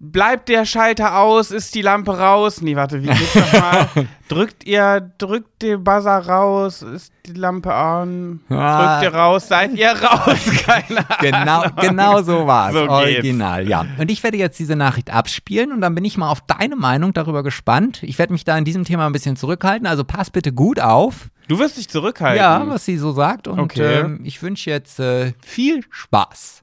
bleibt 0.00 0.48
der 0.48 0.64
Schalter 0.64 1.18
aus, 1.18 1.50
ist 1.50 1.74
die 1.74 1.82
Lampe 1.82 2.16
raus? 2.18 2.60
Nee, 2.62 2.76
warte, 2.76 3.02
wie 3.02 3.08
geht's 3.08 3.34
nochmal? 3.34 3.88
drückt 4.28 4.64
ihr, 4.64 5.12
drückt 5.18 5.62
den 5.62 5.82
Buzzer 5.82 6.18
raus, 6.26 6.82
ist 6.82 7.12
die 7.26 7.32
Lampe 7.32 7.74
an? 7.74 8.40
Ah. 8.48 9.00
Drückt 9.00 9.12
ihr 9.12 9.18
raus, 9.18 9.48
seid 9.48 9.74
ihr 9.74 9.90
raus? 9.90 10.38
Keine 10.66 10.98
Ahnung. 11.10 11.18
Genau, 11.20 11.64
genau 11.80 12.22
so 12.22 12.46
war 12.46 12.68
es. 12.68 12.74
So 12.74 12.80
geht's. 12.82 12.90
Original, 12.90 13.68
ja. 13.68 13.86
Und 13.98 14.10
ich 14.10 14.22
werde 14.22 14.36
jetzt 14.36 14.58
diese 14.58 14.76
Nachricht 14.76 15.12
abspielen 15.12 15.72
und 15.72 15.80
dann 15.80 15.94
bin 15.94 16.04
ich 16.04 16.16
mal 16.16 16.30
auf 16.30 16.40
deine 16.42 16.76
Meinung 16.76 17.12
darüber 17.12 17.42
gespannt. 17.42 18.02
Ich 18.02 18.18
werde 18.18 18.32
mich 18.32 18.44
da 18.44 18.56
in 18.56 18.64
diesem 18.64 18.84
Thema 18.84 19.06
ein 19.06 19.12
bisschen 19.12 19.36
zurückhalten, 19.36 19.86
also 19.86 20.04
pass 20.04 20.30
bitte 20.30 20.52
gut 20.52 20.80
auf. 20.80 21.28
Du 21.48 21.58
wirst 21.58 21.78
dich 21.78 21.88
zurückhalten. 21.88 22.36
Ja, 22.38 22.68
was 22.68 22.84
sie 22.84 22.98
so 22.98 23.12
sagt. 23.12 23.48
Und 23.48 23.58
Okay. 23.58 24.00
ähm, 24.00 24.20
ich 24.24 24.42
wünsche 24.42 24.70
jetzt 24.70 25.00
äh, 25.00 25.32
viel 25.42 25.82
Spaß. 25.90 26.62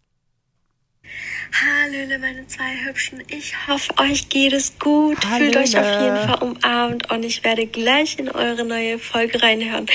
Hallöle, 1.53 2.19
meine 2.19 2.47
zwei 2.47 2.85
Hübschen. 2.85 3.23
Ich 3.29 3.53
hoffe, 3.67 3.93
euch 3.97 4.29
geht 4.29 4.53
es 4.53 4.77
gut. 4.79 5.17
Hallöle. 5.25 5.53
Fühlt 5.53 5.57
euch 5.57 5.77
auf 5.77 6.01
jeden 6.01 6.17
Fall 6.17 6.43
umarmt 6.43 7.11
und 7.11 7.23
ich 7.23 7.43
werde 7.43 7.65
gleich 7.65 8.19
in 8.19 8.29
eure 8.29 8.65
neue 8.65 8.99
Folge 8.99 9.41
reinhören 9.41 9.85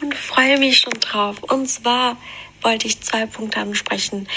und 0.00 0.14
freue 0.14 0.58
mich 0.58 0.78
schon 0.78 0.94
drauf. 0.94 1.42
Und 1.42 1.66
zwar 1.66 2.16
wollte 2.62 2.86
ich 2.86 3.00
zwei 3.00 3.26
Punkte 3.26 3.58
ansprechen. 3.58 4.28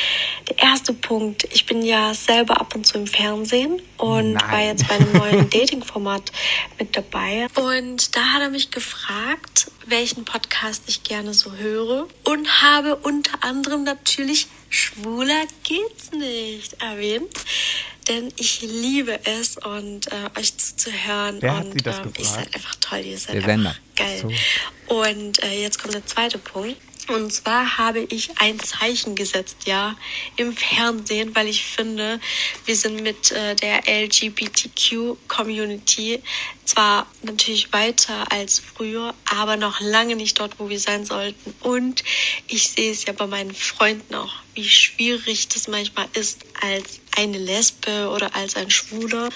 Der 0.50 0.60
erste 0.60 0.94
Punkt, 0.94 1.46
ich 1.52 1.66
bin 1.66 1.82
ja 1.82 2.14
selber 2.14 2.60
ab 2.60 2.76
und 2.76 2.86
zu 2.86 2.98
im 2.98 3.08
Fernsehen 3.08 3.82
und 3.98 4.34
Nein. 4.34 4.52
war 4.52 4.62
jetzt 4.62 4.88
bei 4.88 4.96
einem 4.96 5.14
neuen 5.14 5.50
Dating-Format 5.50 6.32
mit 6.80 6.96
dabei. 6.96 7.48
Und 7.56 8.16
da 8.16 8.22
hat 8.34 8.42
er 8.42 8.50
mich 8.50 8.72
gefragt, 8.72 9.72
welchen 9.86 10.26
Podcast 10.26 10.84
ich 10.88 11.04
gerne 11.04 11.34
so 11.34 11.54
höre 11.54 12.08
und 12.24 12.62
habe 12.62 12.96
unter 12.98 13.44
anderem 13.44 13.84
natürlich 13.84 14.48
Schwuler 14.74 15.44
geht's 15.64 16.12
nicht 16.12 16.82
erwähnt. 16.82 17.32
Denn 18.10 18.34
ich 18.38 18.62
liebe 18.62 19.18
es 19.24 19.56
und 19.58 20.12
äh, 20.12 20.40
euch 20.40 20.58
zuzuhören. 20.58 21.38
Wer 21.42 21.58
hat 21.58 21.66
und 21.68 21.72
sie 21.74 21.78
das 21.84 22.00
ähm, 22.00 22.06
ihr 22.06 22.12
gefragt? 22.12 22.46
seid 22.46 22.56
einfach 22.56 22.76
toll, 22.82 23.00
ihr 23.06 23.18
seid 23.18 23.36
Der 23.36 23.48
einfach 23.48 23.50
Sender. 23.50 23.76
geil. 23.96 24.38
Und 24.88 25.44
äh, 25.44 25.62
jetzt 25.62 25.80
kommt 25.82 25.94
der 25.94 26.06
zweite 26.06 26.38
Punkt. 26.38 26.76
Und 27.10 27.32
zwar 27.32 27.78
habe 27.78 28.00
ich 28.00 28.32
ein 28.40 28.60
Zeichen 28.60 29.14
gesetzt, 29.16 29.58
ja, 29.66 29.96
im 30.38 30.56
Fernsehen, 30.56 31.36
weil 31.36 31.48
ich 31.48 31.66
finde, 31.66 32.20
wir 32.66 32.76
sind 32.76 33.02
mit 33.02 33.32
äh, 33.32 33.56
der 33.56 33.88
LGBTQ-Community 33.88 36.22
zwar 36.66 37.08
natürlich 37.22 37.72
weiter 37.74 38.32
als 38.32 38.60
früher, 38.60 39.14
aber 39.26 39.58
noch 39.58 39.82
lange 39.82 40.16
nicht 40.16 40.40
dort, 40.40 40.60
wo 40.60 40.70
wir 40.70 40.80
sein 40.80 41.06
sollten. 41.06 41.54
Und 41.62 42.04
ich 42.48 42.70
sehe 42.70 42.92
es 42.92 43.06
ja 43.06 43.14
bei 43.14 43.28
meinen 43.28 43.54
Freunden 43.54 44.16
auch, 44.16 44.34
wie 44.54 44.70
schwierig 44.70 45.50
das 45.50 45.68
manchmal 45.68 46.08
ist, 46.14 46.40
als 46.62 47.02
eine 47.16 47.38
Lesbe 47.38 48.10
oder 48.10 48.36
als 48.36 48.56
ein 48.56 48.72
Schwuler 48.72 49.30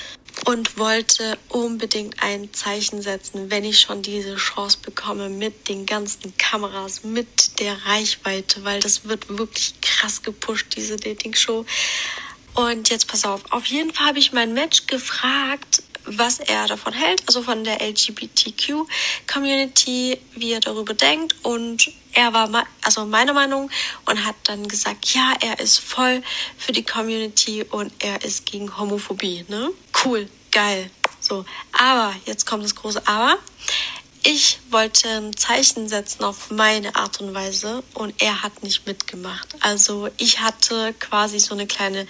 und 0.46 0.78
wollte 0.78 1.38
unbedingt 1.50 2.22
ein 2.22 2.54
Zeichen 2.54 3.02
setzen, 3.02 3.50
wenn 3.50 3.64
ich 3.64 3.80
schon 3.80 4.02
diese 4.02 4.36
Chance 4.36 4.78
bekomme 4.82 5.30
mit 5.30 5.68
den 5.70 5.86
ganzen 5.86 6.36
Kameras, 6.38 7.04
mit 7.04 7.60
der 7.60 7.86
Reichweite, 7.86 8.64
weil 8.64 8.80
das 8.80 9.06
wird 9.06 9.30
wirklich 9.30 9.76
krass 9.82 10.22
gepusht, 10.22 10.68
diese 10.76 10.98
Dating-Show. 10.98 11.66
Und 12.54 12.90
jetzt 12.90 13.08
pass 13.08 13.24
auf, 13.24 13.52
auf 13.52 13.66
jeden 13.66 13.94
Fall 13.94 14.08
habe 14.08 14.20
ich 14.20 14.34
mein 14.34 14.54
Match 14.54 14.88
gefragt, 14.88 15.84
was 16.08 16.40
er 16.40 16.68
davon 16.68 16.94
hält, 16.94 17.22
also 17.28 17.44
von 17.44 17.64
der 17.64 17.80
LGBTQ-Community, 17.82 20.20
wie 20.36 20.54
er 20.54 20.60
darüber 20.60 20.94
denkt. 20.94 21.36
Und 21.44 21.92
er 22.14 22.34
war 22.34 22.68
also 22.84 23.06
meiner 23.06 23.34
Meinung 23.34 23.72
und 24.06 24.26
hat 24.26 24.36
dann 24.44 24.68
gesagt, 24.68 25.14
ja, 25.14 25.34
er 25.42 25.60
ist 25.60 25.80
voll 25.80 26.22
für 26.58 26.72
die 26.72 26.84
Community 26.84 27.64
und 27.64 27.92
er 28.00 28.24
ist 28.24 28.46
gegen 28.46 28.78
Homophobie. 28.78 29.46
Ne? 29.48 29.72
Cool, 30.04 30.30
geil. 30.52 30.92
So, 31.20 31.46
aber 31.74 32.14
jetzt 32.26 32.46
kommt 32.46 32.64
das 32.64 32.76
große 32.76 33.08
Aber. 33.08 33.40
Ich 34.30 34.60
wollte 34.72 35.08
ein 35.08 35.38
Zeichen 35.38 35.88
setzen 35.88 36.26
auf 36.26 36.52
meine 36.52 36.98
Art 36.98 37.22
und 37.22 37.34
Weise 37.34 37.82
und 37.94 38.14
er 38.22 38.44
hat 38.44 38.62
nicht 38.62 38.86
mitgemacht. 38.86 39.56
Also 39.62 40.10
ich 40.18 40.42
hatte 40.42 40.94
quasi 41.00 41.40
so 41.40 41.54
eine 41.54 41.66
kleine 41.66 42.06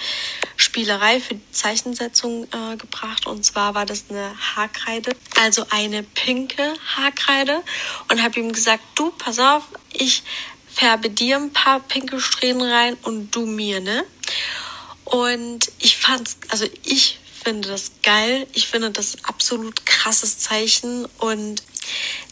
Spielerei 0.55 1.20
für 1.20 1.36
die 1.36 1.51
Zeichensetzung 1.51 2.45
äh, 2.45 2.76
gebracht 2.76 3.28
und 3.28 3.45
zwar 3.45 3.76
war 3.76 3.86
das 3.86 4.05
eine 4.09 4.34
Haarkreide, 4.36 5.15
also 5.43 5.68
eine 5.70 6.01
pinke 6.01 6.74
Haarkreide 6.95 7.61
und 8.09 8.24
habe 8.24 8.39
ihm 8.39 8.51
gesagt, 8.51 8.84
du, 8.95 9.11
pass 9.11 9.38
auf, 9.38 9.65
ich 9.93 10.24
färbe 10.74 11.11
dir 11.11 11.36
ein 11.36 11.53
paar 11.53 11.82
pinke 11.82 12.20
Strähnen 12.20 12.68
rein 12.68 12.97
und 13.03 13.30
du 13.30 13.45
mir, 13.45 13.80
ne? 13.80 14.03
Und 15.05 15.72
ich 15.78 15.97
fand's, 15.97 16.38
also 16.49 16.65
ich 16.84 17.20
finde 17.43 17.70
das 17.70 17.91
geil. 18.01 18.47
Ich 18.53 18.68
finde 18.68 18.91
das 18.91 19.24
absolut 19.24 19.86
krasses 19.86 20.39
Zeichen 20.39 21.05
und 21.20 21.61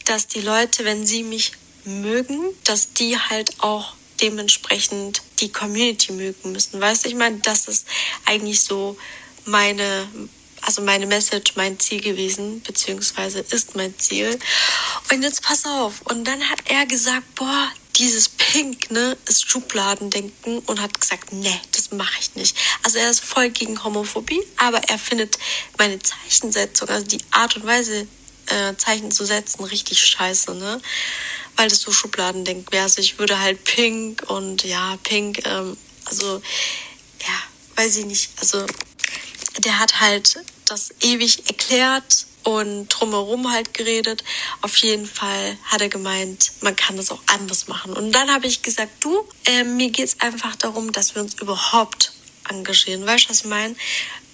dass 0.04 0.26
die 0.26 0.40
Leute, 0.40 0.84
wenn 0.84 1.06
sie 1.06 1.22
mich 1.22 1.52
mögen, 1.84 2.40
dass 2.64 2.92
die 2.92 3.18
halt 3.18 3.60
auch 3.60 3.94
dementsprechend 4.20 5.22
die 5.40 5.52
Community 5.52 6.12
mögen 6.12 6.52
müssen. 6.52 6.80
Weißt 6.80 7.04
du, 7.04 7.08
ich 7.08 7.14
meine, 7.14 7.38
das 7.38 7.68
ist 7.68 7.86
eigentlich 8.24 8.62
so 8.62 8.96
meine, 9.44 10.08
also 10.62 10.82
meine 10.82 11.06
Message, 11.06 11.54
mein 11.56 11.78
Ziel 11.78 12.00
gewesen, 12.00 12.62
beziehungsweise 12.62 13.40
ist 13.40 13.76
mein 13.76 13.96
Ziel. 13.98 14.38
Und 15.12 15.22
jetzt 15.22 15.42
pass 15.42 15.64
auf. 15.64 16.02
Und 16.02 16.24
dann 16.24 16.48
hat 16.48 16.60
er 16.66 16.86
gesagt, 16.86 17.34
boah, 17.34 17.70
dieses 17.96 18.28
Pink, 18.28 18.90
ne, 18.90 19.16
ist 19.26 19.48
Schubladendenken 19.48 20.58
und 20.60 20.80
hat 20.80 21.00
gesagt, 21.00 21.32
nee, 21.32 21.60
das 21.72 21.92
mache 21.92 22.18
ich 22.20 22.34
nicht. 22.34 22.56
Also 22.82 22.98
er 22.98 23.10
ist 23.10 23.20
voll 23.20 23.50
gegen 23.50 23.82
Homophobie, 23.82 24.42
aber 24.58 24.78
er 24.88 24.98
findet 24.98 25.38
meine 25.78 25.98
Zeichensetzung, 25.98 26.88
also 26.88 27.06
die 27.06 27.24
Art 27.30 27.56
und 27.56 27.66
Weise, 27.66 28.06
äh, 28.46 28.76
Zeichen 28.76 29.10
zu 29.10 29.24
setzen, 29.24 29.64
richtig 29.64 30.04
scheiße, 30.04 30.54
ne? 30.54 30.80
Weil 31.56 31.68
das 31.68 31.80
so 31.80 31.92
Schubladendenken 31.92 32.70
wäre. 32.72 32.84
Also 32.84 33.00
ich 33.00 33.18
würde 33.18 33.40
halt 33.40 33.64
Pink 33.64 34.22
und 34.28 34.64
ja, 34.64 34.98
Pink, 35.02 35.46
ähm, 35.46 35.76
also 36.04 36.42
ja, 37.20 37.82
weiß 37.82 37.96
ich 37.96 38.06
nicht. 38.06 38.30
Also 38.40 38.66
der 39.64 39.78
hat 39.78 40.00
halt 40.00 40.38
das 40.66 40.90
ewig 41.00 41.48
erklärt 41.48 42.26
und 42.42 42.88
drumherum 42.88 43.50
halt 43.50 43.74
geredet. 43.74 44.22
Auf 44.60 44.76
jeden 44.76 45.06
Fall 45.06 45.58
hat 45.64 45.80
er 45.80 45.88
gemeint, 45.88 46.52
man 46.60 46.76
kann 46.76 46.96
das 46.96 47.10
auch 47.10 47.22
anders 47.26 47.66
machen. 47.66 47.92
Und 47.92 48.12
dann 48.12 48.30
habe 48.30 48.46
ich 48.46 48.62
gesagt, 48.62 48.92
du, 49.00 49.26
äh, 49.46 49.64
mir 49.64 49.90
geht's 49.90 50.20
einfach 50.20 50.54
darum, 50.56 50.92
dass 50.92 51.14
wir 51.14 51.22
uns 51.22 51.34
überhaupt 51.34 52.12
engagieren. 52.48 53.04
Weißt 53.04 53.24
du, 53.24 53.30
was 53.30 53.40
ich 53.40 53.46
meine? 53.46 53.74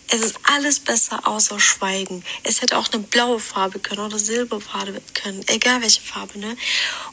Es 0.08 0.20
ist 0.20 0.36
alles 0.42 0.80
besser 0.80 1.26
außer 1.26 1.58
Schweigen. 1.58 2.22
Es 2.42 2.60
hätte 2.60 2.76
auch 2.76 2.92
eine 2.92 3.02
blaue 3.02 3.40
Farbe 3.40 3.78
können 3.78 4.00
oder 4.00 4.18
Silberfarbe 4.18 5.00
können, 5.14 5.42
egal 5.48 5.80
welche 5.80 6.02
Farbe, 6.02 6.38
ne? 6.38 6.56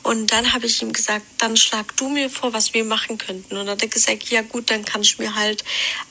Und 0.04 0.32
dann 0.32 0.54
habe 0.54 0.66
ich 0.66 0.82
ihm 0.82 0.92
gesagt, 0.92 1.26
dann 1.38 1.56
schlag 1.56 1.96
du 1.98 2.10
mir 2.10 2.30
vor, 2.30 2.52
was 2.54 2.74
wir 2.74 2.84
machen 2.84 3.18
könnten. 3.18 3.56
Und 3.56 3.66
dann 3.66 3.70
hat 3.70 3.82
er 3.82 3.88
gesagt, 3.88 4.30
ja 4.30 4.42
gut, 4.42 4.70
dann 4.70 4.84
kann 4.84 5.02
ich 5.02 5.18
mir 5.18 5.36
halt 5.36 5.64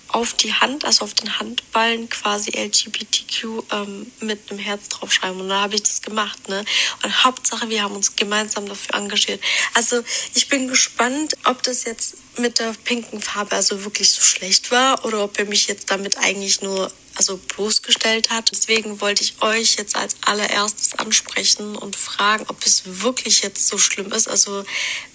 auf 0.08 0.32
die 0.32 0.54
Hand, 0.54 0.84
also 0.84 1.04
auf 1.04 1.14
den 1.14 1.38
Handballen 1.38 2.08
quasi 2.08 2.50
LGBTQ 2.50 3.62
ähm, 3.72 4.10
mit 4.20 4.50
einem 4.50 4.58
Herz 4.58 4.88
draufschreiben. 4.88 5.40
Und 5.40 5.48
dann 5.48 5.60
habe 5.60 5.74
ich 5.74 5.82
das 5.82 6.00
gemacht, 6.00 6.48
ne? 6.48 6.64
Und 7.02 7.24
Hauptsache, 7.24 7.68
wir 7.68 7.82
haben 7.82 7.94
uns 7.94 8.16
gemeinsam 8.16 8.66
dafür 8.66 8.94
engagiert. 8.94 9.42
Also 9.74 10.02
ich 10.34 10.48
bin 10.48 10.68
gespannt, 10.68 11.34
ob 11.44 11.62
das 11.62 11.84
jetzt 11.84 12.16
mit 12.38 12.58
der 12.58 12.74
pinken 12.84 13.20
Farbe 13.20 13.56
also 13.56 13.84
wirklich 13.84 14.10
so 14.10 14.22
schlecht 14.22 14.70
war 14.70 15.04
oder 15.04 15.24
ob 15.24 15.38
er 15.38 15.44
mich 15.44 15.66
jetzt 15.66 15.90
damit 15.90 16.18
eigentlich 16.18 16.60
nur 16.62 16.90
also 17.14 17.36
bloßgestellt 17.36 18.30
hat. 18.30 18.50
Deswegen 18.52 19.00
wollte 19.00 19.24
ich 19.24 19.42
euch 19.42 19.76
jetzt 19.76 19.96
als 19.96 20.16
allererstes 20.24 20.94
ansprechen 20.94 21.76
und 21.76 21.96
fragen, 21.96 22.44
ob 22.48 22.64
es 22.64 22.82
wirklich 23.02 23.42
jetzt 23.42 23.66
so 23.66 23.76
schlimm 23.76 24.12
ist. 24.12 24.28
Also 24.28 24.64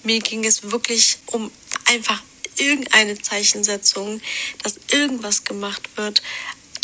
mir 0.02 0.20
ging 0.20 0.44
es 0.44 0.70
wirklich 0.70 1.18
um 1.26 1.50
einfach 1.86 2.22
irgendeine 2.56 3.20
Zeichensetzung, 3.20 4.20
dass 4.62 4.78
irgendwas 4.90 5.44
gemacht 5.44 5.88
wird, 5.96 6.22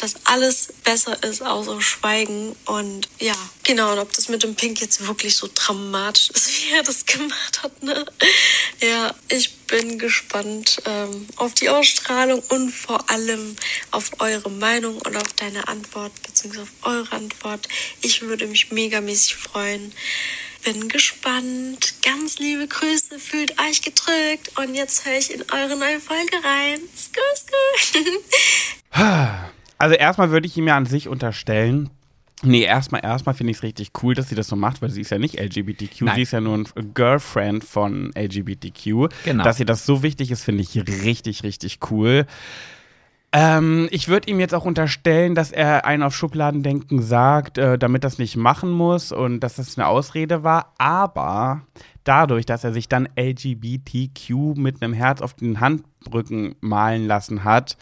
dass 0.01 0.15
alles 0.25 0.73
besser 0.83 1.23
ist 1.23 1.43
außer 1.43 1.81
Schweigen. 1.83 2.57
Und 2.65 3.09
ja, 3.19 3.35
genau, 3.65 3.93
und 3.93 3.99
ob 3.99 4.13
das 4.15 4.29
mit 4.29 4.43
dem 4.43 4.55
Pink 4.55 4.81
jetzt 4.81 5.07
wirklich 5.07 5.37
so 5.37 5.49
dramatisch 5.55 6.31
ist, 6.31 6.49
wie 6.65 6.73
er 6.73 6.83
das 6.83 7.05
gemacht 7.05 7.63
hat, 7.63 7.83
ne? 7.83 8.07
Ja, 8.81 9.15
ich 9.29 9.59
bin 9.67 9.99
gespannt 9.99 10.83
ähm, 10.87 11.27
auf 11.37 11.53
die 11.55 11.69
Ausstrahlung 11.69 12.43
und 12.49 12.71
vor 12.71 13.11
allem 13.11 13.57
auf 13.91 14.11
eure 14.21 14.51
Meinung 14.51 14.97
und 14.99 15.17
auf 15.17 15.33
deine 15.35 15.69
Antwort, 15.69 16.13
beziehungsweise 16.23 16.63
auf 16.63 16.91
eure 16.91 17.13
Antwort. 17.13 17.69
Ich 18.01 18.23
würde 18.23 18.47
mich 18.47 18.73
megamäßig 18.73 19.37
freuen. 19.37 19.93
Bin 20.65 20.89
gespannt. 20.89 21.95
Ganz 22.03 22.39
liebe 22.39 22.67
Grüße, 22.69 23.19
fühlt 23.19 23.59
euch 23.61 23.81
gedrückt. 23.83 24.59
Und 24.59 24.75
jetzt 24.75 25.05
höre 25.07 25.19
ich 25.19 25.33
in 25.33 25.43
eure 25.51 25.77
neue 25.77 26.01
Folge 26.01 26.37
rein. 26.43 26.81
Skr, 26.95 27.21
skr. 28.95 29.51
Also 29.81 29.95
erstmal 29.95 30.31
würde 30.31 30.47
ich 30.47 30.57
ihm 30.57 30.69
ja 30.69 30.77
an 30.77 30.87
sich 30.87 31.09
unterstellen, 31.09 31.91
Nee, 32.43 32.63
erstmal, 32.63 33.05
erstmal 33.05 33.35
finde 33.35 33.51
ich 33.51 33.59
es 33.59 33.63
richtig 33.63 33.91
cool, 34.03 34.15
dass 34.15 34.31
sie 34.31 34.35
das 34.35 34.49
so 34.49 34.57
macht, 34.57 34.81
weil 34.81 34.89
sie 34.89 35.03
ist 35.03 35.11
ja 35.11 35.19
nicht 35.19 35.39
LGBTQ, 35.39 36.03
Nein. 36.03 36.15
sie 36.15 36.23
ist 36.23 36.33
ja 36.33 36.41
nur 36.41 36.57
ein 36.57 36.95
Girlfriend 36.95 37.65
von 37.65 38.13
LGBTQ. 38.17 39.09
Genau. 39.25 39.45
Dass 39.45 39.61
ihr 39.61 39.67
das 39.67 39.85
so 39.85 40.03
wichtig 40.03 40.31
ist, 40.31 40.43
finde 40.43 40.63
ich 40.63 40.75
richtig, 41.05 41.43
richtig 41.43 41.81
cool. 41.91 42.25
Ähm, 43.33 43.89
ich 43.91 44.09
würde 44.09 44.31
ihm 44.31 44.41
jetzt 44.41 44.55
auch 44.55 44.65
unterstellen, 44.65 45.35
dass 45.35 45.53
er 45.53 45.85
einen 45.85 46.03
auf 46.03 46.17
Schubladendenken 46.17 47.03
sagt, 47.03 47.59
äh, 47.59 47.79
damit 47.79 48.05
das 48.05 48.19
nicht 48.19 48.37
machen 48.37 48.71
muss 48.71 49.13
und 49.13 49.41
dass 49.41 49.57
das 49.57 49.77
eine 49.77 49.87
Ausrede 49.87 50.43
war. 50.43 50.73
Aber 50.79 51.63
dadurch, 52.05 52.47
dass 52.47 52.65
er 52.65 52.73
sich 52.73 52.89
dann 52.89 53.07
LGBTQ 53.19 54.57
mit 54.57 54.83
einem 54.83 54.95
Herz 54.95 55.21
auf 55.21 55.35
den 55.35 55.61
Handrücken 55.61 56.57
malen 56.61 57.07
lassen 57.07 57.45
hat, 57.45 57.77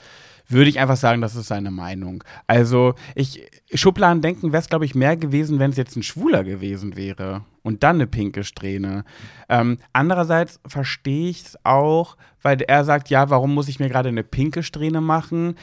würde 0.48 0.70
ich 0.70 0.80
einfach 0.80 0.96
sagen, 0.96 1.20
das 1.20 1.36
ist 1.36 1.48
seine 1.48 1.70
Meinung. 1.70 2.24
Also, 2.46 2.94
ich, 3.14 3.46
Schubladendenken 3.72 4.52
wäre 4.52 4.62
es, 4.62 4.68
glaube 4.68 4.84
ich, 4.84 4.94
mehr 4.94 5.16
gewesen, 5.16 5.58
wenn 5.58 5.70
es 5.70 5.76
jetzt 5.76 5.96
ein 5.96 6.02
Schwuler 6.02 6.42
gewesen 6.44 6.96
wäre. 6.96 7.44
Und 7.62 7.82
dann 7.82 7.96
eine 7.96 8.06
pinke 8.06 8.44
Strähne. 8.44 9.04
Ähm, 9.48 9.78
andererseits 9.92 10.58
verstehe 10.66 11.28
ich 11.28 11.42
es 11.42 11.58
auch, 11.64 12.16
weil 12.42 12.62
er 12.62 12.84
sagt, 12.84 13.10
ja, 13.10 13.28
warum 13.28 13.54
muss 13.54 13.68
ich 13.68 13.78
mir 13.78 13.88
gerade 13.88 14.08
eine 14.08 14.24
pinke 14.24 14.62
Strähne 14.62 15.02
machen? 15.02 15.56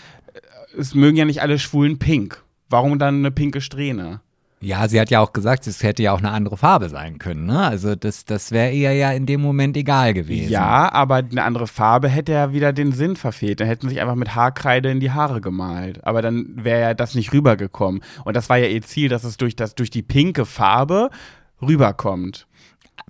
Es 0.78 0.94
mögen 0.94 1.18
ja 1.18 1.26
nicht 1.26 1.42
alle 1.42 1.58
Schwulen 1.58 1.98
pink. 1.98 2.44
Warum 2.70 3.00
dann 3.00 3.16
eine 3.16 3.32
pinke 3.32 3.62
Strähne? 3.62 4.22
Ja, 4.62 4.88
sie 4.88 5.00
hat 5.00 5.12
ja 5.12 5.20
auch 5.20 5.34
gesagt, 5.34 5.68
es 5.68 5.84
hätte 5.84 6.02
ja 6.02 6.14
auch 6.14 6.20
eine 6.20 6.32
andere 6.32 6.58
Farbe 6.58 6.90
sein 6.90 7.20
können, 7.20 7.46
ne? 7.46 7.60
Also 7.60 7.96
das, 7.96 8.26
das 8.26 8.52
wäre 8.52 8.72
ihr 8.72 8.94
ja 8.94 9.12
in 9.12 9.26
dem 9.26 9.42
Moment 9.42 9.76
egal 9.78 10.14
gewesen. 10.14 10.50
Ja, 10.50 10.92
aber 10.92 11.18
eine 11.18 11.44
andere 11.44 11.68
Farbe 11.68 12.08
hätte 12.08 12.32
ja 12.32 12.54
wieder 12.54 12.74
den 12.74 12.92
Sinn 12.92 13.16
verfehlt. 13.16 13.60
Dann 13.60 13.68
hätten 13.68 13.88
sie 13.88 13.96
sich 13.96 14.02
einfach 14.02 14.16
mit 14.16 14.34
Haarkreide 14.34 14.90
in 14.90 15.00
die 15.00 15.12
Haare 15.12 15.42
gemalt. 15.42 16.04
Aber 16.06 16.22
dann 16.22 16.48
wäre 16.56 16.82
ja 16.82 16.94
das 16.94 17.16
nicht 17.16 17.34
rübergekommen. 17.34 18.02
Und 18.24 18.36
das 18.36 18.50
war 18.50 18.58
ja 18.58 18.68
ihr 18.68 18.82
Ziel, 18.82 19.10
dass 19.10 19.24
es 19.24 19.38
durch, 19.38 19.56
das, 19.56 19.76
durch 19.76 19.90
die 19.90 20.02
pinke 20.02 20.46
Farbe 20.46 21.10
rüberkommt. 21.62 22.48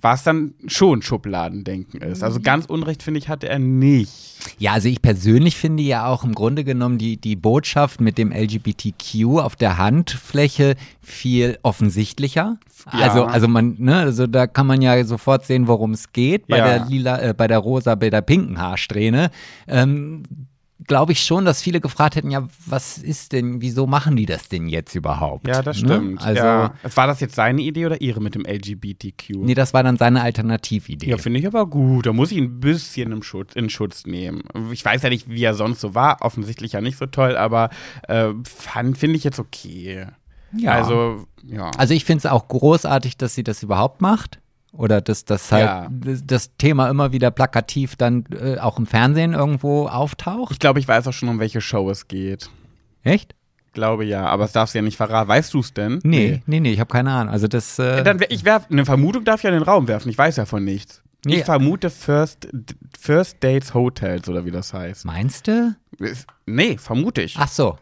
Was 0.02 0.24
dann 0.24 0.54
schon 0.66 1.00
Schubladendenken 1.00 2.02
ist. 2.02 2.22
Also 2.22 2.40
ganz 2.40 2.66
Unrecht, 2.66 3.02
finde 3.02 3.18
ich, 3.18 3.28
hatte 3.28 3.48
er 3.48 3.58
nicht. 3.58 4.12
Ja, 4.58 4.72
also 4.72 4.88
ich 4.88 5.00
persönlich 5.00 5.56
finde 5.56 5.82
ja 5.82 6.06
auch 6.06 6.22
im 6.22 6.34
Grunde 6.34 6.64
genommen 6.64 6.98
die, 6.98 7.16
die 7.16 7.34
Botschaft 7.34 8.00
mit 8.00 8.18
dem 8.18 8.30
LGBTQ 8.30 9.38
auf 9.40 9.56
der 9.56 9.78
Handfläche 9.78 10.76
viel 11.00 11.58
offensichtlicher. 11.62 12.58
Ja. 12.92 12.98
Also, 13.00 13.24
also 13.24 13.48
man, 13.48 13.76
ne, 13.78 13.96
also 13.96 14.26
da 14.26 14.46
kann 14.46 14.66
man 14.66 14.82
ja 14.82 15.02
sofort 15.04 15.46
sehen, 15.46 15.66
worum 15.66 15.92
es 15.92 16.12
geht. 16.12 16.46
Bei 16.48 16.58
Ja. 16.58 16.64
der 16.78 16.86
lila, 16.86 17.22
äh, 17.22 17.34
bei 17.34 17.46
der 17.48 17.58
rosa, 17.58 17.94
bei 17.94 18.10
der 18.10 18.20
pinken 18.22 18.60
Haarsträhne. 18.60 19.30
Ähm, 19.66 20.24
Glaube 20.86 21.12
ich 21.12 21.24
schon, 21.24 21.44
dass 21.44 21.62
viele 21.62 21.80
gefragt 21.80 22.16
hätten, 22.16 22.30
ja, 22.30 22.46
was 22.64 22.98
ist 22.98 23.32
denn, 23.32 23.60
wieso 23.60 23.86
machen 23.86 24.16
die 24.16 24.26
das 24.26 24.48
denn 24.48 24.68
jetzt 24.68 24.94
überhaupt? 24.94 25.48
Ja, 25.48 25.62
das 25.62 25.82
Ne? 25.82 25.88
stimmt. 25.88 26.22
Also, 26.22 26.42
ja. 26.42 26.74
War 26.94 27.06
das 27.06 27.20
jetzt 27.20 27.34
seine 27.34 27.60
Idee 27.62 27.86
oder 27.86 28.00
ihre 28.00 28.20
mit 28.20 28.34
dem 28.34 28.44
LGBTQ? 28.44 29.30
nee, 29.38 29.54
das 29.54 29.74
war 29.74 29.82
dann 29.82 29.96
seine 29.96 30.22
Alternatividee. 30.22 31.08
Ja, 31.10 31.18
finde 31.18 31.40
ich 31.40 31.46
aber 31.46 31.66
gut. 31.66 32.06
Da 32.06 32.12
muss 32.12 32.30
ich 32.30 32.38
ihn 32.38 32.44
ein 32.44 32.60
bisschen 32.60 33.12
im 33.12 33.22
Schutz, 33.22 33.54
in 33.54 33.68
Schutz 33.70 34.06
nehmen. 34.06 34.42
Ich 34.72 34.84
weiß 34.84 35.02
ja 35.02 35.08
nicht, 35.08 35.28
wie 35.28 35.42
er 35.42 35.54
sonst 35.54 35.80
so 35.80 35.94
war. 35.94 36.18
Offensichtlich 36.22 36.72
ja 36.72 36.80
nicht 36.80 36.98
so 36.98 37.06
toll, 37.06 37.36
aber 37.36 37.70
äh, 38.08 38.28
finde 38.44 39.16
ich 39.16 39.24
jetzt 39.24 39.38
okay. 39.38 40.06
Ja. 40.56 40.72
Also, 40.72 41.26
ja. 41.42 41.70
Also 41.76 41.94
ich 41.94 42.04
finde 42.04 42.18
es 42.20 42.26
auch 42.26 42.48
großartig, 42.48 43.16
dass 43.16 43.34
sie 43.34 43.44
das 43.44 43.62
überhaupt 43.62 44.00
macht. 44.00 44.40
Oder 44.72 45.00
dass 45.00 45.24
das 45.24 45.50
halt 45.52 45.64
Ja. 45.64 45.88
das 45.90 46.22
das 46.26 46.56
Thema 46.58 46.90
immer 46.90 47.12
wieder 47.12 47.30
plakativ 47.30 47.96
dann 47.96 48.24
äh, 48.38 48.58
auch 48.58 48.78
im 48.78 48.86
Fernsehen 48.86 49.32
irgendwo 49.32 49.86
auftaucht. 49.88 50.52
ich 50.52 50.58
glaube, 50.58 50.80
ich 50.80 50.86
weiß 50.88 51.06
auch 51.08 51.12
schon, 51.12 51.28
um 51.28 51.38
welche 51.38 51.60
Show 51.60 51.88
es 51.90 52.08
geht. 52.08 52.50
Echt? 53.02 53.34
Glaube 53.72 54.04
ja, 54.04 54.26
aber 54.26 54.44
es 54.44 54.52
darfst 54.52 54.74
du 54.74 54.78
ja 54.78 54.82
nicht 54.82 54.96
verraten. 54.96 55.28
Weißt 55.28 55.52
du 55.54 55.60
es 55.60 55.72
denn? 55.74 56.00
Nee, 56.02 56.42
nee, 56.46 56.60
nee, 56.60 56.72
ich 56.72 56.80
habe 56.80 56.90
keine 56.90 57.10
Ahnung. 57.12 57.32
Also 57.32 57.46
das. 57.46 57.78
Äh, 57.78 58.02
Dann, 58.02 58.20
ich 58.30 58.44
werf, 58.44 58.66
eine 58.70 58.84
Vermutung 58.86 59.24
darf 59.24 59.40
ich 59.40 59.44
ja 59.44 59.50
in 59.50 59.56
den 59.56 59.62
Raum 59.62 59.86
werfen. 59.88 60.08
Ich 60.08 60.16
weiß 60.18 60.36
ja 60.36 60.46
von 60.46 60.64
nichts. 60.64 61.02
Nee. 61.26 61.36
Ich 61.36 61.44
vermute 61.44 61.90
First, 61.90 62.48
First 62.98 63.36
Dates 63.40 63.74
Hotels 63.74 64.28
oder 64.28 64.44
wie 64.44 64.50
das 64.50 64.72
heißt. 64.72 65.04
meinst 65.04 65.48
du? 65.48 65.74
Nee, 66.46 66.78
vermute 66.78 67.20
ich. 67.22 67.36
Ach 67.38 67.48
so. 67.48 67.76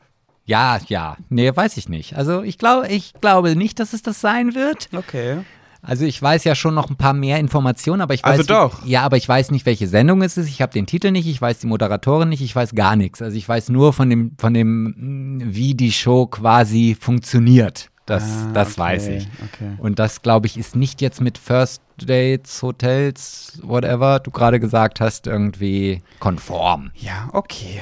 Ja, 0.46 0.78
ja. 0.88 1.16
Nee, 1.28 1.54
weiß 1.54 1.76
ich 1.76 1.88
nicht. 1.88 2.16
Also 2.16 2.42
ich 2.42 2.58
glaube, 2.58 2.88
ich 2.88 3.12
glaube 3.20 3.54
nicht, 3.56 3.78
dass 3.80 3.92
es 3.92 4.02
das 4.02 4.20
sein 4.20 4.54
wird. 4.54 4.88
Okay. 4.94 5.38
Also 5.86 6.04
ich 6.04 6.20
weiß 6.20 6.44
ja 6.44 6.54
schon 6.54 6.74
noch 6.74 6.88
ein 6.90 6.96
paar 6.96 7.12
mehr 7.12 7.38
Informationen, 7.38 8.00
aber 8.02 8.14
ich 8.14 8.22
weiß 8.24 8.30
Also 8.38 8.42
wie- 8.44 8.46
doch. 8.48 8.84
ja, 8.86 9.02
aber 9.02 9.16
ich 9.16 9.28
weiß 9.28 9.50
nicht, 9.50 9.66
welche 9.66 9.86
Sendung 9.86 10.22
es 10.22 10.36
ist. 10.36 10.48
Ich 10.48 10.62
habe 10.62 10.72
den 10.72 10.86
Titel 10.86 11.10
nicht, 11.10 11.26
ich 11.26 11.40
weiß 11.40 11.58
die 11.58 11.66
Moderatorin 11.66 12.28
nicht, 12.30 12.40
ich 12.42 12.56
weiß 12.56 12.74
gar 12.74 12.96
nichts. 12.96 13.20
Also 13.22 13.36
ich 13.36 13.48
weiß 13.48 13.68
nur 13.68 13.92
von 13.92 14.08
dem 14.10 14.32
von 14.38 14.54
dem 14.54 15.38
mh, 15.38 15.44
wie 15.54 15.74
die 15.74 15.92
Show 15.92 16.26
quasi 16.26 16.96
funktioniert. 16.98 17.90
Das 18.06 18.22
Ah, 18.22 18.50
das 18.52 18.72
okay, 18.72 18.80
weiß 18.80 19.08
ich. 19.08 19.28
okay. 19.42 19.72
Und 19.78 19.98
das 19.98 20.20
glaube 20.20 20.46
ich 20.46 20.58
ist 20.58 20.76
nicht 20.76 21.00
jetzt 21.00 21.20
mit 21.22 21.38
First 21.38 21.80
Dates, 21.96 22.62
Hotels, 22.62 23.58
whatever 23.62 24.20
du 24.20 24.30
gerade 24.30 24.60
gesagt 24.60 25.00
hast, 25.00 25.26
irgendwie 25.26 26.02
konform. 26.18 26.90
Ja, 26.96 27.30
okay. 27.32 27.80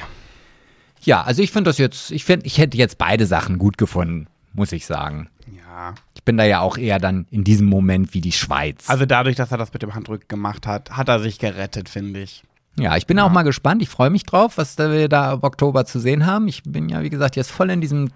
Ja, 1.02 1.22
also 1.22 1.42
ich 1.42 1.50
finde 1.50 1.70
das 1.70 1.78
jetzt, 1.78 2.12
ich 2.12 2.24
finde, 2.24 2.46
ich 2.46 2.58
hätte 2.58 2.76
jetzt 2.76 2.98
beide 2.98 3.26
Sachen 3.26 3.58
gut 3.58 3.78
gefunden, 3.78 4.28
muss 4.52 4.70
ich 4.70 4.86
sagen. 4.86 5.28
Ja. 5.56 5.94
Ich 6.22 6.24
bin 6.24 6.36
da 6.36 6.44
ja 6.44 6.60
auch 6.60 6.78
eher 6.78 7.00
dann 7.00 7.26
in 7.32 7.42
diesem 7.42 7.66
Moment 7.66 8.14
wie 8.14 8.20
die 8.20 8.30
Schweiz. 8.30 8.88
Also 8.88 9.06
dadurch, 9.06 9.34
dass 9.34 9.50
er 9.50 9.58
das 9.58 9.72
mit 9.72 9.82
dem 9.82 9.92
Handrücken 9.96 10.28
gemacht 10.28 10.68
hat, 10.68 10.92
hat 10.92 11.08
er 11.08 11.18
sich 11.18 11.40
gerettet, 11.40 11.88
finde 11.88 12.20
ich. 12.20 12.44
Ja, 12.78 12.96
ich 12.96 13.08
bin 13.08 13.18
auch 13.18 13.32
mal 13.32 13.42
gespannt. 13.42 13.82
Ich 13.82 13.88
freue 13.88 14.08
mich 14.08 14.22
drauf, 14.22 14.56
was 14.56 14.78
wir 14.78 15.08
da 15.08 15.32
im 15.32 15.42
Oktober 15.42 15.84
zu 15.84 15.98
sehen 15.98 16.24
haben. 16.24 16.46
Ich 16.46 16.62
bin 16.62 16.88
ja, 16.88 17.02
wie 17.02 17.10
gesagt, 17.10 17.34
jetzt 17.34 17.50
voll 17.50 17.70
in 17.70 17.80
diesem, 17.80 18.10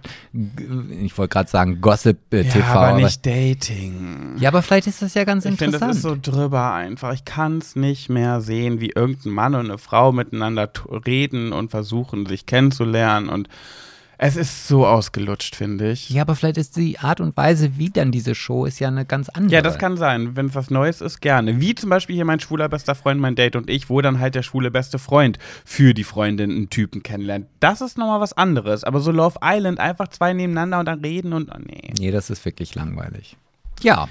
ich 1.03 1.19
wollte 1.19 1.33
gerade 1.33 1.51
sagen, 1.51 1.81
Gossip-TV. 1.81 2.59
Ja, 2.61 2.65
aber 2.67 2.97
nicht 2.97 3.27
Dating. 3.27 4.37
Ja, 4.39 4.51
aber 4.51 4.63
vielleicht 4.63 4.87
ist 4.87 5.03
das 5.03 5.15
ja 5.15 5.25
ganz 5.25 5.45
Ich 5.45 5.57
finde, 5.57 5.77
interessant. 5.77 5.91
das 5.91 5.97
ist 5.97 6.03
so 6.03 6.17
drüber 6.17 6.73
einfach. 6.73 7.13
Ich 7.13 7.25
kann 7.25 7.59
es 7.59 7.75
nicht 7.75 8.09
mehr 8.09 8.41
sehen, 8.41 8.81
wie 8.81 8.91
irgendein 8.91 9.33
Mann 9.33 9.55
und 9.57 9.67
eine 9.67 9.79
Frau 9.79 10.13
miteinander 10.13 10.71
reden 11.05 11.53
und 11.53 11.73
versuchen, 11.73 12.25
sich 12.27 12.47
kennenzulernen. 12.47 13.29
Und 13.29 13.49
es 14.19 14.37
ist 14.37 14.67
so 14.67 14.87
ausgelutscht, 14.87 15.57
finde 15.57 15.91
ich. 15.91 16.11
ja, 16.11 16.23
aber 16.23 16.35
vielleicht 16.37 16.57
ist 16.57 16.77
die 16.77 16.99
Art 16.99 17.21
und 17.21 17.37
Weise, 17.37 17.77
wie 17.77 17.91
dann 17.91 18.13
diese 18.13 18.35
Show 18.35 18.65
ist, 18.65 18.79
ja 18.79 18.89
eine 18.89 19.05
ganz 19.05 19.29
andere. 19.29 19.55
Ja, 19.55 19.63
das 19.63 19.79
kann 19.79 19.97
sein. 19.97 20.37
Wenn 20.37 20.47
es 20.47 20.55
was 20.55 20.71
Neues 20.71 21.01
ist, 21.01 21.21
gerne. 21.21 21.61
Wie 21.61 21.75
zum 21.75 21.91
Beispiel 21.91 22.17
hier 22.17 22.25
mein 22.25 22.41
schwuler 22.41 22.69
bester 22.69 22.95
Freund, 22.95 23.21
mein 23.21 23.35
Date 23.35 23.57
und 23.57 23.69
ich, 23.69 23.91
wo 23.91 24.01
dann 24.01 24.19
halt 24.19 24.35
der 24.35 24.43
schwule 24.43 24.71
beste 24.71 24.99
Freund 24.99 25.39
für 25.65 25.93
die 25.93 26.05
Freundin 26.05 26.51
einen 26.51 26.71
Typen 26.71 27.03
kennenlernt. 27.03 27.47
Das 27.61 27.81
ist 27.81 27.99
nochmal 27.99 28.21
was 28.21 28.33
anderes. 28.33 28.85
Aber 28.85 29.01
so 29.01 29.11
Love 29.11 29.39
Island, 29.43 29.81
einfach 29.81 30.09
zwei 30.09 30.33
nebeneinander 30.33 30.81
und 30.81 30.87
dann 30.87 31.01
reden 31.01 31.33
und 31.33 31.51
oh, 31.55 31.59
nee. 31.59 31.93
Nee, 31.99 32.11
das 32.11 32.31
ist 32.31 32.45
wirklich 32.45 32.75
langweilig. 32.75 33.37
Ja, 33.83 34.09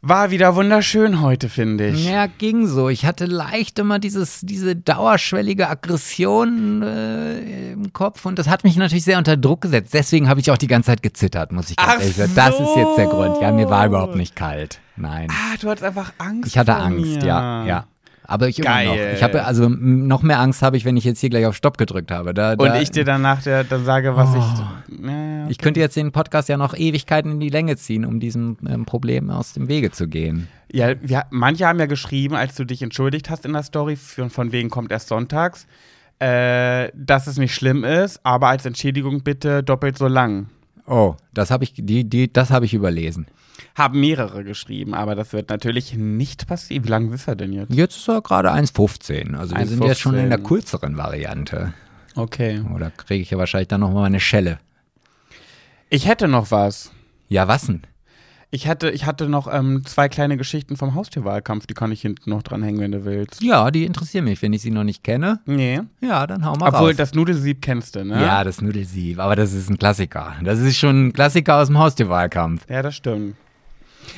War 0.00 0.30
wieder 0.30 0.54
wunderschön 0.54 1.20
heute, 1.20 1.48
finde 1.48 1.88
ich. 1.88 2.06
ja, 2.08 2.26
ging 2.26 2.68
so. 2.68 2.88
Ich 2.88 3.04
hatte 3.04 3.26
leicht 3.26 3.80
immer 3.80 3.98
dieses, 3.98 4.40
diese 4.42 4.76
dauerschwellige 4.76 5.68
Aggression 5.68 6.82
äh, 6.82 7.72
im 7.72 7.92
Kopf 7.92 8.24
und 8.24 8.38
das 8.38 8.48
hat 8.48 8.62
mich 8.62 8.76
natürlich 8.76 9.02
sehr 9.04 9.18
unter 9.18 9.36
Druck 9.36 9.60
gesetzt. 9.62 9.92
Deswegen 9.94 10.28
habe 10.28 10.38
ich 10.38 10.52
auch 10.52 10.56
die 10.58 10.68
ganze 10.68 10.86
Zeit 10.86 11.02
gezittert, 11.02 11.50
muss 11.50 11.70
ich 11.70 11.76
ganz 11.76 11.94
Ach 11.96 12.00
ehrlich 12.00 12.16
sagen. 12.16 12.32
Das 12.36 12.56
so. 12.58 12.62
ist 12.64 12.76
jetzt 12.76 12.96
der 12.96 13.06
Grund. 13.06 13.40
Ja, 13.42 13.50
mir 13.50 13.68
war 13.70 13.86
überhaupt 13.86 14.14
nicht 14.14 14.36
kalt. 14.36 14.78
Nein. 14.96 15.28
Ah, 15.30 15.56
du 15.60 15.68
hattest 15.68 15.84
einfach 15.84 16.12
Angst. 16.18 16.46
Ich 16.48 16.58
hatte 16.58 16.76
Angst, 16.76 17.16
mir. 17.16 17.24
ja, 17.24 17.64
ja. 17.66 17.84
Aber 18.30 18.46
ich 18.46 18.58
immer 18.58 18.68
noch. 18.84 18.94
Geil. 18.94 19.14
Ich 19.16 19.22
habe 19.22 19.42
also 19.44 19.70
noch 19.70 20.22
mehr 20.22 20.38
Angst 20.38 20.60
habe 20.60 20.76
ich, 20.76 20.84
wenn 20.84 20.98
ich 20.98 21.04
jetzt 21.04 21.18
hier 21.20 21.30
gleich 21.30 21.46
auf 21.46 21.56
Stopp 21.56 21.78
gedrückt 21.78 22.10
habe. 22.10 22.34
Da, 22.34 22.52
Und 22.52 22.58
da, 22.58 22.78
ich 22.80 22.90
dir 22.90 23.04
danach 23.04 23.42
der, 23.42 23.64
dann 23.64 23.86
sage, 23.86 24.14
was 24.16 24.28
Oh. 24.34 24.38
ich. 24.38 25.06
Ja, 25.06 25.48
ich 25.48 25.56
könnte 25.56 25.80
jetzt 25.80 25.96
den 25.96 26.12
Podcast 26.12 26.50
ja 26.50 26.58
noch 26.58 26.74
Ewigkeiten 26.76 27.32
in 27.32 27.40
die 27.40 27.48
Länge 27.48 27.76
ziehen, 27.76 28.04
um 28.04 28.20
diesem 28.20 28.58
ähm, 28.68 28.84
Problem 28.84 29.30
aus 29.30 29.54
dem 29.54 29.68
Wege 29.68 29.90
zu 29.92 30.08
gehen. 30.08 30.46
ja 30.70 30.92
wir, 31.00 31.24
manche 31.30 31.66
haben 31.66 31.80
ja 31.80 31.86
geschrieben, 31.86 32.34
als 32.34 32.54
du 32.54 32.64
dich 32.64 32.82
entschuldigt 32.82 33.30
hast 33.30 33.46
in 33.46 33.54
der 33.54 33.62
Story, 33.62 33.96
für, 33.96 34.28
von 34.28 34.52
wegen 34.52 34.68
kommt 34.68 34.92
erst 34.92 35.08
sonntags, 35.08 35.66
äh, 36.18 36.90
dass 36.94 37.28
es 37.28 37.38
nicht 37.38 37.54
schlimm 37.54 37.82
ist, 37.82 38.20
aber 38.24 38.48
als 38.48 38.66
Entschädigung 38.66 39.22
bitte 39.22 39.62
doppelt 39.62 39.96
so 39.96 40.06
lang. 40.06 40.48
Oh, 40.88 41.16
das 41.34 41.50
habe 41.50 41.64
ich, 41.64 41.74
die, 41.74 42.08
die, 42.08 42.32
das 42.32 42.50
habe 42.50 42.64
ich 42.64 42.72
überlesen. 42.72 43.26
Haben 43.74 44.00
mehrere 44.00 44.42
geschrieben, 44.42 44.94
aber 44.94 45.14
das 45.14 45.32
wird 45.32 45.50
natürlich 45.50 45.94
nicht 45.94 46.46
passieren. 46.46 46.84
Wie 46.84 46.88
lange 46.88 47.14
ist 47.14 47.28
er 47.28 47.36
denn 47.36 47.52
jetzt? 47.52 47.74
Jetzt 47.74 47.96
ist 47.96 48.08
er 48.08 48.22
gerade 48.22 48.50
1,15. 48.50 49.36
Also 49.36 49.54
wir 49.54 49.66
sind 49.66 49.84
jetzt 49.84 50.00
schon 50.00 50.14
in 50.14 50.30
der 50.30 50.38
1,15. 50.40 50.44
kürzeren 50.44 50.96
Variante. 50.96 51.74
Okay. 52.14 52.62
Oder 52.74 52.90
kriege 52.90 53.22
ich 53.22 53.30
ja 53.30 53.38
wahrscheinlich 53.38 53.68
dann 53.68 53.80
nochmal 53.80 54.06
eine 54.06 54.20
Schelle. 54.20 54.58
Ich 55.90 56.06
hätte 56.08 56.26
noch 56.26 56.50
was. 56.50 56.90
Ja, 57.28 57.48
was 57.48 57.66
denn? 57.66 57.82
Ich 58.50 58.66
hatte, 58.66 58.90
ich 58.90 59.04
hatte 59.04 59.28
noch 59.28 59.46
ähm, 59.52 59.84
zwei 59.84 60.08
kleine 60.08 60.38
Geschichten 60.38 60.78
vom 60.78 60.94
Haustierwahlkampf, 60.94 61.66
die 61.66 61.74
kann 61.74 61.92
ich 61.92 62.00
hinten 62.00 62.30
noch 62.30 62.42
dranhängen, 62.42 62.80
wenn 62.80 62.92
du 62.92 63.04
willst. 63.04 63.42
Ja, 63.42 63.70
die 63.70 63.84
interessieren 63.84 64.24
mich. 64.24 64.40
Wenn 64.40 64.54
ich 64.54 64.62
sie 64.62 64.70
noch 64.70 64.84
nicht 64.84 65.04
kenne, 65.04 65.40
Nee. 65.44 65.80
ja, 66.00 66.26
dann 66.26 66.46
hau 66.46 66.54
mal 66.56 66.68
Obwohl, 66.68 66.88
raus. 66.90 66.96
das 66.96 67.12
Nudelsieb 67.14 67.60
kennst 67.60 67.94
du, 67.96 68.04
ne? 68.06 68.22
ja, 68.22 68.44
das 68.44 68.62
Nudelsieb, 68.62 69.18
aber 69.18 69.36
das 69.36 69.52
ist 69.52 69.68
ein 69.68 69.76
Klassiker. 69.76 70.34
Das 70.42 70.60
ist 70.60 70.78
schon 70.78 71.08
ein 71.08 71.12
Klassiker 71.12 71.56
aus 71.56 71.66
dem 71.66 71.78
Haustierwahlkampf. 71.78 72.64
Ja, 72.70 72.80
das 72.80 72.94
stimmt. 72.96 73.36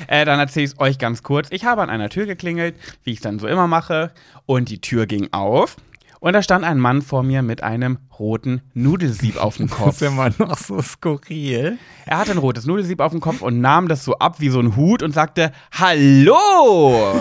Äh, 0.07 0.25
dann 0.25 0.39
erzähle 0.39 0.65
ich 0.67 0.73
es 0.73 0.79
euch 0.79 0.99
ganz 0.99 1.25
kurz. 1.25 1.49
Ich 1.51 1.65
habe 1.65 1.83
an 1.83 1.91
einer 1.91 2.09
Tür 2.09 2.27
geklingelt, 2.27 2.77
wie 3.03 3.11
ich 3.11 3.17
es 3.17 3.23
dann 3.23 3.41
so 3.41 3.49
immer 3.49 3.67
mache, 3.67 4.13
und 4.47 4.69
die 4.69 4.81
Tür 4.81 5.07
ging 5.07 5.29
auf. 5.33 5.77
Und 6.21 6.35
da 6.35 6.43
stand 6.43 6.67
ein 6.67 6.79
Mann 6.79 7.01
vor 7.01 7.23
mir 7.23 7.41
mit 7.41 7.63
einem 7.63 7.99
roten 8.19 8.61
Nudelsieb 8.75 9.43
auf 9.43 9.57
dem 9.57 9.71
Kopf. 9.71 10.03
immer 10.03 10.31
noch 10.39 10.59
so 10.59 10.81
skurril. 10.83 11.79
Er 12.05 12.19
hatte 12.19 12.33
ein 12.33 12.39
rotes 12.39 12.67
Nudelsieb 12.67 13.01
auf 13.01 13.13
dem 13.13 13.21
Kopf 13.21 13.41
und 13.41 13.61
nahm 13.61 13.89
das 13.89 14.05
so 14.05 14.19
ab 14.19 14.39
wie 14.39 14.51
so 14.51 14.61
ein 14.61 14.77
Hut 14.77 15.03
und 15.03 15.13
sagte, 15.13 15.51
Hallo! 15.73 17.19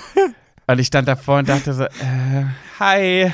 und 0.68 0.78
ich 0.78 0.86
stand 0.86 1.08
davor 1.08 1.38
und 1.38 1.48
dachte 1.48 1.72
so, 1.74 1.84
äh, 1.84 2.44
hi. 2.78 3.32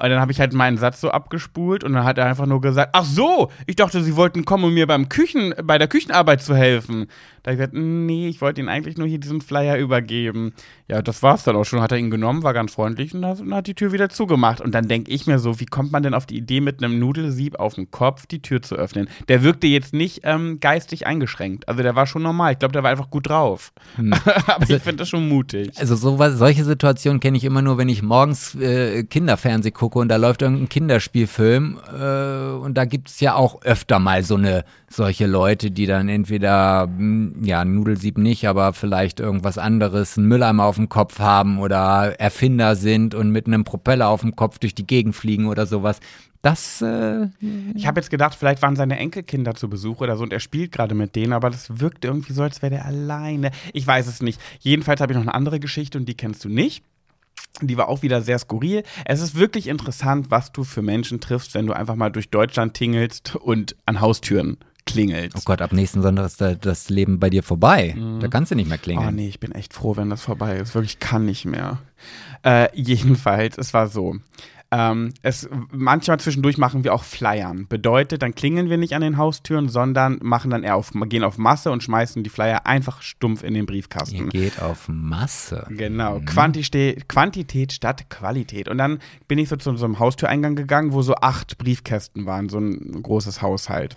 Und 0.00 0.10
dann 0.10 0.20
habe 0.20 0.30
ich 0.30 0.40
halt 0.40 0.52
meinen 0.52 0.76
Satz 0.76 1.00
so 1.00 1.10
abgespult 1.10 1.82
und 1.82 1.92
dann 1.92 2.04
hat 2.04 2.18
er 2.18 2.26
einfach 2.26 2.46
nur 2.46 2.60
gesagt, 2.60 2.90
ach 2.92 3.04
so, 3.04 3.50
ich 3.66 3.74
dachte, 3.76 4.02
Sie 4.02 4.14
wollten 4.14 4.44
kommen, 4.44 4.64
um 4.64 4.74
mir 4.74 4.86
beim 4.86 5.08
Küchen, 5.08 5.54
bei 5.64 5.76
der 5.76 5.88
Küchenarbeit 5.88 6.40
zu 6.42 6.54
helfen. 6.54 7.06
Da 7.42 7.50
habe 7.50 7.54
ich 7.54 7.58
gesagt, 7.58 7.74
nee, 7.74 8.28
ich 8.28 8.40
wollte 8.40 8.60
Ihnen 8.60 8.68
eigentlich 8.68 8.96
nur 8.96 9.06
hier 9.06 9.18
diesen 9.18 9.40
Flyer 9.40 9.76
übergeben. 9.78 10.52
Ja, 10.88 11.02
das 11.02 11.22
war's 11.22 11.44
dann 11.44 11.56
auch 11.56 11.64
schon. 11.64 11.80
Hat 11.80 11.92
er 11.92 11.98
ihn 11.98 12.10
genommen, 12.10 12.42
war 12.42 12.54
ganz 12.54 12.72
freundlich 12.72 13.14
und 13.14 13.24
hat, 13.24 13.40
und 13.40 13.54
hat 13.54 13.66
die 13.66 13.74
Tür 13.74 13.92
wieder 13.92 14.08
zugemacht. 14.08 14.60
Und 14.60 14.72
dann 14.74 14.88
denke 14.88 15.10
ich 15.10 15.26
mir 15.26 15.38
so, 15.38 15.60
wie 15.60 15.66
kommt 15.66 15.92
man 15.92 16.02
denn 16.02 16.14
auf 16.14 16.26
die 16.26 16.36
Idee, 16.36 16.60
mit 16.60 16.82
einem 16.82 16.98
Nudelsieb 16.98 17.58
auf 17.58 17.74
dem 17.74 17.90
Kopf 17.90 18.26
die 18.26 18.40
Tür 18.40 18.62
zu 18.62 18.76
öffnen? 18.76 19.08
Der 19.28 19.42
wirkte 19.42 19.66
jetzt 19.66 19.92
nicht 19.92 20.20
ähm, 20.24 20.58
geistig 20.60 21.06
eingeschränkt. 21.06 21.68
Also 21.68 21.82
der 21.82 21.94
war 21.94 22.06
schon 22.06 22.22
normal. 22.22 22.52
Ich 22.52 22.58
glaube, 22.58 22.72
der 22.72 22.82
war 22.82 22.90
einfach 22.90 23.10
gut 23.10 23.28
drauf. 23.28 23.72
Aber 24.46 24.68
ich 24.68 24.82
finde 24.82 24.96
das 24.96 25.08
schon 25.08 25.28
mutig. 25.28 25.70
Also 25.78 25.96
sowas, 25.96 26.38
solche 26.38 26.64
Situationen 26.64 27.20
kenne 27.20 27.36
ich 27.36 27.44
immer 27.44 27.62
nur, 27.62 27.78
wenn 27.78 27.88
ich 27.88 28.02
morgens 28.02 28.54
äh, 28.54 29.04
Kinderfernseh 29.04 29.70
gucke 29.70 29.98
und 29.98 30.08
da 30.08 30.16
läuft 30.16 30.42
irgendein 30.42 30.68
Kinderspielfilm 30.68 31.78
äh, 31.88 32.56
und 32.58 32.74
da 32.74 32.84
gibt 32.84 33.08
es 33.08 33.20
ja 33.20 33.34
auch 33.34 33.62
öfter 33.62 33.98
mal 33.98 34.22
so 34.22 34.36
eine 34.36 34.64
solche 34.90 35.26
Leute, 35.26 35.70
die 35.70 35.86
dann 35.86 36.08
entweder 36.08 36.86
mh, 36.86 37.46
ja 37.46 37.64
Nudelsieb 37.64 38.18
nicht, 38.18 38.46
aber 38.46 38.72
vielleicht 38.72 39.20
irgendwas 39.20 39.58
anderes, 39.58 40.16
einen 40.16 40.28
Mülleimer 40.28 40.64
auf 40.64 40.76
dem 40.76 40.88
Kopf 40.88 41.18
haben 41.18 41.58
oder 41.58 42.18
Erfinder 42.18 42.74
sind 42.74 43.14
und 43.14 43.30
mit 43.30 43.46
einem 43.46 43.64
Propeller 43.64 44.08
auf 44.08 44.22
dem 44.22 44.36
Kopf 44.36 44.58
durch 44.58 44.74
die 44.74 44.86
Gegend 44.86 45.14
fliegen 45.14 45.46
oder 45.46 45.66
sowas. 45.66 46.00
Das 46.42 46.80
äh, 46.82 47.26
Ich 47.74 47.86
habe 47.86 48.00
jetzt 48.00 48.10
gedacht, 48.10 48.34
vielleicht 48.34 48.62
waren 48.62 48.76
seine 48.76 48.98
Enkelkinder 48.98 49.54
zu 49.54 49.68
Besuch 49.68 50.00
oder 50.00 50.16
so 50.16 50.22
und 50.22 50.32
er 50.32 50.40
spielt 50.40 50.72
gerade 50.72 50.94
mit 50.94 51.16
denen, 51.16 51.32
aber 51.32 51.50
das 51.50 51.80
wirkt 51.80 52.04
irgendwie 52.04 52.32
so, 52.32 52.42
als 52.42 52.62
wäre 52.62 52.70
der 52.70 52.86
alleine. 52.86 53.50
Ich 53.72 53.86
weiß 53.86 54.06
es 54.06 54.22
nicht. 54.22 54.40
Jedenfalls 54.60 55.00
habe 55.00 55.12
ich 55.12 55.16
noch 55.16 55.24
eine 55.24 55.34
andere 55.34 55.58
Geschichte 55.60 55.98
und 55.98 56.08
die 56.08 56.14
kennst 56.14 56.44
du 56.44 56.48
nicht. 56.48 56.84
Die 57.60 57.76
war 57.76 57.88
auch 57.88 58.02
wieder 58.02 58.22
sehr 58.22 58.38
skurril. 58.38 58.84
Es 59.04 59.20
ist 59.20 59.34
wirklich 59.34 59.66
interessant, 59.66 60.30
was 60.30 60.52
du 60.52 60.62
für 60.62 60.82
Menschen 60.82 61.18
triffst, 61.18 61.54
wenn 61.54 61.66
du 61.66 61.72
einfach 61.72 61.96
mal 61.96 62.10
durch 62.10 62.30
Deutschland 62.30 62.74
tingelst 62.74 63.34
und 63.34 63.74
an 63.84 64.00
Haustüren 64.00 64.58
klingelst. 64.88 65.36
Oh 65.36 65.42
Gott, 65.44 65.62
ab 65.62 65.72
nächsten 65.72 66.02
Sonntag 66.02 66.26
ist 66.26 66.40
da, 66.40 66.54
das 66.54 66.88
Leben 66.88 67.20
bei 67.20 67.30
dir 67.30 67.42
vorbei. 67.42 67.94
Da 68.20 68.28
kannst 68.28 68.50
du 68.50 68.56
nicht 68.56 68.68
mehr 68.68 68.78
Oh 68.80 68.82
klingeln. 68.82 69.14
nee, 69.14 69.28
ich 69.28 69.38
bin 69.40 69.52
echt 69.52 69.72
froh, 69.74 69.96
wenn 69.96 70.10
das 70.10 70.22
vorbei 70.22 70.56
ist. 70.56 70.74
Wirklich 70.74 70.98
kann 70.98 71.24
nicht 71.24 71.44
mehr. 71.44 71.78
Äh, 72.44 72.68
jedenfalls, 72.74 73.58
es 73.58 73.74
war 73.74 73.88
so. 73.88 74.16
Ähm, 74.70 75.14
es, 75.22 75.48
manchmal 75.72 76.20
zwischendurch 76.20 76.58
machen 76.58 76.84
wir 76.84 76.92
auch 76.92 77.02
Flyern. 77.02 77.66
Bedeutet, 77.68 78.20
dann 78.20 78.34
klingeln 78.34 78.68
wir 78.68 78.76
nicht 78.76 78.94
an 78.94 79.00
den 79.00 79.16
Haustüren, 79.16 79.70
sondern 79.70 80.18
machen 80.22 80.50
dann 80.50 80.62
eher 80.62 80.76
auf, 80.76 80.90
gehen 81.06 81.24
auf 81.24 81.38
Masse 81.38 81.70
und 81.70 81.82
schmeißen 81.82 82.22
die 82.22 82.28
Flyer 82.28 82.66
einfach 82.66 83.00
stumpf 83.00 83.42
in 83.42 83.54
den 83.54 83.62
Ihr 83.62 83.66
Briefkasten. 83.66 84.28
geht 84.28 84.60
auf 84.60 84.86
Masse. 84.88 85.66
Genau, 85.70 86.20
Quantität, 86.26 87.08
Quantität 87.08 87.72
statt 87.72 88.10
Qualität. 88.10 88.68
Und 88.68 88.76
dann 88.76 88.98
bin 89.26 89.38
ich 89.38 89.48
so 89.48 89.56
zu 89.56 89.74
so 89.74 89.86
einem 89.86 89.98
Haustüreingang 89.98 90.54
gegangen, 90.54 90.92
wo 90.92 91.00
so 91.00 91.14
acht 91.14 91.56
Briefkästen 91.56 92.26
waren, 92.26 92.50
so 92.50 92.58
ein 92.58 93.02
großes 93.02 93.40
Haushalt. 93.40 93.96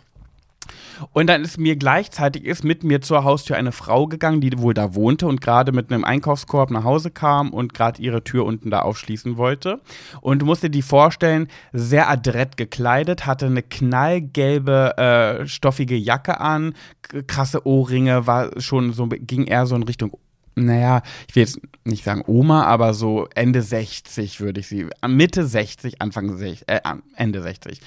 Und 1.14 1.28
dann 1.28 1.44
ist 1.44 1.58
mir 1.58 1.76
gleichzeitig 1.76 2.46
ist 2.46 2.64
mit 2.64 2.84
mir 2.84 3.02
zur 3.02 3.24
Haustür 3.24 3.58
eine 3.58 3.72
Frau 3.72 4.08
gegangen, 4.08 4.42
die 4.42 4.58
wohl 4.60 4.74
da 4.74 4.96
wohnte 4.96 5.28
und 5.28 5.42
gerade 5.42 5.72
mit 5.72 5.92
einem 5.92 6.04
Einkaufskorb 6.04 6.72
nach 6.72 6.84
Hause 6.84 7.12
kam 7.12 7.50
und 7.52 7.74
gerade 7.74 8.02
ihre 8.02 8.24
Tür 8.24 8.46
unten 8.46 8.70
da 8.70 8.82
aufschließen 8.82 9.38
wollte. 9.38 9.82
Und 10.22 10.40
du 10.40 10.46
musst 10.46 10.64
dir 10.64 10.70
die 10.70 10.82
vorstellen, 10.82 11.48
sehr 11.74 12.10
adrett 12.10 12.58
gekleidet, 12.58 13.26
hatte 13.26 13.48
eine 13.48 13.64
knallgelbe, 13.64 14.98
äh, 14.98 15.48
stoffige 15.48 15.96
Jacke 15.96 16.40
an, 16.40 16.74
krasse 17.28 17.66
Ohrringe, 17.66 18.28
war 18.28 18.62
schon 18.62 18.94
so, 18.94 19.08
ging 19.08 19.46
eher 19.46 19.66
so 19.66 19.76
in 19.76 19.84
Richtung 19.84 20.18
naja, 20.54 21.02
ich 21.30 21.36
will 21.36 21.44
jetzt 21.44 21.62
nicht 21.86 22.04
sagen 22.04 22.24
Oma, 22.28 22.66
aber 22.66 22.94
so 22.94 23.28
Ende 23.36 23.62
60 23.62 24.42
würde 24.42 24.60
ich 24.60 24.68
sie, 24.68 24.88
Mitte 25.08 25.48
60, 25.48 26.02
Anfang 26.02 26.36
60, 26.36 26.68
äh, 26.68 26.82
Ende 27.16 27.42
60. 27.42 27.80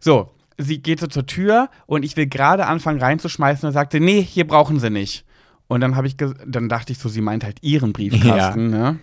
So, 0.00 0.30
sie 0.58 0.82
geht 0.82 1.00
so 1.00 1.06
zur 1.06 1.26
Tür 1.26 1.68
und 1.86 2.04
ich 2.04 2.16
will 2.16 2.26
gerade 2.26 2.66
anfangen 2.66 3.00
reinzuschmeißen 3.00 3.66
und 3.66 3.72
sagte, 3.72 4.00
nee, 4.00 4.22
hier 4.22 4.46
brauchen 4.46 4.80
sie 4.80 4.90
nicht. 4.90 5.24
Und 5.68 5.80
dann 5.80 5.96
habe 5.96 6.06
ich, 6.06 6.16
dann 6.16 6.68
dachte 6.68 6.92
ich 6.92 6.98
so, 6.98 7.08
sie 7.08 7.20
meint 7.20 7.44
halt 7.44 7.62
ihren 7.62 7.92
Briefkasten, 7.92 8.70
ne? 8.70 8.98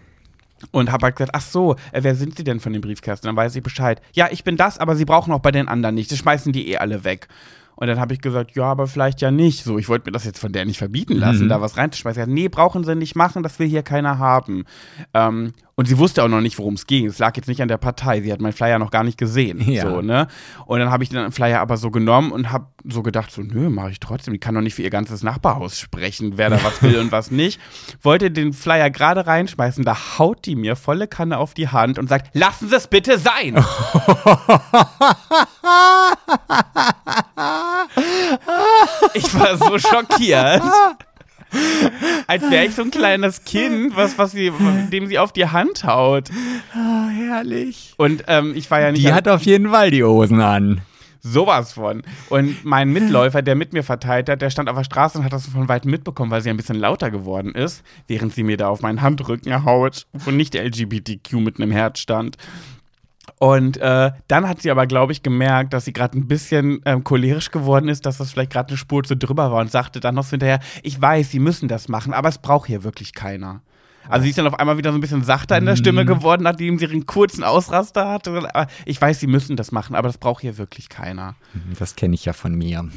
Und 0.72 0.94
habe 0.94 1.08
halt 1.08 1.18
gesagt, 1.18 1.36
ach 1.36 1.42
so, 1.42 1.76
äh, 1.92 2.04
wer 2.04 2.16
sind 2.16 2.38
Sie 2.38 2.46
denn 2.46 2.62
von 2.62 2.72
dem 2.72 2.82
Briefkasten? 2.82 3.28
Dann 3.28 3.36
weiß 3.36 3.54
ich 3.54 3.64
Bescheid. 3.64 4.02
Ja, 4.14 4.30
ich 4.32 4.46
bin 4.46 4.56
das, 4.56 4.78
aber 4.78 4.96
Sie 4.96 5.04
brauchen 5.04 5.34
auch 5.34 5.42
bei 5.42 5.52
den 5.52 5.68
anderen 5.68 5.96
nicht. 5.96 6.10
Das 6.10 6.20
schmeißen 6.20 6.54
die 6.54 6.70
eh 6.70 6.78
alle 6.78 7.04
weg. 7.04 7.28
Und 7.76 7.88
dann 7.88 8.00
habe 8.00 8.14
ich 8.14 8.22
gesagt, 8.22 8.56
ja, 8.56 8.66
aber 8.66 8.88
vielleicht 8.88 9.22
ja 9.22 9.32
nicht. 9.32 9.64
So, 9.64 9.78
ich 9.78 9.90
wollte 9.90 10.06
mir 10.08 10.12
das 10.12 10.26
jetzt 10.26 10.40
von 10.40 10.52
der 10.52 10.66
nicht 10.66 10.78
verbieten 10.78 11.16
lassen, 11.16 11.45
Mhm. 11.45 11.50
da 11.50 11.60
was 11.62 11.76
reinzuschmeißen. 11.78 12.32
Nee, 12.32 12.48
brauchen 12.50 12.84
sie 12.84 12.95
nicht 12.95 13.16
machen, 13.16 13.44
das 13.44 13.58
will 13.60 13.68
hier 13.68 13.84
keiner 13.84 14.20
haben. 14.20 14.66
Ähm, 15.14 15.54
und 15.76 15.88
sie 15.88 15.98
wusste 15.98 16.24
auch 16.24 16.28
noch 16.28 16.40
nicht, 16.41 16.60
worum 16.60 16.76
es 16.76 16.86
ging. 16.86 17.08
Es 17.08 17.18
lag 17.18 17.36
jetzt 17.36 17.48
nicht 17.48 17.60
an 17.64 17.68
der 17.68 17.78
Partei. 17.78 18.22
Sie 18.22 18.32
hat 18.32 18.40
meinen 18.41 18.54
Flyer 18.54 18.78
noch 18.78 18.91
gar 18.91 19.04
nicht 19.04 19.18
gesehen. 19.18 19.60
Ja. 19.72 19.90
So, 19.90 20.02
ne? 20.02 20.28
Und 20.68 20.78
dann 20.80 20.91
habe 20.91 21.04
ich 21.04 21.10
den 21.10 21.32
Flyer 21.32 21.62
aber 21.62 21.78
so 21.78 21.90
genommen 21.90 22.32
und 22.32 22.52
habe 22.52 22.68
so 22.88 23.02
gedacht, 23.02 23.32
so, 23.32 23.41
nö, 23.41 23.70
mache 23.72 23.90
ich 23.90 24.00
trotzdem. 24.00 24.34
Die 24.36 24.40
kann 24.40 24.54
doch 24.54 24.62
nicht 24.62 24.76
für 24.76 24.84
ihr 24.84 24.91
ganzes 24.91 25.24
Nachbarhaus 25.24 25.80
sprechen, 25.80 26.34
wer 26.38 26.52
da 26.52 26.64
was 26.64 26.84
will 26.84 27.00
und 27.00 27.12
was 27.12 27.32
nicht. 27.32 27.60
Wollte 28.04 28.30
den 28.30 28.54
Flyer 28.54 28.91
gerade 28.91 29.26
reinschmeißen, 29.26 29.84
da 29.84 30.20
haut 30.20 30.45
die 30.45 30.56
mir 30.56 30.76
volle 30.76 31.08
Kanne 31.08 31.40
auf 31.40 31.56
die 31.56 31.70
Hand 31.70 31.98
und 31.98 32.08
sagt, 32.08 32.36
lassen 32.36 32.70
Sie 32.70 32.76
es 32.76 32.86
bitte 32.88 33.18
sein. 33.18 33.56
ich 39.14 39.34
war 39.40 39.57
so 39.57 39.77
schockiert. 39.80 40.61
Als 42.26 42.49
wäre 42.49 42.65
ich 42.65 42.73
so 42.76 42.81
ein 42.81 42.90
kleines 42.91 43.44
Kind, 43.44 43.95
was, 43.95 44.18
was 44.18 44.31
sie, 44.31 44.52
dem 44.91 45.06
sie 45.07 45.19
auf 45.19 45.34
die 45.34 45.45
Hand 45.48 45.84
haut. 45.84 46.30
Ah, 46.73 47.10
herrlich. 47.10 47.94
Und 47.98 48.23
ähm, 48.27 48.53
ich 48.56 48.69
war 48.72 48.81
ja 48.81 48.91
nicht 48.91 49.03
Die 49.06 49.14
hat 49.14 49.27
auf 49.27 49.44
jeden 49.44 49.69
Fall 49.69 49.91
die 49.91 50.03
Hosen 50.03 50.41
an. 50.41 50.81
sowas 51.22 51.73
von. 51.73 52.02
Und 52.30 52.65
mein 52.65 52.90
Mitläufer, 52.91 53.44
der 53.44 53.53
mit 53.56 53.72
mir 53.72 53.84
verteilt 53.84 54.30
hat, 54.30 54.41
der 54.41 54.49
stand 54.49 54.68
auf 54.68 54.77
der 54.77 54.84
Straße 54.84 55.19
und 55.19 55.23
hat 55.26 55.31
das 55.34 55.45
von 55.45 55.68
weitem 55.69 55.91
mitbekommen, 55.91 56.31
weil 56.31 56.41
sie 56.41 56.49
ein 56.49 56.57
bisschen 56.57 56.80
lauter 56.80 57.11
geworden 57.11 57.53
ist, 57.53 57.84
während 58.07 58.34
sie 58.34 58.44
mir 58.44 58.57
da 58.57 58.69
auf 58.69 58.81
meinen 58.81 59.02
Handrücken 59.02 59.64
haut, 59.64 60.07
wo 60.14 60.31
nicht 60.31 60.56
LGBTQ 60.56 61.34
mit 61.34 61.61
einem 61.61 61.72
Herz 61.72 61.99
stand. 61.99 62.38
Und 63.44 63.76
äh, 63.76 64.11
dann 64.30 64.48
hat 64.48 64.61
sie 64.61 64.72
aber, 64.72 64.88
glaube 64.88 65.11
ich, 65.11 65.22
gemerkt, 65.22 65.74
dass 65.74 65.84
sie 65.84 65.91
gerade 65.91 66.18
ein 66.18 66.30
bisschen 66.30 66.80
ähm, 66.86 67.03
cholerisch 67.03 67.52
geworden 67.52 67.90
ist, 67.90 68.06
dass 68.06 68.20
das 68.20 68.32
vielleicht 68.32 68.53
gerade 68.53 68.70
eine 68.70 68.78
Spur 68.78 69.03
zu 69.03 69.18
drüber 69.18 69.52
war 69.52 69.60
und 69.60 69.70
sagte 69.70 69.99
dann 69.99 70.15
noch 70.15 70.24
so 70.24 70.30
hinterher, 70.30 70.61
ich 70.82 71.02
weiß, 71.02 71.30
sie 71.30 71.40
müssen 71.40 71.68
das 71.68 71.90
machen, 71.90 72.14
aber 72.14 72.30
es 72.30 72.38
braucht 72.38 72.68
hier 72.68 72.86
wirklich 72.86 73.11
keiner. 73.11 73.60
Also 74.07 74.24
sie 74.24 74.30
ist 74.30 74.38
dann 74.38 74.48
auf 74.48 74.57
einmal 74.57 74.78
wieder 74.78 74.91
so 74.91 74.98
ein 74.98 75.02
bisschen 75.02 75.26
sachter 75.26 75.57
in 75.57 75.65
der 75.65 75.76
Stimme 75.76 76.06
geworden, 76.06 76.44
nachdem 76.44 76.80
sie 76.80 76.86
ihren 76.86 77.06
kurzen 77.06 77.44
Ausraster 77.44 78.10
hatte. 78.10 78.48
Ich 78.86 79.02
weiß, 79.02 79.20
sie 79.20 79.28
müssen 79.28 79.57
das 79.57 79.74
machen, 79.74 79.94
aber 79.94 80.07
das 80.07 80.20
braucht 80.20 80.40
hier 80.40 80.57
wirklich 80.57 80.88
keiner. 80.88 81.36
Das 81.78 81.98
kenne 81.98 82.15
ich 82.15 82.24
ja 82.24 82.32
von 82.32 82.56
mir. 82.56 82.88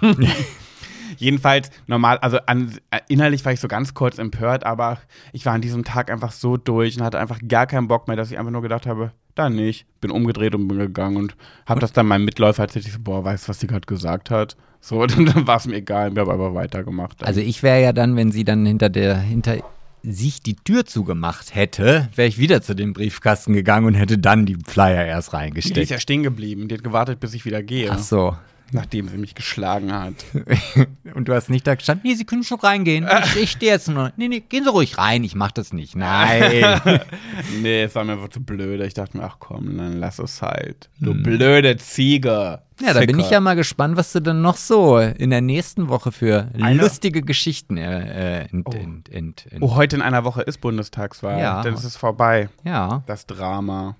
Jedenfalls 1.16 1.70
normal, 1.88 2.18
also 2.18 2.38
an, 2.46 2.78
äh, 2.92 3.00
innerlich 3.08 3.44
war 3.44 3.52
ich 3.52 3.58
so 3.58 3.66
ganz 3.66 3.94
kurz 3.94 4.18
empört, 4.18 4.64
aber 4.64 4.98
ich 5.32 5.44
war 5.44 5.54
an 5.54 5.60
diesem 5.60 5.82
Tag 5.82 6.08
einfach 6.08 6.30
so 6.30 6.56
durch 6.56 6.96
und 6.96 7.02
hatte 7.02 7.18
einfach 7.18 7.40
gar 7.48 7.66
keinen 7.66 7.88
Bock 7.88 8.06
mehr, 8.06 8.16
dass 8.16 8.30
ich 8.30 8.38
einfach 8.38 8.52
nur 8.52 8.62
gedacht 8.62 8.86
habe, 8.86 9.10
da 9.38 9.50
nicht. 9.50 9.86
Bin 10.00 10.10
umgedreht 10.10 10.54
und 10.54 10.68
bin 10.68 10.78
gegangen 10.78 11.16
und 11.16 11.36
habe 11.66 11.80
das 11.80 11.92
dann 11.92 12.06
meinem 12.06 12.24
Mitläufer 12.24 12.62
erzählt. 12.62 12.86
Ich 12.86 12.92
so, 12.92 12.98
boah, 13.00 13.24
weißt 13.24 13.44
du, 13.44 13.48
was 13.48 13.60
sie 13.60 13.66
gerade 13.66 13.86
gesagt 13.86 14.30
hat? 14.30 14.56
So, 14.80 15.00
und 15.02 15.16
dann 15.16 15.46
war 15.46 15.56
es 15.56 15.66
mir 15.66 15.76
egal, 15.76 16.14
wir 16.14 16.22
haben 16.22 16.30
aber 16.30 16.54
weitergemacht. 16.54 17.24
Also 17.24 17.40
ich 17.40 17.62
wäre 17.62 17.82
ja 17.82 17.92
dann, 17.92 18.16
wenn 18.16 18.32
sie 18.32 18.44
dann 18.44 18.64
hinter 18.66 18.88
der, 18.88 19.18
hinter 19.18 19.58
sich 20.02 20.40
die 20.40 20.54
Tür 20.54 20.84
zugemacht 20.84 21.54
hätte, 21.54 22.08
wäre 22.14 22.28
ich 22.28 22.38
wieder 22.38 22.62
zu 22.62 22.74
dem 22.74 22.92
Briefkasten 22.92 23.52
gegangen 23.52 23.86
und 23.86 23.94
hätte 23.94 24.18
dann 24.18 24.46
die 24.46 24.56
Flyer 24.64 25.04
erst 25.04 25.28
die 25.28 25.30
ist 25.30 25.34
reingesteckt. 25.34 25.90
ja 25.90 25.98
stehen 25.98 26.22
geblieben. 26.22 26.68
Die 26.68 26.76
hat 26.76 26.84
gewartet, 26.84 27.18
bis 27.18 27.34
ich 27.34 27.44
wieder 27.44 27.62
gehe, 27.62 27.90
Ach 27.90 27.98
so. 27.98 28.36
Nachdem 28.72 29.08
sie 29.08 29.16
mich 29.18 29.34
geschlagen 29.34 29.92
hat. 29.92 30.14
Und 31.14 31.28
du 31.28 31.34
hast 31.34 31.50
nicht 31.50 31.66
da 31.66 31.74
gestanden, 31.74 32.08
nee, 32.08 32.14
Sie 32.14 32.24
können 32.24 32.42
schon 32.44 32.60
reingehen. 32.60 33.06
Ich, 33.24 33.36
ich 33.42 33.50
stehe 33.52 33.72
jetzt 33.72 33.88
nur. 33.88 34.12
Nee, 34.16 34.28
nee, 34.28 34.40
gehen 34.40 34.64
Sie 34.64 34.70
ruhig 34.70 34.98
rein, 34.98 35.24
ich 35.24 35.34
mach 35.34 35.52
das 35.52 35.72
nicht. 35.72 35.96
Nein. 35.96 36.80
nee, 37.62 37.82
es 37.84 37.94
war 37.94 38.04
mir 38.04 38.12
einfach 38.12 38.28
zu 38.28 38.42
blöd. 38.42 38.80
Ich 38.82 38.94
dachte 38.94 39.16
mir, 39.16 39.24
ach 39.24 39.36
komm, 39.38 39.76
dann 39.76 39.98
lass 39.98 40.18
es 40.18 40.42
halt. 40.42 40.90
Du 41.00 41.12
Hm. 41.12 41.22
blöde 41.22 41.76
Ziege. 41.76 42.60
Ja, 42.80 42.92
da 42.92 43.00
bin 43.06 43.18
ich 43.18 43.30
ja 43.30 43.40
mal 43.40 43.54
gespannt, 43.56 43.96
was 43.96 44.12
du 44.12 44.20
dann 44.20 44.42
noch 44.42 44.56
so 44.56 44.98
in 44.98 45.30
der 45.30 45.40
nächsten 45.40 45.88
Woche 45.88 46.12
für 46.12 46.50
Eine- 46.60 46.82
lustige 46.82 47.22
Geschichten 47.22 47.78
äh, 47.78 48.42
äh, 48.42 48.48
ent, 48.50 48.74
ent, 48.74 49.08
ent, 49.08 49.46
ent, 49.50 49.62
Oh, 49.62 49.76
heute 49.76 49.96
in 49.96 50.02
einer 50.02 50.24
Woche 50.24 50.42
ist 50.42 50.60
Bundestagswahl. 50.60 51.40
Ja. 51.40 51.62
Dann 51.62 51.72
ist 51.72 51.84
es 51.84 51.96
vorbei. 51.96 52.50
Ja. 52.64 53.02
Das 53.06 53.24
Drama. 53.26 53.96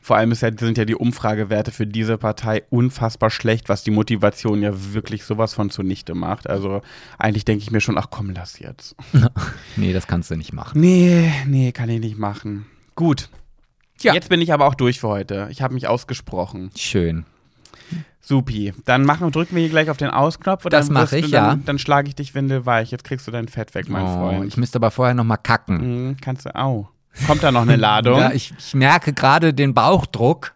Vor 0.00 0.16
allem 0.16 0.30
ja, 0.32 0.36
sind 0.36 0.78
ja 0.78 0.84
die 0.84 0.94
Umfragewerte 0.94 1.70
für 1.70 1.86
diese 1.86 2.18
Partei 2.18 2.64
unfassbar 2.70 3.30
schlecht, 3.30 3.68
was 3.68 3.82
die 3.84 3.90
Motivation 3.90 4.62
ja 4.62 4.70
wirklich 4.92 5.24
sowas 5.24 5.54
von 5.54 5.70
zunichte 5.70 6.14
macht. 6.14 6.48
Also 6.48 6.82
eigentlich 7.18 7.44
denke 7.44 7.62
ich 7.62 7.70
mir 7.70 7.80
schon, 7.80 7.98
ach 7.98 8.08
komm, 8.10 8.30
lass 8.30 8.58
jetzt. 8.58 8.96
Nee, 9.76 9.92
das 9.92 10.06
kannst 10.06 10.30
du 10.30 10.36
nicht 10.36 10.52
machen. 10.52 10.80
Nee, 10.80 11.32
nee, 11.46 11.72
kann 11.72 11.88
ich 11.88 12.00
nicht 12.00 12.18
machen. 12.18 12.66
Gut. 12.96 13.28
Ja. 14.00 14.12
Jetzt 14.14 14.28
bin 14.28 14.40
ich 14.40 14.52
aber 14.52 14.66
auch 14.66 14.74
durch 14.74 15.00
für 15.00 15.08
heute. 15.08 15.48
Ich 15.50 15.62
habe 15.62 15.74
mich 15.74 15.86
ausgesprochen. 15.88 16.70
Schön. 16.76 17.24
Supi. 18.20 18.74
Dann 18.84 19.04
machen, 19.04 19.30
drücken 19.32 19.54
wir 19.56 19.62
hier 19.62 19.70
gleich 19.70 19.88
auf 19.90 19.96
den 19.96 20.10
Ausknopf. 20.10 20.64
Und 20.64 20.72
Das 20.72 20.86
dann 20.86 20.94
mach 20.94 21.00
wirst 21.02 21.12
du 21.12 21.16
ich, 21.18 21.30
dann, 21.30 21.58
ja. 21.58 21.62
Dann 21.64 21.78
schlage 21.78 22.08
ich 22.08 22.14
dich 22.14 22.34
windelweich. 22.34 22.90
Jetzt 22.90 23.04
kriegst 23.04 23.26
du 23.26 23.30
dein 23.30 23.48
Fett 23.48 23.74
weg, 23.74 23.88
mein 23.88 24.04
Oh, 24.04 24.18
Freund. 24.18 24.46
ich 24.46 24.56
müsste 24.56 24.76
aber 24.76 24.90
vorher 24.90 25.14
noch 25.14 25.24
mal 25.24 25.36
kacken. 25.36 26.08
Mhm, 26.08 26.16
kannst 26.20 26.44
du, 26.46 26.54
au. 26.54 26.88
Kommt 27.26 27.42
da 27.42 27.52
noch 27.52 27.62
eine 27.62 27.76
Ladung? 27.76 28.18
Ja, 28.18 28.32
ich, 28.32 28.52
ich 28.58 28.74
merke 28.74 29.12
gerade 29.12 29.54
den 29.54 29.74
Bauchdruck. 29.74 30.54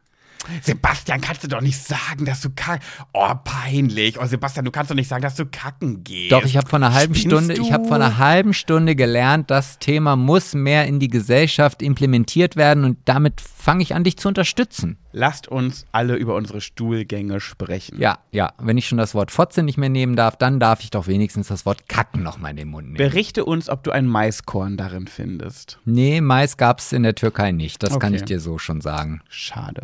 Sebastian, 0.63 1.21
kannst 1.21 1.45
du 1.45 1.49
doch 1.49 1.61
nicht 1.61 1.79
sagen, 1.79 2.25
dass 2.25 2.41
du 2.41 2.51
kacken. 2.51 2.83
Oh, 3.13 3.33
peinlich. 3.45 4.19
Oh, 4.21 4.27
Sebastian, 4.27 4.65
du 4.65 4.71
kannst 4.71 4.91
doch 4.91 4.95
nicht 4.97 5.09
sagen, 5.09 5.23
dass 5.23 5.35
du 5.37 5.47
kacken 5.47 6.05
gehst. 6.05 6.33
Doch, 6.33 6.45
ich 6.45 6.57
habe 6.57 6.69
vor 6.69 6.79
einer 6.79 6.93
halben 6.95 7.15
Spinnst 7.15 7.37
Stunde, 7.37 7.55
du? 7.55 7.63
ich 7.63 7.73
habe 7.73 7.87
vor 7.87 7.97
einer 7.97 8.19
halben 8.19 8.53
Stunde 8.55 8.97
gelernt, 8.97 9.51
das 9.51 9.79
Thema 9.79 10.17
muss 10.17 10.55
mehr 10.55 10.87
in 10.87 10.99
die 11.01 11.09
Gesellschaft 11.09 11.83
implementiert 11.83 12.57
werden 12.57 12.85
und 12.85 12.99
damit 13.05 13.41
fange 13.41 13.83
ich 13.83 13.95
an, 13.95 14.05
dich 14.05 14.17
zu 14.19 14.29
unterstützen. 14.29 14.99
Lasst 15.13 15.47
uns 15.49 15.85
alle 15.93 16.15
über 16.17 16.35
unsere 16.35 16.61
Stuhlgänge 16.61 17.39
sprechen. 17.41 18.01
Ja, 18.01 18.19
ja, 18.31 18.53
wenn 18.59 18.79
ich 18.79 18.89
schon 18.89 18.99
das 18.99 19.15
Wort 19.15 19.31
Fotze 19.31 19.63
nicht 19.63 19.77
mehr 19.79 19.91
nehmen 19.91 20.17
darf, 20.17 20.37
dann 20.37 20.59
darf 20.59 20.83
ich 20.83 20.91
doch 20.91 21.07
wenigstens 21.07 21.49
das 21.49 21.67
Wort 21.67 21.89
Kacken 21.89 22.23
noch 22.23 22.39
mal 22.39 22.51
in 22.51 22.57
den 22.57 22.69
Mund 22.69 22.87
nehmen. 22.87 22.97
Berichte 22.97 23.45
uns, 23.45 23.69
ob 23.69 23.83
du 23.85 23.91
ein 23.91 24.07
Maiskorn 24.07 24.77
darin 24.77 25.07
findest. 25.07 25.79
nee, 25.85 26.21
Mais 26.21 26.57
gab's 26.57 26.93
in 26.93 27.03
der 27.03 27.15
Türkei 27.15 27.53
nicht, 27.53 27.83
das 27.83 27.91
kann 27.99 28.13
Okay. 28.13 28.17
ich 28.17 28.23
dir 28.25 28.41
so 28.41 28.59
schon 28.59 28.81
sagen. 28.81 29.21
Schade. 29.29 29.83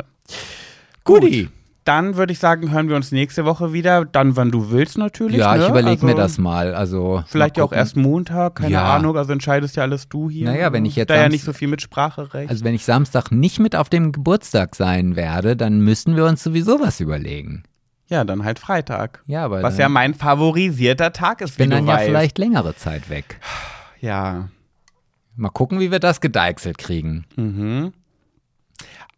Guti. 1.03 1.49
Dann 1.85 2.17
würde 2.17 2.33
ich 2.33 2.39
sagen, 2.39 2.69
hören 2.71 2.87
wir 2.87 2.95
uns 2.95 3.11
nächste 3.11 3.45
Woche 3.45 3.73
wieder. 3.73 4.05
Dann, 4.05 4.35
wann 4.35 4.51
du 4.51 4.69
willst, 4.69 4.97
natürlich. 4.99 5.37
Ja, 5.37 5.55
ne? 5.55 5.63
ich 5.63 5.69
überlege 5.69 5.91
also, 5.93 6.05
mir 6.05 6.13
das 6.15 6.37
mal. 6.37 6.75
Also 6.75 7.23
Vielleicht 7.25 7.55
mal 7.57 7.61
ja 7.63 7.65
auch 7.67 7.71
erst 7.73 7.95
Montag, 7.97 8.55
keine 8.55 8.73
Ja. 8.73 8.95
Ahnung. 8.95 9.17
Also 9.17 9.31
entscheidest 9.33 9.75
ja 9.75 9.83
alles 9.83 10.07
du 10.07 10.29
hier. 10.29 10.45
Naja, 10.45 10.71
wenn 10.71 10.85
ich 10.85 10.95
jetzt 10.95 11.09
Da 11.09 11.15
ja 11.15 11.29
nicht 11.29 11.43
so 11.43 11.51
viel 11.53 11.67
Mitspracherecht. 11.67 12.49
Also 12.49 12.63
wenn 12.63 12.75
ich 12.75 12.85
Samstag 12.85 13.31
nicht 13.31 13.59
mit 13.59 13.75
auf 13.75 13.89
dem 13.89 14.11
Geburtstag 14.11 14.75
sein 14.75 15.15
werde, 15.15 15.55
dann 15.55 15.79
müssen 15.81 16.15
wir 16.15 16.25
uns 16.25 16.43
sowieso 16.43 16.79
was 16.79 16.99
überlegen. 16.99 17.63
ja, 18.07 18.23
dann 18.23 18.43
halt 18.43 18.59
Freitag. 18.59 19.23
Ja, 19.25 19.45
aber 19.45 19.63
Was 19.63 19.77
ja 19.79 19.89
mein 19.89 20.13
favorisierter 20.13 21.11
Tag 21.11 21.41
ist, 21.41 21.57
wie 21.57 21.63
bin 21.63 21.71
du 21.71 21.77
dann 21.77 21.87
ja 21.87 21.93
weißt. 21.95 22.05
vielleicht 22.05 22.37
längere 22.37 22.75
Zeit 22.75 23.09
weg. 23.09 23.39
Ja. 23.99 24.49
Mal 25.35 25.49
gucken, 25.49 25.79
wie 25.79 25.89
wir 25.91 25.99
das 25.99 26.21
gedeichselt 26.21 26.77
kriegen. 26.77 27.25
Mhm. 27.35 27.93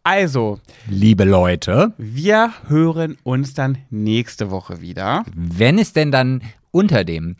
Also, 0.04 0.58
Liebe 0.88 1.22
Leute, 1.24 1.92
wir 1.96 2.52
hören 2.66 3.16
uns 3.22 3.54
dann 3.54 3.78
nächste 3.90 4.50
Woche 4.50 4.80
wieder. 4.80 5.24
wenn 5.34 5.78
es 5.78 5.92
denn 5.92 6.10
dann 6.10 6.42
unter 6.72 7.04
dem 7.04 7.36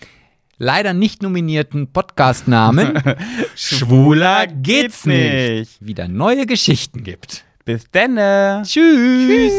leider 0.59 0.95
nicht 0.95 1.23
nominierten 1.23 1.89
Podcastnamen 1.93 3.03
Schwuler 3.57 4.47
geht's 4.47 5.05
nicht. 5.07 5.85
wieder 5.85 6.07
neue 6.07 6.47
Geschichten 6.47 7.03
gibt. 7.03 7.45
Bis 7.65 7.91
denne. 7.91 8.63
Tschüss. 8.65 9.53